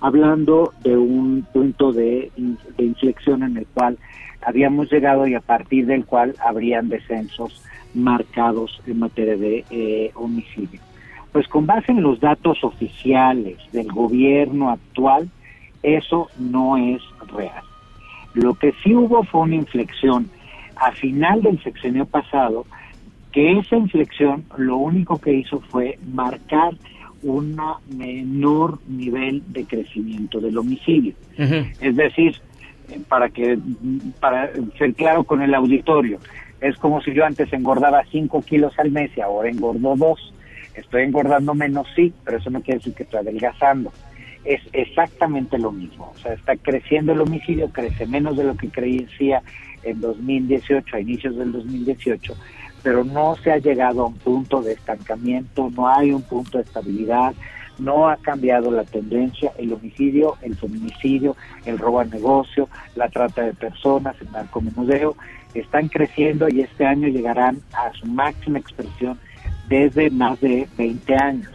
hablando 0.00 0.72
de 0.82 0.96
un 0.96 1.46
punto 1.52 1.92
de 1.92 2.30
inflexión 2.78 3.42
en 3.42 3.56
el 3.56 3.66
cual 3.66 3.98
habíamos 4.46 4.90
llegado 4.90 5.26
y 5.26 5.34
a 5.34 5.40
partir 5.40 5.86
del 5.86 6.04
cual 6.04 6.34
habrían 6.44 6.88
descensos 6.88 7.62
marcados 7.94 8.80
en 8.86 8.98
materia 8.98 9.36
de 9.36 9.64
eh, 9.70 10.10
homicidio. 10.14 10.80
Pues 11.32 11.48
con 11.48 11.66
base 11.66 11.92
en 11.92 12.02
los 12.02 12.20
datos 12.20 12.62
oficiales 12.62 13.56
del 13.72 13.90
gobierno 13.90 14.70
actual, 14.70 15.28
eso 15.82 16.28
no 16.38 16.76
es 16.76 17.02
real. 17.34 17.64
Lo 18.34 18.54
que 18.54 18.72
sí 18.82 18.94
hubo 18.94 19.24
fue 19.24 19.42
una 19.42 19.56
inflexión 19.56 20.28
a 20.76 20.92
final 20.92 21.42
del 21.42 21.62
sexenio 21.62 22.04
pasado, 22.06 22.66
que 23.34 23.58
esa 23.58 23.76
inflexión 23.76 24.44
lo 24.56 24.76
único 24.76 25.20
que 25.20 25.32
hizo 25.32 25.58
fue 25.68 25.98
marcar 26.14 26.72
un 27.24 27.60
menor 27.88 28.78
nivel 28.86 29.42
de 29.48 29.64
crecimiento 29.64 30.40
del 30.40 30.56
homicidio. 30.56 31.14
Es 31.80 31.96
decir, 31.96 32.40
eh, 32.90 33.00
para 33.08 33.30
que 33.30 33.58
para 34.20 34.52
ser 34.78 34.94
claro 34.94 35.24
con 35.24 35.42
el 35.42 35.52
auditorio, 35.52 36.20
es 36.60 36.76
como 36.76 37.02
si 37.02 37.12
yo 37.12 37.24
antes 37.24 37.52
engordaba 37.52 38.04
5 38.04 38.40
kilos 38.42 38.78
al 38.78 38.92
mes 38.92 39.10
y 39.16 39.20
ahora 39.20 39.50
engordo 39.50 39.96
2. 39.96 40.34
Estoy 40.76 41.02
engordando 41.02 41.54
menos, 41.54 41.88
sí, 41.96 42.12
pero 42.24 42.38
eso 42.38 42.50
no 42.50 42.60
quiere 42.60 42.78
decir 42.78 42.94
que 42.94 43.02
estoy 43.02 43.18
adelgazando. 43.18 43.92
Es 44.44 44.60
exactamente 44.72 45.58
lo 45.58 45.72
mismo. 45.72 46.12
O 46.14 46.18
sea, 46.18 46.34
está 46.34 46.54
creciendo 46.54 47.12
el 47.12 47.20
homicidio, 47.20 47.68
crece 47.70 48.06
menos 48.06 48.36
de 48.36 48.44
lo 48.44 48.56
que 48.56 48.68
crecía 48.68 49.42
en 49.82 50.00
2018, 50.00 50.96
a 50.96 51.00
inicios 51.00 51.36
del 51.36 51.52
2018, 51.52 52.34
pero 52.84 53.02
no 53.02 53.34
se 53.36 53.50
ha 53.50 53.56
llegado 53.56 54.02
a 54.02 54.06
un 54.06 54.14
punto 54.14 54.60
de 54.60 54.74
estancamiento, 54.74 55.70
no 55.74 55.88
hay 55.88 56.12
un 56.12 56.20
punto 56.20 56.58
de 56.58 56.64
estabilidad, 56.64 57.34
no 57.78 58.08
ha 58.08 58.18
cambiado 58.18 58.70
la 58.70 58.84
tendencia, 58.84 59.52
el 59.58 59.72
homicidio, 59.72 60.36
el 60.42 60.54
feminicidio, 60.54 61.34
el 61.64 61.78
robo 61.78 62.00
al 62.00 62.10
negocio, 62.10 62.68
la 62.94 63.08
trata 63.08 63.40
de 63.40 63.54
personas, 63.54 64.14
el 64.20 64.30
narcomenudeo, 64.30 65.16
están 65.54 65.88
creciendo 65.88 66.46
y 66.48 66.60
este 66.60 66.84
año 66.84 67.08
llegarán 67.08 67.58
a 67.72 67.90
su 67.94 68.06
máxima 68.06 68.58
expresión 68.58 69.18
desde 69.66 70.10
más 70.10 70.38
de 70.42 70.68
20 70.76 71.16
años. 71.16 71.50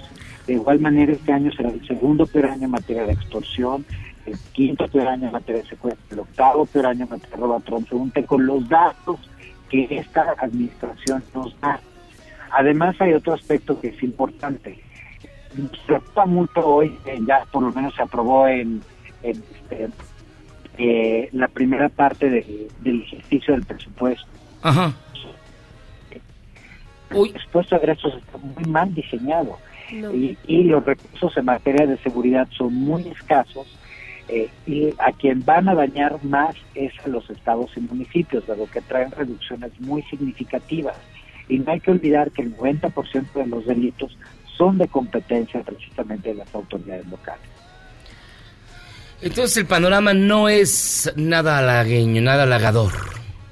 De 0.48 0.54
igual 0.54 0.80
manera, 0.80 1.12
este 1.12 1.32
año 1.32 1.52
será 1.52 1.70
el 1.70 1.86
segundo 1.86 2.26
peor 2.26 2.48
año 2.48 2.66
en 2.66 2.72
materia 2.72 3.06
de 3.06 3.14
extorsión, 3.14 3.86
el 4.26 4.36
quinto 4.52 4.88
peor 4.88 5.10
año 5.10 5.28
en 5.28 5.34
materia 5.34 5.62
de 5.62 5.70
secuestro, 5.70 6.06
el 6.10 6.20
octavo 6.22 6.66
peor 6.66 6.88
año 6.88 7.04
en 7.04 7.10
materia 7.12 7.36
de 7.36 7.42
robo 7.42 7.56
a 7.56 7.60
transeúnte, 7.60 8.26
con 8.26 8.48
los 8.48 8.68
datos 8.68 9.20
que 9.70 9.88
esta 9.92 10.36
administración 10.40 11.24
nos 11.34 11.60
da. 11.62 11.80
Además, 12.52 12.96
hay 13.00 13.14
otro 13.14 13.34
aspecto 13.34 13.80
que 13.80 13.90
es 13.90 14.04
importante. 14.04 14.80
Nos 15.56 15.78
preocupa 15.80 16.26
mucho 16.26 16.66
hoy, 16.66 16.98
eh, 17.06 17.20
ya 17.28 17.46
por 17.52 17.64
lo 17.64 17.72
menos 17.72 17.94
se 17.96 18.02
aprobó 18.02 18.48
en, 18.48 18.82
en, 19.24 19.44
este, 19.54 19.90
eh, 20.78 21.30
la 21.32 21.48
primera 21.48 21.90
parte 21.90 22.30
de- 22.30 22.68
del 22.82 23.02
ejercicio 23.04 23.54
del 23.54 23.66
presupuesto. 23.66 24.28
Ajá. 24.62 24.94
El 27.10 27.32
presupuesto 27.32 27.76
de 27.76 27.82
egresos 27.82 28.14
está 28.16 28.38
muy 28.38 28.64
mal 28.66 28.94
diseñado 28.94 29.58
y, 29.92 30.38
y 30.46 30.64
los 30.66 30.86
recursos 30.86 31.36
en 31.38 31.46
materia 31.46 31.88
de 31.88 31.98
seguridad 31.98 32.48
son 32.52 32.74
muy 32.76 33.08
escasos 33.08 33.66
eh, 34.30 34.50
y 34.68 34.94
a 35.00 35.12
quien 35.12 35.44
van 35.44 35.68
a 35.70 35.76
dañar 35.76 36.24
más 36.24 36.56
es 36.76 36.94
a 37.04 37.10
los 37.10 37.30
estados 37.30 37.72
y 37.76 37.80
municipios, 37.82 38.46
dado 38.46 38.70
que 38.70 38.82
traen 38.82 39.12
reducciones 39.12 39.72
muy 39.80 40.04
significativas. 40.04 40.96
Y 41.48 41.58
no 41.60 41.72
hay 41.72 41.80
que 41.80 41.92
olvidar 41.92 42.32
que 42.32 42.44
el 42.44 42.56
90% 42.56 43.34
de 43.34 43.48
los 43.48 43.66
delitos 43.66 44.16
son 44.56 44.78
de 44.78 44.88
competencia 44.88 45.62
precisamente 45.62 46.30
de 46.30 46.36
las 46.36 46.54
autoridades 46.54 47.08
locales. 47.08 47.42
Entonces 49.22 49.58
el 49.58 49.66
panorama 49.66 50.14
no 50.14 50.48
es 50.48 51.12
nada 51.16 51.58
halagueño, 51.58 52.22
nada 52.22 52.44
halagador. 52.44 52.92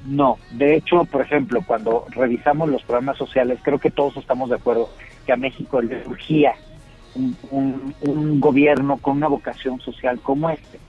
No, 0.06 0.38
de 0.52 0.78
hecho, 0.78 1.04
por 1.06 1.22
ejemplo, 1.22 1.62
cuando 1.66 2.06
revisamos 2.12 2.70
los 2.70 2.84
programas 2.84 3.18
sociales, 3.18 3.60
creo 3.64 3.80
que 3.80 3.92
todos 3.92 4.16
estamos 4.16 4.50
de 4.50 4.56
acuerdo 4.56 4.90
que 5.26 5.34
a 5.34 5.38
México 5.38 5.82
le 5.82 6.08
urgía 6.08 6.54
un, 7.52 8.40
gobierno 8.40 8.98
con 8.98 9.18
una 9.18 9.28
vocación 9.28 9.80
social 9.80 10.20
como 10.20 10.50
este. 10.50 10.80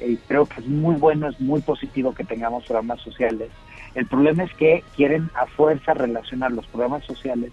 Eh, 0.00 0.16
creo 0.26 0.46
que 0.46 0.60
es 0.60 0.66
muy 0.66 0.96
bueno, 0.96 1.28
es 1.28 1.40
muy 1.40 1.60
positivo 1.60 2.14
que 2.14 2.24
tengamos 2.24 2.64
programas 2.64 3.00
sociales. 3.00 3.48
El 3.94 4.06
problema 4.06 4.44
es 4.44 4.54
que 4.54 4.84
quieren 4.94 5.30
a 5.34 5.46
fuerza 5.46 5.94
relacionar 5.94 6.52
los 6.52 6.66
programas 6.66 7.04
sociales 7.04 7.50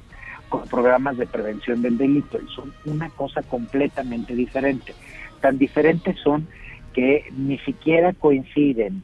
con 0.50 0.68
programas 0.68 1.18
de 1.18 1.26
prevención 1.26 1.82
del 1.82 1.98
delito 1.98 2.38
y 2.38 2.48
son 2.54 2.72
una 2.86 3.10
cosa 3.10 3.42
completamente 3.42 4.36
diferente. 4.36 4.94
Tan 5.42 5.58
diferentes 5.58 6.20
son 6.20 6.48
que 6.94 7.26
ni 7.36 7.58
siquiera 7.60 8.14
coinciden 8.14 9.04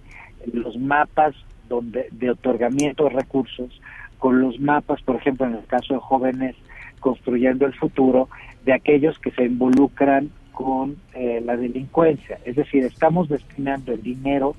los 0.53 0.77
mapas 0.77 1.35
donde 1.67 2.07
de 2.11 2.31
otorgamiento 2.31 3.05
de 3.05 3.11
recursos 3.11 3.81
con 4.19 4.39
los 4.39 4.59
mapas, 4.59 5.01
por 5.01 5.15
ejemplo, 5.15 5.47
en 5.47 5.55
el 5.55 5.65
caso 5.65 5.95
de 5.95 5.99
jóvenes 5.99 6.55
construyendo 6.99 7.65
el 7.65 7.73
futuro, 7.73 8.29
de 8.65 8.73
aquellos 8.73 9.17
que 9.19 9.31
se 9.31 9.45
involucran 9.45 10.29
con 10.51 10.97
eh, 11.13 11.41
la 11.43 11.57
delincuencia. 11.57 12.39
Es 12.45 12.55
decir, 12.55 12.83
estamos 12.83 13.29
destinando 13.29 13.93
el 13.93 14.01
dinero 14.01 14.55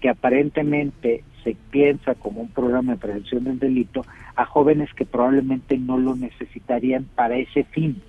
que 0.00 0.08
aparentemente 0.08 1.24
se 1.42 1.56
piensa 1.70 2.14
como 2.14 2.40
un 2.42 2.48
programa 2.48 2.92
de 2.92 2.98
prevención 2.98 3.44
del 3.44 3.58
delito 3.58 4.04
a 4.34 4.44
jóvenes 4.44 4.92
que 4.94 5.06
probablemente 5.06 5.78
no 5.78 5.96
lo 5.96 6.16
necesitarían 6.16 7.04
para 7.14 7.36
ese 7.36 7.64
fin. 7.64 8.02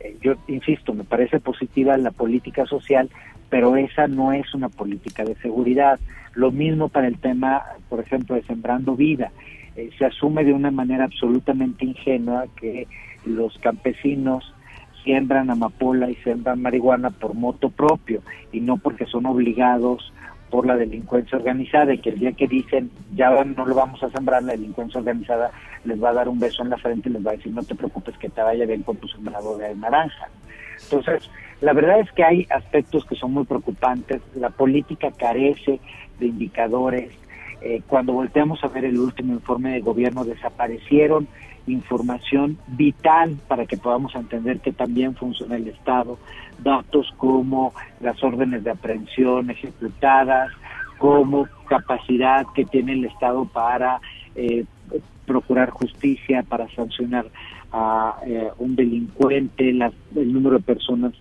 Eh, 0.00 0.16
yo 0.22 0.34
insisto, 0.46 0.94
me 0.94 1.04
parece 1.04 1.40
positiva 1.40 1.96
la 1.96 2.10
política 2.10 2.66
social, 2.66 3.10
pero 3.48 3.76
esa 3.76 4.06
no 4.06 4.32
es 4.32 4.54
una 4.54 4.68
política 4.68 5.24
de 5.24 5.34
seguridad. 5.36 5.98
Lo 6.34 6.52
mismo 6.52 6.88
para 6.88 7.08
el 7.08 7.18
tema, 7.18 7.62
por 7.88 8.00
ejemplo, 8.00 8.36
de 8.36 8.42
Sembrando 8.42 8.94
Vida. 8.94 9.32
Eh, 9.74 9.90
se 9.98 10.04
asume 10.04 10.44
de 10.44 10.52
una 10.52 10.70
manera 10.70 11.04
absolutamente 11.04 11.84
ingenua 11.84 12.44
que 12.56 12.86
los 13.24 13.58
campesinos 13.58 14.54
siembran 15.06 15.50
amapola 15.50 16.10
y 16.10 16.16
siembran 16.16 16.60
marihuana 16.60 17.10
por 17.10 17.34
moto 17.34 17.70
propio 17.70 18.22
y 18.50 18.60
no 18.60 18.76
porque 18.76 19.06
son 19.06 19.24
obligados 19.24 20.12
por 20.50 20.66
la 20.66 20.76
delincuencia 20.76 21.38
organizada 21.38 21.94
y 21.94 21.98
que 21.98 22.10
el 22.10 22.18
día 22.18 22.32
que 22.32 22.48
dicen 22.48 22.90
ya 23.14 23.30
no 23.44 23.64
lo 23.64 23.74
vamos 23.76 24.02
a 24.02 24.10
sembrar, 24.10 24.42
la 24.42 24.52
delincuencia 24.52 24.98
organizada 24.98 25.52
les 25.84 26.02
va 26.02 26.10
a 26.10 26.14
dar 26.14 26.28
un 26.28 26.40
beso 26.40 26.64
en 26.64 26.70
la 26.70 26.76
frente 26.76 27.08
y 27.08 27.12
les 27.12 27.24
va 27.24 27.30
a 27.30 27.36
decir 27.36 27.52
no 27.52 27.62
te 27.62 27.76
preocupes 27.76 28.18
que 28.18 28.28
te 28.28 28.42
vaya 28.42 28.66
bien 28.66 28.82
con 28.82 28.96
tu 28.96 29.06
sembrado 29.06 29.56
de 29.56 29.74
naranja. 29.76 30.28
Entonces, 30.82 31.30
la 31.60 31.72
verdad 31.72 32.00
es 32.00 32.10
que 32.12 32.24
hay 32.24 32.46
aspectos 32.50 33.04
que 33.06 33.14
son 33.14 33.32
muy 33.32 33.44
preocupantes, 33.44 34.20
la 34.34 34.50
política 34.50 35.12
carece 35.12 35.78
de 36.18 36.26
indicadores, 36.26 37.12
eh, 37.62 37.82
cuando 37.86 38.12
volteamos 38.12 38.62
a 38.64 38.68
ver 38.68 38.84
el 38.84 38.98
último 38.98 39.34
informe 39.34 39.72
de 39.72 39.80
gobierno 39.80 40.24
desaparecieron 40.24 41.28
información 41.66 42.58
vital 42.68 43.36
para 43.48 43.66
que 43.66 43.76
podamos 43.76 44.14
entender 44.14 44.60
que 44.60 44.72
también 44.72 45.14
funciona 45.14 45.56
el 45.56 45.68
Estado, 45.68 46.18
datos 46.62 47.12
como 47.16 47.72
las 48.00 48.22
órdenes 48.22 48.64
de 48.64 48.70
aprehensión 48.70 49.50
ejecutadas, 49.50 50.50
como 50.98 51.46
capacidad 51.68 52.46
que 52.54 52.64
tiene 52.64 52.92
el 52.92 53.04
Estado 53.04 53.44
para 53.44 54.00
eh, 54.34 54.64
procurar 55.26 55.70
justicia, 55.70 56.42
para 56.42 56.68
sancionar 56.70 57.26
a 57.72 58.20
eh, 58.26 58.48
un 58.58 58.76
delincuente, 58.76 59.70
el 59.70 60.32
número 60.32 60.58
de 60.58 60.62
personas 60.62 61.12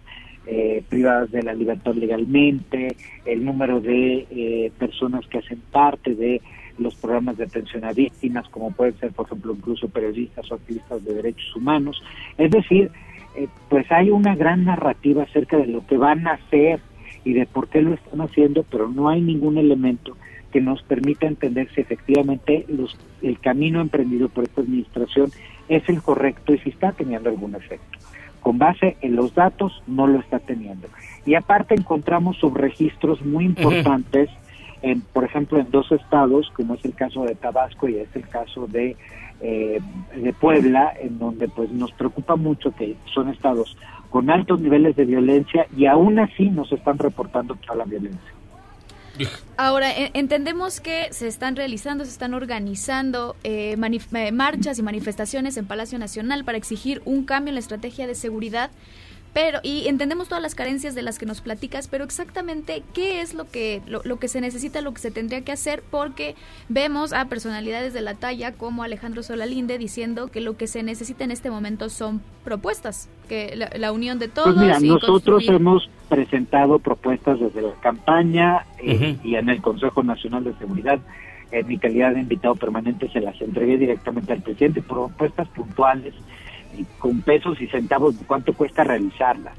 eh, 0.46 0.84
privadas 0.88 1.32
de 1.32 1.42
la 1.42 1.54
libertad 1.54 1.96
legalmente, 1.96 2.96
el 3.26 3.44
número 3.44 3.82
de 3.82 4.72
personas 4.78 5.26
que 5.28 5.40
hacen 5.40 5.60
parte 5.72 6.14
de 6.14 6.40
los 6.78 6.96
programas 6.96 7.38
de 7.38 7.46
atención 7.46 7.84
a 7.86 7.94
víctimas, 7.94 8.48
como 8.50 8.72
pueden 8.72 8.98
ser, 9.00 9.12
por 9.12 9.26
ejemplo, 9.26 9.54
incluso 9.54 9.88
periodistas 9.90 10.52
o 10.52 10.56
activistas 10.56 11.04
de 11.04 11.14
derechos 11.14 11.56
humanos. 11.56 12.02
Es 12.38 12.52
decir, 12.52 12.92
eh, 13.36 13.48
pues 13.70 13.92
hay 13.92 14.10
una 14.10 14.36
gran 14.36 14.66
narrativa 14.66 15.24
acerca 15.24 15.58
de 15.58 15.68
lo 15.68 15.86
que 15.86 15.98
van 15.98 16.28
a 16.28 16.34
hacer 16.34 16.80
y 17.24 17.34
de 17.34 17.46
por 17.46 17.68
qué 17.68 17.82
lo 17.82 17.94
están 17.94 18.22
haciendo, 18.22 18.64
pero 18.64 18.88
no 18.88 19.10
hay 19.10 19.22
ningún 19.22 19.58
elemento 19.58 20.16
que 20.52 20.62
nos 20.62 20.82
permita 20.84 21.28
entender 21.28 21.68
si 21.76 21.82
efectivamente 21.82 22.66
los, 22.70 22.98
el 23.22 23.40
camino 23.40 23.82
emprendido 23.82 24.30
por 24.30 24.46
esta 24.46 24.62
administración 24.62 25.30
es 25.68 25.88
el 25.90 26.02
correcto 26.02 26.54
y 26.54 26.60
si 26.60 26.70
está 26.70 26.94
teniendo 26.94 27.30
algún 27.30 27.56
efecto. 27.56 28.00
Con 28.40 28.58
base 28.58 28.96
en 29.02 29.16
los 29.16 29.34
datos, 29.34 29.82
no 29.88 30.08
lo 30.08 30.20
está 30.20 30.40
teniendo. 30.40 30.88
Y 31.26 31.34
aparte 31.34 31.74
encontramos 31.74 32.38
subregistros 32.38 33.26
muy 33.26 33.44
importantes 33.44 34.30
por 35.14 35.24
ejemplo, 35.24 35.60
en 35.60 35.72
dos 35.72 35.92
estados, 35.92 36.52
como 36.56 36.76
es 36.76 36.86
el 36.86 36.94
caso 36.94 37.24
de 37.24 37.36
Tabasco 37.36 37.88
y 37.90 37.98
es 37.98 38.10
el 38.16 38.28
caso 38.28 38.68
de, 38.68 38.96
eh, 39.42 39.80
de 40.16 40.34
Puebla, 40.34 40.94
en 41.00 41.18
donde 41.18 41.48
pues 41.48 41.72
nos 41.72 41.92
preocupa 41.94 42.36
mucho 42.36 42.72
que 42.76 42.96
son 43.14 43.30
estados 43.30 43.78
con 44.10 44.30
altos 44.30 44.62
niveles 44.62 44.96
de 44.96 45.06
violencia 45.06 45.68
y 45.76 45.88
aún 45.88 46.20
así 46.20 46.50
nos 46.50 46.72
están 46.72 46.98
reportando 46.98 47.56
toda 47.56 47.76
la 47.76 47.86
violencia. 47.86 48.32
Ahora, 49.58 49.92
e- 49.92 50.12
entendemos 50.14 50.82
que 50.82 51.08
se 51.12 51.28
están 51.28 51.56
realizando, 51.56 52.04
se 52.06 52.12
están 52.12 52.34
organizando 52.34 53.36
eh, 53.44 53.76
eh, 53.78 54.32
marchas 54.32 54.80
y 54.80 54.84
manifestaciones 54.84 55.58
en 55.58 55.66
Palacio 55.66 55.98
Nacional 56.00 56.44
para 56.44 56.58
exigir 56.58 57.02
un 57.06 57.26
cambio 57.26 57.50
en 57.50 57.56
la 57.56 57.60
estrategia 57.60 58.08
de 58.08 58.16
seguridad 58.16 58.70
pero, 59.36 59.60
y 59.64 59.90
entendemos 59.90 60.30
todas 60.30 60.42
las 60.42 60.56
carencias 60.56 60.96
de 60.96 61.02
las 61.02 61.20
que 61.20 61.26
nos 61.26 61.42
platicas, 61.42 61.90
pero 61.90 62.06
exactamente 62.06 62.84
qué 62.94 63.20
es 63.20 63.34
lo 63.34 63.52
que, 63.52 63.82
lo, 63.86 64.18
que 64.18 64.30
se 64.30 64.40
necesita, 64.40 64.80
lo 64.80 64.94
que 64.94 65.02
se 65.02 65.12
tendría 65.12 65.42
que 65.42 65.52
hacer, 65.52 65.84
porque 65.92 66.36
vemos 66.70 67.12
a 67.12 67.26
personalidades 67.26 67.94
de 67.94 68.00
la 68.00 68.14
talla 68.14 68.54
como 68.54 68.84
Alejandro 68.84 69.24
Solalinde 69.24 69.78
diciendo 69.78 70.30
que 70.30 70.40
lo 70.40 70.56
que 70.56 70.68
se 70.68 70.84
necesita 70.84 71.26
en 71.26 71.32
este 71.32 71.50
momento 71.50 71.90
son 71.90 72.22
propuestas, 72.46 73.10
que 73.28 73.58
la, 73.58 73.92
unión 73.92 74.20
de 74.20 74.30
todos. 74.30 74.56
Pues 74.56 74.68
mira, 74.68 74.80
nosotros 74.80 75.44
hemos 75.50 75.90
presentado 76.08 76.80
propuestas 76.80 77.38
desde 77.38 77.62
la 77.62 77.74
campaña 77.82 78.66
eh, 78.82 79.18
y 79.22 79.36
en 79.36 79.50
el 79.50 79.62
Consejo 79.62 80.02
Nacional 80.02 80.46
de 80.46 80.54
Seguridad. 80.54 81.02
En 81.52 81.68
mi 81.68 81.78
calidad 81.78 82.14
de 82.14 82.22
invitado 82.22 82.56
permanente 82.56 83.10
se 83.12 83.20
las 83.20 83.40
entregué 83.42 83.78
directamente 83.78 84.32
al 84.32 84.42
presidente, 84.42 84.82
propuestas 84.82 85.50
puntuales 85.50 86.14
con 87.00 87.22
pesos 87.22 87.62
y 87.62 87.68
centavos 87.68 88.20
de 88.20 88.26
cuánto 88.26 88.54
cuesta 88.54 88.84
realizarla. 88.84 89.54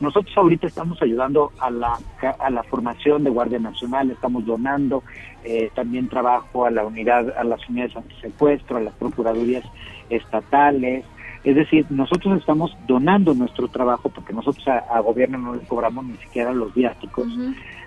Nosotros 0.00 0.36
ahorita 0.36 0.68
estamos 0.68 1.02
ayudando 1.02 1.50
a 1.58 1.70
la, 1.70 1.98
a 2.38 2.50
la 2.50 2.62
formación 2.62 3.24
de 3.24 3.30
Guardia 3.30 3.58
Nacional, 3.58 4.10
estamos 4.12 4.46
donando 4.46 5.02
eh, 5.42 5.70
también 5.74 6.08
trabajo 6.08 6.66
a 6.66 6.70
la 6.70 6.84
unidad, 6.84 7.36
a 7.36 7.42
las 7.42 7.68
unidades 7.68 7.96
antisecuestro, 7.96 8.76
a 8.76 8.80
las 8.80 8.94
procuradurías 8.94 9.64
estatales. 10.08 11.04
Es 11.42 11.56
decir, 11.56 11.86
nosotros 11.90 12.38
estamos 12.38 12.76
donando 12.86 13.34
nuestro 13.34 13.66
trabajo 13.66 14.08
porque 14.08 14.32
nosotros 14.32 14.66
a, 14.68 15.00
gobierno 15.00 15.38
no 15.38 15.54
le 15.54 15.62
cobramos 15.62 16.04
ni 16.04 16.16
siquiera 16.18 16.52
los 16.52 16.72
viáticos, 16.74 17.26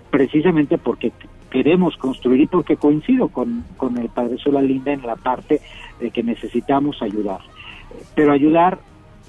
precisamente 0.10 0.78
porque 0.78 1.14
queremos 1.49 1.95
construir 1.95 2.41
y 2.41 2.48
porque 2.48 2.76
coincido 2.76 3.30
con, 3.30 3.64
con 3.78 3.98
el 3.98 4.10
padre 4.10 4.38
Sola 4.38 4.62
Linda 4.62 4.91
en 4.91 5.06
la 5.06 5.16
parte 5.16 5.62
de 5.99 6.12
que 6.12 6.24
necesitamos 6.24 7.02
ayudar 7.02 7.40
pero 8.15 8.31
ayudar 8.31 8.80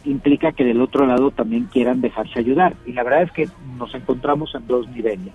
implica 0.05 0.53
que 0.53 0.65
del 0.65 0.81
otro 0.81 1.07
lado 1.07 1.31
también 1.31 1.65
quieran 1.65 2.01
dejarse 2.01 2.39
ayudar. 2.39 2.75
Y 2.87 2.93
la 2.93 3.03
verdad 3.03 3.23
es 3.23 3.33
que 3.33 3.49
nos 3.79 3.95
encontramos 3.95 4.55
en 4.55 4.67
dos 4.67 4.89
niveles. 4.89 5.33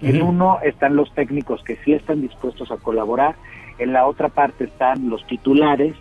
En 0.00 0.22
uno 0.22 0.58
están 0.62 0.94
los 0.94 1.12
técnicos 1.12 1.62
que 1.64 1.76
sí 1.84 1.92
están 1.92 2.20
dispuestos 2.20 2.70
a 2.70 2.76
colaborar, 2.76 3.34
en 3.78 3.92
la 3.92 4.06
otra 4.06 4.28
parte 4.28 4.64
están 4.64 5.08
los 5.10 5.26
titulares 5.26 5.94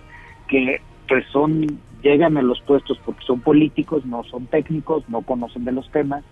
que 0.48 0.82
pues 1.08 1.26
son 1.32 1.80
llegan 2.04 2.38
a 2.38 2.44
los 2.44 2.62
puestos 2.62 3.00
porque 3.04 3.26
son 3.26 3.40
políticos, 3.42 4.06
no 4.06 4.24
son 4.24 4.46
técnicos, 4.46 5.04
no 5.10 5.22
conocen 5.22 5.66
de 5.66 5.72
los 5.72 5.90
temas 5.92 6.24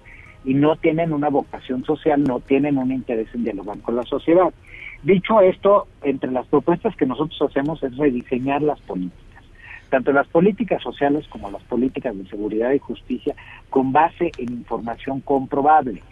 y 0.43 0.53
no 0.53 0.75
tienen 0.75 1.11
una 1.11 1.29
vocación 1.29 1.83
social, 1.85 2.23
no 2.23 2.39
tienen 2.39 2.77
un 2.77 2.91
interés 2.91 3.29
en 3.33 3.43
dialogar 3.43 3.79
con 3.79 3.95
la 3.95 4.03
sociedad. 4.03 4.53
Dicho 5.01 5.41
esto, 5.41 5.87
entre 6.03 6.31
las 6.31 6.45
propuestas 6.47 6.95
que 6.95 7.07
nosotros 7.07 7.41
hacemos 7.41 7.81
es 7.81 7.97
rediseñar 7.97 8.61
las 8.61 8.79
políticas 8.81 9.24
tanto 9.95 10.11
las 10.11 10.27
políticas 10.27 10.83
sociales 10.83 11.25
como 11.29 11.49
las 11.49 11.63
políticas 11.63 12.17
de 12.17 12.27
seguridad 12.27 12.73
y 12.73 12.79
justicia 12.79 13.33
con 13.69 13.93
base 13.93 14.29
en 14.37 14.51
información 14.51 15.21
comprobable. 15.21 16.03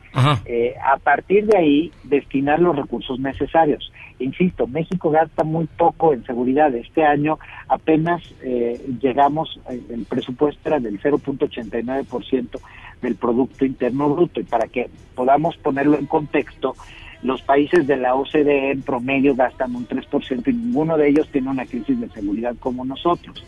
Eh, 0.45 0.73
a 0.81 0.95
partir 0.97 1.47
de 1.47 1.57
ahí, 1.57 1.91
destinar 2.05 2.61
los 2.61 2.77
recursos 2.77 3.19
necesarios. 3.19 3.91
Insisto, 4.19 4.67
México 4.67 5.09
gasta 5.09 5.43
muy 5.43 5.65
poco 5.65 6.13
en 6.13 6.23
seguridad. 6.23 6.73
Este 6.73 7.03
año 7.03 7.39
apenas 7.67 8.21
eh, 8.41 8.79
llegamos, 9.01 9.59
eh, 9.69 9.81
el 9.89 10.05
presupuesto 10.05 10.61
era 10.69 10.79
del 10.79 11.01
0.89% 11.01 12.61
del 13.01 13.15
Producto 13.15 13.65
Interno 13.65 14.07
Bruto. 14.11 14.39
Y 14.39 14.45
para 14.45 14.69
que 14.69 14.89
podamos 15.13 15.57
ponerlo 15.57 15.97
en 15.97 16.05
contexto, 16.05 16.73
los 17.23 17.41
países 17.41 17.87
de 17.87 17.97
la 17.97 18.15
OCDE 18.15 18.71
en 18.71 18.81
promedio 18.81 19.33
gastan 19.33 19.75
un 19.75 19.87
3% 19.87 20.47
y 20.47 20.53
ninguno 20.53 20.97
de 20.97 21.09
ellos 21.09 21.27
tiene 21.29 21.49
una 21.49 21.65
crisis 21.65 21.99
de 21.99 22.09
seguridad 22.09 22.55
como 22.59 22.85
nosotros. 22.85 23.43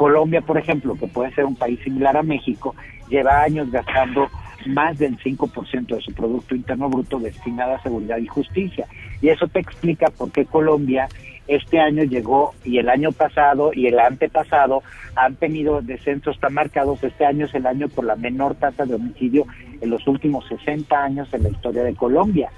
Colombia, 0.00 0.40
por 0.40 0.56
ejemplo, 0.56 0.94
que 0.94 1.06
puede 1.08 1.30
ser 1.34 1.44
un 1.44 1.56
país 1.56 1.78
similar 1.84 2.16
a 2.16 2.22
México, 2.22 2.74
lleva 3.10 3.42
años 3.42 3.70
gastando 3.70 4.30
más 4.64 4.96
del 4.96 5.18
5% 5.18 5.94
de 5.94 6.00
su 6.00 6.14
Producto 6.14 6.54
Interno 6.54 6.88
Bruto 6.88 7.18
destinado 7.18 7.74
a 7.74 7.82
seguridad 7.82 8.16
y 8.16 8.26
justicia. 8.26 8.86
Y 9.20 9.28
eso 9.28 9.46
te 9.48 9.60
explica 9.60 10.06
por 10.06 10.32
qué 10.32 10.46
Colombia 10.46 11.06
este 11.48 11.80
año 11.80 12.02
llegó 12.04 12.54
y 12.64 12.78
el 12.78 12.88
año 12.88 13.12
pasado 13.12 13.72
y 13.74 13.88
el 13.88 13.98
antepasado 13.98 14.82
han 15.16 15.34
tenido 15.34 15.82
descensos 15.82 16.40
tan 16.40 16.54
marcados. 16.54 17.04
Este 17.04 17.26
año 17.26 17.44
es 17.44 17.54
el 17.54 17.66
año 17.66 17.88
por 17.88 18.06
la 18.06 18.16
menor 18.16 18.54
tasa 18.54 18.86
de 18.86 18.94
homicidio 18.94 19.44
en 19.82 19.90
los 19.90 20.08
últimos 20.08 20.48
60 20.48 20.96
años 20.96 21.28
en 21.34 21.42
la 21.42 21.50
historia 21.50 21.82
de 21.82 21.94
Colombia. 21.94 22.48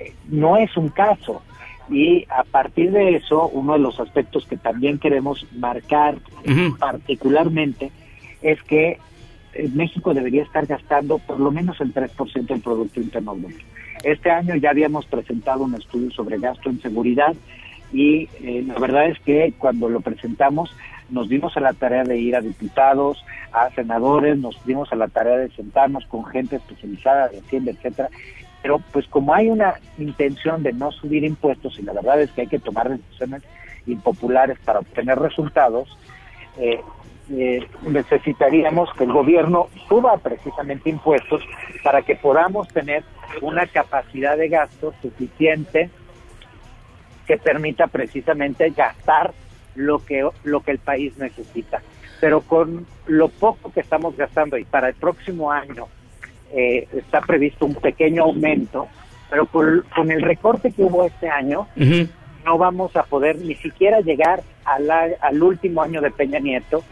Eh, 0.00 0.14
no 0.30 0.56
es 0.56 0.74
un 0.74 0.88
caso. 0.88 1.42
Y 1.90 2.26
a 2.28 2.44
partir 2.44 2.90
de 2.92 3.16
eso, 3.16 3.48
uno 3.48 3.74
de 3.74 3.78
los 3.78 3.98
aspectos 4.00 4.46
que 4.46 4.56
también 4.56 4.98
queremos 4.98 5.46
marcar 5.56 6.16
particularmente 6.78 7.90
es 8.42 8.62
que 8.62 8.98
México 9.74 10.14
debería 10.14 10.42
estar 10.42 10.66
gastando 10.66 11.18
por 11.18 11.40
lo 11.40 11.50
menos 11.50 11.80
el 11.80 11.92
3% 11.92 12.46
del 12.46 12.60
Producto 12.60 13.00
Interno 13.00 13.34
Bruto. 13.34 13.64
Este 14.04 14.30
año 14.30 14.54
ya 14.56 14.70
habíamos 14.70 15.06
presentado 15.06 15.64
un 15.64 15.74
estudio 15.74 16.10
sobre 16.10 16.38
gasto 16.38 16.70
en 16.70 16.80
seguridad 16.80 17.34
y 17.92 18.28
eh, 18.42 18.62
la 18.66 18.78
verdad 18.78 19.08
es 19.08 19.18
que 19.20 19.54
cuando 19.58 19.88
lo 19.88 20.00
presentamos 20.00 20.74
nos 21.10 21.28
dimos 21.28 21.56
a 21.56 21.60
la 21.60 21.72
tarea 21.72 22.04
de 22.04 22.18
ir 22.18 22.36
a 22.36 22.42
diputados, 22.42 23.24
a 23.52 23.70
senadores, 23.70 24.36
nos 24.36 24.62
dimos 24.66 24.92
a 24.92 24.96
la 24.96 25.08
tarea 25.08 25.38
de 25.38 25.50
sentarnos 25.50 26.04
con 26.06 26.24
gente 26.26 26.56
especializada 26.56 27.28
de 27.28 27.38
Hacienda, 27.38 27.70
etcétera. 27.70 28.10
Pero 28.62 28.80
pues 28.92 29.06
como 29.08 29.34
hay 29.34 29.48
una 29.48 29.74
intención 29.98 30.62
de 30.62 30.72
no 30.72 30.90
subir 30.90 31.24
impuestos 31.24 31.78
y 31.78 31.82
la 31.82 31.92
verdad 31.92 32.20
es 32.20 32.30
que 32.32 32.42
hay 32.42 32.46
que 32.48 32.58
tomar 32.58 32.88
decisiones 32.88 33.42
impopulares 33.86 34.58
para 34.60 34.80
obtener 34.80 35.18
resultados, 35.18 35.96
eh, 36.58 36.80
eh, 37.30 37.66
necesitaríamos 37.82 38.92
que 38.94 39.04
el 39.04 39.12
gobierno 39.12 39.68
suba 39.88 40.16
precisamente 40.16 40.88
impuestos 40.88 41.42
para 41.84 42.02
que 42.02 42.16
podamos 42.16 42.68
tener 42.68 43.04
una 43.42 43.66
capacidad 43.66 44.36
de 44.36 44.48
gasto 44.48 44.94
suficiente 45.02 45.90
que 47.26 47.36
permita 47.36 47.86
precisamente 47.86 48.70
gastar 48.70 49.34
lo 49.74 50.04
que 50.04 50.26
lo 50.44 50.60
que 50.60 50.70
el 50.70 50.78
país 50.78 51.16
necesita. 51.18 51.82
Pero 52.20 52.40
con 52.40 52.86
lo 53.06 53.28
poco 53.28 53.70
que 53.72 53.80
estamos 53.80 54.16
gastando 54.16 54.56
y 54.56 54.64
para 54.64 54.88
el 54.88 54.94
próximo 54.94 55.52
año 55.52 55.86
eh, 56.52 56.88
está 56.92 57.20
previsto 57.20 57.66
un 57.66 57.74
pequeño 57.74 58.24
aumento, 58.24 58.88
pero 59.30 59.46
con, 59.46 59.84
con 59.94 60.10
el 60.10 60.22
recorte 60.22 60.72
que 60.72 60.82
hubo 60.82 61.04
este 61.04 61.28
año 61.28 61.68
no 62.44 62.58
vamos 62.58 62.96
a 62.96 63.02
poder 63.02 63.38
ni 63.38 63.54
siquiera 63.56 64.00
llegar 64.00 64.42
al, 64.64 64.90
al 64.90 65.42
último 65.42 65.82
año 65.82 66.00
de 66.00 66.10
Peña 66.10 66.38
Nieto 66.38 66.82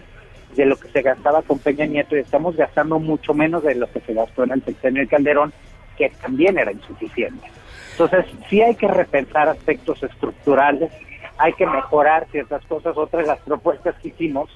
de 0.54 0.66
lo 0.66 0.76
que 0.76 0.88
se 0.88 1.02
gastaba 1.02 1.42
con 1.42 1.58
Peña 1.58 1.86
Nieto 1.86 2.16
y 2.16 2.20
estamos 2.20 2.56
gastando 2.56 2.98
mucho 2.98 3.34
menos 3.34 3.62
de 3.62 3.74
lo 3.74 3.90
que 3.90 4.00
se 4.00 4.14
gastó 4.14 4.44
en 4.44 4.52
el 4.52 4.64
sexenio 4.64 5.02
de 5.02 5.08
Calderón, 5.08 5.52
que 5.96 6.10
también 6.20 6.58
era 6.58 6.72
insuficiente. 6.72 7.46
Entonces, 7.92 8.26
sí 8.48 8.60
hay 8.62 8.74
que 8.74 8.88
repensar 8.88 9.48
aspectos 9.48 10.02
estructurales, 10.02 10.90
hay 11.38 11.52
que 11.54 11.66
mejorar 11.66 12.26
ciertas 12.30 12.64
cosas. 12.66 12.96
Otra 12.96 13.20
de 13.20 13.26
las 13.26 13.38
propuestas 13.40 13.94
que 13.96 14.08
hicimos 14.08 14.50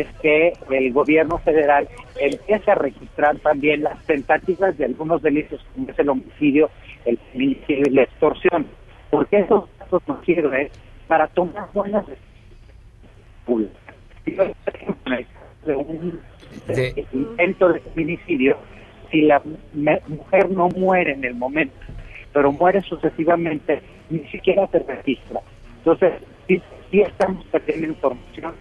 es 0.00 0.06
que 0.20 0.52
el 0.70 0.92
gobierno 0.92 1.38
federal 1.38 1.88
empiece 2.18 2.70
a 2.70 2.74
registrar 2.74 3.36
también 3.38 3.82
las 3.82 4.02
tentativas 4.06 4.76
de 4.76 4.86
algunos 4.86 5.22
delitos 5.22 5.64
como 5.74 5.90
es 5.90 5.98
el 5.98 6.08
homicidio, 6.08 6.70
el 7.04 7.18
feminicidio 7.32 7.84
y 7.86 7.90
la 7.90 8.02
extorsión, 8.02 8.66
porque 9.10 9.38
esos 9.40 9.68
datos 9.78 10.02
nos 10.06 10.24
sirven 10.24 10.68
para 11.06 11.28
tomar 11.28 11.68
buenas 11.72 12.04
decisiones 12.06 13.70
de 15.64 15.76
un 15.76 16.20
de 16.66 17.06
intento 17.12 17.72
de 17.72 17.80
feminicidio, 17.80 18.56
si 19.10 19.22
la 19.22 19.42
mujer 20.08 20.50
no 20.50 20.68
muere 20.70 21.12
en 21.12 21.24
el 21.24 21.34
momento, 21.34 21.74
pero 22.32 22.52
muere 22.52 22.80
sucesivamente, 22.82 23.80
ni 24.10 24.20
siquiera 24.28 24.66
se 24.68 24.78
registra. 24.80 25.40
Entonces, 25.78 26.12
sí, 26.48 26.62
sí 26.90 27.00
estamos 27.00 27.44
perdiendo 27.46 27.88
información. 27.88 28.54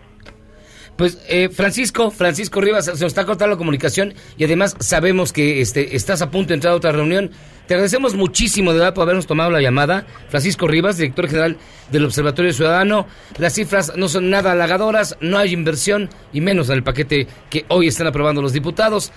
Pues 0.98 1.18
eh, 1.28 1.50
Francisco, 1.50 2.12
Francisco 2.12 2.62
Rivas, 2.62 2.86
se 2.86 2.92
nos 2.92 3.02
está 3.02 3.26
cortando 3.26 3.56
la 3.56 3.58
comunicación 3.58 4.14
y 4.38 4.44
además 4.44 4.76
sabemos 4.80 5.34
que 5.34 5.60
este, 5.62 5.96
estás 5.96 6.22
a 6.22 6.30
punto 6.30 6.50
de 6.50 6.56
entrar 6.56 6.74
a 6.74 6.78
otra 6.78 6.92
reunión. 6.92 7.32
Te 7.68 7.74
agradecemos 7.74 8.14
muchísimo 8.14 8.74
de 8.74 8.80
verdad 8.80 8.94
por 8.94 9.04
habernos 9.04 9.26
tomado 9.26 9.50
la 9.50 9.62
llamada. 9.62 10.06
Francisco 10.30 10.68
Rivas, 10.68 10.98
director 10.98 11.28
general 11.28 11.58
del 11.92 12.06
Observatorio 12.06 12.54
Ciudadano. 12.54 13.08
Las 13.38 13.54
cifras 13.54 13.94
no 13.96 14.08
son 14.08 14.30
nada 14.30 14.52
halagadoras, 14.52 15.18
no 15.20 15.38
hay 15.38 15.54
inversión 15.54 16.10
y 16.32 16.42
menos 16.42 16.70
en 16.70 16.76
el 16.76 16.84
paquete 16.84 17.28
que 17.50 17.66
hoy 17.70 17.88
están 17.88 18.08
aprobando 18.08 18.42
los 18.42 18.54
diputados. 18.54 19.12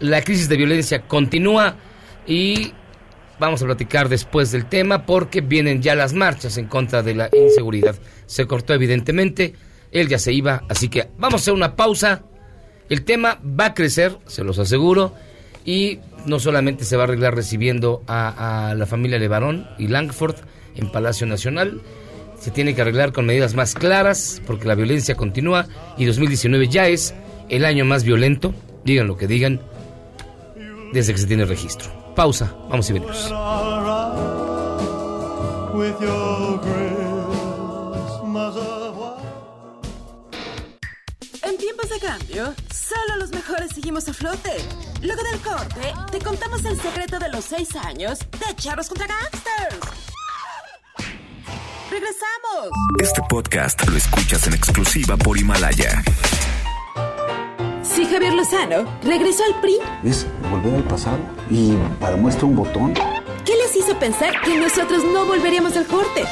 La 0.00 0.22
crisis 0.22 0.48
de 0.48 0.56
violencia 0.56 1.02
continúa 1.02 1.76
y 2.26 2.72
vamos 3.38 3.62
a 3.62 3.66
platicar 3.66 4.08
después 4.08 4.50
del 4.50 4.66
tema 4.66 5.06
porque 5.06 5.42
vienen 5.42 5.80
ya 5.82 5.94
las 5.94 6.12
marchas 6.12 6.56
en 6.58 6.66
contra 6.66 7.02
de 7.02 7.14
la 7.14 7.30
inseguridad. 7.32 7.96
Se 8.26 8.46
cortó 8.46 8.74
evidentemente, 8.74 9.54
él 9.92 10.08
ya 10.08 10.18
se 10.18 10.32
iba, 10.32 10.64
así 10.68 10.88
que 10.88 11.08
vamos 11.18 11.40
a 11.40 11.42
hacer 11.42 11.54
una 11.54 11.76
pausa. 11.76 12.22
El 12.88 13.04
tema 13.04 13.38
va 13.44 13.66
a 13.66 13.74
crecer, 13.74 14.18
se 14.26 14.42
los 14.42 14.58
aseguro, 14.58 15.14
y 15.64 15.98
no 16.26 16.40
solamente 16.40 16.84
se 16.84 16.96
va 16.96 17.02
a 17.02 17.06
arreglar 17.06 17.34
recibiendo 17.34 18.02
a, 18.06 18.74
la 18.76 18.86
familia 18.86 19.18
Levarón 19.18 19.68
y 19.78 19.88
Langford 19.88 20.36
en 20.74 20.90
Palacio 20.90 21.26
Nacional, 21.26 21.80
se 22.38 22.50
tiene 22.50 22.74
que 22.74 22.82
arreglar 22.82 23.12
con 23.12 23.26
medidas 23.26 23.54
más 23.54 23.74
claras 23.74 24.40
porque 24.46 24.66
la 24.66 24.74
violencia 24.74 25.14
continúa 25.14 25.66
y 25.98 26.06
2019 26.06 26.68
ya 26.68 26.88
es 26.88 27.14
el 27.48 27.64
año 27.64 27.84
más 27.84 28.04
violento, 28.04 28.54
digan 28.84 29.06
lo 29.06 29.16
que 29.16 29.26
digan, 29.26 29.60
desde 30.92 31.12
que 31.12 31.18
se 31.18 31.26
tiene 31.26 31.44
registro. 31.44 31.90
Pausa, 32.14 32.54
vamos 32.68 32.88
y 32.90 32.92
venimos. 32.94 33.30
Solo 42.34 43.16
los 43.18 43.30
mejores 43.30 43.70
seguimos 43.74 44.08
a 44.08 44.12
flote. 44.12 44.52
Luego 45.02 45.22
del 45.22 45.40
corte, 45.40 45.92
te 46.12 46.18
contamos 46.20 46.64
el 46.64 46.80
secreto 46.80 47.18
de 47.18 47.28
los 47.28 47.44
seis 47.44 47.74
años 47.76 48.20
de 48.20 48.54
Charros 48.54 48.88
contra 48.88 49.06
Gangsters. 49.06 49.78
¡Regresamos! 51.90 52.70
Este 53.00 53.20
podcast 53.28 53.84
lo 53.88 53.96
escuchas 53.96 54.46
en 54.46 54.54
exclusiva 54.54 55.16
por 55.16 55.36
Himalaya. 55.38 56.02
Si 57.82 58.06
Javier 58.06 58.34
Lozano 58.34 59.00
regresó 59.02 59.42
al 59.44 59.60
PRI, 59.60 59.78
Es 60.04 60.26
volver 60.50 60.76
al 60.76 60.84
pasado 60.84 61.18
y 61.50 61.74
para 61.98 62.16
muestra 62.16 62.46
un 62.46 62.56
botón. 62.56 62.94
¿qué 63.44 63.56
les 63.56 63.74
hizo 63.74 63.98
pensar 63.98 64.40
que 64.42 64.56
nosotros 64.56 65.02
no 65.04 65.26
volveríamos 65.26 65.76
al 65.76 65.86
corte? 65.86 66.24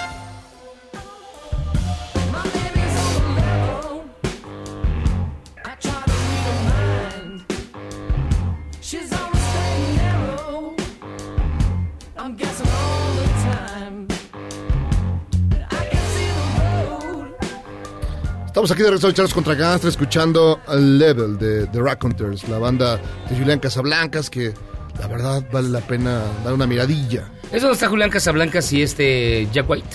Estamos 18.59 18.73
aquí 18.73 18.83
de 18.83 18.89
regreso 18.89 19.09
en 19.09 19.15
Charles 19.15 19.35
contra 19.35 19.55
Gangster 19.55 19.89
escuchando 19.89 20.61
al 20.67 20.99
Level 20.99 21.39
de 21.39 21.69
The 21.69 21.81
Raconteurs, 21.81 22.49
la 22.49 22.59
banda 22.59 22.97
de 23.31 23.39
Julián 23.39 23.61
Casablancas 23.61 24.29
que 24.29 24.53
la 24.99 25.07
verdad 25.07 25.45
vale 25.53 25.69
la 25.69 25.79
pena 25.79 26.25
dar 26.43 26.55
una 26.55 26.67
miradilla. 26.67 27.31
¿Es 27.53 27.63
donde 27.63 27.75
está 27.75 27.89
Julián 27.89 28.11
Casablancas 28.11 28.73
y 28.73 28.83
este 28.83 29.47
Jack 29.53 29.71
White? 29.71 29.87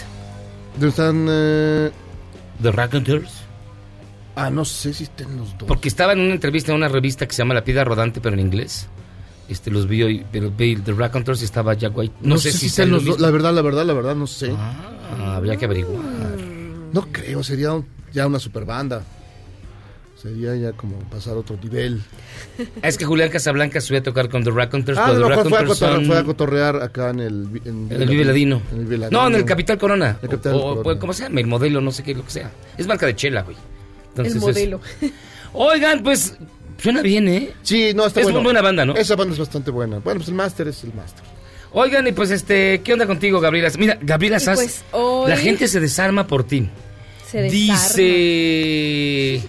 ¿Dónde 0.76 0.88
están? 0.88 1.26
eh? 1.30 1.91
The 2.61 2.72
Raconteurs. 2.72 3.34
Ah, 4.38 4.49
no 4.49 4.64
sé 4.64 4.94
si 4.94 5.03
estén 5.03 5.35
los 5.35 5.57
dos. 5.57 5.68
Porque 5.68 5.90
estaba 5.90 6.14
en 6.14 6.22
una 6.22 6.34
entrevista 6.34 6.72
en 6.72 6.77
una 6.77 6.88
revista 6.88 7.27
que 7.27 7.34
se 7.34 7.40
llama 7.40 7.56
La 7.56 7.65
Piedra 7.65 7.84
Rodante, 7.84 8.22
pero 8.22 8.34
en 8.34 8.40
inglés. 8.40 8.88
Este, 9.49 9.72
los 9.72 9.90
vi 9.90 10.03
hoy, 10.03 10.26
pero 10.31 10.49
vi 10.49 10.77
The 10.77 10.94
Raconteurs 10.94 11.41
y 11.41 11.44
estaba 11.44 11.73
Jack 11.73 11.98
White. 11.98 12.15
No, 12.22 12.38
sé, 12.38 12.53
si 12.53 12.68
estén 12.68 12.85
sean 12.85 12.91
los 12.91 13.03
lo 13.03 13.11
dos. 13.11 13.19
La 13.19 13.30
verdad, 13.30 13.53
la 13.53 13.61
verdad, 13.61 13.84
la 13.85 13.94
verdad, 13.94 14.15
no 14.15 14.26
sé. 14.26 14.56
Ah, 14.57 15.35
habría 15.35 15.57
que 15.57 15.65
averiguar. 15.65 16.52
No 16.94 17.07
creo, 17.11 17.44
sería 17.44 17.74
un- 17.74 17.86
ya 18.14 18.26
una 18.28 18.40
super 18.40 18.64
banda. 18.65 19.03
Sería 20.22 20.56
ya 20.56 20.72
como 20.72 20.98
pasar 21.10 21.34
a 21.34 21.38
otro 21.40 21.57
nivel. 21.61 22.02
Es 22.82 22.98
que 22.98 23.03
Julián 23.03 23.30
Casablancas 23.30 23.84
subió 23.84 23.99
a 23.99 24.03
tocar 24.03 24.30
con 24.30 24.44
The 24.45 24.52
Raconteurs, 24.52 24.98
Ah, 24.98 25.07
pero 25.07 25.20
no, 25.20 25.28
The 25.30 25.34
fue, 25.41 25.49
fue 25.49 25.60
a 25.60 25.65
cotorrear, 25.65 25.95
son- 25.98 26.06
fue 26.06 26.18
a 26.18 26.24
cotorrear 26.24 26.76
acá 26.82 27.10
en 27.10 27.20
el... 27.20 27.48
En, 27.65 27.88
En 27.91 28.02
el 28.02 28.07
Vive 28.10 28.24
Ladino. 28.24 28.61
En 28.72 28.78
el 28.78 28.84
Vive 28.86 28.98
Ladino. 28.99 29.22
No, 29.22 29.28
en 29.28 29.36
el 29.36 29.44
Capital 29.44 29.78
Corona. 29.78 30.18
El 30.22 30.30
Capital 30.30 30.53
o, 30.56 30.61
Corona. 30.61 30.84
pues, 30.84 30.98
¿Cómo 30.99 31.11
se 31.14 31.24
llama? 31.24 31.41
El 31.41 31.48
modelo, 31.48 31.82
no 31.82 31.91
sé 31.91 32.03
qué, 32.03 32.14
lo 32.15 32.24
que 32.24 32.32
sea. 32.32 32.52
Es 32.78 32.88
marca 32.88 33.06
de 33.06 33.15
chela, 33.18 33.41
güey. 33.41 33.57
Entonces 34.10 34.34
el 34.36 34.38
es- 34.38 34.44
modelo. 34.44 34.80
Oigan, 35.53 36.03
pues 36.03 36.38
suena 36.82 37.02
bien, 37.02 37.28
¿eh? 37.28 37.49
Sí, 37.64 37.91
no, 37.94 38.06
está 38.06 38.22
Es 38.22 38.26
bueno. 38.28 38.40
muy 38.40 38.45
buena 38.45 38.61
banda, 38.61 38.86
¿no? 38.86 38.95
Esa 38.95 39.15
banda 39.18 39.34
es 39.34 39.40
bastante 39.40 39.72
buena. 39.72 39.98
Bueno, 39.99 40.20
pues 40.20 40.30
el 40.30 40.36
máster 40.36 40.68
es 40.70 40.84
el 40.86 40.94
máster. 40.94 41.24
Oigan, 41.74 42.07
y 42.07 42.11
pues 42.14 42.32
este, 42.32 42.80
¿qué 42.82 42.94
onda 42.94 43.07
contigo, 43.07 43.41
Gabriela? 43.41 43.70
Mira, 43.78 43.98
Gabriela 44.02 44.40
Sass, 44.40 44.56
pues, 44.57 44.84
hoy- 44.91 45.30
la 45.30 45.36
gente 45.38 45.68
se 45.68 45.80
desarma 45.82 46.28
por 46.28 46.44
ti. 46.45 46.70
Se. 47.34 47.41
Dice, 47.49 49.41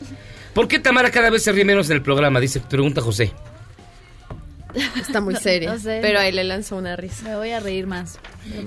¿por 0.54 0.68
qué 0.68 0.78
Tamara 0.78 1.10
cada 1.10 1.28
vez 1.28 1.42
se 1.42 1.52
ríe 1.52 1.66
menos 1.66 1.90
en 1.90 1.96
el 1.96 2.02
programa? 2.02 2.40
Dice, 2.40 2.60
pregunta 2.60 3.02
José. 3.02 3.32
Está 4.98 5.20
muy 5.20 5.36
seria. 5.42 5.74
No 5.74 5.78
sé. 5.78 5.98
Pero 6.00 6.18
ahí 6.18 6.32
le 6.32 6.44
lanzó 6.44 6.76
una 6.76 6.96
risa. 6.96 7.24
Me 7.24 7.36
voy 7.36 7.50
a 7.50 7.60
reír 7.60 7.86
más. 7.86 8.18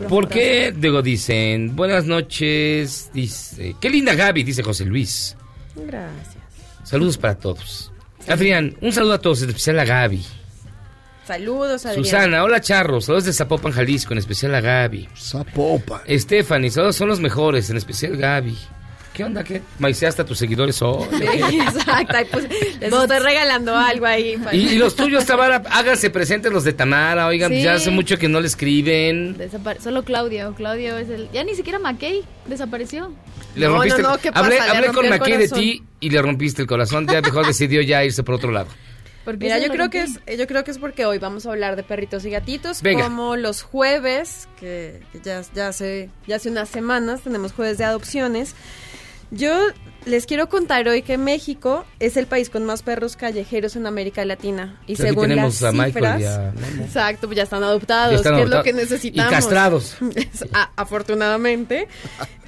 ¿Por 0.07 0.30
qué? 0.30 0.72
Digo, 0.76 1.02
dicen, 1.02 1.76
buenas 1.76 2.06
noches, 2.06 3.10
dice, 3.11 3.76
qué 3.81 3.89
linda 3.89 4.14
Gaby, 4.14 4.44
dice 4.44 4.61
José 4.61 4.85
Luis. 4.85 5.35
Gracias. 5.76 6.35
Saludos 6.84 7.18
para 7.18 7.35
todos. 7.35 7.91
Adrián, 8.27 8.77
un 8.81 8.91
saludo 8.91 9.14
a 9.14 9.19
todos, 9.19 9.41
en 9.41 9.49
especial 9.49 9.80
a 9.80 9.85
Gaby. 9.85 10.23
Saludos, 11.26 11.85
Adrián. 11.88 12.06
Susana, 12.06 12.44
hola 12.44 12.61
Charros, 12.61 13.06
saludos 13.06 13.26
de 13.26 13.34
Zapopan, 13.34 13.72
Jalisco, 13.72 14.14
en 14.14 14.19
especial 14.19 14.53
a 14.53 14.61
Gaby. 14.61 15.10
Zapopan. 15.18 16.02
Stephanie, 16.07 16.69
saludos 16.69 16.95
son 16.95 17.10
los 17.10 17.19
mejores, 17.19 17.69
en 17.72 17.77
especial 17.77 18.15
Gaby. 18.15 18.56
¿Qué 19.18 19.23
onda? 19.23 19.44
¿Qué? 19.44 19.64
¿Maiceaste 19.80 20.22
a 20.22 20.26
tus 20.26 20.38
seguidores 20.38 20.80
hoy? 20.84 21.07
Sí, 21.18 21.60
exacto. 21.60 22.18
Pues, 22.31 22.48
les 22.80 22.94
estoy 22.94 23.18
regalando 23.19 23.76
algo 23.76 24.06
ahí. 24.06 24.38
para- 24.38 24.56
Y, 24.56 24.73
y 24.73 24.77
los 24.77 24.95
tuyos, 24.95 25.26
Tamara, 25.26 25.64
háganse 25.72 26.11
presentes 26.11 26.53
los 26.53 26.64
de 26.64 26.73
Tamara. 26.73 27.26
Oigan, 27.26 27.52
Sí. 27.52 27.64
ya 27.64 27.73
hace 27.73 27.89
mucho 27.89 28.19
que 28.19 28.27
no 28.27 28.39
le 28.39 28.45
escriben. 28.45 29.35
Desapare- 29.35 29.80
Solo 29.81 30.03
Claudio. 30.03 30.53
Claudio 30.56 30.99
es 30.99 31.10
el. 31.10 31.30
Ya 31.34 31.44
ni 31.44 31.56
siquiera 31.56 31.80
McKay 31.80 32.22
desapareció. 32.45 33.11
Le 33.56 33.65
No, 33.65 33.73
rompiste 33.73 34.03
no, 34.03 34.11
no, 34.11 34.18
¿qué 34.19 34.31
pasa? 34.31 34.45
Hablé, 34.72 34.88
con 34.94 35.03
el 35.06 35.10
Mackey 35.10 35.35
de 35.38 35.48
ti 35.49 35.84
y 35.99 36.10
le 36.11 36.22
rompiste 36.22 36.61
el 36.61 36.68
corazón. 36.68 37.07
Ya 37.07 37.19
mejor 37.22 37.48
decidió 37.48 37.81
ya 37.81 38.06
irse 38.06 38.22
por 38.22 38.35
otro 38.35 38.52
lado. 38.52 38.68
Mira, 39.39 39.60
yo 39.60 39.68
creo 39.69 39.89
que 39.89 40.03
es, 40.03 40.19
yo 40.38 40.48
creo 40.48 40.64
que 40.64 40.72
es 40.72 40.77
porque 40.77 41.06
hoy 41.06 41.18
vamos 41.18 41.45
a 41.45 41.49
hablar 41.49 41.76
de 41.76 41.84
perritos 41.84 42.23
y 42.23 42.30
gatitos, 42.30 42.81
Venga. 42.81 43.03
como 43.03 43.35
los 43.35 43.61
jueves, 43.61 44.48
que, 44.57 45.02
que 45.11 45.19
ya, 45.22 45.41
ya 45.53 45.68
hace, 45.68 46.10
ya 46.27 46.38
hace 46.38 46.49
unas 46.49 46.69
semanas 46.69 47.19
tenemos 47.22 47.52
jueves 47.52 47.77
de 47.77 47.84
adopciones. 47.84 48.56
Yo 49.32 49.52
les 50.06 50.26
quiero 50.26 50.48
contar 50.48 50.88
hoy 50.88 51.02
que 51.02 51.18
México 51.18 51.84
es 51.99 52.16
el 52.16 52.28
país 52.28 52.49
con 52.49 52.64
más 52.66 52.82
perros 52.82 53.18
callejeros 53.18 53.76
en 53.76 53.86
América 53.88 54.24
Latina. 54.24 54.80
Y 54.88 54.95
según 54.95 55.36
las 55.36 55.62
a 55.64 55.72
cifras, 55.72 56.22
y 56.22 56.26
a 56.26 56.54
Memo. 56.56 56.84
exacto, 56.86 57.28
pues 57.28 57.36
ya 57.38 57.44
están 57.44 57.64
adoptados, 57.64 58.12
Ya 58.14 58.18
están 58.18 58.36
que 58.38 58.44
es 58.44 58.49
lo 58.49 58.64
que 58.64 58.74
necesitamos. 58.74 59.32
Y 59.32 59.36
castrados. 59.36 59.98
A- 60.54 60.72
afortunadamente. 60.78 61.88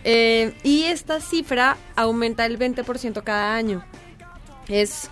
Eh, 0.05 0.53
y 0.63 0.83
esta 0.85 1.19
cifra 1.19 1.75
aumenta 1.97 2.45
el 2.45 2.57
20% 2.57 3.23
cada 3.23 3.55
año. 3.55 3.83
Es, 4.69 5.09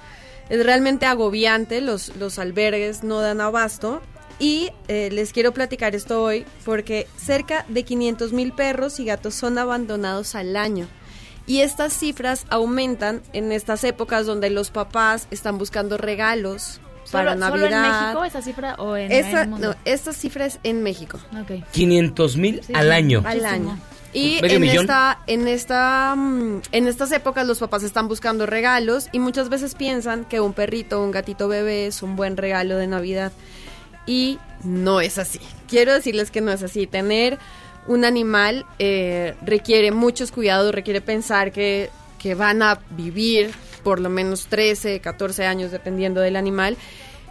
es 0.49 0.65
realmente 0.65 1.05
agobiante, 1.05 1.81
los, 1.81 2.15
los 2.15 2.39
albergues 2.39 3.03
no 3.03 3.19
dan 3.19 3.41
abasto. 3.41 4.01
Y 4.39 4.69
eh, 4.87 5.09
les 5.11 5.33
quiero 5.33 5.51
platicar 5.51 5.95
esto 5.95 6.23
hoy 6.23 6.45
porque 6.63 7.07
cerca 7.17 7.65
de 7.67 7.83
500 7.83 8.31
mil 8.33 8.53
perros 8.53 8.99
y 8.99 9.05
gatos 9.05 9.33
son 9.35 9.57
abandonados 9.57 10.35
al 10.35 10.55
año. 10.55 10.87
Y 11.47 11.61
estas 11.61 11.93
cifras 11.93 12.45
aumentan 12.49 13.21
en 13.33 13.51
estas 13.51 13.83
épocas 13.83 14.25
donde 14.27 14.49
los 14.49 14.69
papás 14.69 15.27
están 15.31 15.57
buscando 15.57 15.97
regalos 15.97 16.79
para 17.11 17.31
¿Solo, 17.33 17.39
Navidad. 17.39 17.69
¿Solo 17.69 17.75
en 17.87 18.01
México 18.03 18.23
esa 18.25 18.41
cifra 18.41 18.75
o 18.75 18.95
en, 18.97 19.11
Esa- 19.13 19.29
en 19.29 19.37
el 19.37 19.47
mundo? 19.49 19.69
no, 19.69 19.75
esta 19.85 20.11
cifra 20.13 20.45
es 20.45 20.59
en 20.63 20.83
México. 20.83 21.17
Ok. 21.41 21.63
500 21.71 22.35
mil 22.37 22.61
Sí, 22.63 22.73
al 22.75 22.91
año. 22.91 23.23
Al 23.25 23.45
año. 23.45 23.79
Y 24.13 24.39
¿Medio 24.41 24.55
en 24.57 24.61
millón? 24.61 24.83
esta, 24.85 25.19
en 25.27 25.47
esta, 25.47 26.15
mm, 26.17 26.61
en 26.73 26.87
estas 26.87 27.11
épocas 27.13 27.45
los 27.47 27.59
papás 27.59 27.83
están 27.83 28.07
buscando 28.09 28.45
regalos 28.45 29.07
y 29.13 29.19
muchas 29.19 29.47
veces 29.49 29.75
piensan 29.75 30.25
que 30.25 30.39
un 30.41 30.53
perrito 30.53 30.99
o 30.99 31.03
un 31.05 31.11
gatito 31.11 31.47
bebé 31.47 31.87
es 31.87 32.01
un 32.03 32.15
buen 32.17 32.35
regalo 32.35 32.75
de 32.77 32.87
Navidad. 32.87 33.31
Y 34.05 34.39
no 34.63 35.01
es 35.01 35.17
así. 35.17 35.39
Quiero 35.69 35.93
decirles 35.93 36.31
que 36.31 36.41
no 36.41 36.51
es 36.51 36.63
así. 36.63 36.87
Tener 36.87 37.37
un 37.87 38.05
animal 38.05 38.65
eh, 38.79 39.35
requiere 39.43 39.91
muchos 39.91 40.31
cuidados, 40.31 40.73
requiere 40.73 41.01
pensar 41.01 41.51
que, 41.51 41.89
que 42.19 42.35
van 42.35 42.61
a 42.61 42.79
vivir 42.91 43.51
por 43.83 43.99
lo 43.99 44.09
menos 44.09 44.47
13, 44.47 44.99
14 44.99 45.45
años 45.45 45.71
dependiendo 45.71 46.21
del 46.21 46.35
animal. 46.35 46.77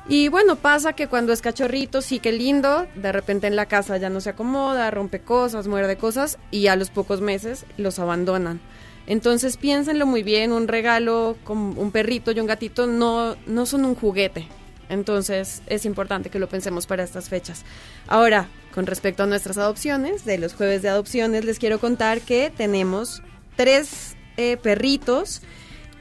Y 0.09 0.29
bueno, 0.29 0.57
pasa 0.57 0.93
que 0.93 1.09
cuando 1.09 1.33
es 1.33 1.41
cachorrito, 1.41 2.01
sí 2.01 2.21
que 2.21 2.31
lindo, 2.31 2.87
de 2.95 3.11
repente 3.11 3.49
en 3.49 3.57
la 3.57 3.67
casa 3.67 3.97
ya 3.97 4.09
no 4.09 4.21
se 4.21 4.31
acomoda, 4.31 4.91
rompe 4.91 5.21
cosas, 5.21 5.67
muerde 5.67 5.97
cosas 5.97 6.39
y 6.53 6.69
a 6.69 6.77
los 6.77 6.91
pocos 6.91 7.21
meses 7.21 7.67
los 7.77 7.99
abandonan. 7.99 8.61
Entonces 9.09 9.57
piénsenlo 9.57 10.07
muy 10.07 10.23
bien, 10.23 10.53
un 10.53 10.69
regalo 10.69 11.37
con 11.45 11.77
un 11.77 11.91
perrito 11.91 12.31
y 12.31 12.41
un 12.41 12.47
gatito 12.47 12.87
no, 12.87 13.37
no 13.47 13.67
son 13.67 13.85
un 13.85 13.97
juguete. 13.97 14.49
Entonces 14.89 15.63
es 15.67 15.85
importante 15.85 16.31
que 16.31 16.39
lo 16.39 16.49
pensemos 16.49 16.87
para 16.87 17.03
estas 17.03 17.29
fechas. 17.29 17.65
Ahora, 18.07 18.49
con 18.77 18.85
respecto 18.85 19.23
a 19.23 19.27
nuestras 19.27 19.57
adopciones, 19.57 20.27
de 20.27 20.37
los 20.37 20.53
jueves 20.53 20.83
de 20.83 20.91
adopciones, 20.91 21.47
les 21.47 21.59
quiero 21.59 21.81
contar 21.81 22.21
que 22.21 22.53
tenemos 22.55 23.23
tres 23.57 24.17
eh, 24.37 24.59
perritos 24.59 25.41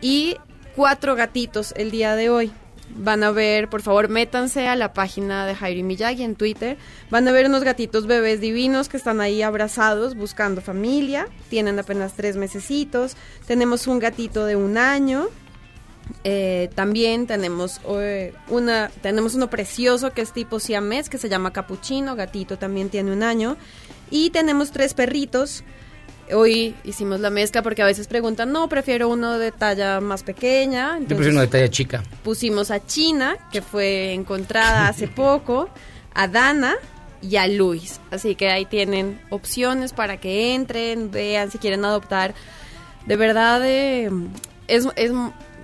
y 0.01 0.35
cuatro 0.75 1.15
gatitos 1.15 1.73
el 1.77 1.89
día 1.89 2.17
de 2.17 2.29
hoy. 2.29 2.51
Van 2.89 3.23
a 3.23 3.31
ver, 3.31 3.69
por 3.69 3.81
favor, 3.81 4.09
métanse 4.09 4.67
a 4.67 4.75
la 4.75 4.91
página 4.91 5.45
de 5.45 5.55
Jairo 5.55 5.85
Miyagi 5.85 6.23
en 6.23 6.35
Twitter. 6.35 6.77
Van 7.09 7.25
a 7.29 7.31
ver 7.31 7.45
unos 7.45 7.63
gatitos 7.63 8.07
bebés 8.07 8.41
divinos 8.41 8.89
que 8.89 8.97
están 8.97 9.21
ahí 9.21 9.41
abrazados 9.41 10.13
buscando 10.13 10.59
familia. 10.59 11.29
Tienen 11.49 11.79
apenas 11.79 12.11
tres 12.17 12.35
mesecitos. 12.35 13.15
Tenemos 13.47 13.87
un 13.87 13.99
gatito 13.99 14.45
de 14.45 14.57
un 14.57 14.77
año. 14.77 15.29
Eh, 16.23 16.69
también 16.75 17.27
tenemos 17.27 17.81
eh, 17.87 18.33
una 18.49 18.89
tenemos 19.01 19.35
uno 19.35 19.49
precioso 19.49 20.11
que 20.11 20.21
es 20.21 20.33
tipo 20.33 20.59
siamés 20.59 21.09
que 21.09 21.17
se 21.17 21.29
llama 21.29 21.53
capuchino, 21.53 22.15
gatito 22.15 22.57
también 22.57 22.89
tiene 22.89 23.11
un 23.11 23.23
año 23.23 23.57
y 24.09 24.29
tenemos 24.31 24.71
tres 24.71 24.93
perritos. 24.93 25.63
Hoy 26.33 26.75
hicimos 26.83 27.19
la 27.19 27.29
mezcla 27.29 27.61
porque 27.61 27.83
a 27.83 27.85
veces 27.85 28.07
preguntan, 28.07 28.51
no, 28.51 28.67
prefiero 28.67 29.09
uno 29.09 29.37
de 29.37 29.51
talla 29.51 30.01
más 30.01 30.23
pequeña. 30.23 30.97
Yo 30.99 31.07
prefiero 31.09 31.33
una 31.33 31.41
de 31.41 31.47
talla 31.47 31.69
chica. 31.69 32.03
pusimos 32.23 32.71
a 32.71 32.83
China, 32.83 33.37
que 33.51 33.61
fue 33.61 34.13
encontrada 34.13 34.87
hace 34.87 35.07
poco, 35.15 35.69
a 36.15 36.27
Dana 36.27 36.75
y 37.21 37.35
a 37.35 37.47
Luis. 37.47 37.99
Así 38.09 38.33
que 38.33 38.49
ahí 38.49 38.65
tienen 38.65 39.21
opciones 39.29 39.93
para 39.93 40.17
que 40.17 40.55
entren, 40.55 41.11
vean 41.11 41.51
si 41.51 41.59
quieren 41.59 41.85
adoptar. 41.85 42.33
De 43.05 43.15
verdad, 43.15 43.61
eh, 43.63 44.09
es, 44.67 44.87
es, 44.95 45.11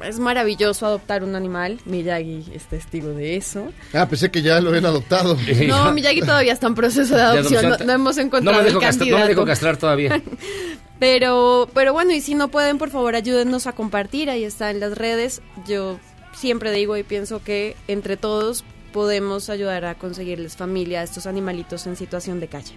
es 0.03 0.19
maravilloso 0.19 0.85
adoptar 0.85 1.23
un 1.23 1.35
animal. 1.35 1.79
Miyagi 1.85 2.45
es 2.53 2.65
testigo 2.65 3.09
de 3.09 3.37
eso. 3.37 3.71
Ah, 3.93 4.07
pensé 4.07 4.29
que 4.31 4.41
ya 4.41 4.59
lo 4.61 4.69
habían 4.69 4.85
adoptado. 4.85 5.37
No, 5.67 5.91
Miyagi 5.93 6.21
todavía 6.21 6.53
está 6.53 6.67
en 6.67 6.75
proceso 6.75 7.15
de 7.15 7.21
adopción. 7.21 7.69
No, 7.69 7.77
no 7.77 7.91
hemos 7.93 8.17
encontrado 8.17 8.57
no 8.57 8.63
me 8.63 8.69
dejo 8.69 8.79
el 8.79 8.85
castrar, 8.85 9.09
no 9.09 9.17
me 9.19 9.27
dejo 9.27 9.45
castrar 9.45 9.77
todavía. 9.77 10.21
Pero, 10.99 11.67
pero 11.73 11.93
bueno, 11.93 12.11
y 12.13 12.21
si 12.21 12.35
no 12.35 12.49
pueden, 12.49 12.77
por 12.77 12.91
favor, 12.91 13.15
ayúdennos 13.15 13.65
a 13.65 13.71
compartir. 13.71 14.29
Ahí 14.29 14.43
está 14.43 14.69
en 14.69 14.79
las 14.79 14.95
redes. 14.95 15.41
Yo 15.67 15.99
siempre 16.31 16.71
digo 16.71 16.95
y 16.95 17.01
pienso 17.01 17.43
que 17.43 17.75
entre 17.87 18.17
todos 18.17 18.63
podemos 18.93 19.49
ayudar 19.49 19.83
a 19.85 19.95
conseguirles 19.95 20.55
familia 20.55 21.01
a 21.01 21.03
estos 21.03 21.25
animalitos 21.25 21.87
en 21.87 21.95
situación 21.95 22.39
de 22.39 22.49
calle. 22.49 22.73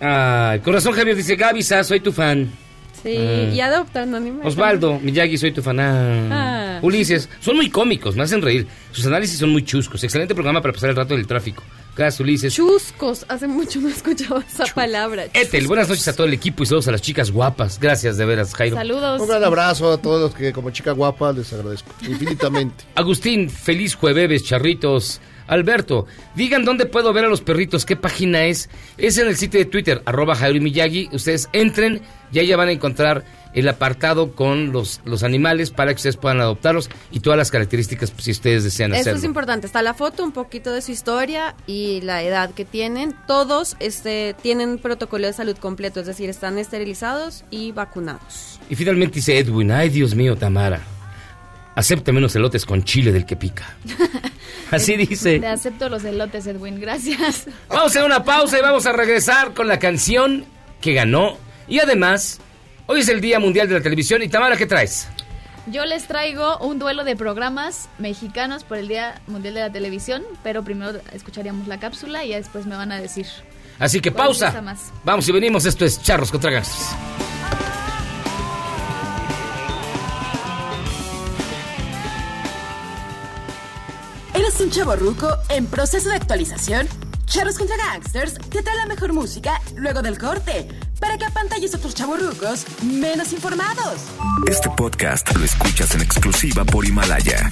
Ay, 0.00 0.58
corazón 0.60 0.94
Javier 0.94 1.14
dice, 1.14 1.36
Gaby, 1.36 1.62
soy 1.62 2.00
tu 2.00 2.10
fan. 2.10 2.50
Sí, 3.02 3.16
Ah. 3.16 3.54
y 3.54 3.60
adoptan 3.60 4.14
animales. 4.14 4.46
Osvaldo, 4.46 4.98
Miyagi, 5.00 5.38
soy 5.38 5.52
tu 5.52 5.62
fan. 5.62 5.78
Ah. 5.80 6.78
Ulises, 6.82 7.28
son 7.40 7.56
muy 7.56 7.70
cómicos, 7.70 8.16
me 8.16 8.22
hacen 8.22 8.42
reír. 8.42 8.66
Sus 8.92 9.06
análisis 9.06 9.38
son 9.38 9.50
muy 9.50 9.64
chuscos. 9.64 10.02
Excelente 10.04 10.34
programa 10.34 10.60
para 10.60 10.72
pasar 10.74 10.90
el 10.90 10.96
rato 10.96 11.14
del 11.16 11.26
tráfico. 11.26 11.62
Gracias, 11.96 12.20
Ulises. 12.20 12.54
Chuscos. 12.54 13.26
Hace 13.28 13.46
mucho 13.48 13.80
no 13.80 13.88
he 13.88 13.92
escuchado 13.92 14.38
esa 14.46 14.64
palabra. 14.74 15.24
Etel, 15.34 15.66
buenas 15.66 15.88
noches 15.88 16.06
a 16.08 16.14
todo 16.14 16.26
el 16.26 16.32
equipo 16.32 16.62
y 16.62 16.66
saludos 16.66 16.88
a 16.88 16.92
las 16.92 17.02
chicas 17.02 17.30
guapas. 17.30 17.78
Gracias, 17.80 18.16
de 18.16 18.24
veras, 18.24 18.54
Jairo. 18.54 18.76
Saludos. 18.76 19.20
Un 19.20 19.28
gran 19.28 19.44
abrazo 19.44 19.92
a 19.92 19.98
todos 20.00 20.20
los 20.20 20.34
que 20.34 20.52
como 20.52 20.70
chica 20.70 20.92
guapa 20.92 21.32
les 21.32 21.52
agradezco 21.52 21.92
infinitamente. 22.08 22.84
Agustín, 22.94 23.50
feliz 23.50 23.94
jueves, 23.96 24.44
charritos. 24.44 25.20
Alberto, 25.50 26.06
digan 26.36 26.64
dónde 26.64 26.86
puedo 26.86 27.12
ver 27.12 27.24
a 27.24 27.28
los 27.28 27.40
perritos, 27.40 27.84
qué 27.84 27.96
página 27.96 28.44
es. 28.44 28.70
Es 28.96 29.18
en 29.18 29.26
el 29.26 29.36
sitio 29.36 29.58
de 29.58 29.66
Twitter, 29.66 30.00
arroba 30.06 30.36
Jairo 30.36 30.60
Miyagi. 30.62 31.10
Ustedes 31.12 31.48
entren 31.52 32.00
y 32.32 32.38
ahí 32.38 32.46
ya 32.46 32.56
van 32.56 32.68
a 32.68 32.72
encontrar 32.72 33.24
el 33.52 33.68
apartado 33.68 34.32
con 34.36 34.70
los, 34.70 35.00
los 35.04 35.24
animales 35.24 35.70
para 35.70 35.92
que 35.92 35.96
ustedes 35.96 36.16
puedan 36.16 36.40
adoptarlos 36.40 36.88
y 37.10 37.18
todas 37.18 37.36
las 37.36 37.50
características 37.50 38.12
pues, 38.12 38.24
si 38.24 38.30
ustedes 38.30 38.62
desean 38.62 38.92
Eso 38.92 39.00
hacerlo. 39.00 39.18
es 39.18 39.24
importante. 39.24 39.66
Está 39.66 39.82
la 39.82 39.92
foto, 39.94 40.22
un 40.22 40.30
poquito 40.30 40.72
de 40.72 40.82
su 40.82 40.92
historia 40.92 41.56
y 41.66 42.00
la 42.02 42.22
edad 42.22 42.50
que 42.54 42.64
tienen. 42.64 43.16
Todos 43.26 43.76
este, 43.80 44.36
tienen 44.40 44.78
protocolo 44.78 45.26
de 45.26 45.32
salud 45.32 45.56
completo, 45.56 45.98
es 45.98 46.06
decir, 46.06 46.30
están 46.30 46.58
esterilizados 46.58 47.44
y 47.50 47.72
vacunados. 47.72 48.60
Y 48.68 48.76
finalmente 48.76 49.16
dice 49.16 49.36
Edwin, 49.36 49.72
ay 49.72 49.88
Dios 49.88 50.14
mío, 50.14 50.36
Tamara, 50.36 50.80
acepta 51.80 52.12
menos 52.12 52.34
elotes 52.36 52.64
con 52.64 52.84
chile 52.84 53.12
del 53.12 53.26
que 53.26 53.36
pica. 53.36 53.76
Así 54.70 54.96
dice. 54.96 55.40
Te 55.40 55.46
acepto 55.48 55.88
los 55.88 56.04
elotes, 56.04 56.46
Edwin. 56.46 56.80
Gracias. 56.80 57.46
Vamos 57.68 57.84
a 57.84 57.86
hacer 57.86 58.04
una 58.04 58.22
pausa 58.24 58.58
y 58.58 58.62
vamos 58.62 58.86
a 58.86 58.92
regresar 58.92 59.52
con 59.54 59.66
la 59.66 59.78
canción 59.78 60.44
que 60.80 60.92
ganó. 60.94 61.36
Y 61.66 61.80
además, 61.80 62.40
hoy 62.86 63.00
es 63.00 63.08
el 63.08 63.20
Día 63.20 63.40
Mundial 63.40 63.68
de 63.68 63.74
la 63.74 63.80
Televisión. 63.80 64.22
Y 64.22 64.28
Tamara, 64.28 64.56
¿qué 64.56 64.66
traes? 64.66 65.08
Yo 65.66 65.84
les 65.84 66.06
traigo 66.06 66.58
un 66.58 66.78
duelo 66.78 67.04
de 67.04 67.16
programas 67.16 67.88
mexicanos 67.98 68.64
por 68.64 68.78
el 68.78 68.88
Día 68.88 69.20
Mundial 69.26 69.54
de 69.54 69.60
la 69.60 69.70
Televisión, 69.72 70.22
pero 70.42 70.62
primero 70.64 71.00
escucharíamos 71.12 71.68
la 71.68 71.78
cápsula 71.78 72.24
y 72.24 72.30
ya 72.30 72.36
después 72.36 72.66
me 72.66 72.76
van 72.76 72.92
a 72.92 73.00
decir. 73.00 73.26
Así 73.78 74.00
que 74.00 74.10
¿Cuál 74.10 74.28
les 74.28 74.38
pausa. 74.38 74.62
más? 74.62 74.92
Vamos 75.04 75.28
y 75.28 75.32
venimos. 75.32 75.64
Esto 75.66 75.84
es 75.84 76.02
Charros 76.02 76.30
contra 76.30 76.50
Gangsters. 76.50 76.90
¿Eres 84.32 84.60
un 84.60 84.70
chavo 84.70 84.94
ruco 84.94 85.28
en 85.48 85.66
proceso 85.66 86.08
de 86.08 86.14
actualización? 86.14 86.88
Charros 87.26 87.58
contra 87.58 87.76
Gangsters 87.76 88.34
te 88.34 88.62
trae 88.62 88.76
la 88.76 88.86
mejor 88.86 89.12
música 89.12 89.60
luego 89.76 90.02
del 90.02 90.18
corte 90.18 90.68
para 91.00 91.18
que 91.18 91.24
apantalles 91.24 91.74
a 91.74 91.78
otros 91.78 91.94
chavorrucos 91.96 92.64
menos 92.82 93.32
informados. 93.32 94.02
Este 94.46 94.70
podcast 94.70 95.34
lo 95.36 95.44
escuchas 95.44 95.94
en 95.96 96.02
exclusiva 96.02 96.64
por 96.64 96.84
Himalaya. 96.86 97.50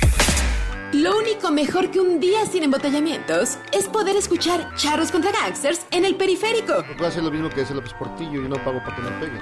Lo 0.92 1.18
único 1.18 1.50
mejor 1.50 1.90
que 1.90 2.00
un 2.00 2.20
día 2.20 2.46
sin 2.46 2.62
embotellamientos 2.62 3.58
es 3.72 3.86
poder 3.86 4.16
escuchar 4.16 4.74
Charros 4.76 5.10
contra 5.10 5.32
Gangsters 5.32 5.80
en 5.90 6.04
el 6.04 6.14
periférico. 6.14 6.84
Puedo 6.96 7.08
hacer 7.08 7.24
lo 7.24 7.30
mismo 7.30 7.50
que 7.50 7.62
hace 7.62 7.74
López 7.74 7.92
Portillo 7.94 8.44
y 8.44 8.48
no 8.48 8.56
pago 8.64 8.78
para 8.84 8.96
que 8.96 9.02
me 9.02 9.10
peguen. 9.18 9.40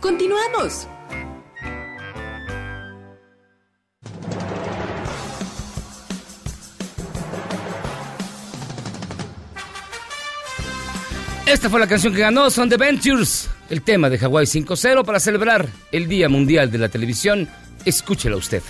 Continuamos. 0.00 0.86
Esta 11.46 11.70
fue 11.70 11.78
la 11.78 11.86
canción 11.86 12.12
que 12.12 12.22
ganó 12.22 12.50
Son 12.50 12.68
The 12.68 12.76
Ventures, 12.76 13.48
el 13.70 13.82
tema 13.82 14.10
de 14.10 14.18
Hawái 14.18 14.46
5-0 14.46 15.04
para 15.04 15.20
celebrar 15.20 15.68
el 15.92 16.08
Día 16.08 16.28
Mundial 16.28 16.72
de 16.72 16.78
la 16.78 16.88
Televisión. 16.88 17.48
Escúchela 17.84 18.34
usted. 18.34 18.62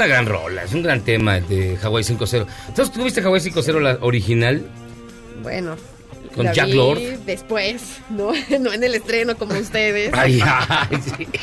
Una 0.00 0.06
gran 0.08 0.26
rola, 0.26 0.64
es 0.64 0.72
un 0.72 0.82
gran 0.82 1.02
tema 1.02 1.36
el 1.36 1.46
de 1.48 1.78
Hawaii 1.82 2.04
5-0. 2.04 2.46
Entonces, 2.68 2.94
¿tú 2.94 3.04
viste 3.04 3.20
Hawaii 3.20 3.42
5-0 3.42 3.80
la 3.80 3.98
original? 4.00 4.66
Bueno. 5.42 5.76
Con 6.34 6.46
la 6.46 6.52
Jack 6.52 6.66
vi 6.68 6.72
Lord. 6.74 6.98
Después, 7.26 7.98
no, 8.08 8.32
no 8.60 8.72
en 8.72 8.82
el 8.84 8.94
estreno 8.94 9.36
como 9.36 9.58
ustedes. 9.58 10.12
Ay, 10.14 10.40
ay, 10.68 10.98
sí. 11.02 11.24
¿Tú, 11.26 11.38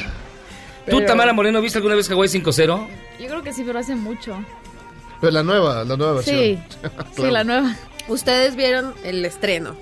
Pero- 0.85 1.05
Tamara 1.05 1.33
Moreno, 1.33 1.61
viste 1.61 1.77
alguna 1.77 1.95
vez 1.95 2.09
Hawaii 2.09 2.29
5-0? 2.29 2.87
Yo 3.19 3.27
creo 3.27 3.43
que 3.43 3.53
sí, 3.53 3.63
pero 3.65 3.77
hace 3.79 3.95
mucho. 3.95 4.35
Pero 5.21 5.31
la 5.31 5.43
nueva, 5.43 5.83
la 5.83 5.97
nueva 5.97 6.13
versión. 6.13 6.37
Sí, 6.37 6.59
sí, 7.15 7.21
la 7.29 7.43
nueva. 7.43 7.75
Ustedes 8.07 8.55
vieron 8.55 8.93
el 9.03 9.23
estreno. 9.25 9.75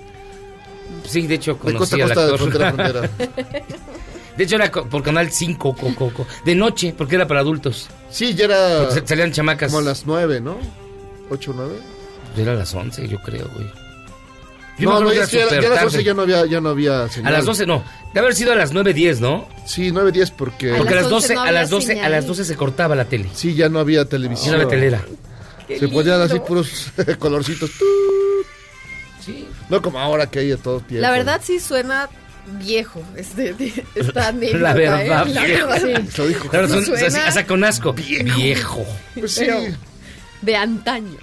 Sí, 1.06 1.28
de 1.28 1.36
hecho, 1.36 1.54
De 1.54 1.60
conocí 1.60 1.78
costa 1.78 1.96
a 1.96 2.00
costa, 2.00 2.20
de 2.26 2.32
actor. 2.34 2.40
frontera 2.40 2.70
a 2.70 2.74
frontera. 2.74 3.10
De 4.38 4.44
hecho, 4.44 4.56
era 4.56 4.70
por 4.72 5.02
Canal 5.02 5.32
5, 5.32 5.76
co- 5.76 5.96
co- 5.96 6.14
co- 6.14 6.28
de 6.44 6.56
noche, 6.56 6.94
porque 6.98 7.16
era 7.16 7.26
para 7.28 7.40
adultos. 7.40 7.88
Sí, 8.10 8.34
ya 8.36 8.46
era... 8.46 8.80
Porque 8.86 9.02
sa- 9.02 9.08
salían 9.08 9.32
chamacas. 9.32 9.72
Como 9.72 9.80
a 9.80 9.90
las 9.90 10.06
nueve, 10.06 10.42
¿no? 10.42 10.58
¿Ocho, 11.30 11.54
nueve? 11.56 11.76
Era 12.38 12.52
a 12.52 12.56
las 12.56 12.74
11, 12.74 13.08
yo 13.08 13.18
creo, 13.22 13.48
güey. 13.56 13.66
no, 14.80 14.92
acuerdo 14.92 15.14
no, 15.22 15.28
que 15.30 15.38
era 15.42 15.50
ya, 15.52 15.62
ya 15.62 15.68
a 15.68 15.72
las 15.72 15.84
11 15.84 15.98
tarde. 15.98 16.04
ya 16.04 16.14
no 16.14 16.22
había, 16.24 16.46
ya 16.46 16.60
no 16.62 16.70
había 16.70 17.08
señal. 17.08 17.34
A 17.34 17.38
las 17.38 17.46
12 17.46 17.66
no. 17.66 17.84
Debe 18.14 18.20
haber 18.28 18.36
sido 18.36 18.52
a 18.52 18.56
las 18.56 18.74
9.10, 18.74 19.20
¿no? 19.20 19.48
Sí, 19.66 19.92
9.10 19.92 20.34
porque... 20.38 20.74
Porque 20.76 20.94
a 20.94 20.98
las 20.98 21.10
12, 21.10 21.34
a 21.36 21.52
las 21.52 21.70
12, 21.70 22.02
a 22.02 22.10
las 22.10 22.28
12 22.28 22.44
se 22.46 22.56
cortaba 22.58 22.94
la 22.96 23.06
tele. 23.06 23.30
Sí, 23.34 23.56
ya 23.56 23.70
no 23.70 23.80
había 23.80 24.04
televisión. 24.06 24.52
Ya 24.52 24.58
no 24.58 24.64
había 24.66 24.70
telera. 24.70 25.02
Se 25.68 25.88
podían 25.88 26.20
así 26.22 26.40
puros 26.40 26.92
colorcitos. 27.20 27.72
Sí. 29.26 29.48
No 29.70 29.82
como 29.82 30.00
ahora 30.00 30.28
que 30.28 30.40
hay 30.40 30.50
de 30.50 30.58
todo 30.58 30.80
tiempo. 30.82 31.02
La 31.02 31.12
verdad 31.12 31.42
sí 31.44 31.60
suena 31.60 32.08
viejo 32.60 33.02
este, 33.16 33.56
esta 33.96 34.28
anécdota, 34.30 34.58
La 34.64 34.74
verdad, 34.74 35.02
¿eh? 35.06 35.08
La 35.10 35.24
viejo. 35.44 35.68
verdad. 35.68 36.02
Lo 36.18 36.28
dijo. 36.28 36.50
Claro, 36.50 36.68
son- 36.70 36.86
Suena- 36.86 37.08
así- 37.08 37.18
hasta 37.20 37.46
con 37.46 37.64
asco. 37.64 37.94
Viejo. 37.94 38.86
Pues 39.20 39.32
sí. 39.34 39.46
Pero 39.46 39.60
de 40.42 40.56
antaño. 40.56 41.18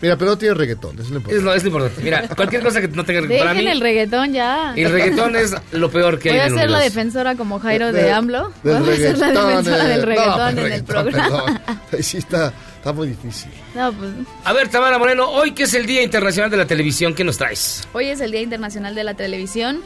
Mira, 0.00 0.16
pero 0.18 0.32
no 0.32 0.36
tiene 0.38 0.54
reggaetón, 0.54 0.98
es 0.98 1.10
lo 1.10 1.18
importante. 1.18 1.36
Es 1.38 1.42
lo, 1.44 1.54
es 1.54 1.62
lo 1.62 1.68
importante. 1.68 2.02
Mira, 2.02 2.28
cualquier 2.34 2.60
cosa 2.64 2.80
que 2.80 2.88
no 2.88 3.04
tenga 3.04 3.20
para 3.20 3.28
Dejen 3.52 3.56
mí. 3.64 3.70
el 3.70 3.80
reggaetón 3.80 4.32
ya. 4.32 4.74
El 4.76 4.90
reggaetón 4.90 5.36
es 5.36 5.54
lo 5.70 5.90
peor 5.92 6.18
que 6.18 6.30
Voy 6.30 6.38
hay 6.38 6.42
a 6.42 6.46
en 6.48 6.52
el 6.54 6.58
ser 6.58 6.70
la 6.70 6.80
defensora 6.80 7.36
como 7.36 7.60
Jairo 7.60 7.92
De- 7.92 8.02
de, 8.02 8.10
AMLO. 8.10 8.52
Voy 8.64 8.72
a 8.72 8.78
ser 8.96 9.16
la 9.16 9.28
reggaetón, 9.28 9.46
defensora 9.48 9.84
eh. 9.84 9.88
del 9.88 10.00
No, 10.00 10.06
reggaetón 10.06 10.48
en 10.50 10.58
el 10.58 10.64
reggaetón, 10.64 10.86
programa. 10.86 11.44
perdón. 11.44 11.60
Ahí 11.92 12.02
sí 12.02 12.16
está, 12.18 12.52
está 12.78 12.92
muy 12.92 13.08
difícil. 13.10 13.52
No, 13.76 13.92
pues 13.92 14.10
A 14.42 14.52
ver, 14.52 14.66
Tamara 14.70 14.98
Moreno, 14.98 15.30
hoy 15.30 15.52
que 15.52 15.62
es 15.62 15.74
el 15.74 15.86
Día 15.86 16.02
Internacional 16.02 16.50
de 16.50 16.56
la 16.56 16.66
Televisión, 16.66 17.14
¿qué 17.14 17.22
nos 17.22 17.38
traes? 17.38 17.86
hoy 17.92 18.06
es 18.08 18.20
el 18.20 18.32
Día 18.32 18.40
Internacional 18.42 18.96
de 18.96 19.04
la 19.04 19.14
Televisión 19.14 19.82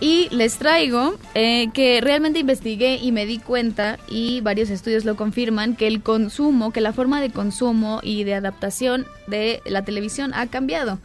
y 0.00 0.28
les 0.30 0.56
traigo 0.58 1.16
eh, 1.34 1.68
que 1.72 2.00
realmente 2.00 2.38
investigué 2.38 2.96
y 2.96 3.12
me 3.12 3.26
di 3.26 3.38
cuenta 3.38 3.98
y 4.08 4.40
varios 4.40 4.70
estudios 4.70 5.04
lo 5.04 5.16
confirman 5.16 5.76
que 5.76 5.86
el 5.86 6.02
consumo, 6.02 6.72
que 6.72 6.80
la 6.80 6.92
forma 6.92 7.20
de 7.20 7.30
consumo 7.30 8.00
y 8.02 8.24
de 8.24 8.34
adaptación 8.34 9.06
de 9.26 9.60
la 9.64 9.84
televisión 9.84 10.32
ha 10.34 10.46
cambiado. 10.48 10.98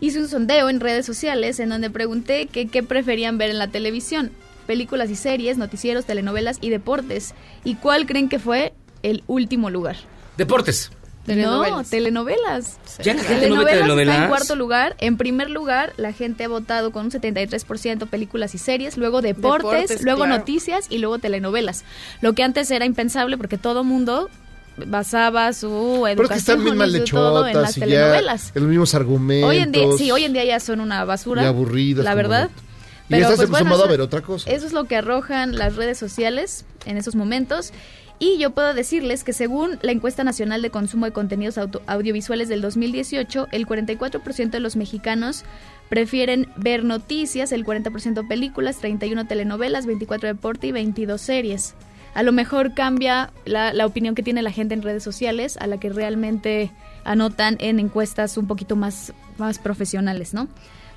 Hice 0.00 0.20
un 0.20 0.28
sondeo 0.28 0.68
en 0.68 0.80
redes 0.80 1.06
sociales 1.06 1.58
en 1.58 1.70
donde 1.70 1.90
pregunté 1.90 2.46
que 2.46 2.68
qué 2.68 2.82
preferían 2.82 3.38
ver 3.38 3.50
en 3.50 3.58
la 3.58 3.68
televisión, 3.68 4.30
películas 4.66 5.10
y 5.10 5.16
series, 5.16 5.58
noticieros, 5.58 6.04
telenovelas 6.04 6.58
y 6.60 6.70
deportes. 6.70 7.34
¿Y 7.64 7.76
cuál 7.76 8.06
creen 8.06 8.28
que 8.28 8.38
fue 8.38 8.74
el 9.02 9.24
último 9.26 9.70
lugar? 9.70 9.96
Deportes. 10.36 10.90
No, 11.26 11.82
telenovelas. 11.84 12.78
Ya 13.02 13.14
la 13.14 13.22
gente 13.22 13.48
no 13.48 13.56
ve 13.56 13.62
está 13.62 13.72
telenovelas. 13.74 14.22
en 14.22 14.28
cuarto 14.28 14.56
lugar. 14.56 14.96
En 15.00 15.16
primer 15.16 15.50
lugar, 15.50 15.92
la 15.96 16.12
gente 16.12 16.44
ha 16.44 16.48
votado 16.48 16.92
con 16.92 17.06
un 17.06 17.10
73% 17.10 18.06
películas 18.08 18.54
y 18.54 18.58
series, 18.58 18.96
luego 18.96 19.22
deportes, 19.22 19.70
Deportes, 19.88 20.02
luego 20.02 20.24
claro. 20.24 20.38
noticias 20.38 20.86
y 20.88 20.98
luego 20.98 21.18
telenovelas. 21.18 21.84
Lo 22.20 22.32
que 22.34 22.42
antes 22.42 22.70
era 22.70 22.84
impensable 22.84 23.36
porque 23.36 23.58
todo 23.58 23.82
mundo 23.84 24.28
basaba 24.86 25.52
su 25.52 26.02
Pero 26.04 26.28
que 26.28 26.34
están 26.34 26.56
educación 26.60 26.64
bien 26.64 26.76
mal 26.76 27.04
todo 27.10 27.46
en 27.46 27.62
las 27.62 27.74
telenovelas. 27.74 28.52
en 28.54 28.62
los 28.62 28.70
mismos 28.70 28.94
argumentos. 28.94 29.50
Hoy 29.50 29.56
en 29.58 29.72
día, 29.72 29.86
sí, 29.96 30.10
hoy 30.10 30.24
en 30.24 30.32
día 30.32 30.44
ya 30.44 30.60
son 30.60 30.80
una 30.80 31.04
basura. 31.04 31.42
Y 31.42 31.46
aburridas, 31.46 32.04
La 32.04 32.10
como 32.12 32.16
verdad. 32.22 32.50
no. 33.08 33.16
Y 33.16 33.20
estás 33.20 33.40
acostumbrado 33.40 33.84
a 33.84 33.88
ver 33.88 34.00
otra 34.00 34.20
cosa. 34.20 34.50
Eso 34.50 34.66
es 34.66 34.72
lo 34.72 34.84
que 34.84 34.96
arrojan 34.96 35.56
las 35.56 35.76
redes 35.76 35.96
sociales 35.98 36.64
en 36.84 36.96
esos 36.98 37.14
momentos. 37.14 37.72
Y 38.18 38.38
yo 38.38 38.50
puedo 38.52 38.72
decirles 38.72 39.24
que 39.24 39.34
según 39.34 39.78
la 39.82 39.92
encuesta 39.92 40.24
nacional 40.24 40.62
de 40.62 40.70
consumo 40.70 41.04
de 41.04 41.12
contenidos 41.12 41.58
auto- 41.58 41.82
audiovisuales 41.86 42.48
del 42.48 42.62
2018, 42.62 43.48
el 43.52 43.66
44% 43.66 44.50
de 44.50 44.60
los 44.60 44.74
mexicanos 44.76 45.44
prefieren 45.90 46.48
ver 46.56 46.82
noticias, 46.82 47.52
el 47.52 47.64
40% 47.66 48.26
películas, 48.26 48.78
31 48.78 49.26
telenovelas, 49.26 49.84
24 49.84 50.28
deporte 50.28 50.66
y 50.68 50.72
22 50.72 51.20
series. 51.20 51.74
A 52.14 52.22
lo 52.22 52.32
mejor 52.32 52.72
cambia 52.72 53.30
la, 53.44 53.74
la 53.74 53.84
opinión 53.84 54.14
que 54.14 54.22
tiene 54.22 54.40
la 54.40 54.50
gente 54.50 54.72
en 54.72 54.80
redes 54.80 55.02
sociales 55.02 55.58
a 55.58 55.66
la 55.66 55.78
que 55.78 55.90
realmente 55.90 56.72
anotan 57.04 57.58
en 57.60 57.78
encuestas 57.78 58.38
un 58.38 58.46
poquito 58.46 58.76
más, 58.76 59.12
más 59.36 59.58
profesionales, 59.58 60.32
¿no? 60.32 60.48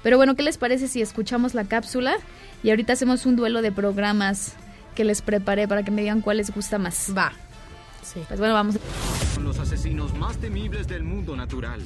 Pero 0.01 0.15
bueno, 0.15 0.35
¿qué 0.35 0.43
les 0.43 0.57
parece 0.57 0.87
si 0.87 1.01
escuchamos 1.01 1.53
la 1.53 1.65
cápsula 1.65 2.15
y 2.63 2.69
ahorita 2.69 2.93
hacemos 2.93 3.25
un 3.25 3.35
duelo 3.35 3.61
de 3.61 3.73
programas 3.73 4.53
que 4.95 5.03
les 5.03 5.21
preparé 5.21 5.67
para 5.67 5.83
que 5.83 5.91
me 5.91 6.01
digan 6.01 6.21
cuál 6.21 6.37
les 6.37 6.53
gusta 6.53 6.77
más? 6.77 7.13
Va. 7.15 7.31
Sí. 8.01 8.23
Pues 8.27 8.39
bueno, 8.39 8.53
vamos. 8.53 8.77
Son 9.33 9.43
los 9.43 9.59
asesinos 9.59 10.13
más 10.15 10.37
temibles 10.37 10.87
del 10.87 11.03
mundo 11.03 11.35
natural. 11.35 11.81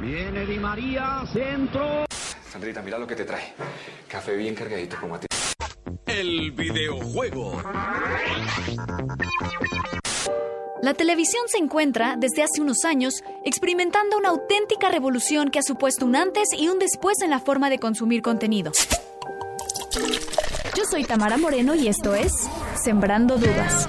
Viene 0.00 0.46
Di 0.46 0.58
María, 0.58 1.22
centro. 1.32 2.04
Sandrita, 2.50 2.82
mira 2.82 2.98
lo 2.98 3.06
que 3.06 3.14
te 3.14 3.24
trae. 3.24 3.52
Café 4.08 4.36
bien 4.36 4.54
cargadito 4.54 4.96
como 5.00 5.16
a 5.16 5.20
ti. 5.20 5.26
El 6.06 6.52
videojuego. 6.52 7.62
La 10.80 10.94
televisión 10.94 11.42
se 11.48 11.58
encuentra, 11.58 12.16
desde 12.16 12.42
hace 12.42 12.60
unos 12.60 12.84
años, 12.84 13.22
experimentando 13.44 14.16
una 14.16 14.30
auténtica 14.30 14.88
revolución 14.88 15.50
que 15.50 15.58
ha 15.58 15.62
supuesto 15.62 16.06
un 16.06 16.14
antes 16.16 16.48
y 16.56 16.68
un 16.68 16.78
después 16.78 17.20
en 17.20 17.30
la 17.30 17.40
forma 17.40 17.68
de 17.68 17.78
consumir 17.78 18.22
contenido. 18.22 18.72
Soy 20.90 21.04
Tamara 21.04 21.36
Moreno 21.36 21.74
y 21.74 21.86
esto 21.86 22.14
es 22.14 22.48
Sembrando 22.82 23.36
Dudas. 23.36 23.86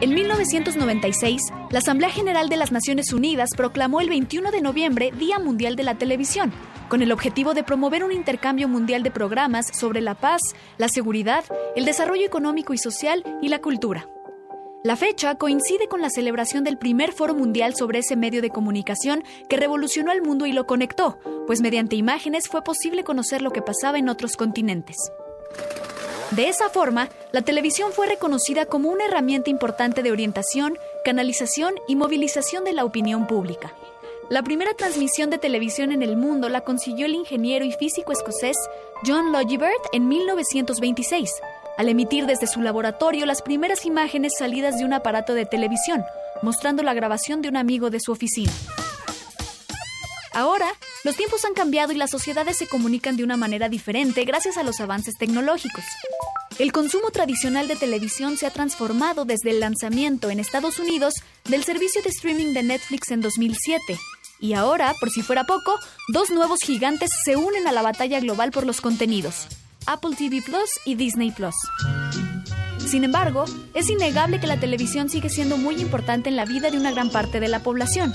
En 0.00 0.12
1996, 0.12 1.40
la 1.70 1.78
Asamblea 1.78 2.10
General 2.10 2.48
de 2.48 2.56
las 2.56 2.72
Naciones 2.72 3.12
Unidas 3.12 3.50
proclamó 3.56 4.00
el 4.00 4.08
21 4.08 4.50
de 4.50 4.60
noviembre 4.60 5.12
Día 5.12 5.38
Mundial 5.38 5.76
de 5.76 5.84
la 5.84 5.94
Televisión, 5.94 6.52
con 6.88 7.00
el 7.00 7.12
objetivo 7.12 7.54
de 7.54 7.62
promover 7.62 8.02
un 8.02 8.10
intercambio 8.10 8.66
mundial 8.66 9.04
de 9.04 9.12
programas 9.12 9.66
sobre 9.72 10.00
la 10.00 10.16
paz, 10.16 10.40
la 10.78 10.88
seguridad, 10.88 11.44
el 11.76 11.84
desarrollo 11.84 12.26
económico 12.26 12.74
y 12.74 12.78
social 12.78 13.22
y 13.40 13.50
la 13.50 13.60
cultura. 13.60 14.08
La 14.86 14.94
fecha 14.94 15.34
coincide 15.34 15.88
con 15.88 16.00
la 16.00 16.10
celebración 16.10 16.62
del 16.62 16.78
primer 16.78 17.10
foro 17.10 17.34
mundial 17.34 17.74
sobre 17.74 17.98
ese 17.98 18.14
medio 18.14 18.40
de 18.40 18.50
comunicación 18.50 19.24
que 19.48 19.56
revolucionó 19.56 20.12
al 20.12 20.22
mundo 20.22 20.46
y 20.46 20.52
lo 20.52 20.64
conectó, 20.64 21.18
pues 21.48 21.60
mediante 21.60 21.96
imágenes 21.96 22.46
fue 22.46 22.62
posible 22.62 23.02
conocer 23.02 23.42
lo 23.42 23.50
que 23.50 23.62
pasaba 23.62 23.98
en 23.98 24.08
otros 24.08 24.36
continentes. 24.36 24.96
De 26.30 26.48
esa 26.48 26.68
forma, 26.68 27.08
la 27.32 27.42
televisión 27.42 27.90
fue 27.90 28.06
reconocida 28.06 28.66
como 28.66 28.88
una 28.88 29.06
herramienta 29.06 29.50
importante 29.50 30.04
de 30.04 30.12
orientación, 30.12 30.78
canalización 31.04 31.74
y 31.88 31.96
movilización 31.96 32.62
de 32.62 32.72
la 32.72 32.84
opinión 32.84 33.26
pública. 33.26 33.74
La 34.28 34.44
primera 34.44 34.72
transmisión 34.74 35.30
de 35.30 35.38
televisión 35.38 35.90
en 35.90 36.04
el 36.04 36.16
mundo 36.16 36.48
la 36.48 36.60
consiguió 36.60 37.06
el 37.06 37.14
ingeniero 37.14 37.64
y 37.64 37.72
físico 37.72 38.12
escocés 38.12 38.56
John 39.04 39.32
Logibert 39.32 39.82
en 39.92 40.06
1926, 40.06 41.30
al 41.76 41.88
emitir 41.88 42.26
desde 42.26 42.46
su 42.46 42.62
laboratorio 42.62 43.26
las 43.26 43.42
primeras 43.42 43.84
imágenes 43.86 44.32
salidas 44.38 44.78
de 44.78 44.84
un 44.84 44.92
aparato 44.92 45.34
de 45.34 45.46
televisión, 45.46 46.04
mostrando 46.42 46.82
la 46.82 46.94
grabación 46.94 47.42
de 47.42 47.48
un 47.48 47.56
amigo 47.56 47.90
de 47.90 48.00
su 48.00 48.12
oficina. 48.12 48.52
Ahora, 50.32 50.66
los 51.04 51.16
tiempos 51.16 51.44
han 51.46 51.54
cambiado 51.54 51.92
y 51.92 51.96
las 51.96 52.10
sociedades 52.10 52.58
se 52.58 52.66
comunican 52.66 53.16
de 53.16 53.24
una 53.24 53.38
manera 53.38 53.70
diferente 53.70 54.24
gracias 54.24 54.58
a 54.58 54.62
los 54.62 54.80
avances 54.80 55.14
tecnológicos. 55.18 55.84
El 56.58 56.72
consumo 56.72 57.10
tradicional 57.10 57.68
de 57.68 57.76
televisión 57.76 58.36
se 58.36 58.46
ha 58.46 58.50
transformado 58.50 59.24
desde 59.24 59.50
el 59.50 59.60
lanzamiento 59.60 60.30
en 60.30 60.40
Estados 60.40 60.78
Unidos 60.78 61.14
del 61.44 61.64
servicio 61.64 62.02
de 62.02 62.10
streaming 62.10 62.52
de 62.54 62.62
Netflix 62.62 63.10
en 63.10 63.20
2007. 63.20 63.98
Y 64.40 64.52
ahora, 64.52 64.94
por 65.00 65.10
si 65.10 65.22
fuera 65.22 65.44
poco, 65.44 65.74
dos 66.08 66.30
nuevos 66.30 66.60
gigantes 66.60 67.10
se 67.24 67.36
unen 67.36 67.66
a 67.66 67.72
la 67.72 67.82
batalla 67.82 68.20
global 68.20 68.50
por 68.50 68.66
los 68.66 68.80
contenidos, 68.80 69.48
Apple 69.86 70.16
TV 70.16 70.42
Plus 70.42 70.70
y 70.84 70.96
Disney 70.96 71.30
Plus. 71.30 71.54
Sin 72.78 73.04
embargo, 73.04 73.44
es 73.74 73.90
innegable 73.90 74.38
que 74.40 74.46
la 74.46 74.60
televisión 74.60 75.08
sigue 75.08 75.28
siendo 75.28 75.56
muy 75.56 75.80
importante 75.80 76.28
en 76.28 76.36
la 76.36 76.44
vida 76.44 76.70
de 76.70 76.78
una 76.78 76.92
gran 76.92 77.10
parte 77.10 77.40
de 77.40 77.48
la 77.48 77.60
población. 77.60 78.12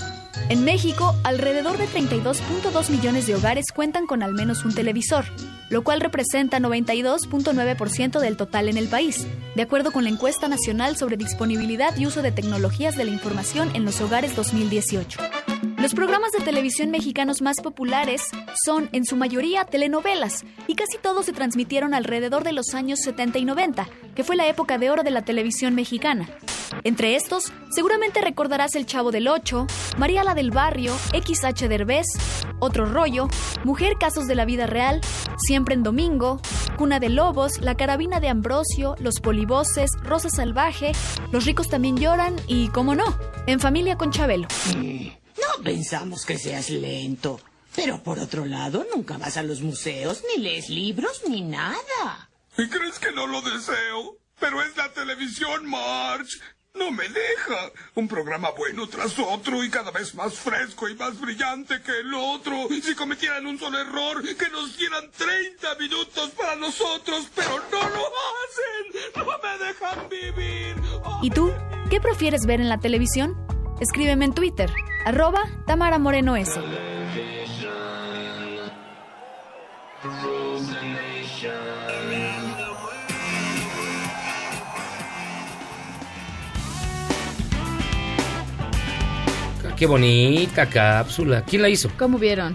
En 0.48 0.64
México, 0.64 1.14
alrededor 1.24 1.78
de 1.78 1.86
32.2 1.86 2.90
millones 2.90 3.26
de 3.26 3.34
hogares 3.34 3.66
cuentan 3.74 4.06
con 4.06 4.22
al 4.22 4.32
menos 4.32 4.64
un 4.64 4.74
televisor, 4.74 5.24
lo 5.68 5.82
cual 5.84 6.00
representa 6.00 6.58
92.9% 6.58 8.18
del 8.18 8.36
total 8.36 8.68
en 8.68 8.76
el 8.76 8.88
país, 8.88 9.26
de 9.54 9.62
acuerdo 9.62 9.92
con 9.92 10.04
la 10.04 10.10
encuesta 10.10 10.48
nacional 10.48 10.96
sobre 10.96 11.16
disponibilidad 11.16 11.96
y 11.96 12.06
uso 12.06 12.22
de 12.22 12.32
tecnologías 12.32 12.96
de 12.96 13.04
la 13.04 13.10
información 13.10 13.70
en 13.74 13.84
los 13.84 14.00
hogares 14.00 14.34
2018. 14.36 15.20
Los 15.82 15.94
programas 15.94 16.30
de 16.30 16.38
televisión 16.38 16.92
mexicanos 16.92 17.42
más 17.42 17.60
populares 17.60 18.22
son, 18.64 18.88
en 18.92 19.04
su 19.04 19.16
mayoría, 19.16 19.64
telenovelas, 19.64 20.44
y 20.68 20.76
casi 20.76 20.96
todos 20.96 21.26
se 21.26 21.32
transmitieron 21.32 21.92
alrededor 21.92 22.44
de 22.44 22.52
los 22.52 22.72
años 22.74 23.00
70 23.00 23.40
y 23.40 23.44
90, 23.44 23.88
que 24.14 24.22
fue 24.22 24.36
la 24.36 24.46
época 24.46 24.78
de 24.78 24.90
oro 24.90 25.02
de 25.02 25.10
la 25.10 25.22
televisión 25.22 25.74
mexicana. 25.74 26.28
Entre 26.84 27.16
estos, 27.16 27.52
seguramente 27.72 28.20
recordarás 28.20 28.76
El 28.76 28.86
Chavo 28.86 29.10
del 29.10 29.26
Ocho, 29.26 29.66
María 29.98 30.22
la 30.22 30.34
del 30.34 30.52
Barrio, 30.52 30.94
XH 31.20 31.68
Derbez, 31.68 32.06
Otro 32.60 32.86
Rollo, 32.86 33.26
Mujer 33.64 33.94
Casos 33.98 34.28
de 34.28 34.36
la 34.36 34.44
Vida 34.44 34.68
Real, 34.68 35.00
Siempre 35.36 35.74
en 35.74 35.82
Domingo, 35.82 36.40
Cuna 36.78 37.00
de 37.00 37.08
Lobos, 37.08 37.60
La 37.60 37.74
Carabina 37.74 38.20
de 38.20 38.28
Ambrosio, 38.28 38.94
Los 39.00 39.18
Polivoces, 39.20 39.90
Rosa 40.04 40.30
Salvaje, 40.30 40.92
Los 41.32 41.44
Ricos 41.44 41.68
También 41.68 41.96
Lloran 41.96 42.36
y, 42.46 42.68
cómo 42.68 42.94
no, 42.94 43.16
En 43.48 43.58
Familia 43.58 43.98
con 43.98 44.12
Chabelo. 44.12 44.46
No 45.42 45.62
pensamos 45.62 46.24
que 46.24 46.38
seas 46.38 46.70
lento. 46.70 47.40
Pero 47.74 48.02
por 48.02 48.18
otro 48.18 48.44
lado, 48.44 48.86
nunca 48.94 49.16
vas 49.16 49.36
a 49.36 49.42
los 49.42 49.60
museos, 49.62 50.22
ni 50.28 50.42
lees 50.42 50.68
libros, 50.68 51.22
ni 51.28 51.40
nada. 51.40 52.28
¿Y 52.58 52.68
crees 52.68 52.98
que 52.98 53.12
no 53.12 53.26
lo 53.26 53.40
deseo? 53.40 54.18
Pero 54.38 54.62
es 54.62 54.76
la 54.76 54.92
televisión, 54.92 55.66
Marge. 55.66 56.38
No 56.74 56.90
me 56.90 57.08
deja. 57.08 57.70
Un 57.94 58.08
programa 58.08 58.50
bueno 58.50 58.86
tras 58.88 59.18
otro 59.18 59.62
y 59.62 59.70
cada 59.70 59.90
vez 59.90 60.14
más 60.14 60.34
fresco 60.34 60.88
y 60.88 60.94
más 60.94 61.18
brillante 61.20 61.82
que 61.82 62.00
el 62.00 62.12
otro. 62.14 62.68
Si 62.82 62.94
cometieran 62.94 63.46
un 63.46 63.58
solo 63.58 63.78
error, 63.78 64.22
que 64.22 64.48
nos 64.48 64.76
dieran 64.76 65.10
30 65.10 65.74
minutos 65.76 66.30
para 66.30 66.56
nosotros, 66.56 67.26
pero 67.34 67.58
no 67.70 67.88
lo 67.88 68.06
hacen. 68.06 69.12
No 69.16 69.24
me 69.24 69.64
dejan 69.64 70.08
vivir. 70.08 70.76
¿Y 71.22 71.30
tú? 71.30 71.52
¿Qué 71.90 72.00
prefieres 72.00 72.46
ver 72.46 72.60
en 72.60 72.68
la 72.68 72.78
televisión? 72.78 73.51
Escríbeme 73.82 74.26
en 74.26 74.32
Twitter, 74.32 74.70
arroba 75.04 75.42
Tamara 75.66 75.98
Moreno 75.98 76.36
S. 76.36 76.52
Qué 89.76 89.86
bonita 89.86 90.66
cápsula. 90.66 91.42
¿Quién 91.44 91.62
la 91.62 91.68
hizo? 91.68 91.90
¿Cómo 91.98 92.18
vieron? 92.18 92.54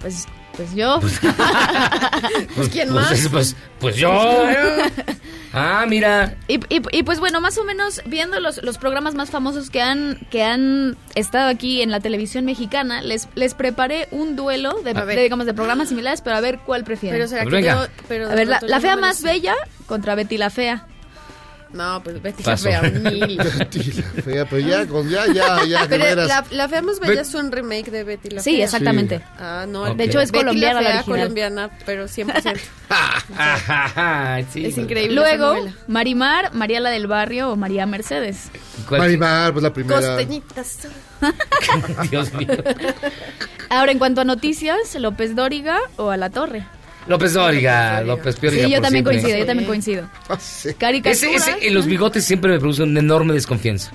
Pues, 0.00 0.26
pues 0.56 0.74
yo. 0.74 1.00
Pues, 1.00 1.20
¿quién 2.72 2.88
pues, 2.88 2.90
más? 2.90 3.28
Pues, 3.30 3.56
pues 3.78 3.96
yo. 3.96 4.10
ah, 5.52 5.84
mira. 5.88 6.36
Y, 6.48 6.54
y- 6.74 6.82
y, 6.92 7.02
pues 7.02 7.20
bueno, 7.20 7.40
más 7.40 7.58
o 7.58 7.64
menos 7.64 8.02
viendo 8.06 8.40
los, 8.40 8.62
los 8.62 8.78
programas 8.78 9.14
más 9.14 9.30
famosos 9.30 9.70
que 9.70 9.80
han, 9.82 10.18
que 10.30 10.42
han 10.42 10.96
estado 11.14 11.48
aquí 11.48 11.82
en 11.82 11.90
la 11.90 12.00
televisión 12.00 12.44
mexicana, 12.44 13.02
les, 13.02 13.28
les 13.34 13.54
preparé 13.54 14.08
un 14.10 14.36
duelo 14.36 14.80
de, 14.82 14.94
digamos, 15.22 15.46
de 15.46 15.54
programas 15.54 15.88
similares, 15.88 16.20
pero 16.20 16.36
a 16.36 16.40
ver 16.40 16.58
cuál 16.60 16.84
prefieren. 16.84 17.18
Pero 17.18 17.28
será 17.28 17.42
Pues 17.42 17.52
que 17.54 17.60
venga. 17.62 17.86
yo- 17.86 17.92
pero 18.08 18.30
a 18.30 18.34
ver, 18.34 18.48
la, 18.48 18.80
fea 18.80 18.96
más 18.96 19.22
bella 19.22 19.54
contra 19.86 20.14
Betty 20.14 20.38
la 20.38 20.50
fea. 20.50 20.86
No, 21.72 22.02
pues 22.04 22.20
Betty 22.20 22.42
Paso. 22.42 22.68
la 22.68 22.80
fea, 22.80 22.90
mil. 22.90 23.36
Betty 23.58 23.92
la 23.92 24.22
fea, 24.22 24.44
pero 24.44 24.58
ya, 24.68 24.86
con, 24.86 25.08
ya, 25.08 25.26
ya, 25.32 25.64
ya, 25.64 25.86
Pero 25.88 26.04
veras. 26.04 26.28
la, 26.28 26.44
la 26.50 26.68
fea 26.68 26.82
más 26.82 27.00
bella 27.00 27.12
Bet- 27.14 27.20
es 27.22 27.34
un 27.34 27.50
remake 27.50 27.90
de 27.90 28.04
Betty 28.04 28.28
la 28.30 28.42
Sí, 28.42 28.56
fea. 28.56 28.64
exactamente. 28.66 29.18
Sí. 29.18 29.24
Ah, 29.38 29.64
no. 29.68 29.84
Ok. 29.90 29.96
De 29.96 30.04
hecho, 30.04 30.20
es 30.20 30.30
Betty 30.32 30.44
colombiana 30.44 30.80
la 30.82 30.86
fea, 30.88 30.96
original. 30.98 31.18
colombiana, 31.20 31.70
pero 31.86 32.04
100%. 32.08 32.60
Sí, 34.52 34.66
Es 34.66 34.76
increíble. 34.78 35.14
Luego. 35.14 35.54
Marimar, 35.88 36.52
María 36.54 36.80
la 36.80 36.90
del 36.90 37.06
Barrio 37.06 37.50
o 37.52 37.56
María 37.56 37.86
Mercedes. 37.86 38.50
¿Cuál- 38.88 39.00
Marimar, 39.00 39.52
pues 39.52 39.62
la 39.62 39.72
primera. 39.72 40.00
Costeñitas. 40.00 40.88
Dios 42.10 42.32
mío. 42.34 42.48
Ahora, 43.70 43.92
en 43.92 43.98
cuanto 43.98 44.20
a 44.20 44.24
noticias, 44.24 44.94
López 44.96 45.34
Dóriga 45.34 45.78
o 45.96 46.10
a 46.10 46.16
la 46.16 46.30
Torre. 46.30 46.66
López 47.06 47.32
Dóriga, 47.32 48.00
López 48.02 48.36
Pioriga. 48.36 48.64
Sí, 48.64 48.70
yo 48.70 48.80
también 48.80 49.04
siempre. 49.04 49.12
coincido, 49.14 49.38
yo 49.38 49.46
también 49.46 49.66
coincido. 49.66 50.08
Ese, 50.36 50.74
Caricaturas. 50.74 51.48
ese, 51.48 51.66
en 51.66 51.74
los 51.74 51.86
bigotes 51.86 52.24
siempre 52.24 52.52
me 52.52 52.60
produce 52.60 52.82
una 52.82 53.00
enorme 53.00 53.34
desconfianza. 53.34 53.92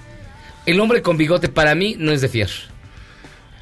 El 0.65 0.79
hombre 0.79 1.01
con 1.01 1.17
bigote 1.17 1.47
para 1.47 1.75
mí 1.75 1.95
no 1.97 2.11
es 2.11 2.21
de 2.21 2.27
fiar. 2.27 2.49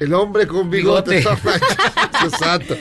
El 0.00 0.12
hombre 0.12 0.46
con 0.46 0.68
bigote. 0.68 1.18
Bigote. 1.18 1.40
Exacto. 2.24 2.76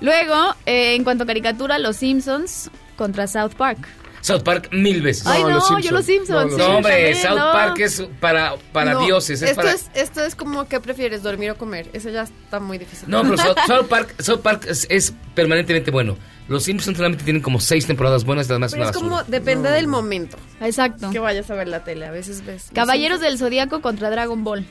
Luego, 0.00 0.56
eh, 0.66 0.94
en 0.94 1.04
cuanto 1.04 1.24
a 1.24 1.26
caricatura, 1.26 1.78
Los 1.78 1.96
Simpsons 1.98 2.70
contra 2.96 3.26
South 3.26 3.52
Park. 3.56 3.86
South 4.22 4.42
Park 4.42 4.68
mil 4.72 5.02
veces. 5.02 5.26
Ay, 5.26 5.42
No, 5.42 5.48
no, 5.50 5.54
los 5.56 5.84
yo 5.84 5.90
los 5.90 6.06
Simpsons, 6.06 6.52
No, 6.52 6.56
sí, 6.56 6.62
hombre, 6.62 6.92
también, 6.92 7.16
South 7.16 7.38
no. 7.38 7.52
Park 7.52 7.78
es 7.80 8.02
para, 8.20 8.54
para 8.72 8.94
No, 8.94 9.04
dioses. 9.04 9.42
Es 9.42 9.50
esto, 9.50 9.60
para... 9.62 9.72
es, 9.74 9.90
esto 9.94 10.24
es 10.24 10.34
como 10.36 10.66
que 10.68 10.80
prefieres, 10.80 11.22
dormir 11.22 11.50
o 11.50 11.56
comer. 11.58 11.90
Eso 11.92 12.08
ya 12.08 12.22
está 12.22 12.60
muy 12.60 12.78
difícil. 12.78 13.10
No, 13.10 13.22
pero 13.22 13.36
South, 13.36 13.56
South 13.66 13.86
Park, 13.88 14.14
South 14.22 14.40
Park 14.40 14.64
es, 14.68 14.86
es 14.88 15.12
permanentemente 15.34 15.90
bueno. 15.90 16.16
Los 16.48 16.64
Simpsons 16.64 16.96
solamente 16.96 17.24
tienen 17.24 17.42
como 17.42 17.60
seis 17.60 17.86
temporadas 17.86 18.24
buenas, 18.24 18.48
las 18.48 18.72
Pero 18.72 18.82
una 18.82 18.90
es 18.90 18.94
basura. 18.96 19.16
como, 19.18 19.22
depende 19.24 19.70
del 19.70 19.88
momento. 19.88 20.36
Exacto. 20.60 21.10
Que 21.10 21.18
vayas 21.18 21.50
a 21.50 21.54
ver 21.54 21.68
la 21.68 21.82
tele. 21.84 22.06
A 22.06 22.10
veces 22.10 22.44
ves. 22.44 22.66
Caballeros 22.72 23.20
del 23.20 23.38
Zodíaco 23.38 23.80
contra 23.80 24.10
Dragon 24.10 24.44
Ball. 24.44 24.64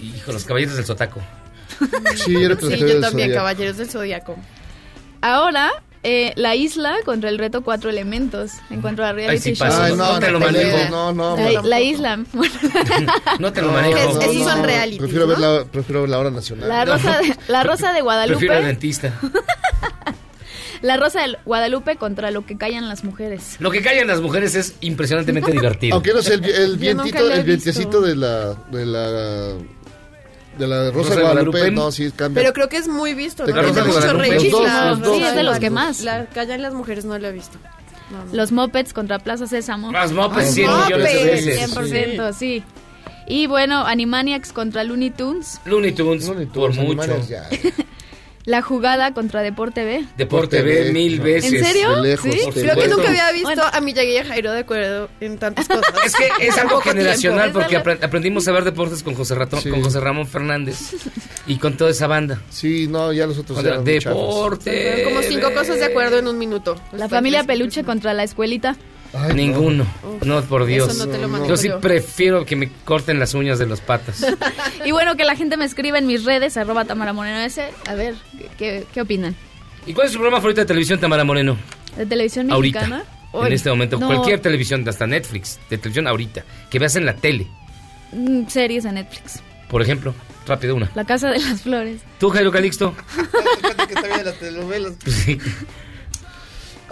Hijo, 0.00 0.32
los 0.32 0.44
caballeros 0.44 0.74
del. 0.76 0.84
Sí, 2.16 2.36
era 2.44 2.56
Sí, 2.58 2.78
yo 2.78 3.00
también, 3.00 3.32
Caballeros 3.32 3.76
del 3.76 3.88
Zodíaco. 3.88 4.36
Ahora, 5.20 5.70
eh, 6.04 6.32
La 6.36 6.54
Isla 6.56 6.96
contra 7.04 7.28
el 7.30 7.38
reto 7.38 7.62
Cuatro 7.62 7.90
Elementos. 7.90 8.52
En 8.70 8.80
cuanto 8.80 9.04
a 9.04 9.12
reality 9.12 9.40
sí 9.42 9.54
show. 9.54 9.68
Ay, 9.70 9.94
no, 9.94 10.14
no 10.14 10.18
te 10.20 10.30
lo 10.30 10.40
manejo. 10.40 10.78
No, 10.90 11.12
no, 11.12 11.36
La, 11.36 11.52
no. 11.52 11.62
la 11.62 11.80
Isla. 11.80 12.18
Bueno, 12.32 12.54
No 13.38 13.52
te 13.52 13.62
lo 13.62 13.72
manejo. 13.72 13.98
esos 14.20 14.44
son 14.44 14.64
realities, 14.64 15.00
Prefiero, 15.00 15.26
ver 15.26 15.38
la, 15.38 15.64
prefiero 15.64 16.00
ver 16.02 16.10
la 16.10 16.18
hora 16.18 16.30
nacional. 16.30 16.68
la, 16.68 16.84
rosa 16.84 17.18
de, 17.18 17.36
la 17.48 17.62
Rosa 17.62 17.92
de 17.92 18.02
Prefiero 18.02 18.10
al 18.10 18.28
Guadalupe. 18.28 18.62
dentista. 18.66 19.20
La 20.82 20.96
Rosa 20.96 21.20
de 21.24 21.36
Guadalupe 21.44 21.94
contra 21.94 22.32
lo 22.32 22.44
que 22.44 22.58
callan 22.58 22.88
las 22.88 23.04
mujeres. 23.04 23.54
Lo 23.60 23.70
que 23.70 23.82
callan 23.82 24.08
las 24.08 24.20
mujeres 24.20 24.56
es 24.56 24.74
impresionantemente 24.80 25.52
divertido. 25.52 25.94
Aunque 25.94 26.12
no 26.12 26.22
sé, 26.22 26.34
el, 26.34 26.44
el 26.44 26.76
vientito, 26.78 27.30
el 27.30 27.44
vientecito 27.44 28.00
de 28.00 28.16
la, 28.16 28.54
de 28.72 28.84
la, 28.86 29.52
de 30.58 30.66
la 30.68 30.90
Rosa 30.90 30.96
Rosa 30.96 31.14
de 31.16 31.22
Guadalupe, 31.22 31.58
Guadalupe. 31.58 31.70
no, 31.82 31.92
sí 31.92 32.10
cambia. 32.14 32.42
Pero 32.42 32.52
creo 32.52 32.68
que 32.68 32.76
es 32.76 32.88
muy 32.88 33.14
visto. 33.14 33.44
¿Te 33.44 33.52
¿no? 33.52 33.62
mucho 33.62 33.72
Guadalupe? 33.84 34.34
Los 34.34 34.50
dos, 34.50 34.64
La- 34.64 34.90
los 34.90 35.00
dos. 35.00 35.16
Sí, 35.16 35.22
es 35.24 35.34
de 35.34 35.42
los 35.42 35.58
que 35.58 35.70
más. 35.70 36.00
La 36.02 36.26
callan 36.26 36.62
las 36.62 36.74
mujeres 36.74 37.04
no 37.04 37.18
la 37.18 37.28
he 37.28 37.32
visto. 37.32 37.58
No, 38.10 38.24
no. 38.26 38.34
Los 38.34 38.52
Mopeds 38.52 38.92
contra 38.92 39.18
Plaza 39.18 39.46
Sésamo. 39.46 39.90
Las 39.92 40.12
Los 40.12 40.44
100 40.44 40.70
millones 40.70 41.12
de 41.14 41.24
veces. 41.24 41.70
100%, 41.74 42.32
sí. 42.34 42.62
Y 43.26 43.46
bueno, 43.46 43.86
Animaniacs 43.86 44.52
contra 44.52 44.84
Looney 44.84 45.10
Tunes. 45.10 45.60
Looney 45.64 45.92
Tunes, 45.92 46.26
Looney 46.26 46.46
por 46.46 46.72
Tunes, 46.72 46.76
mucho. 46.96 47.02
Animaniacs, 47.02 47.28
ya. 47.28 47.48
La 48.44 48.60
jugada 48.60 49.14
contra 49.14 49.40
Deporte 49.42 49.84
B. 49.84 50.04
Deporte 50.16 50.62
B 50.62 50.90
mil 50.92 51.20
veces. 51.20 51.52
¿En 51.52 51.64
serio? 51.64 51.94
De 52.02 52.08
lejos, 52.10 52.32
¿Sí? 52.34 52.40
Creo 52.52 52.74
que 52.76 52.88
nunca 52.88 53.08
había 53.08 53.30
visto 53.30 53.62
a 53.72 53.80
Miyagi 53.80 54.10
y 54.10 54.16
a 54.18 54.24
Jairo 54.24 54.50
de 54.50 54.58
acuerdo 54.60 55.08
en 55.20 55.38
tantas 55.38 55.68
cosas. 55.68 55.84
Es 56.04 56.14
que 56.16 56.46
es 56.48 56.58
algo 56.58 56.80
generacional 56.80 57.52
tiempo. 57.52 57.60
porque 57.60 57.78
apre- 57.78 58.04
aprendimos 58.04 58.48
a 58.48 58.52
ver 58.52 58.64
deportes 58.64 59.04
con 59.04 59.14
José, 59.14 59.36
Ratón, 59.36 59.60
Sí. 59.60 59.70
con 59.70 59.82
José 59.82 60.00
Ramón 60.00 60.26
Fernández 60.26 60.76
y 61.46 61.56
con 61.58 61.76
toda 61.76 61.90
esa 61.92 62.08
banda. 62.08 62.40
Sí, 62.50 62.88
no, 62.88 63.12
ya 63.12 63.26
los 63.28 63.38
otros 63.38 63.56
Contra 63.58 63.74
eran 63.74 63.84
deporte. 63.84 65.02
Como 65.04 65.22
cinco 65.22 65.52
cosas 65.54 65.78
de 65.78 65.84
acuerdo 65.84 66.18
en 66.18 66.26
un 66.26 66.38
minuto. 66.38 66.80
La 66.92 67.08
familia 67.08 67.44
Peluche 67.44 67.84
contra 67.84 68.12
la 68.12 68.24
escuelita. 68.24 68.76
Ay, 69.14 69.34
Ninguno. 69.34 69.86
No, 70.24 70.40
por 70.42 70.64
Dios. 70.64 70.90
Eso 70.94 71.06
no 71.06 71.12
te 71.12 71.18
lo 71.18 71.46
Yo 71.46 71.56
sí 71.56 71.68
yo. 71.68 71.80
prefiero 71.80 72.44
que 72.46 72.56
me 72.56 72.70
corten 72.84 73.18
las 73.18 73.34
uñas 73.34 73.58
de 73.58 73.66
las 73.66 73.80
patas. 73.80 74.24
Y 74.84 74.90
bueno, 74.90 75.16
que 75.16 75.24
la 75.24 75.36
gente 75.36 75.56
me 75.56 75.64
escriba 75.64 75.98
en 75.98 76.06
mis 76.06 76.24
redes, 76.24 76.56
arroba 76.56 76.84
Tamara 76.84 77.12
Moreno 77.12 77.38
S. 77.40 77.62
A 77.86 77.94
ver, 77.94 78.14
¿qué, 78.58 78.84
qué 78.92 79.00
opinan? 79.02 79.36
¿Y 79.86 79.92
cuál 79.92 80.06
es 80.06 80.12
su 80.12 80.18
programa 80.18 80.38
favorito 80.38 80.60
de 80.62 80.66
televisión, 80.66 80.98
Tamara 80.98 81.24
Moreno? 81.24 81.56
¿De 81.96 82.06
televisión 82.06 82.50
Ahorita. 82.50 82.80
mexicana? 82.80 83.04
En 83.34 83.40
Uy, 83.40 83.52
este 83.54 83.70
momento. 83.70 83.98
no, 83.98 84.06
Cualquier 84.06 84.40
televisión, 84.40 84.86
hasta 84.88 85.06
Netflix, 85.06 85.58
de 85.70 85.78
televisión 85.78 86.06
ahorita. 86.08 86.44
Que 86.70 86.78
veas 86.78 86.96
en 86.96 87.06
la 87.06 87.14
tele, 87.14 87.46
mm, 88.12 88.46
Series 88.48 88.84
de 88.84 88.92
Netflix. 88.92 89.40
por 89.68 89.82
ejemplo. 89.82 90.14
Rápido 90.46 90.74
una. 90.74 90.90
La 90.96 91.04
Casa 91.04 91.30
de 91.30 91.38
las 91.38 91.62
Flores. 91.62 92.00
¿Tú, 92.18 92.28
Jairo 92.30 92.50
Calixto? 92.50 92.94
que 93.86 93.94
está 93.94 94.06
bien 94.08 94.24
las 94.24 94.34
telenovelas. 94.38 94.94
Sí. 95.06 95.38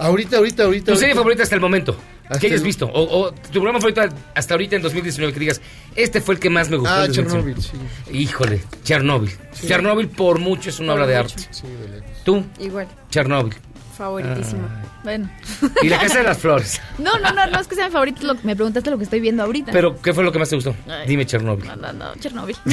Ahorita, 0.00 0.36
ahorita, 0.38 0.64
ahorita. 0.64 0.86
¿Tu 0.92 0.96
serie 0.98 1.08
ahorita. 1.12 1.20
favorita 1.20 1.42
hasta 1.44 1.54
el 1.54 1.60
momento? 1.60 1.96
¿Qué 2.40 2.46
hayas 2.46 2.60
el- 2.60 2.66
visto? 2.66 2.86
O, 2.86 3.02
o 3.22 3.32
tu 3.32 3.50
programa 3.52 3.80
favorito 3.80 4.02
hasta 4.34 4.54
ahorita 4.54 4.76
en 4.76 4.82
2019 4.82 5.32
que 5.34 5.40
digas, 5.40 5.60
este 5.96 6.20
fue 6.20 6.34
el 6.34 6.40
que 6.40 6.48
más 6.48 6.70
me 6.70 6.76
gustó. 6.76 6.94
Ah, 6.94 7.04
en 7.04 7.12
2019"? 7.12 7.54
Chernobyl, 7.54 7.62
sí. 8.12 8.16
Híjole, 8.18 8.60
Chernobyl. 8.84 9.30
Sí. 9.52 9.66
Chernobyl 9.66 10.08
por 10.08 10.38
mucho 10.38 10.70
es 10.70 10.78
una 10.78 10.92
Por 10.92 11.00
obra 11.00 11.06
de 11.08 11.16
arte. 11.16 11.34
Sí, 11.50 11.62
de 11.66 11.88
lejos. 12.00 12.24
¿Tú? 12.24 12.44
Igual, 12.60 12.86
Chernobyl. 13.10 13.54
Favoritísimo. 14.00 14.66
Bueno. 15.04 15.30
Y 15.82 15.88
la 15.88 15.98
Casa 15.98 16.18
de 16.18 16.24
las 16.24 16.38
Flores. 16.38 16.80
No, 16.98 17.18
no, 17.18 17.30
no, 17.32 17.46
no 17.46 17.60
es 17.60 17.66
que 17.66 17.74
sea 17.74 17.86
mi 17.86 17.92
favorito. 17.92 18.26
lo- 18.26 18.34
me 18.42 18.54
preguntaste 18.56 18.90
lo 18.90 18.98
que 18.98 19.04
estoy 19.04 19.20
viendo 19.20 19.42
ahorita. 19.42 19.72
Pero, 19.72 20.00
¿qué 20.00 20.12
fue 20.12 20.24
lo 20.24 20.32
que 20.32 20.38
más 20.38 20.48
te 20.50 20.56
gustó? 20.56 20.74
Ay. 20.88 21.06
Dime 21.06 21.24
Chernobyl. 21.26 21.66
No, 21.66 21.76
no, 21.76 21.92
no, 21.92 22.14
Chernobyl. 22.16 22.56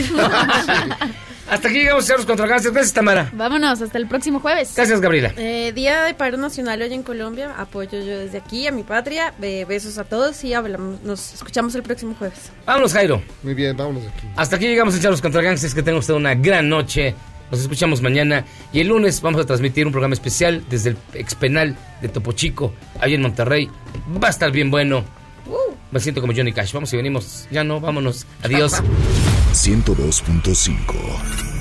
Hasta 1.49 1.69
aquí 1.69 1.77
llegamos, 1.79 2.05
Cerros 2.05 2.25
contra 2.25 2.45
Gánster. 2.45 2.73
Gracias, 2.73 2.93
Tamara. 2.93 3.29
Vámonos, 3.31 3.81
hasta 3.81 3.97
el 3.97 4.05
próximo 4.07 4.41
jueves. 4.41 4.73
Gracias, 4.75 4.99
Gabriela. 4.99 5.31
Eh, 5.37 5.71
Día 5.73 6.03
de 6.03 6.13
Paro 6.13 6.35
Nacional 6.37 6.81
hoy 6.81 6.93
en 6.93 7.03
Colombia. 7.03 7.53
Apoyo 7.57 7.99
yo 8.03 8.19
desde 8.19 8.37
aquí 8.39 8.67
a 8.67 8.71
mi 8.73 8.83
patria. 8.83 9.33
Eh, 9.41 9.65
besos 9.67 9.97
a 9.97 10.03
todos 10.03 10.43
y 10.43 10.53
hablamos, 10.53 11.01
nos 11.03 11.33
escuchamos 11.35 11.73
el 11.75 11.83
próximo 11.83 12.15
jueves. 12.19 12.51
Vámonos, 12.65 12.91
Jairo. 12.91 13.21
Muy 13.43 13.53
bien, 13.53 13.77
vámonos 13.77 14.03
aquí. 14.07 14.27
Hasta 14.35 14.57
aquí 14.57 14.67
llegamos 14.67 14.99
Charlos 14.99 15.21
contra 15.21 15.41
Gangsters. 15.41 15.73
Que 15.73 15.83
tenga 15.83 15.99
usted 15.99 16.15
una 16.15 16.35
gran 16.35 16.67
noche. 16.67 17.15
Nos 17.51 17.61
escuchamos 17.61 18.01
mañana. 18.01 18.45
Y 18.73 18.81
el 18.81 18.87
lunes 18.87 19.21
vamos 19.21 19.41
a 19.41 19.45
transmitir 19.45 19.85
un 19.85 19.91
programa 19.91 20.13
especial 20.13 20.63
desde 20.69 20.91
el 20.91 20.97
expenal 21.13 21.77
de 22.01 22.09
Topo 22.09 22.31
Chico, 22.33 22.73
ahí 22.99 23.13
en 23.13 23.21
Monterrey. 23.21 23.69
Va 24.21 24.27
a 24.27 24.31
estar 24.31 24.51
bien 24.51 24.71
bueno. 24.71 25.03
Me 25.91 25.99
siento 25.99 26.21
como 26.21 26.33
Johnny 26.35 26.51
Cash. 26.51 26.73
Vamos 26.73 26.91
y 26.93 26.97
venimos. 26.97 27.47
Ya 27.51 27.63
no, 27.63 27.79
vámonos. 27.79 28.25
Adiós. 28.43 28.73
102.5 29.53 30.77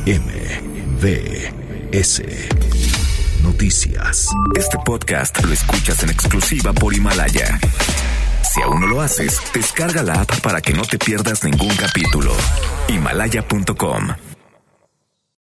MBS 0.06 2.22
Noticias. 3.42 4.28
Este 4.56 4.76
podcast 4.84 5.42
lo 5.44 5.52
escuchas 5.52 6.02
en 6.02 6.10
exclusiva 6.10 6.72
por 6.72 6.94
Himalaya. 6.94 7.58
Si 8.52 8.60
aún 8.62 8.80
no 8.80 8.86
lo 8.88 9.00
haces, 9.00 9.40
descarga 9.54 10.02
la 10.02 10.22
app 10.22 10.40
para 10.40 10.60
que 10.60 10.72
no 10.72 10.82
te 10.82 10.98
pierdas 10.98 11.44
ningún 11.44 11.74
capítulo. 11.76 12.32
Himalaya.com 12.88 14.08